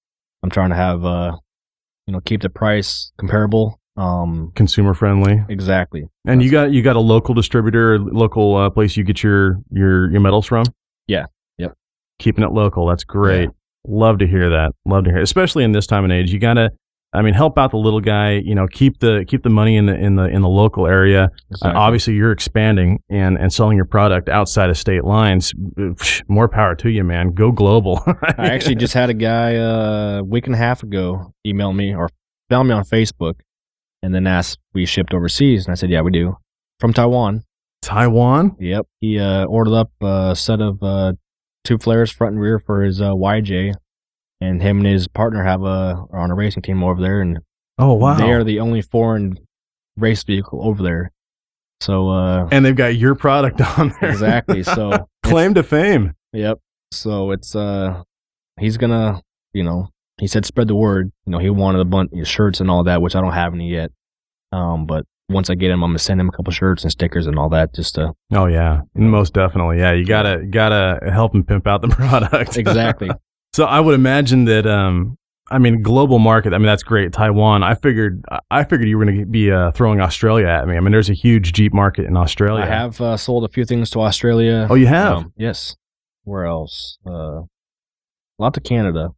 I'm 0.41 0.49
trying 0.49 0.71
to 0.71 0.75
have, 0.75 1.05
uh, 1.05 1.37
you 2.07 2.13
know, 2.13 2.19
keep 2.21 2.41
the 2.41 2.49
price 2.49 3.11
comparable. 3.19 3.79
Um, 3.95 4.51
Consumer 4.55 4.93
friendly. 4.93 5.43
exactly. 5.49 6.07
And 6.25 6.43
you 6.43 6.51
got 6.51 6.71
you 6.71 6.83
got 6.83 6.95
a 6.95 6.99
local 6.99 7.33
distributor, 7.33 7.97
local 7.99 8.55
uh, 8.55 8.69
place 8.69 8.95
you 8.95 9.03
get 9.03 9.23
your 9.23 9.57
your 9.71 10.09
your 10.11 10.21
metals 10.21 10.45
from. 10.45 10.65
Yeah. 11.07 11.25
Yep. 11.57 11.73
Keeping 12.19 12.43
it 12.43 12.51
local, 12.51 12.85
that's 12.87 13.03
great. 13.03 13.49
Love 13.87 14.19
to 14.19 14.27
hear 14.27 14.49
that. 14.49 14.73
Love 14.85 15.05
to 15.05 15.09
hear, 15.09 15.19
it. 15.19 15.23
especially 15.23 15.63
in 15.63 15.71
this 15.71 15.87
time 15.87 16.03
and 16.03 16.13
age. 16.13 16.31
You 16.31 16.39
gotta, 16.39 16.71
I 17.13 17.21
mean, 17.21 17.33
help 17.33 17.57
out 17.57 17.71
the 17.71 17.77
little 17.77 18.01
guy. 18.01 18.33
You 18.33 18.53
know, 18.53 18.67
keep 18.67 18.99
the 18.99 19.25
keep 19.27 19.43
the 19.43 19.49
money 19.49 19.77
in 19.77 19.85
the 19.85 19.95
in 19.95 20.15
the 20.15 20.25
in 20.25 20.41
the 20.41 20.49
local 20.49 20.87
area. 20.87 21.31
Uh, 21.61 21.71
obviously, 21.75 22.13
you're 22.13 22.31
expanding 22.31 23.01
and 23.09 23.37
and 23.37 23.51
selling 23.51 23.77
your 23.77 23.85
product 23.85 24.29
outside 24.29 24.69
of 24.69 24.77
state 24.77 25.03
lines. 25.03 25.53
More 26.27 26.47
power 26.47 26.75
to 26.75 26.89
you, 26.89 27.03
man. 27.03 27.31
Go 27.31 27.51
global. 27.51 28.03
I 28.37 28.49
actually 28.49 28.75
just 28.75 28.93
had 28.93 29.09
a 29.09 29.13
guy 29.13 29.55
uh, 29.55 30.19
a 30.19 30.23
week 30.23 30.45
and 30.47 30.55
a 30.55 30.57
half 30.57 30.83
ago 30.83 31.33
email 31.45 31.73
me 31.73 31.95
or 31.95 32.09
found 32.49 32.67
me 32.67 32.73
on 32.73 32.83
Facebook 32.83 33.35
and 34.01 34.13
then 34.13 34.27
asked 34.27 34.59
we 34.73 34.85
shipped 34.85 35.13
overseas. 35.13 35.65
And 35.65 35.71
I 35.71 35.75
said, 35.75 35.89
yeah, 35.89 36.01
we 36.01 36.11
do. 36.11 36.37
From 36.79 36.93
Taiwan. 36.93 37.43
Taiwan. 37.81 38.55
Yep. 38.59 38.85
He 38.99 39.19
uh, 39.19 39.45
ordered 39.45 39.75
up 39.75 39.91
a 40.01 40.35
set 40.35 40.61
of 40.61 40.81
uh, 40.83 41.13
tube 41.63 41.81
flares 41.81 42.11
front 42.11 42.33
and 42.33 42.41
rear 42.41 42.59
for 42.59 42.83
his 42.83 43.01
uh, 43.01 43.11
YJ. 43.11 43.73
And 44.39 44.61
him 44.61 44.77
and 44.77 44.87
his 44.87 45.07
partner 45.07 45.43
have 45.43 45.63
a 45.63 46.05
are 46.11 46.19
on 46.19 46.29
a 46.31 46.35
racing 46.35 46.61
team 46.61 46.83
over 46.83 47.01
there, 47.01 47.21
and 47.21 47.39
Oh 47.79 47.93
wow. 47.93 48.15
they 48.15 48.31
are 48.31 48.43
the 48.43 48.59
only 48.59 48.81
foreign 48.81 49.39
race 49.97 50.23
vehicle 50.23 50.59
over 50.63 50.83
there. 50.83 51.11
So 51.81 52.09
uh, 52.09 52.47
and 52.51 52.63
they've 52.65 52.75
got 52.75 52.95
your 52.95 53.15
product 53.15 53.61
on 53.79 53.93
there. 54.01 54.11
exactly. 54.11 54.63
So 54.63 55.07
Claim 55.23 55.53
to 55.55 55.63
fame. 55.63 56.13
Yep. 56.33 56.59
So 56.91 57.31
it's 57.31 57.55
uh 57.55 58.03
he's 58.59 58.77
gonna 58.77 59.21
you 59.53 59.63
know 59.63 59.89
he 60.19 60.27
said 60.27 60.45
spread 60.45 60.67
the 60.67 60.75
word. 60.75 61.11
You 61.25 61.31
know 61.31 61.39
he 61.39 61.49
wanted 61.49 61.81
a 61.81 61.85
bunch 61.85 62.11
of 62.13 62.27
shirts 62.27 62.59
and 62.61 62.69
all 62.69 62.83
that, 62.83 63.01
which 63.01 63.15
I 63.15 63.21
don't 63.21 63.33
have 63.33 63.53
any 63.53 63.69
yet. 63.71 63.91
Um, 64.51 64.85
but 64.85 65.05
once 65.29 65.49
I 65.49 65.55
get 65.55 65.71
him, 65.71 65.83
I'm 65.83 65.89
gonna 65.89 65.99
send 65.99 66.21
him 66.21 66.29
a 66.29 66.31
couple 66.31 66.53
shirts 66.53 66.83
and 66.83 66.91
stickers 66.91 67.27
and 67.27 67.37
all 67.37 67.49
that. 67.49 67.73
Just 67.73 67.95
to 67.95 68.13
Oh 68.33 68.45
yeah, 68.45 68.81
most 68.95 69.33
definitely. 69.33 69.79
Yeah, 69.79 69.93
you 69.93 70.05
gotta 70.05 70.45
gotta 70.49 70.99
help 71.11 71.33
him 71.35 71.43
pimp 71.43 71.65
out 71.67 71.81
the 71.81 71.87
product. 71.89 72.57
exactly. 72.57 73.09
So 73.57 73.65
I 73.65 73.79
would 73.79 73.95
imagine 73.95 74.45
that. 74.45 74.67
Um, 74.67 75.17
I 75.49 75.57
mean, 75.57 75.81
global 75.81 76.19
market. 76.19 76.53
I 76.53 76.59
mean, 76.59 76.67
that's 76.67 76.83
great. 76.83 77.11
Taiwan. 77.11 77.63
I 77.63 77.73
figured. 77.73 78.23
I 78.51 78.63
figured 78.63 78.87
you 78.87 78.99
were 78.99 79.05
going 79.05 79.17
to 79.17 79.25
be 79.25 79.51
uh, 79.51 79.71
throwing 79.71 79.99
Australia 79.99 80.45
at 80.45 80.67
me. 80.67 80.77
I 80.77 80.79
mean, 80.79 80.91
there's 80.91 81.09
a 81.09 81.15
huge 81.15 81.53
Jeep 81.53 81.73
market 81.73 82.05
in 82.05 82.15
Australia. 82.15 82.63
I 82.63 82.67
have 82.67 83.01
uh, 83.01 83.17
sold 83.17 83.45
a 83.45 83.47
few 83.47 83.65
things 83.65 83.89
to 83.91 84.01
Australia. 84.01 84.67
Oh, 84.69 84.75
you 84.75 84.85
have? 84.85 85.17
Um, 85.17 85.33
yes. 85.37 85.75
Where 86.23 86.45
else? 86.45 86.99
Uh, 87.03 87.39
a 87.41 87.47
lot 88.37 88.53
to 88.53 88.61
Canada, 88.61 89.09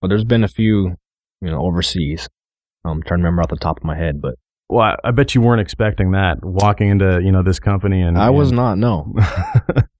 but 0.00 0.08
there's 0.08 0.24
been 0.24 0.42
a 0.42 0.48
few, 0.48 0.96
you 1.40 1.50
know, 1.50 1.64
overseas. 1.64 2.28
I'm 2.84 3.00
trying 3.00 3.20
to 3.20 3.22
remember 3.22 3.42
off 3.42 3.48
the 3.48 3.56
top 3.56 3.76
of 3.76 3.84
my 3.84 3.96
head, 3.96 4.20
but 4.20 4.34
Well, 4.70 4.96
I, 5.04 5.10
bet 5.10 5.34
you 5.34 5.40
weren't 5.42 5.60
expecting 5.60 6.12
that 6.12 6.38
walking 6.42 6.88
into 6.88 7.20
you 7.22 7.30
know 7.32 7.42
this 7.42 7.58
company 7.60 8.00
and 8.00 8.18
I 8.18 8.30
was 8.30 8.48
and- 8.50 8.56
not. 8.56 8.78
No. 8.78 9.12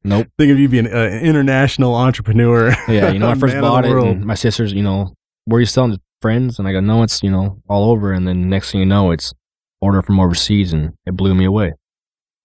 Nope. 0.07 0.27
Think 0.36 0.53
of 0.53 0.59
you 0.59 0.69
being 0.69 0.86
an 0.86 1.20
international 1.20 1.95
entrepreneur. 1.95 2.77
Yeah, 2.89 3.09
you 3.11 3.19
know, 3.19 3.31
I 3.31 3.35
first 3.36 3.59
bought 3.59 3.86
it, 3.86 3.91
and 3.97 4.23
my 4.27 4.35
sister's, 4.35 4.70
you 4.74 4.82
know, 4.82 5.15
were 5.47 5.61
you 5.61 5.65
selling 5.65 5.93
to 5.93 6.01
friends? 6.20 6.59
And 6.59 6.69
I 6.69 6.73
go, 6.73 6.81
no, 6.81 7.03
it's, 7.03 7.23
you 7.23 7.31
know, 7.31 7.62
all 7.70 7.91
over. 7.91 8.12
And 8.12 8.28
then 8.28 8.51
next 8.51 8.70
thing 8.73 8.81
you 8.81 8.86
know, 8.86 9.12
it's 9.12 9.32
order 9.81 10.03
from 10.03 10.20
overseas, 10.20 10.74
and 10.74 10.93
it 11.07 11.16
blew 11.16 11.35
me 11.35 11.47
away. 11.47 11.73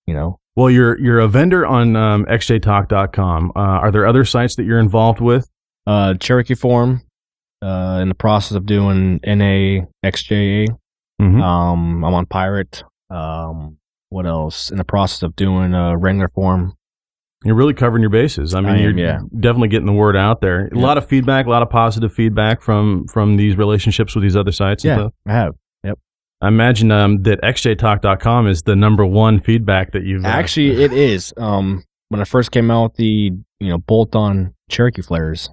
You 0.07 0.13
know, 0.13 0.39
Well, 0.55 0.69
you're 0.69 0.97
you're 1.01 1.19
a 1.19 1.27
vendor 1.27 1.65
on 1.67 1.97
um, 1.97 2.25
xjtalk.com. 2.27 3.51
Uh, 3.55 3.59
are 3.59 3.91
there 3.91 4.07
other 4.07 4.23
sites 4.23 4.55
that 4.55 4.63
you're 4.63 4.79
involved 4.79 5.19
with? 5.19 5.49
uh, 5.85 6.13
Cherokee 6.13 6.55
Forum, 6.55 7.01
uh, 7.61 7.99
in 8.01 8.07
the 8.07 8.15
process 8.15 8.55
of 8.55 8.65
doing 8.65 9.19
NA 9.25 9.81
XJA. 10.05 10.67
Mhm. 11.19 11.41
Um, 11.41 12.03
I'm 12.05 12.13
on 12.13 12.25
Pirate. 12.25 12.83
Um, 13.09 13.77
what 14.09 14.25
else? 14.25 14.71
In 14.71 14.77
the 14.77 14.83
process 14.83 15.23
of 15.23 15.35
doing 15.35 15.73
a 15.73 15.97
Wrangler 15.97 16.29
form. 16.29 16.73
You're 17.45 17.55
really 17.55 17.73
covering 17.73 18.01
your 18.01 18.09
bases. 18.09 18.53
I 18.53 18.59
mean, 18.59 18.69
I 18.71 18.77
am, 18.77 18.81
you're 18.83 18.97
yeah. 18.97 19.19
definitely 19.39 19.69
getting 19.69 19.85
the 19.85 19.93
word 19.93 20.17
out 20.17 20.41
there. 20.41 20.67
A 20.67 20.75
Yeah. 20.75 20.81
lot 20.81 20.97
of 20.97 21.07
feedback, 21.07 21.45
a 21.45 21.49
lot 21.49 21.61
of 21.61 21.69
positive 21.69 22.11
feedback 22.13 22.61
from 22.61 23.05
from 23.07 23.37
these 23.37 23.55
relationships 23.55 24.13
with 24.13 24.23
these 24.23 24.35
other 24.35 24.51
sites. 24.51 24.83
Yeah, 24.83 24.95
stuff. 24.95 25.13
I 25.25 25.31
have. 25.33 25.53
Yep. 25.85 25.99
I 26.41 26.47
imagine 26.49 26.91
um, 26.91 27.23
that 27.23 27.39
xjtalk.com 27.41 28.47
is 28.47 28.63
the 28.63 28.75
number 28.75 29.05
one 29.05 29.39
feedback 29.39 29.93
that 29.93 30.03
you've 30.03 30.25
uh, 30.25 30.27
Actually, 30.27 30.83
it 30.83 30.91
is. 30.91 31.33
Um, 31.37 31.83
when 32.09 32.19
I 32.19 32.25
first 32.25 32.51
came 32.51 32.69
out 32.71 32.83
with 32.91 32.95
the 32.95 33.31
you 33.61 33.69
know 33.69 33.77
bolt 33.77 34.15
on 34.17 34.53
Cherokee 34.69 35.01
flares, 35.01 35.49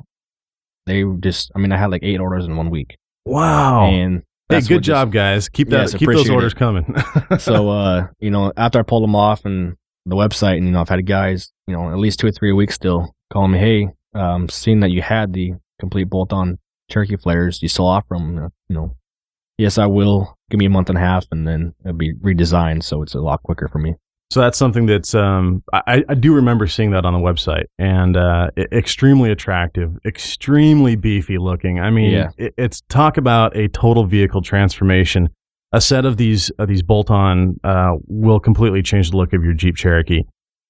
they 0.86 1.04
just. 1.20 1.52
I 1.54 1.60
mean, 1.60 1.70
I 1.70 1.76
had 1.76 1.90
like 1.92 2.02
eight 2.02 2.18
orders 2.18 2.46
in 2.46 2.56
one 2.56 2.70
week, 2.70 2.96
wow. 3.26 3.86
and 3.86 4.22
hey, 4.48 4.60
good 4.60 4.74
what 4.74 4.82
just- 4.82 4.84
job, 4.84 5.12
guys. 5.12 5.48
Keep 5.48 5.68
that. 5.70 5.80
Yes, 5.80 5.94
keep 5.94 6.08
those 6.08 6.30
orders 6.30 6.52
it. 6.52 6.56
coming. 6.56 6.94
so 7.38 7.68
uh, 7.70 8.06
you 8.20 8.30
know, 8.30 8.52
after 8.56 8.78
I 8.78 8.82
pulled 8.82 9.02
them 9.02 9.16
off 9.16 9.44
and 9.44 9.76
the 10.04 10.16
website, 10.16 10.56
and 10.58 10.66
you 10.66 10.72
know, 10.72 10.80
I've 10.80 10.88
had 10.88 11.04
guys, 11.06 11.52
you 11.66 11.74
know, 11.74 11.90
at 11.90 11.98
least 11.98 12.20
two 12.20 12.28
or 12.28 12.32
three 12.32 12.50
a 12.50 12.54
week 12.54 12.70
still 12.72 13.12
calling 13.32 13.52
me, 13.52 13.58
hey, 13.58 13.88
um, 14.14 14.48
seeing 14.48 14.80
that 14.80 14.90
you 14.90 15.02
had 15.02 15.32
the 15.32 15.54
complete 15.80 16.04
bolt 16.08 16.32
on 16.32 16.58
Cherokee 16.90 17.16
flares, 17.16 17.60
you 17.62 17.68
still 17.68 17.86
offer 17.86 18.14
them? 18.16 18.50
You 18.68 18.74
know, 18.74 18.96
yes, 19.58 19.78
I 19.78 19.86
will. 19.86 20.36
Give 20.50 20.58
me 20.58 20.66
a 20.66 20.70
month 20.70 20.88
and 20.88 20.98
a 20.98 21.00
half, 21.00 21.26
and 21.32 21.46
then 21.46 21.74
it'll 21.84 21.96
be 21.96 22.14
redesigned, 22.14 22.84
so 22.84 23.02
it's 23.02 23.14
a 23.14 23.20
lot 23.20 23.42
quicker 23.42 23.66
for 23.68 23.78
me. 23.78 23.96
So 24.30 24.40
that's 24.40 24.58
something 24.58 24.86
that's 24.86 25.14
um, 25.14 25.62
I, 25.72 26.04
I 26.08 26.14
do 26.14 26.34
remember 26.34 26.66
seeing 26.66 26.90
that 26.90 27.04
on 27.04 27.12
the 27.12 27.18
website 27.20 27.66
and 27.78 28.16
uh, 28.16 28.50
extremely 28.72 29.30
attractive, 29.30 29.96
extremely 30.04 30.96
beefy 30.96 31.38
looking. 31.38 31.78
I 31.78 31.90
mean, 31.90 32.10
Yeah. 32.10 32.30
it, 32.36 32.52
it's 32.58 32.80
talk 32.88 33.16
about 33.18 33.56
a 33.56 33.68
total 33.68 34.04
vehicle 34.04 34.42
transformation. 34.42 35.30
A 35.72 35.80
set 35.80 36.04
of 36.04 36.16
these 36.16 36.50
of 36.58 36.66
these 36.68 36.82
bolt-on 36.82 37.60
uh, 37.62 37.96
will 38.08 38.40
completely 38.40 38.82
change 38.82 39.10
the 39.10 39.16
look 39.16 39.32
of 39.32 39.44
your 39.44 39.52
Jeep 39.52 39.76
Cherokee. 39.76 40.22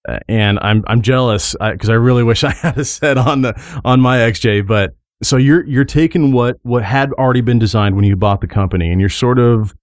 Uh, 0.09 0.19
and 0.29 0.59
I'm 0.61 0.85
I'm 0.87 1.01
jealous 1.01 1.57
because 1.59 1.89
I 1.89 1.95
really 1.95 2.23
wish 2.25 2.45
I 2.45 2.51
had 2.53 2.77
a 2.79 2.85
set 2.85 3.17
on 3.17 3.41
the 3.43 3.81
on 3.85 4.01
my 4.01 4.19
XJ. 4.19 4.67
But 4.67 4.95
so 5.23 5.39
you're 5.39 5.65
you're 5.67 5.85
taking 5.85 6.33
what 6.33 6.57
what 6.63 6.83
had 6.85 7.11
already 7.15 7.41
been 7.41 7.59
designed 7.59 7.97
when 7.97 8.05
you 8.05 8.17
bought 8.17 8.43
the 8.43 8.47
company, 8.47 8.91
and 8.93 9.01
you're 9.01 9.09
sort 9.11 9.39
of 9.39 9.75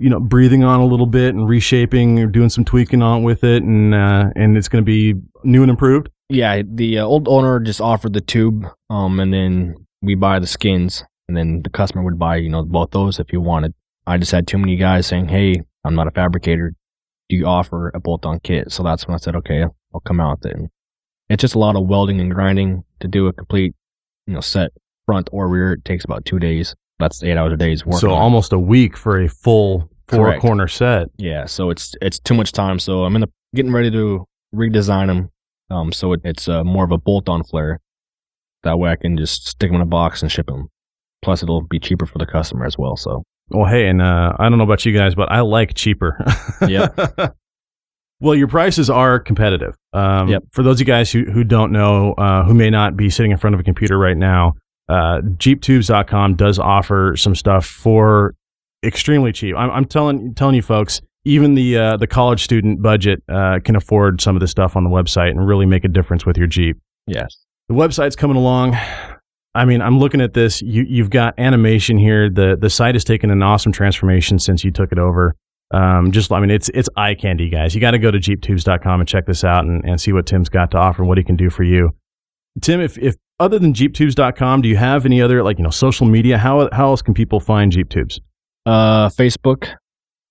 you 0.00 0.08
know 0.08 0.20
breathing 0.20 0.64
on 0.64 0.80
a 0.80 0.86
little 0.86 1.06
bit 1.06 1.34
and 1.34 1.48
reshaping 1.48 2.18
or 2.18 2.26
doing 2.26 2.48
some 2.48 2.64
tweaking 2.64 3.02
on 3.02 3.22
with 3.22 3.44
it, 3.44 3.62
and 3.62 3.94
uh, 3.94 4.30
and 4.36 4.56
it's 4.56 4.68
going 4.68 4.82
to 4.82 4.86
be 4.86 5.14
new 5.44 5.62
and 5.62 5.70
improved. 5.70 6.08
Yeah, 6.28 6.62
the 6.64 6.98
uh, 6.98 7.04
old 7.04 7.28
owner 7.28 7.60
just 7.60 7.80
offered 7.80 8.12
the 8.12 8.20
tube, 8.20 8.66
um, 8.90 9.18
and 9.20 9.32
then 9.32 9.74
we 10.02 10.14
buy 10.14 10.38
the 10.38 10.46
skins, 10.46 11.04
and 11.26 11.36
then 11.36 11.62
the 11.62 11.70
customer 11.70 12.02
would 12.04 12.18
buy, 12.18 12.36
you 12.36 12.50
know, 12.50 12.62
both 12.64 12.90
those 12.90 13.18
if 13.18 13.32
you 13.32 13.40
wanted. 13.40 13.74
I 14.06 14.18
just 14.18 14.32
had 14.32 14.46
too 14.46 14.58
many 14.58 14.76
guys 14.76 15.06
saying, 15.06 15.28
"Hey, 15.28 15.62
I'm 15.84 15.94
not 15.94 16.06
a 16.06 16.12
fabricator. 16.12 16.74
Do 17.28 17.36
you 17.36 17.46
offer 17.46 17.90
a 17.94 18.00
bolt-on 18.00 18.40
kit?" 18.40 18.72
So 18.72 18.82
that's 18.82 19.06
when 19.06 19.14
I 19.14 19.18
said, 19.18 19.36
"Okay, 19.36 19.62
I'll 19.62 20.00
come 20.00 20.20
out 20.20 20.38
with 20.38 20.52
it." 20.52 20.56
And 20.56 20.70
it's 21.28 21.40
just 21.40 21.54
a 21.54 21.58
lot 21.58 21.76
of 21.76 21.86
welding 21.86 22.20
and 22.20 22.34
grinding 22.34 22.84
to 23.00 23.08
do 23.08 23.26
a 23.26 23.32
complete, 23.32 23.74
you 24.26 24.34
know, 24.34 24.40
set 24.40 24.72
front 25.06 25.28
or 25.32 25.48
rear. 25.48 25.72
It 25.72 25.84
takes 25.84 26.04
about 26.04 26.24
two 26.24 26.38
days. 26.38 26.74
That's 26.98 27.22
eight 27.22 27.36
hours 27.36 27.52
a 27.52 27.56
day's 27.56 27.86
work. 27.86 28.00
so 28.00 28.10
almost 28.10 28.52
a 28.52 28.58
week 28.58 28.96
for 28.96 29.20
a 29.20 29.28
full 29.28 29.88
four 30.08 30.24
Correct. 30.26 30.40
corner 30.40 30.66
set. 30.68 31.08
Yeah, 31.16 31.44
so 31.46 31.70
it's 31.70 31.94
it's 32.02 32.18
too 32.18 32.34
much 32.34 32.52
time. 32.52 32.78
So 32.78 33.04
I'm 33.04 33.14
in 33.14 33.20
the 33.20 33.28
getting 33.54 33.72
ready 33.72 33.90
to 33.92 34.24
redesign 34.54 35.06
them. 35.06 35.30
Um, 35.70 35.92
so 35.92 36.12
it, 36.14 36.20
it's 36.24 36.48
uh, 36.48 36.64
more 36.64 36.84
of 36.84 36.90
a 36.92 36.98
bolt-on 36.98 37.44
flare. 37.44 37.78
That 38.62 38.78
way 38.78 38.90
I 38.90 38.96
can 38.96 39.16
just 39.16 39.46
stick 39.46 39.68
them 39.70 39.76
in 39.76 39.82
a 39.82 39.86
box 39.86 40.22
and 40.22 40.32
ship 40.32 40.46
them. 40.46 40.68
Plus, 41.22 41.42
it'll 41.42 41.62
be 41.62 41.78
cheaper 41.78 42.06
for 42.06 42.18
the 42.18 42.26
customer 42.26 42.64
as 42.64 42.76
well. 42.78 42.96
So 42.96 43.22
Well, 43.50 43.66
hey, 43.66 43.86
and 43.86 44.00
uh, 44.00 44.32
I 44.38 44.48
don't 44.48 44.58
know 44.58 44.64
about 44.64 44.84
you 44.86 44.92
guys, 44.92 45.14
but 45.14 45.30
I 45.30 45.40
like 45.40 45.74
cheaper. 45.74 46.24
Yeah. 46.66 46.88
well, 48.20 48.34
your 48.34 48.48
prices 48.48 48.88
are 48.90 49.18
competitive. 49.20 49.74
Um, 49.92 50.28
Yep. 50.28 50.44
For 50.52 50.62
those 50.62 50.76
of 50.76 50.80
you 50.80 50.92
guys 50.92 51.12
who, 51.12 51.24
who 51.24 51.44
don't 51.44 51.70
know, 51.72 52.14
uh, 52.14 52.44
who 52.44 52.54
may 52.54 52.70
not 52.70 52.96
be 52.96 53.10
sitting 53.10 53.30
in 53.30 53.38
front 53.38 53.54
of 53.54 53.60
a 53.60 53.64
computer 53.64 53.98
right 53.98 54.16
now, 54.16 54.54
uh, 54.88 55.20
JeepTubes.com 55.22 56.36
does 56.36 56.58
offer 56.58 57.14
some 57.16 57.34
stuff 57.34 57.66
for 57.66 58.34
extremely 58.84 59.32
cheap. 59.32 59.56
I'm, 59.56 59.70
I'm 59.70 59.84
telling 59.84 60.34
telling 60.34 60.54
you 60.54 60.62
folks, 60.62 61.00
even 61.24 61.54
the 61.54 61.76
uh, 61.76 61.96
the 61.96 62.06
college 62.06 62.42
student 62.42 62.82
budget 62.82 63.22
uh, 63.28 63.58
can 63.64 63.76
afford 63.76 64.20
some 64.20 64.36
of 64.36 64.40
the 64.40 64.48
stuff 64.48 64.76
on 64.76 64.84
the 64.84 64.90
website 64.90 65.30
and 65.30 65.46
really 65.46 65.66
make 65.66 65.84
a 65.84 65.88
difference 65.88 66.24
with 66.24 66.38
your 66.38 66.46
Jeep. 66.46 66.78
Yes. 67.06 67.36
The 67.68 67.74
website's 67.74 68.16
coming 68.16 68.36
along. 68.36 68.76
I 69.54 69.64
mean, 69.64 69.82
I'm 69.82 69.98
looking 69.98 70.20
at 70.20 70.34
this. 70.34 70.62
You, 70.62 70.84
you've 70.88 71.10
got 71.10 71.38
animation 71.38 71.98
here. 71.98 72.30
The 72.30 72.56
the 72.58 72.70
site 72.70 72.94
has 72.94 73.04
taken 73.04 73.30
an 73.30 73.42
awesome 73.42 73.72
transformation 73.72 74.38
since 74.38 74.64
you 74.64 74.70
took 74.70 74.92
it 74.92 74.98
over. 74.98 75.34
Um, 75.70 76.12
just, 76.12 76.32
I 76.32 76.40
mean, 76.40 76.50
it's 76.50 76.70
it's 76.70 76.88
eye 76.96 77.14
candy, 77.14 77.50
guys. 77.50 77.74
You 77.74 77.80
got 77.80 77.90
to 77.90 77.98
go 77.98 78.10
to 78.10 78.18
jeeptubes.com 78.18 79.00
and 79.00 79.08
check 79.08 79.26
this 79.26 79.44
out 79.44 79.64
and, 79.64 79.84
and 79.84 80.00
see 80.00 80.12
what 80.12 80.26
Tim's 80.26 80.48
got 80.48 80.70
to 80.70 80.78
offer 80.78 81.02
and 81.02 81.08
what 81.08 81.18
he 81.18 81.24
can 81.24 81.36
do 81.36 81.50
for 81.50 81.62
you. 81.62 81.90
Tim, 82.62 82.80
if, 82.80 82.96
if 82.98 83.16
other 83.40 83.58
than 83.58 83.72
jeeptubes.com, 83.72 84.62
do 84.62 84.68
you 84.68 84.76
have 84.76 85.06
any 85.06 85.22
other 85.22 85.42
like 85.42 85.58
you 85.58 85.64
know 85.64 85.70
social 85.70 86.06
media? 86.06 86.38
How 86.38 86.68
how 86.72 86.88
else 86.88 87.02
can 87.02 87.14
people 87.14 87.40
find 87.40 87.72
JeepTubes? 87.72 88.20
Uh, 88.66 89.08
Facebook. 89.08 89.74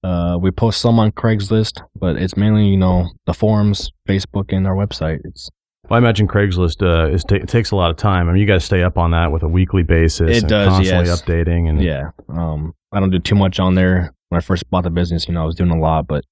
Uh, 0.03 0.37
we 0.39 0.51
post 0.51 0.79
some 0.79 0.99
on 0.99 1.11
Craigslist, 1.11 1.81
but 1.95 2.17
it's 2.17 2.37
mainly 2.37 2.67
you 2.67 2.77
know 2.77 3.09
the 3.25 3.33
forums, 3.33 3.91
Facebook, 4.07 4.55
and 4.55 4.67
our 4.67 4.75
website. 4.75 5.19
It's 5.23 5.49
Well, 5.89 5.95
I 5.95 5.97
imagine 5.97 6.27
Craigslist 6.27 6.81
uh, 6.81 7.11
is 7.11 7.23
it 7.29 7.47
takes 7.47 7.71
a 7.71 7.75
lot 7.75 7.89
of 7.89 7.97
time. 7.97 8.29
I 8.29 8.33
mean, 8.33 8.41
you 8.41 8.47
guys 8.47 8.63
stay 8.63 8.83
up 8.83 8.97
on 8.97 9.11
that 9.11 9.31
with 9.31 9.43
a 9.43 9.47
weekly 9.47 9.83
basis. 9.83 10.29
It 10.29 10.43
and 10.43 10.49
does, 10.49 10.67
constantly 10.69 11.07
yes. 11.07 11.21
updating 11.21 11.69
and 11.69 11.81
yeah. 11.81 12.11
Um, 12.29 12.73
I 12.91 12.99
don't 12.99 13.09
do 13.09 13.19
too 13.19 13.35
much 13.35 13.59
on 13.59 13.75
there. 13.75 14.13
When 14.29 14.37
I 14.37 14.41
first 14.41 14.69
bought 14.69 14.83
the 14.83 14.89
business, 14.89 15.27
you 15.27 15.33
know, 15.33 15.41
I 15.41 15.45
was 15.45 15.55
doing 15.55 15.71
a 15.71 15.79
lot, 15.79 16.07
but 16.07 16.23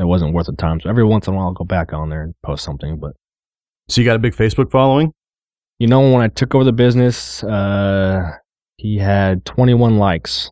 it 0.00 0.04
wasn't 0.04 0.32
worth 0.32 0.46
the 0.46 0.52
time. 0.52 0.80
So 0.80 0.88
every 0.88 1.04
once 1.04 1.26
in 1.26 1.34
a 1.34 1.36
while, 1.36 1.46
I'll 1.46 1.52
go 1.52 1.64
back 1.64 1.92
on 1.92 2.08
there 2.08 2.22
and 2.22 2.34
post 2.44 2.64
something. 2.64 2.98
But 2.98 3.12
So 3.88 4.00
you 4.00 4.04
got 4.04 4.16
a 4.16 4.20
big 4.20 4.34
Facebook 4.34 4.70
following? 4.70 5.12
You 5.84 5.88
know, 5.88 6.00
when 6.10 6.22
I 6.22 6.28
took 6.28 6.54
over 6.54 6.64
the 6.64 6.72
business, 6.72 7.44
uh, 7.44 8.30
he 8.78 8.96
had 8.96 9.44
21 9.44 9.98
likes, 9.98 10.50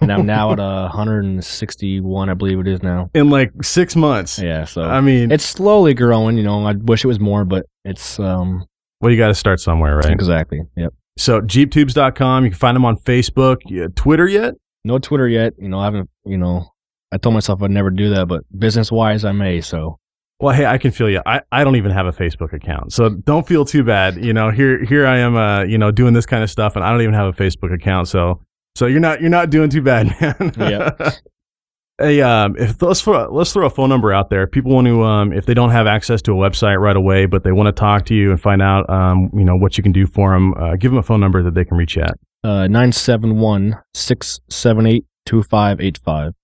and 0.00 0.10
I'm 0.12 0.26
now 0.26 0.50
at 0.50 0.58
uh, 0.60 0.88
161, 0.88 2.28
I 2.28 2.34
believe 2.34 2.58
it 2.58 2.66
is 2.66 2.82
now. 2.82 3.08
In 3.14 3.30
like 3.30 3.52
six 3.62 3.94
months. 3.94 4.40
Yeah, 4.40 4.64
so 4.64 4.82
I 4.82 5.00
mean, 5.00 5.30
it's 5.30 5.44
slowly 5.44 5.94
growing. 5.94 6.36
You 6.36 6.42
know, 6.42 6.66
I 6.66 6.72
wish 6.72 7.04
it 7.04 7.06
was 7.06 7.20
more, 7.20 7.44
but 7.44 7.66
it's 7.84 8.18
um 8.18 8.66
well, 9.00 9.12
you 9.12 9.18
got 9.18 9.28
to 9.28 9.36
start 9.36 9.60
somewhere, 9.60 9.98
right? 9.98 10.10
exactly. 10.10 10.62
Yep. 10.76 10.92
So 11.16 11.40
jeeptubes.com, 11.40 12.42
you 12.42 12.50
can 12.50 12.58
find 12.58 12.74
them 12.74 12.84
on 12.84 12.96
Facebook, 12.96 13.58
Yeah, 13.66 13.86
Twitter 13.94 14.26
yet? 14.26 14.54
No 14.84 14.98
Twitter 14.98 15.28
yet. 15.28 15.52
You 15.58 15.68
know, 15.68 15.78
I 15.78 15.84
haven't. 15.84 16.10
You 16.24 16.38
know, 16.38 16.66
I 17.12 17.18
told 17.18 17.34
myself 17.34 17.62
I'd 17.62 17.70
never 17.70 17.90
do 17.90 18.10
that, 18.10 18.26
but 18.26 18.42
business 18.58 18.90
wise, 18.90 19.24
I 19.24 19.30
may. 19.30 19.60
So 19.60 20.00
Well, 20.42 20.52
hey, 20.54 20.66
I 20.66 20.76
can 20.76 20.90
feel 20.90 21.08
you. 21.08 21.22
I, 21.24 21.40
I 21.52 21.62
don't 21.62 21.76
even 21.76 21.92
have 21.92 22.06
a 22.06 22.12
Facebook 22.12 22.52
account, 22.52 22.92
so 22.92 23.10
don't 23.10 23.46
feel 23.46 23.64
too 23.64 23.84
bad. 23.84 24.16
You 24.24 24.32
know, 24.32 24.50
here 24.50 24.84
here 24.84 25.06
I 25.06 25.18
am, 25.18 25.36
uh, 25.36 25.62
you 25.62 25.78
know, 25.78 25.92
doing 25.92 26.14
this 26.14 26.26
kind 26.26 26.42
of 26.42 26.50
stuff, 26.50 26.74
and 26.74 26.84
I 26.84 26.90
don't 26.90 27.00
even 27.00 27.14
have 27.14 27.28
a 27.28 27.32
Facebook 27.32 27.72
account. 27.72 28.08
So 28.08 28.40
so 28.74 28.86
you're 28.86 28.98
not 28.98 29.20
you're 29.20 29.30
not 29.30 29.50
doing 29.50 29.70
too 29.70 29.82
bad, 29.82 30.06
man. 30.20 30.52
Yeah. 30.58 31.12
hey, 31.98 32.20
um, 32.22 32.56
if 32.58 32.82
let's 32.82 33.00
throw 33.02 33.32
let's 33.32 33.52
throw 33.52 33.66
a 33.66 33.70
phone 33.70 33.88
number 33.88 34.12
out 34.12 34.30
there. 34.30 34.42
If 34.42 34.50
people 34.50 34.72
want 34.72 34.88
to, 34.88 35.04
um, 35.04 35.32
if 35.32 35.46
they 35.46 35.54
don't 35.54 35.70
have 35.70 35.86
access 35.86 36.20
to 36.22 36.32
a 36.32 36.34
website 36.34 36.80
right 36.80 36.96
away, 36.96 37.26
but 37.26 37.44
they 37.44 37.52
want 37.52 37.68
to 37.68 37.72
talk 37.72 38.04
to 38.06 38.14
you 38.14 38.32
and 38.32 38.40
find 38.40 38.60
out, 38.60 38.90
um, 38.90 39.30
you 39.32 39.44
know, 39.44 39.54
what 39.54 39.76
you 39.76 39.82
can 39.84 39.92
do 39.92 40.06
for 40.08 40.32
them, 40.32 40.54
uh, 40.54 40.74
give 40.74 40.90
them 40.90 40.98
a 40.98 41.04
phone 41.04 41.20
number 41.20 41.42
that 41.44 41.54
they 41.54 41.64
can 41.64 41.76
reach 41.76 41.96
at. 41.96 42.14
uh, 42.42 42.66
nine 42.66 42.90
seven 42.90 43.38
one 43.38 43.80
six 43.94 44.40
seven 44.50 44.86
eight 44.86 45.04
two 45.24 45.44
five 45.44 45.80
eight 45.80 45.98
five. 45.98 46.34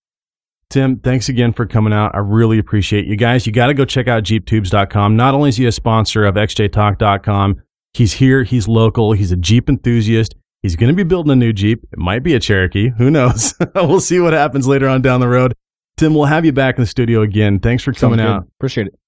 Tim, 0.71 0.99
thanks 0.99 1.31
again 1.31 1.53
for 1.53 1.67
coming 1.67 1.95
out. 1.95 2.15
I 2.15 2.19
really 2.19 2.59
appreciate 2.59 3.07
you 3.07 3.17
guys. 3.17 3.47
You 3.47 3.53
got 3.53 3.69
to 3.69 3.75
go 3.75 3.87
check 3.87 4.07
out 4.07 4.23
jeeptubes.com. 4.25 5.17
Not 5.17 5.35
only 5.35 5.49
is 5.49 5.57
he 5.57 5.67
a 5.67 5.73
sponsor 5.73 6.27
of 6.27 6.35
xjtalk.com, 6.35 7.63
he's 7.95 8.15
here, 8.15 8.43
he's 8.43 8.69
local, 8.69 9.13
he's 9.13 9.33
a 9.33 9.37
Jeep 9.37 9.69
enthusiast. 9.71 10.35
He's 10.63 10.77
going 10.77 10.89
to 10.89 10.95
be 10.95 11.05
building 11.05 11.33
a 11.33 11.37
new 11.37 11.53
Jeep. 11.53 11.85
It 11.93 11.99
might 11.99 12.23
be 12.23 12.35
a 12.35 12.41
Cherokee. 12.41 12.91
Who 12.99 13.11
knows? 13.11 13.55
we'll 13.75 14.01
see 14.01 14.21
what 14.21 14.33
happens 14.33 14.67
later 14.67 14.89
on 14.89 15.01
down 15.01 15.21
the 15.21 15.29
road. 15.29 15.55
Tim, 15.97 16.15
we'll 16.15 16.27
have 16.27 16.45
you 16.45 16.53
back 16.53 16.77
in 16.77 16.83
the 16.83 16.87
studio 16.87 17.23
again. 17.23 17.61
Thanks 17.61 17.83
for 17.83 17.93
coming 17.93 18.21
out. 18.21 18.47
Appreciate 18.59 18.89
it. 18.89 18.99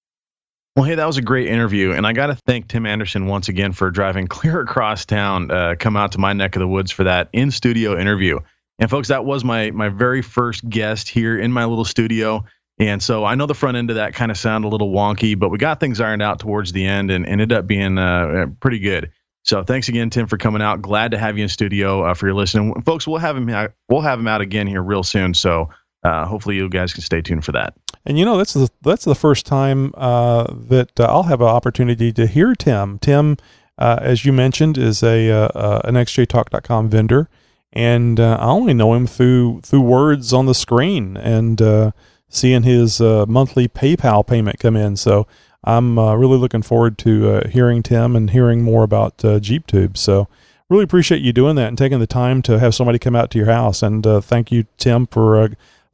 Well, 0.77 0.85
hey, 0.85 0.95
that 0.95 1.07
was 1.07 1.19
a 1.19 1.23
great 1.23 1.49
interview, 1.49 1.93
and 1.93 2.07
I 2.07 2.12
got 2.12 2.28
to 2.28 2.37
thank 2.47 2.69
Tim 2.69 2.87
Anderson 2.87 3.27
once 3.27 3.49
again 3.49 3.73
for 3.73 3.91
driving 3.91 4.27
clear 4.28 4.61
across 4.61 5.05
town, 5.05 5.51
uh, 5.51 5.74
come 5.78 5.97
out 5.97 6.12
to 6.12 6.19
my 6.19 6.32
neck 6.32 6.57
of 6.57 6.61
the 6.61 6.69
woods 6.69 6.91
for 6.91 7.05
that 7.05 7.28
in 7.32 7.51
studio 7.51 7.99
interview. 7.99 8.39
And 8.81 8.90
folks, 8.90 9.09
that 9.09 9.24
was 9.24 9.44
my 9.44 9.70
my 9.70 9.89
very 9.89 10.23
first 10.23 10.69
guest 10.69 11.09
here 11.09 11.39
in 11.39 11.52
my 11.52 11.65
little 11.65 11.85
studio. 11.85 12.44
And 12.78 13.02
so 13.02 13.27
I 13.27 13.35
know 13.35 13.47
the 13.47 13.55
front 13.55 13.77
end 13.77 13.90
of 13.90 13.97
that 13.97 14.15
kind 14.15 14.31
of 14.31 14.39
sounded 14.39 14.66
a 14.66 14.70
little 14.70 14.90
wonky, 14.90 15.39
but 15.39 15.51
we 15.51 15.59
got 15.59 15.81
things 15.81 16.01
ironed 16.01 16.23
out 16.23 16.40
towards 16.40 16.73
the 16.73 16.86
end 16.86 17.11
and, 17.11 17.27
ended 17.27 17.52
up 17.52 17.66
being 17.66 17.98
uh, 17.98 18.47
pretty 18.61 18.78
good. 18.78 19.11
So 19.43 19.62
thanks 19.62 19.89
again, 19.89 20.09
Tim, 20.09 20.27
for 20.27 20.39
coming 20.39 20.62
out. 20.62 20.81
Glad 20.81 21.11
to 21.11 21.19
have 21.19 21.36
you 21.36 21.43
in 21.43 21.51
studio 21.51 22.05
uh, 22.05 22.15
for 22.15 22.27
your 22.27 22.35
listening, 22.35 22.81
folks. 22.82 23.07
We'll 23.07 23.19
have 23.19 23.36
him 23.36 23.48
we'll 23.89 24.01
have 24.01 24.19
him 24.19 24.27
out 24.27 24.40
again 24.40 24.66
here 24.66 24.82
real 24.82 25.02
soon. 25.02 25.35
So 25.35 25.69
uh, 26.02 26.27
hopefully 26.27 26.57
you 26.57 26.69
guys 26.69 26.93
can 26.93 27.02
stay 27.02 27.20
tuned 27.20 27.44
for 27.44 27.52
that. 27.52 27.74
And 28.07 28.19
you 28.19 28.24
know 28.24 28.39
that's 28.39 28.55
the 28.55 28.70
that's 28.82 29.05
the 29.05 29.15
first 29.15 29.44
time 29.47 29.93
uh, 29.94 30.47
that 30.51 30.98
uh, 30.98 31.05
I'll 31.05 31.24
have 31.24 31.40
an 31.40 31.48
opportunity 31.48 32.12
to 32.12 32.27
hear 32.27 32.55
Tim. 32.55 32.98
Tim, 32.98 33.36
uh, 33.78 33.98
as 34.01 34.24
you 34.24 34.32
mentioned, 34.32 34.78
is 34.78 35.02
a 35.02 35.31
uh, 35.31 35.48
uh, 35.48 35.81
an 35.85 35.94
XJTalk.com 35.94 36.89
vendor, 36.89 37.28
and 37.72 38.18
uh, 38.18 38.36
I 38.40 38.47
only 38.47 38.74
know 38.74 38.94
him 38.94 39.06
through 39.06 39.60
through 39.62 39.82
words 39.82 40.32
on 40.32 40.47
the 40.47 40.55
screen 40.55 41.16
and 41.16 41.60
uh, 41.62 41.92
seeing 42.28 42.64
his 42.64 43.01
uh, 43.01 43.26
monthly 43.28 43.68
PayPal 43.68 44.26
payment 44.26 44.59
come 44.59 44.76
in. 44.76 44.97
So 44.97 45.26
I'm 45.62 45.98
uh, 45.98 46.14
really 46.16 46.38
looking 46.38 46.62
forward 46.62 46.98
to 46.98 47.30
uh, 47.30 47.48
hearing 47.48 47.82
Tim 47.82 48.16
and 48.16 48.30
hearing 48.30 48.62
more 48.62 48.82
about 48.82 49.24
uh, 49.24 49.38
Jeep 49.38 49.66
Tubes. 49.66 50.01
So 50.01 50.26
really 50.68 50.84
appreciate 50.84 51.22
you 51.22 51.32
doing 51.32 51.56
that 51.56 51.68
and 51.68 51.78
taking 51.78 52.01
the 52.01 52.06
time 52.06 52.42
to 52.42 52.59
have 52.59 52.74
somebody 52.74 52.98
come 52.98 53.14
out 53.16 53.30
to 53.32 53.38
your 53.38 53.48
house. 53.48 53.82
And 53.82 54.05
thank 54.24 54.51
you, 54.51 54.64
Tim, 54.78 55.06
for 55.06 55.51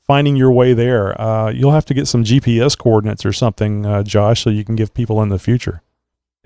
finding 0.06 0.36
your 0.36 0.52
way 0.52 0.72
there. 0.72 1.16
You'll 1.52 1.72
have 1.72 1.86
to 1.86 1.94
get 1.94 2.06
some 2.06 2.24
GPS 2.24 2.76
coordinates 2.76 3.24
or 3.24 3.32
something, 3.32 4.04
Josh, 4.04 4.42
so 4.44 4.50
you 4.50 4.64
can 4.64 4.76
give 4.76 4.94
people 4.94 5.22
in 5.22 5.30
the 5.30 5.38
future. 5.38 5.82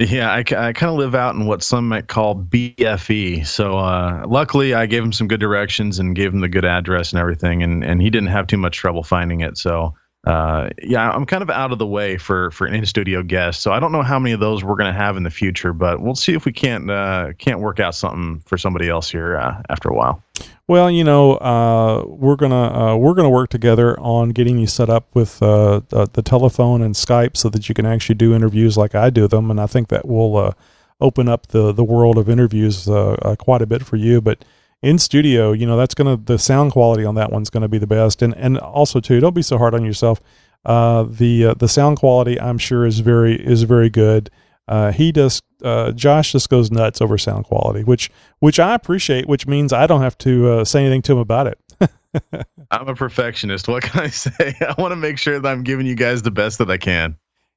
Yeah, 0.01 0.33
I, 0.33 0.43
kind 0.43 0.85
of 0.85 0.95
live 0.95 1.15
out 1.15 1.35
in 1.35 1.45
what 1.45 1.63
some 1.63 1.89
might 1.89 2.09
call 2.09 2.35
BFE. 2.35 3.47
So 3.47 3.77
uh, 3.77 4.25
luckily, 4.27 4.73
I 4.73 4.87
gave 4.87 5.05
him 5.05 5.13
some 5.13 5.29
good 5.29 5.41
directions 5.41 5.99
and 5.99 6.17
gave 6.17 6.33
him 6.33 6.41
the 6.41 6.49
good 6.49 6.65
address 6.65 7.13
and 7.13 7.21
everything, 7.21 7.63
and, 7.63 7.85
and 7.85 8.01
he 8.01 8.09
didn't 8.09 8.31
have 8.31 8.47
too 8.47 8.57
much 8.57 8.79
trouble 8.79 9.03
finding 9.03 9.43
it. 9.43 9.59
So 9.59 9.95
uh, 10.27 10.69
yeah, 10.83 11.11
I'm 11.11 11.25
kind 11.25 11.43
of 11.43 11.49
out 11.49 11.73
of 11.73 11.79
the 11.79 11.87
way 11.87 12.19
for 12.19 12.51
for 12.51 12.67
in 12.67 12.85
studio 12.85 13.23
guest. 13.23 13.63
So 13.63 13.73
I 13.73 13.81
don't 13.81 13.91
know 13.91 14.03
how 14.03 14.19
many 14.19 14.33
of 14.33 14.41
those 14.41 14.63
we're 14.63 14.77
going 14.77 14.93
to 14.93 14.99
have 14.99 15.17
in 15.17 15.23
the 15.23 15.31
future, 15.31 15.73
but 15.73 16.03
we'll 16.03 16.15
see 16.15 16.35
if 16.35 16.45
we 16.45 16.53
can't 16.53 16.91
uh, 16.91 17.33
can't 17.39 17.61
work 17.61 17.81
out 17.81 17.95
something 17.95 18.41
for 18.47 18.59
somebody 18.59 18.89
else 18.89 19.11
here 19.11 19.39
uh, 19.39 19.63
after 19.71 19.89
a 19.89 19.95
while. 19.95 20.23
Well, 20.69 20.91
you 20.91 21.05
know, 21.05 21.33
uh, 21.39 22.05
we're 22.07 22.37
gonna 22.37 22.93
uh, 22.93 22.97
we're 22.97 23.15
gonna 23.15 23.31
work 23.31 23.51
together 23.51 23.99
on 23.99 24.31
getting 24.31 24.59
you 24.59 24.67
set 24.67 24.91
up 24.91 25.09
with 25.15 25.43
uh, 25.43 25.81
the, 25.89 26.09
the 26.13 26.23
telephone 26.23 26.83
and 26.83 26.95
Skype 26.95 27.37
so 27.37 27.49
that 27.49 27.69
you 27.69 27.75
can 27.75 27.87
actually 27.87 28.15
do 28.15 28.35
interviews 28.35 28.77
like 28.77 28.95
I 28.95 29.11
do 29.11 29.27
them, 29.27 29.51
and 29.51 29.61
I 29.61 29.67
think 29.67 29.89
that 29.89 30.07
will 30.07 30.37
uh, 30.37 30.53
open 31.01 31.29
up 31.29 31.49
the 31.49 31.73
the 31.73 31.83
world 31.83 32.19
of 32.19 32.29
interviews 32.29 32.89
uh, 32.89 33.13
uh, 33.15 33.37
quite 33.37 33.63
a 33.63 33.67
bit 33.67 33.85
for 33.85 33.97
you. 33.97 34.21
But 34.21 34.45
in 34.82 34.98
studio, 34.98 35.52
you 35.52 35.66
know, 35.66 35.77
that's 35.77 35.94
gonna 35.94 36.16
the 36.16 36.39
sound 36.39 36.73
quality 36.73 37.05
on 37.05 37.15
that 37.16 37.32
one's 37.32 37.51
gonna 37.51 37.69
be 37.69 37.78
the 37.78 37.86
best, 37.86 38.23
and 38.23 38.35
and 38.36 38.59
also 38.59 39.01
too, 39.01 39.20
don't 39.20 39.35
be 39.35 39.43
so 39.43 39.59
hard 39.59 39.74
on 39.74 39.85
yourself. 39.85 40.20
Uh, 40.65 41.05
the 41.09 41.47
uh, 41.47 41.55
the 41.55 41.69
sound 41.69 41.98
quality, 41.98 42.40
I'm 42.40 42.59
sure, 42.59 42.86
is 42.86 43.01
very 43.01 43.35
is 43.35 43.62
very 43.65 43.90
good. 43.90 44.31
Uh, 44.69 44.93
he 44.93 45.12
does. 45.12 45.43
Uh, 45.62 45.93
Josh 45.93 46.32
just 46.32 46.48
goes 46.48 46.70
nuts 46.70 47.01
over 47.01 47.19
sound 47.19 47.44
quality, 47.44 47.85
which 47.85 48.11
which 48.39 48.59
I 48.59 48.74
appreciate. 48.74 49.28
Which 49.28 49.47
means 49.47 49.73
I 49.73 49.86
don't 49.86 50.02
have 50.02 50.16
to 50.19 50.48
uh, 50.48 50.65
say 50.65 50.81
anything 50.81 51.02
to 51.02 51.12
him 51.12 51.19
about 51.19 51.47
it. 51.47 51.59
I'm 52.70 52.89
a 52.89 52.94
perfectionist. 52.94 53.69
What 53.69 53.82
can 53.82 54.01
I 54.01 54.09
say? 54.09 54.55
I 54.61 54.74
want 54.81 54.93
to 54.93 54.97
make 54.97 55.19
sure 55.19 55.39
that 55.39 55.48
I'm 55.48 55.62
giving 55.62 55.86
you 55.86 55.94
guys 55.94 56.23
the 56.23 56.31
best 56.31 56.59
that 56.59 56.70
I 56.70 56.78
can. 56.78 57.16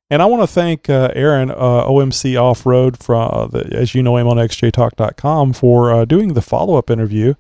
And 0.10 0.22
I 0.22 0.26
want 0.26 0.44
to 0.44 0.48
thank 0.48 0.90
uh, 0.90 1.10
Aaron, 1.14 1.50
uh, 1.50 1.88
OMC 1.88 2.40
Off 2.40 2.66
Road, 2.66 3.02
from 3.02 3.50
uh, 3.54 3.60
as 3.72 3.96
you 3.96 4.04
know 4.04 4.18
him 4.18 4.28
on 4.28 4.38
XJTalk.com, 4.38 5.54
for 5.54 5.92
uh, 5.92 6.06
doing 6.06 6.34
the 6.34 6.42
follow 6.42 6.76
up 6.76 6.90
interview. 6.90 7.34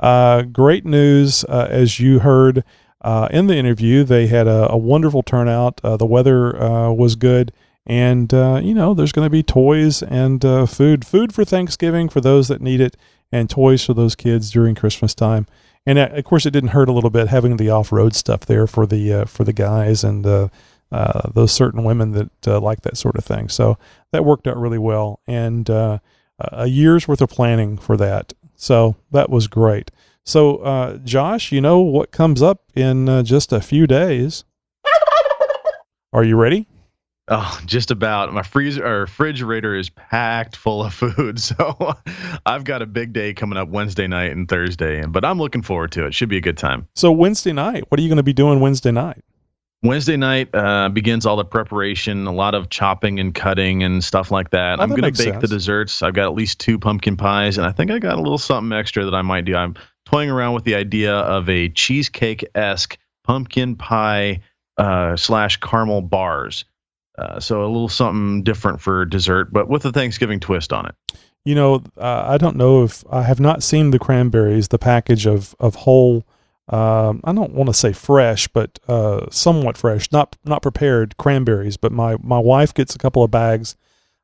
Uh, 0.00 0.42
great 0.42 0.84
news, 0.84 1.44
uh, 1.44 1.68
as 1.70 2.00
you 2.00 2.18
heard 2.18 2.64
in 3.30 3.46
the 3.46 3.56
interview. 3.56 4.04
They 4.04 4.26
had 4.26 4.46
a, 4.46 4.70
a 4.70 4.76
wonderful 4.76 5.22
turnout. 5.22 5.80
The 5.82 6.06
weather 6.06 6.52
was 6.92 7.16
good. 7.16 7.52
And, 7.86 8.30
you 8.32 8.74
know, 8.74 8.92
there's 8.92 9.12
going 9.12 9.26
to 9.26 9.30
be 9.30 9.42
toys 9.42 10.02
and 10.02 10.42
food. 10.68 11.06
Food 11.06 11.32
for 11.32 11.44
Thanksgiving 11.44 12.08
for 12.08 12.20
those 12.20 12.48
that 12.48 12.60
need 12.60 12.80
it, 12.80 12.96
and 13.32 13.48
toys 13.48 13.84
for 13.84 13.94
those 13.94 14.14
kids 14.14 14.50
during 14.50 14.74
Christmas 14.74 15.14
time. 15.14 15.46
And 15.86 15.98
of 15.98 16.24
course, 16.24 16.44
it 16.44 16.50
didn't 16.50 16.70
hurt 16.70 16.90
a 16.90 16.92
little 16.92 17.08
bit 17.08 17.28
having 17.28 17.56
the 17.56 17.70
off 17.70 17.90
road 17.90 18.14
stuff 18.14 18.40
there 18.40 18.66
for 18.66 18.86
the 18.86 19.24
for 19.26 19.44
the 19.44 19.54
guys 19.54 20.04
and 20.04 20.50
uh, 20.90 21.30
those 21.34 21.52
certain 21.52 21.84
women 21.84 22.12
that 22.12 22.30
uh, 22.46 22.60
like 22.60 22.82
that 22.82 22.96
sort 22.96 23.16
of 23.16 23.24
thing. 23.24 23.48
So 23.48 23.78
that 24.12 24.24
worked 24.24 24.46
out 24.46 24.56
really 24.56 24.78
well, 24.78 25.20
and 25.26 25.68
uh, 25.68 25.98
a 26.38 26.66
year's 26.66 27.06
worth 27.06 27.20
of 27.20 27.30
planning 27.30 27.76
for 27.78 27.96
that. 27.96 28.32
So 28.56 28.96
that 29.10 29.30
was 29.30 29.46
great. 29.46 29.90
So, 30.24 30.56
uh, 30.58 30.98
Josh, 30.98 31.52
you 31.52 31.60
know 31.62 31.80
what 31.80 32.10
comes 32.10 32.42
up 32.42 32.64
in 32.74 33.08
uh, 33.08 33.22
just 33.22 33.50
a 33.50 33.62
few 33.62 33.86
days. 33.86 34.44
Are 36.12 36.22
you 36.22 36.36
ready? 36.36 36.66
Oh, 37.28 37.60
just 37.66 37.90
about. 37.90 38.32
My 38.32 38.42
freezer 38.42 38.86
or 38.86 39.00
refrigerator 39.00 39.74
is 39.74 39.90
packed 39.90 40.56
full 40.56 40.82
of 40.82 40.92
food. 40.94 41.40
So 41.40 41.94
I've 42.46 42.64
got 42.64 42.82
a 42.82 42.86
big 42.86 43.12
day 43.12 43.32
coming 43.32 43.58
up 43.58 43.68
Wednesday 43.68 44.06
night 44.06 44.32
and 44.32 44.48
Thursday, 44.48 45.04
but 45.06 45.24
I'm 45.24 45.38
looking 45.38 45.62
forward 45.62 45.92
to 45.92 46.06
it. 46.06 46.14
Should 46.14 46.28
be 46.28 46.38
a 46.38 46.42
good 46.42 46.58
time. 46.58 46.88
So, 46.94 47.12
Wednesday 47.12 47.52
night, 47.52 47.84
what 47.88 47.98
are 47.98 48.02
you 48.02 48.08
going 48.08 48.18
to 48.18 48.22
be 48.22 48.32
doing 48.32 48.60
Wednesday 48.60 48.90
night? 48.90 49.24
Wednesday 49.82 50.16
night 50.16 50.48
uh, 50.54 50.88
begins 50.88 51.24
all 51.24 51.36
the 51.36 51.44
preparation, 51.44 52.26
a 52.26 52.32
lot 52.32 52.54
of 52.54 52.68
chopping 52.68 53.20
and 53.20 53.32
cutting 53.32 53.84
and 53.84 54.02
stuff 54.02 54.32
like 54.32 54.50
that. 54.50 54.80
Oh, 54.80 54.82
I'm 54.82 54.88
that 54.88 55.00
going 55.00 55.14
to 55.14 55.24
bake 55.24 55.40
the 55.40 55.46
desserts. 55.46 56.02
I've 56.02 56.14
got 56.14 56.24
at 56.24 56.34
least 56.34 56.58
two 56.58 56.78
pumpkin 56.78 57.16
pies, 57.16 57.58
and 57.58 57.66
I 57.66 57.70
think 57.70 57.90
I 57.90 58.00
got 58.00 58.18
a 58.18 58.20
little 58.20 58.38
something 58.38 58.76
extra 58.76 59.04
that 59.04 59.14
I 59.14 59.22
might 59.22 59.44
do. 59.44 59.54
I'm 59.54 59.76
toying 60.04 60.30
around 60.30 60.54
with 60.54 60.64
the 60.64 60.74
idea 60.74 61.14
of 61.14 61.48
a 61.48 61.68
cheesecake 61.68 62.44
esque 62.56 62.98
pumpkin 63.22 63.76
pie 63.76 64.40
uh, 64.78 65.16
slash 65.16 65.58
caramel 65.58 66.02
bars. 66.02 66.64
Uh, 67.16 67.38
so 67.38 67.62
a 67.64 67.66
little 67.66 67.88
something 67.88 68.42
different 68.42 68.80
for 68.80 69.04
dessert, 69.04 69.52
but 69.52 69.68
with 69.68 69.84
a 69.84 69.92
Thanksgiving 69.92 70.40
twist 70.40 70.72
on 70.72 70.86
it. 70.86 70.94
You 71.44 71.54
know, 71.54 71.82
uh, 71.96 72.24
I 72.26 72.36
don't 72.36 72.56
know 72.56 72.82
if 72.82 73.04
I 73.10 73.22
have 73.22 73.40
not 73.40 73.62
seen 73.62 73.90
the 73.90 73.98
cranberries, 73.98 74.68
the 74.68 74.78
package 74.78 75.26
of 75.26 75.54
of 75.60 75.76
whole. 75.76 76.24
Um, 76.68 77.22
I 77.24 77.32
don't 77.32 77.54
want 77.54 77.68
to 77.68 77.74
say 77.74 77.92
fresh, 77.92 78.46
but 78.48 78.78
uh, 78.88 79.30
somewhat 79.30 79.78
fresh, 79.78 80.12
not 80.12 80.36
not 80.44 80.62
prepared 80.62 81.16
cranberries. 81.16 81.76
But 81.76 81.92
my 81.92 82.16
my 82.22 82.38
wife 82.38 82.74
gets 82.74 82.94
a 82.94 82.98
couple 82.98 83.22
of 83.22 83.30
bags 83.30 83.76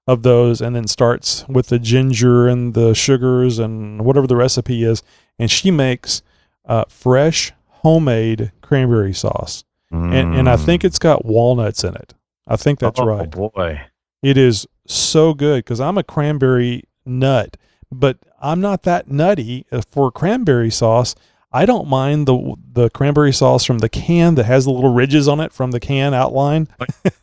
of 0.06 0.22
those, 0.22 0.60
and 0.60 0.76
then 0.76 0.86
starts 0.86 1.46
with 1.48 1.68
the 1.68 1.78
ginger 1.78 2.46
and 2.46 2.74
the 2.74 2.94
sugars 2.94 3.58
and 3.58 4.04
whatever 4.04 4.26
the 4.26 4.36
recipe 4.36 4.84
is, 4.84 5.02
and 5.38 5.50
she 5.50 5.70
makes 5.70 6.22
uh, 6.66 6.84
fresh 6.88 7.52
homemade 7.68 8.52
cranberry 8.60 9.14
sauce, 9.14 9.64
and 9.90 10.34
and 10.34 10.48
I 10.48 10.56
think 10.56 10.84
it's 10.84 10.98
got 10.98 11.24
walnuts 11.24 11.82
in 11.82 11.94
it. 11.94 12.14
I 12.46 12.56
think 12.56 12.78
that's 12.78 13.00
right. 13.00 13.06
oh, 13.06 13.16
right. 13.16 13.30
boy. 13.30 13.80
It 14.22 14.36
is 14.36 14.66
so 14.86 15.34
good 15.34 15.64
because 15.64 15.80
I'm 15.80 15.98
a 15.98 16.04
cranberry 16.04 16.84
nut, 17.06 17.56
but 17.90 18.18
I'm 18.40 18.60
not 18.60 18.82
that 18.82 19.08
nutty 19.08 19.66
uh, 19.72 19.80
for 19.80 20.10
cranberry 20.10 20.70
sauce. 20.70 21.14
I 21.54 21.66
don't 21.66 21.86
mind 21.86 22.26
the 22.26 22.56
the 22.72 22.90
cranberry 22.90 23.32
sauce 23.32 23.64
from 23.64 23.78
the 23.78 23.88
can 23.88 24.34
that 24.34 24.44
has 24.44 24.64
the 24.64 24.72
little 24.72 24.92
ridges 24.92 25.28
on 25.28 25.38
it 25.38 25.52
from 25.52 25.70
the 25.70 25.78
can 25.78 26.12
outline, 26.12 26.66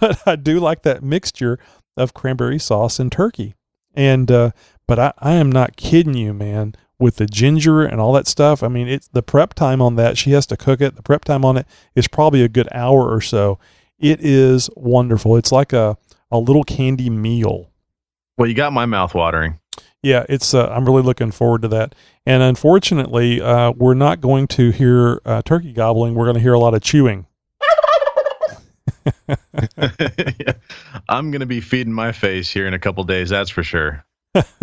but 0.00 0.20
I 0.26 0.34
do 0.34 0.58
like 0.58 0.82
that 0.82 1.04
mixture 1.04 1.60
of 1.96 2.14
cranberry 2.14 2.58
sauce 2.58 2.98
and 2.98 3.12
turkey. 3.12 3.54
And 3.94 4.28
uh, 4.30 4.50
but 4.88 4.98
I, 4.98 5.12
I 5.18 5.34
am 5.34 5.52
not 5.52 5.76
kidding 5.76 6.14
you, 6.14 6.34
man. 6.34 6.74
With 6.98 7.16
the 7.16 7.26
ginger 7.26 7.82
and 7.82 8.00
all 8.00 8.12
that 8.12 8.28
stuff, 8.28 8.62
I 8.62 8.68
mean, 8.68 8.86
it's 8.86 9.08
the 9.08 9.22
prep 9.22 9.54
time 9.54 9.82
on 9.82 9.96
that. 9.96 10.16
She 10.16 10.32
has 10.32 10.46
to 10.46 10.56
cook 10.56 10.80
it. 10.80 10.94
The 10.94 11.02
prep 11.02 11.24
time 11.24 11.44
on 11.44 11.56
it 11.56 11.66
is 11.96 12.06
probably 12.06 12.42
a 12.42 12.48
good 12.48 12.68
hour 12.72 13.08
or 13.08 13.20
so. 13.20 13.58
It 13.98 14.20
is 14.20 14.68
wonderful. 14.76 15.36
It's 15.36 15.52
like 15.52 15.72
a 15.72 15.96
a 16.30 16.38
little 16.38 16.64
candy 16.64 17.08
meal. 17.08 17.70
Well, 18.36 18.48
you 18.48 18.54
got 18.54 18.72
my 18.72 18.86
mouth 18.86 19.14
watering. 19.14 19.58
Yeah, 20.02 20.26
it's. 20.28 20.52
Uh, 20.52 20.66
I'm 20.66 20.84
really 20.84 21.02
looking 21.02 21.30
forward 21.30 21.62
to 21.62 21.68
that. 21.68 21.94
And 22.26 22.42
unfortunately, 22.42 23.40
uh, 23.40 23.72
we're 23.72 23.94
not 23.94 24.20
going 24.20 24.48
to 24.48 24.70
hear 24.70 25.20
uh, 25.24 25.42
turkey 25.42 25.72
gobbling. 25.72 26.14
We're 26.14 26.24
going 26.24 26.36
to 26.36 26.40
hear 26.42 26.54
a 26.54 26.58
lot 26.58 26.74
of 26.74 26.82
chewing. 26.82 27.26
Yeah. 29.28 30.52
I'm 31.08 31.30
going 31.30 31.40
to 31.40 31.46
be 31.46 31.60
feeding 31.60 31.92
my 31.92 32.12
face 32.12 32.50
here 32.50 32.66
in 32.66 32.74
a 32.74 32.78
couple 32.78 33.04
days, 33.04 33.30
that's 33.30 33.50
for 33.50 33.62
sure. 33.62 34.04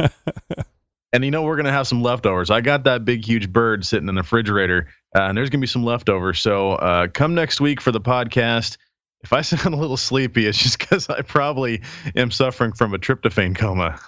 and 1.14 1.26
you 1.26 1.32
know, 1.32 1.44
we're 1.44 1.56
going 1.56 1.66
to 1.66 1.72
have 1.72 1.88
some 1.88 2.02
leftovers. 2.02 2.50
I 2.50 2.62
got 2.62 2.84
that 2.86 3.06
big, 3.06 3.26
huge 3.26 3.52
bird 3.52 3.86
sitting 3.86 4.10
in 4.10 4.16
the 4.16 4.22
refrigerator, 4.22 4.88
uh, 5.16 5.24
and 5.24 5.38
there's 5.38 5.50
going 5.50 5.60
to 5.60 5.64
be 5.64 5.68
some 5.68 5.84
leftovers. 5.84 6.42
So 6.42 6.74
uh, 6.74 7.08
come 7.08 7.36
next 7.36 7.62
week 7.62 7.82
for 7.82 7.92
the 7.92 8.02
podcast. 8.02 8.78
If 9.22 9.34
I 9.34 9.42
sound 9.42 9.74
a 9.74 9.78
little 9.78 9.98
sleepy, 9.98 10.46
it's 10.46 10.58
just 10.58 10.80
because 10.80 11.10
I 11.10 11.22
probably 11.22 11.82
am 12.16 12.32
suffering 12.32 12.74
from 12.74 12.94
a 12.94 12.98
tryptophan 12.98 13.56
coma. 13.56 14.00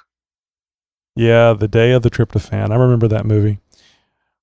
Yeah, 1.16 1.54
the 1.54 1.68
day 1.68 1.92
of 1.92 2.04
the 2.04 2.10
tryptophan. 2.10 2.72
I 2.72 2.76
remember 2.76 3.08
that 3.10 3.26
movie. 3.26 3.60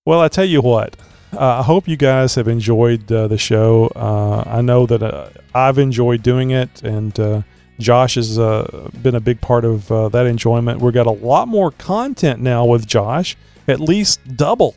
Well, 0.04 0.20
I 0.20 0.28
tell 0.28 0.44
you 0.44 0.60
what. 0.60 0.96
Uh, 1.32 1.58
I 1.60 1.62
hope 1.62 1.86
you 1.86 1.96
guys 1.96 2.34
have 2.36 2.48
enjoyed 2.48 3.10
uh, 3.12 3.28
the 3.28 3.38
show. 3.38 3.90
Uh, 3.94 4.42
I 4.46 4.62
know 4.62 4.86
that 4.86 5.02
uh, 5.02 5.30
I've 5.54 5.78
enjoyed 5.78 6.22
doing 6.22 6.50
it, 6.50 6.82
and 6.82 7.18
uh, 7.20 7.42
Josh 7.78 8.14
has 8.14 8.38
uh, 8.38 8.88
been 9.02 9.14
a 9.14 9.20
big 9.20 9.40
part 9.40 9.64
of 9.64 9.88
that 9.88 10.26
enjoyment. 10.26 10.80
We've 10.80 10.94
got 10.94 11.06
a 11.06 11.10
lot 11.12 11.48
more 11.48 11.70
content 11.70 12.40
now 12.40 12.64
with 12.64 12.86
Josh, 12.86 13.36
at 13.66 13.80
least 13.80 14.20
double. 14.36 14.76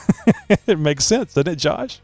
it 0.66 0.78
makes 0.78 1.04
sense, 1.04 1.34
doesn't 1.34 1.52
it, 1.52 1.56
Josh? 1.56 2.00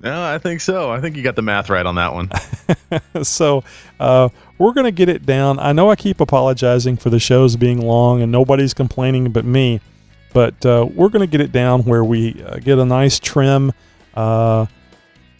No, 0.00 0.22
I 0.22 0.38
think 0.38 0.60
so. 0.60 0.90
I 0.90 1.00
think 1.00 1.16
you 1.16 1.22
got 1.22 1.36
the 1.36 1.42
math 1.42 1.70
right 1.70 1.84
on 1.84 1.94
that 1.94 2.12
one. 2.12 2.30
so 3.24 3.64
uh, 3.98 4.28
we're 4.58 4.72
going 4.72 4.84
to 4.84 4.92
get 4.92 5.08
it 5.08 5.24
down. 5.24 5.58
I 5.58 5.72
know 5.72 5.90
I 5.90 5.96
keep 5.96 6.20
apologizing 6.20 6.96
for 6.96 7.10
the 7.10 7.18
shows 7.18 7.56
being 7.56 7.80
long 7.80 8.20
and 8.20 8.30
nobody's 8.30 8.74
complaining 8.74 9.32
but 9.32 9.44
me, 9.44 9.80
but 10.32 10.64
uh, 10.66 10.86
we're 10.94 11.08
going 11.08 11.20
to 11.20 11.26
get 11.26 11.40
it 11.40 11.50
down 11.50 11.82
where 11.84 12.04
we 12.04 12.42
uh, 12.44 12.58
get 12.58 12.78
a 12.78 12.84
nice 12.84 13.18
trim 13.18 13.72
uh, 14.14 14.66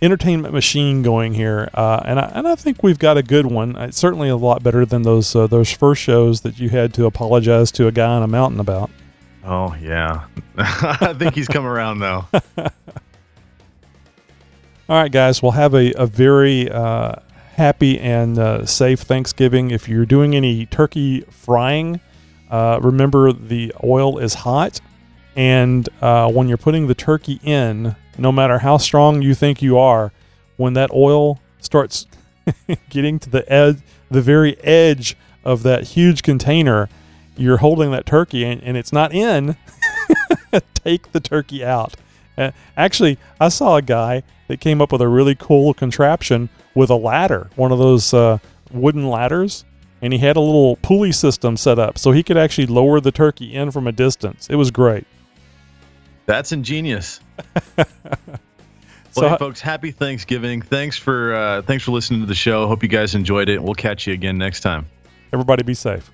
entertainment 0.03 0.55
machine 0.55 1.03
going 1.03 1.35
here, 1.35 1.69
uh, 1.74 2.01
and 2.05 2.19
I, 2.19 2.33
and 2.35 2.49
I 2.49 2.55
think 2.55 2.83
we've 2.83 2.99
got 2.99 3.16
a 3.16 3.23
good 3.23 3.47
one. 3.47 3.77
It's 3.77 3.99
certainly 3.99 4.28
a 4.28 4.37
lot 4.37 4.62
better 4.62 4.85
than 4.85 5.03
those 5.03 5.35
uh, 5.35 5.47
those 5.47 5.70
first 5.70 6.03
shows 6.03 6.43
that 6.43 6.59
you 6.59 6.69
had 6.69 6.95
to 6.95 7.07
apologize 7.07 7.70
to 7.73 7.87
a 7.87 7.93
guy 7.93 8.07
on 8.07 8.23
a 8.23 8.27
mountain 8.28 8.61
about. 8.61 8.91
Oh, 9.45 9.74
yeah. 9.81 10.27
I 10.59 11.15
think 11.16 11.35
he's 11.35 11.47
come 11.47 11.66
around, 11.66 12.01
though. 12.01 12.27
All 14.89 14.97
right, 14.97 15.11
guys, 15.11 15.43
we'll 15.43 15.51
have 15.51 15.75
a, 15.75 15.93
a 15.95 16.07
very 16.07 16.71
uh, 16.71 17.17
happy 17.57 17.99
and 17.99 18.39
uh, 18.39 18.65
safe 18.67 19.01
Thanksgiving. 19.01 19.73
If 19.73 19.89
you're 19.89 20.07
doing 20.07 20.37
any 20.37 20.67
turkey 20.67 21.23
frying, 21.23 21.99
uh, 22.53 22.79
remember 22.81 23.33
the 23.33 23.75
oil 23.83 24.19
is 24.19 24.35
hot. 24.35 24.81
And 25.35 25.89
uh, 26.01 26.31
when 26.31 26.47
you're 26.47 26.57
putting 26.57 26.87
the 26.87 26.95
turkey 26.95 27.41
in, 27.43 27.97
no 28.17 28.31
matter 28.31 28.61
how 28.61 28.77
strong 28.77 29.23
you 29.23 29.35
think 29.35 29.61
you 29.61 29.77
are, 29.77 30.13
when 30.57 30.75
that 30.75 30.93
oil 30.93 31.41
starts 31.59 32.07
getting 32.89 33.19
to 33.19 33.29
the 33.29 33.53
edge, 33.53 33.79
the 34.09 34.23
very 34.23 34.57
edge 34.63 35.17
of 35.45 35.65
that 35.65 35.83
huge 35.83 36.23
container, 36.23 36.89
you're 37.37 37.57
holding 37.57 37.91
that 37.91 38.07
turkey 38.07 38.45
and, 38.45 38.63
and 38.63 38.77
it's 38.77 38.93
not 38.93 39.13
in, 39.13 39.57
take 40.75 41.11
the 41.11 41.19
turkey 41.19 41.65
out. 41.65 41.97
Uh, 42.37 42.51
actually, 42.77 43.19
I 43.41 43.49
saw 43.49 43.77
a 43.77 43.83
guy 43.83 44.23
that 44.49 44.61
came 44.61 44.81
up 44.81 44.93
with 44.93 45.01
a 45.01 45.09
really 45.09 45.35
cool 45.35 45.75
contraption 45.75 46.49
with 46.75 46.91
a 46.91 46.97
ladder, 46.97 47.51
one 47.57 47.73
of 47.73 47.79
those 47.79 48.13
uh, 48.13 48.39
wooden 48.71 49.09
ladders, 49.09 49.65
and 50.03 50.13
he 50.13 50.19
had 50.19 50.37
a 50.37 50.41
little 50.41 50.77
pulley 50.77 51.13
system 51.13 51.57
set 51.57 51.79
up 51.79 51.99
so 51.99 52.13
he 52.13 52.23
could 52.23 52.37
actually 52.37 52.67
lower 52.67 53.01
the 53.01 53.13
turkey 53.13 53.55
in 53.55 53.71
from 53.71 53.87
a 53.87 53.93
distance. 53.93 54.49
It 54.51 54.57
was 54.57 54.71
great. 54.71 55.07
That's 56.27 56.53
ingenious. 56.53 57.21
So 57.77 57.85
well, 59.17 59.31
hey, 59.31 59.37
folks, 59.39 59.61
happy 59.61 59.93
Thanksgiving. 59.93 60.61
Thanks 60.61 60.99
for 60.99 61.35
uh, 61.35 61.63
thanks 61.63 61.85
for 61.85 61.93
listening 61.93 62.21
to 62.21 62.27
the 62.27 62.35
show. 62.35 62.67
Hope 62.67 62.83
you 62.83 62.89
guys 62.89 63.15
enjoyed 63.15 63.49
it. 63.49 63.63
We'll 63.63 63.75
catch 63.75 64.07
you 64.07 64.13
again 64.13 64.37
next 64.37 64.61
time. 64.61 64.87
Everybody 65.33 65.63
be 65.63 65.75
safe. 65.75 66.11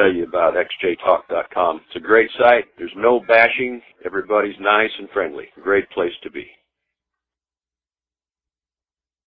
Tell 0.00 0.12
you 0.12 0.24
about 0.24 0.54
xjtalk.com. 0.54 1.80
It's 1.86 1.96
a 1.96 2.00
great 2.00 2.30
site. 2.38 2.64
There's 2.78 2.92
no 2.96 3.20
bashing. 3.26 3.80
Everybody's 4.04 4.54
nice 4.60 4.90
and 4.98 5.08
friendly. 5.10 5.46
Great 5.62 5.88
place 5.90 6.12
to 6.22 6.30
be. 6.30 6.46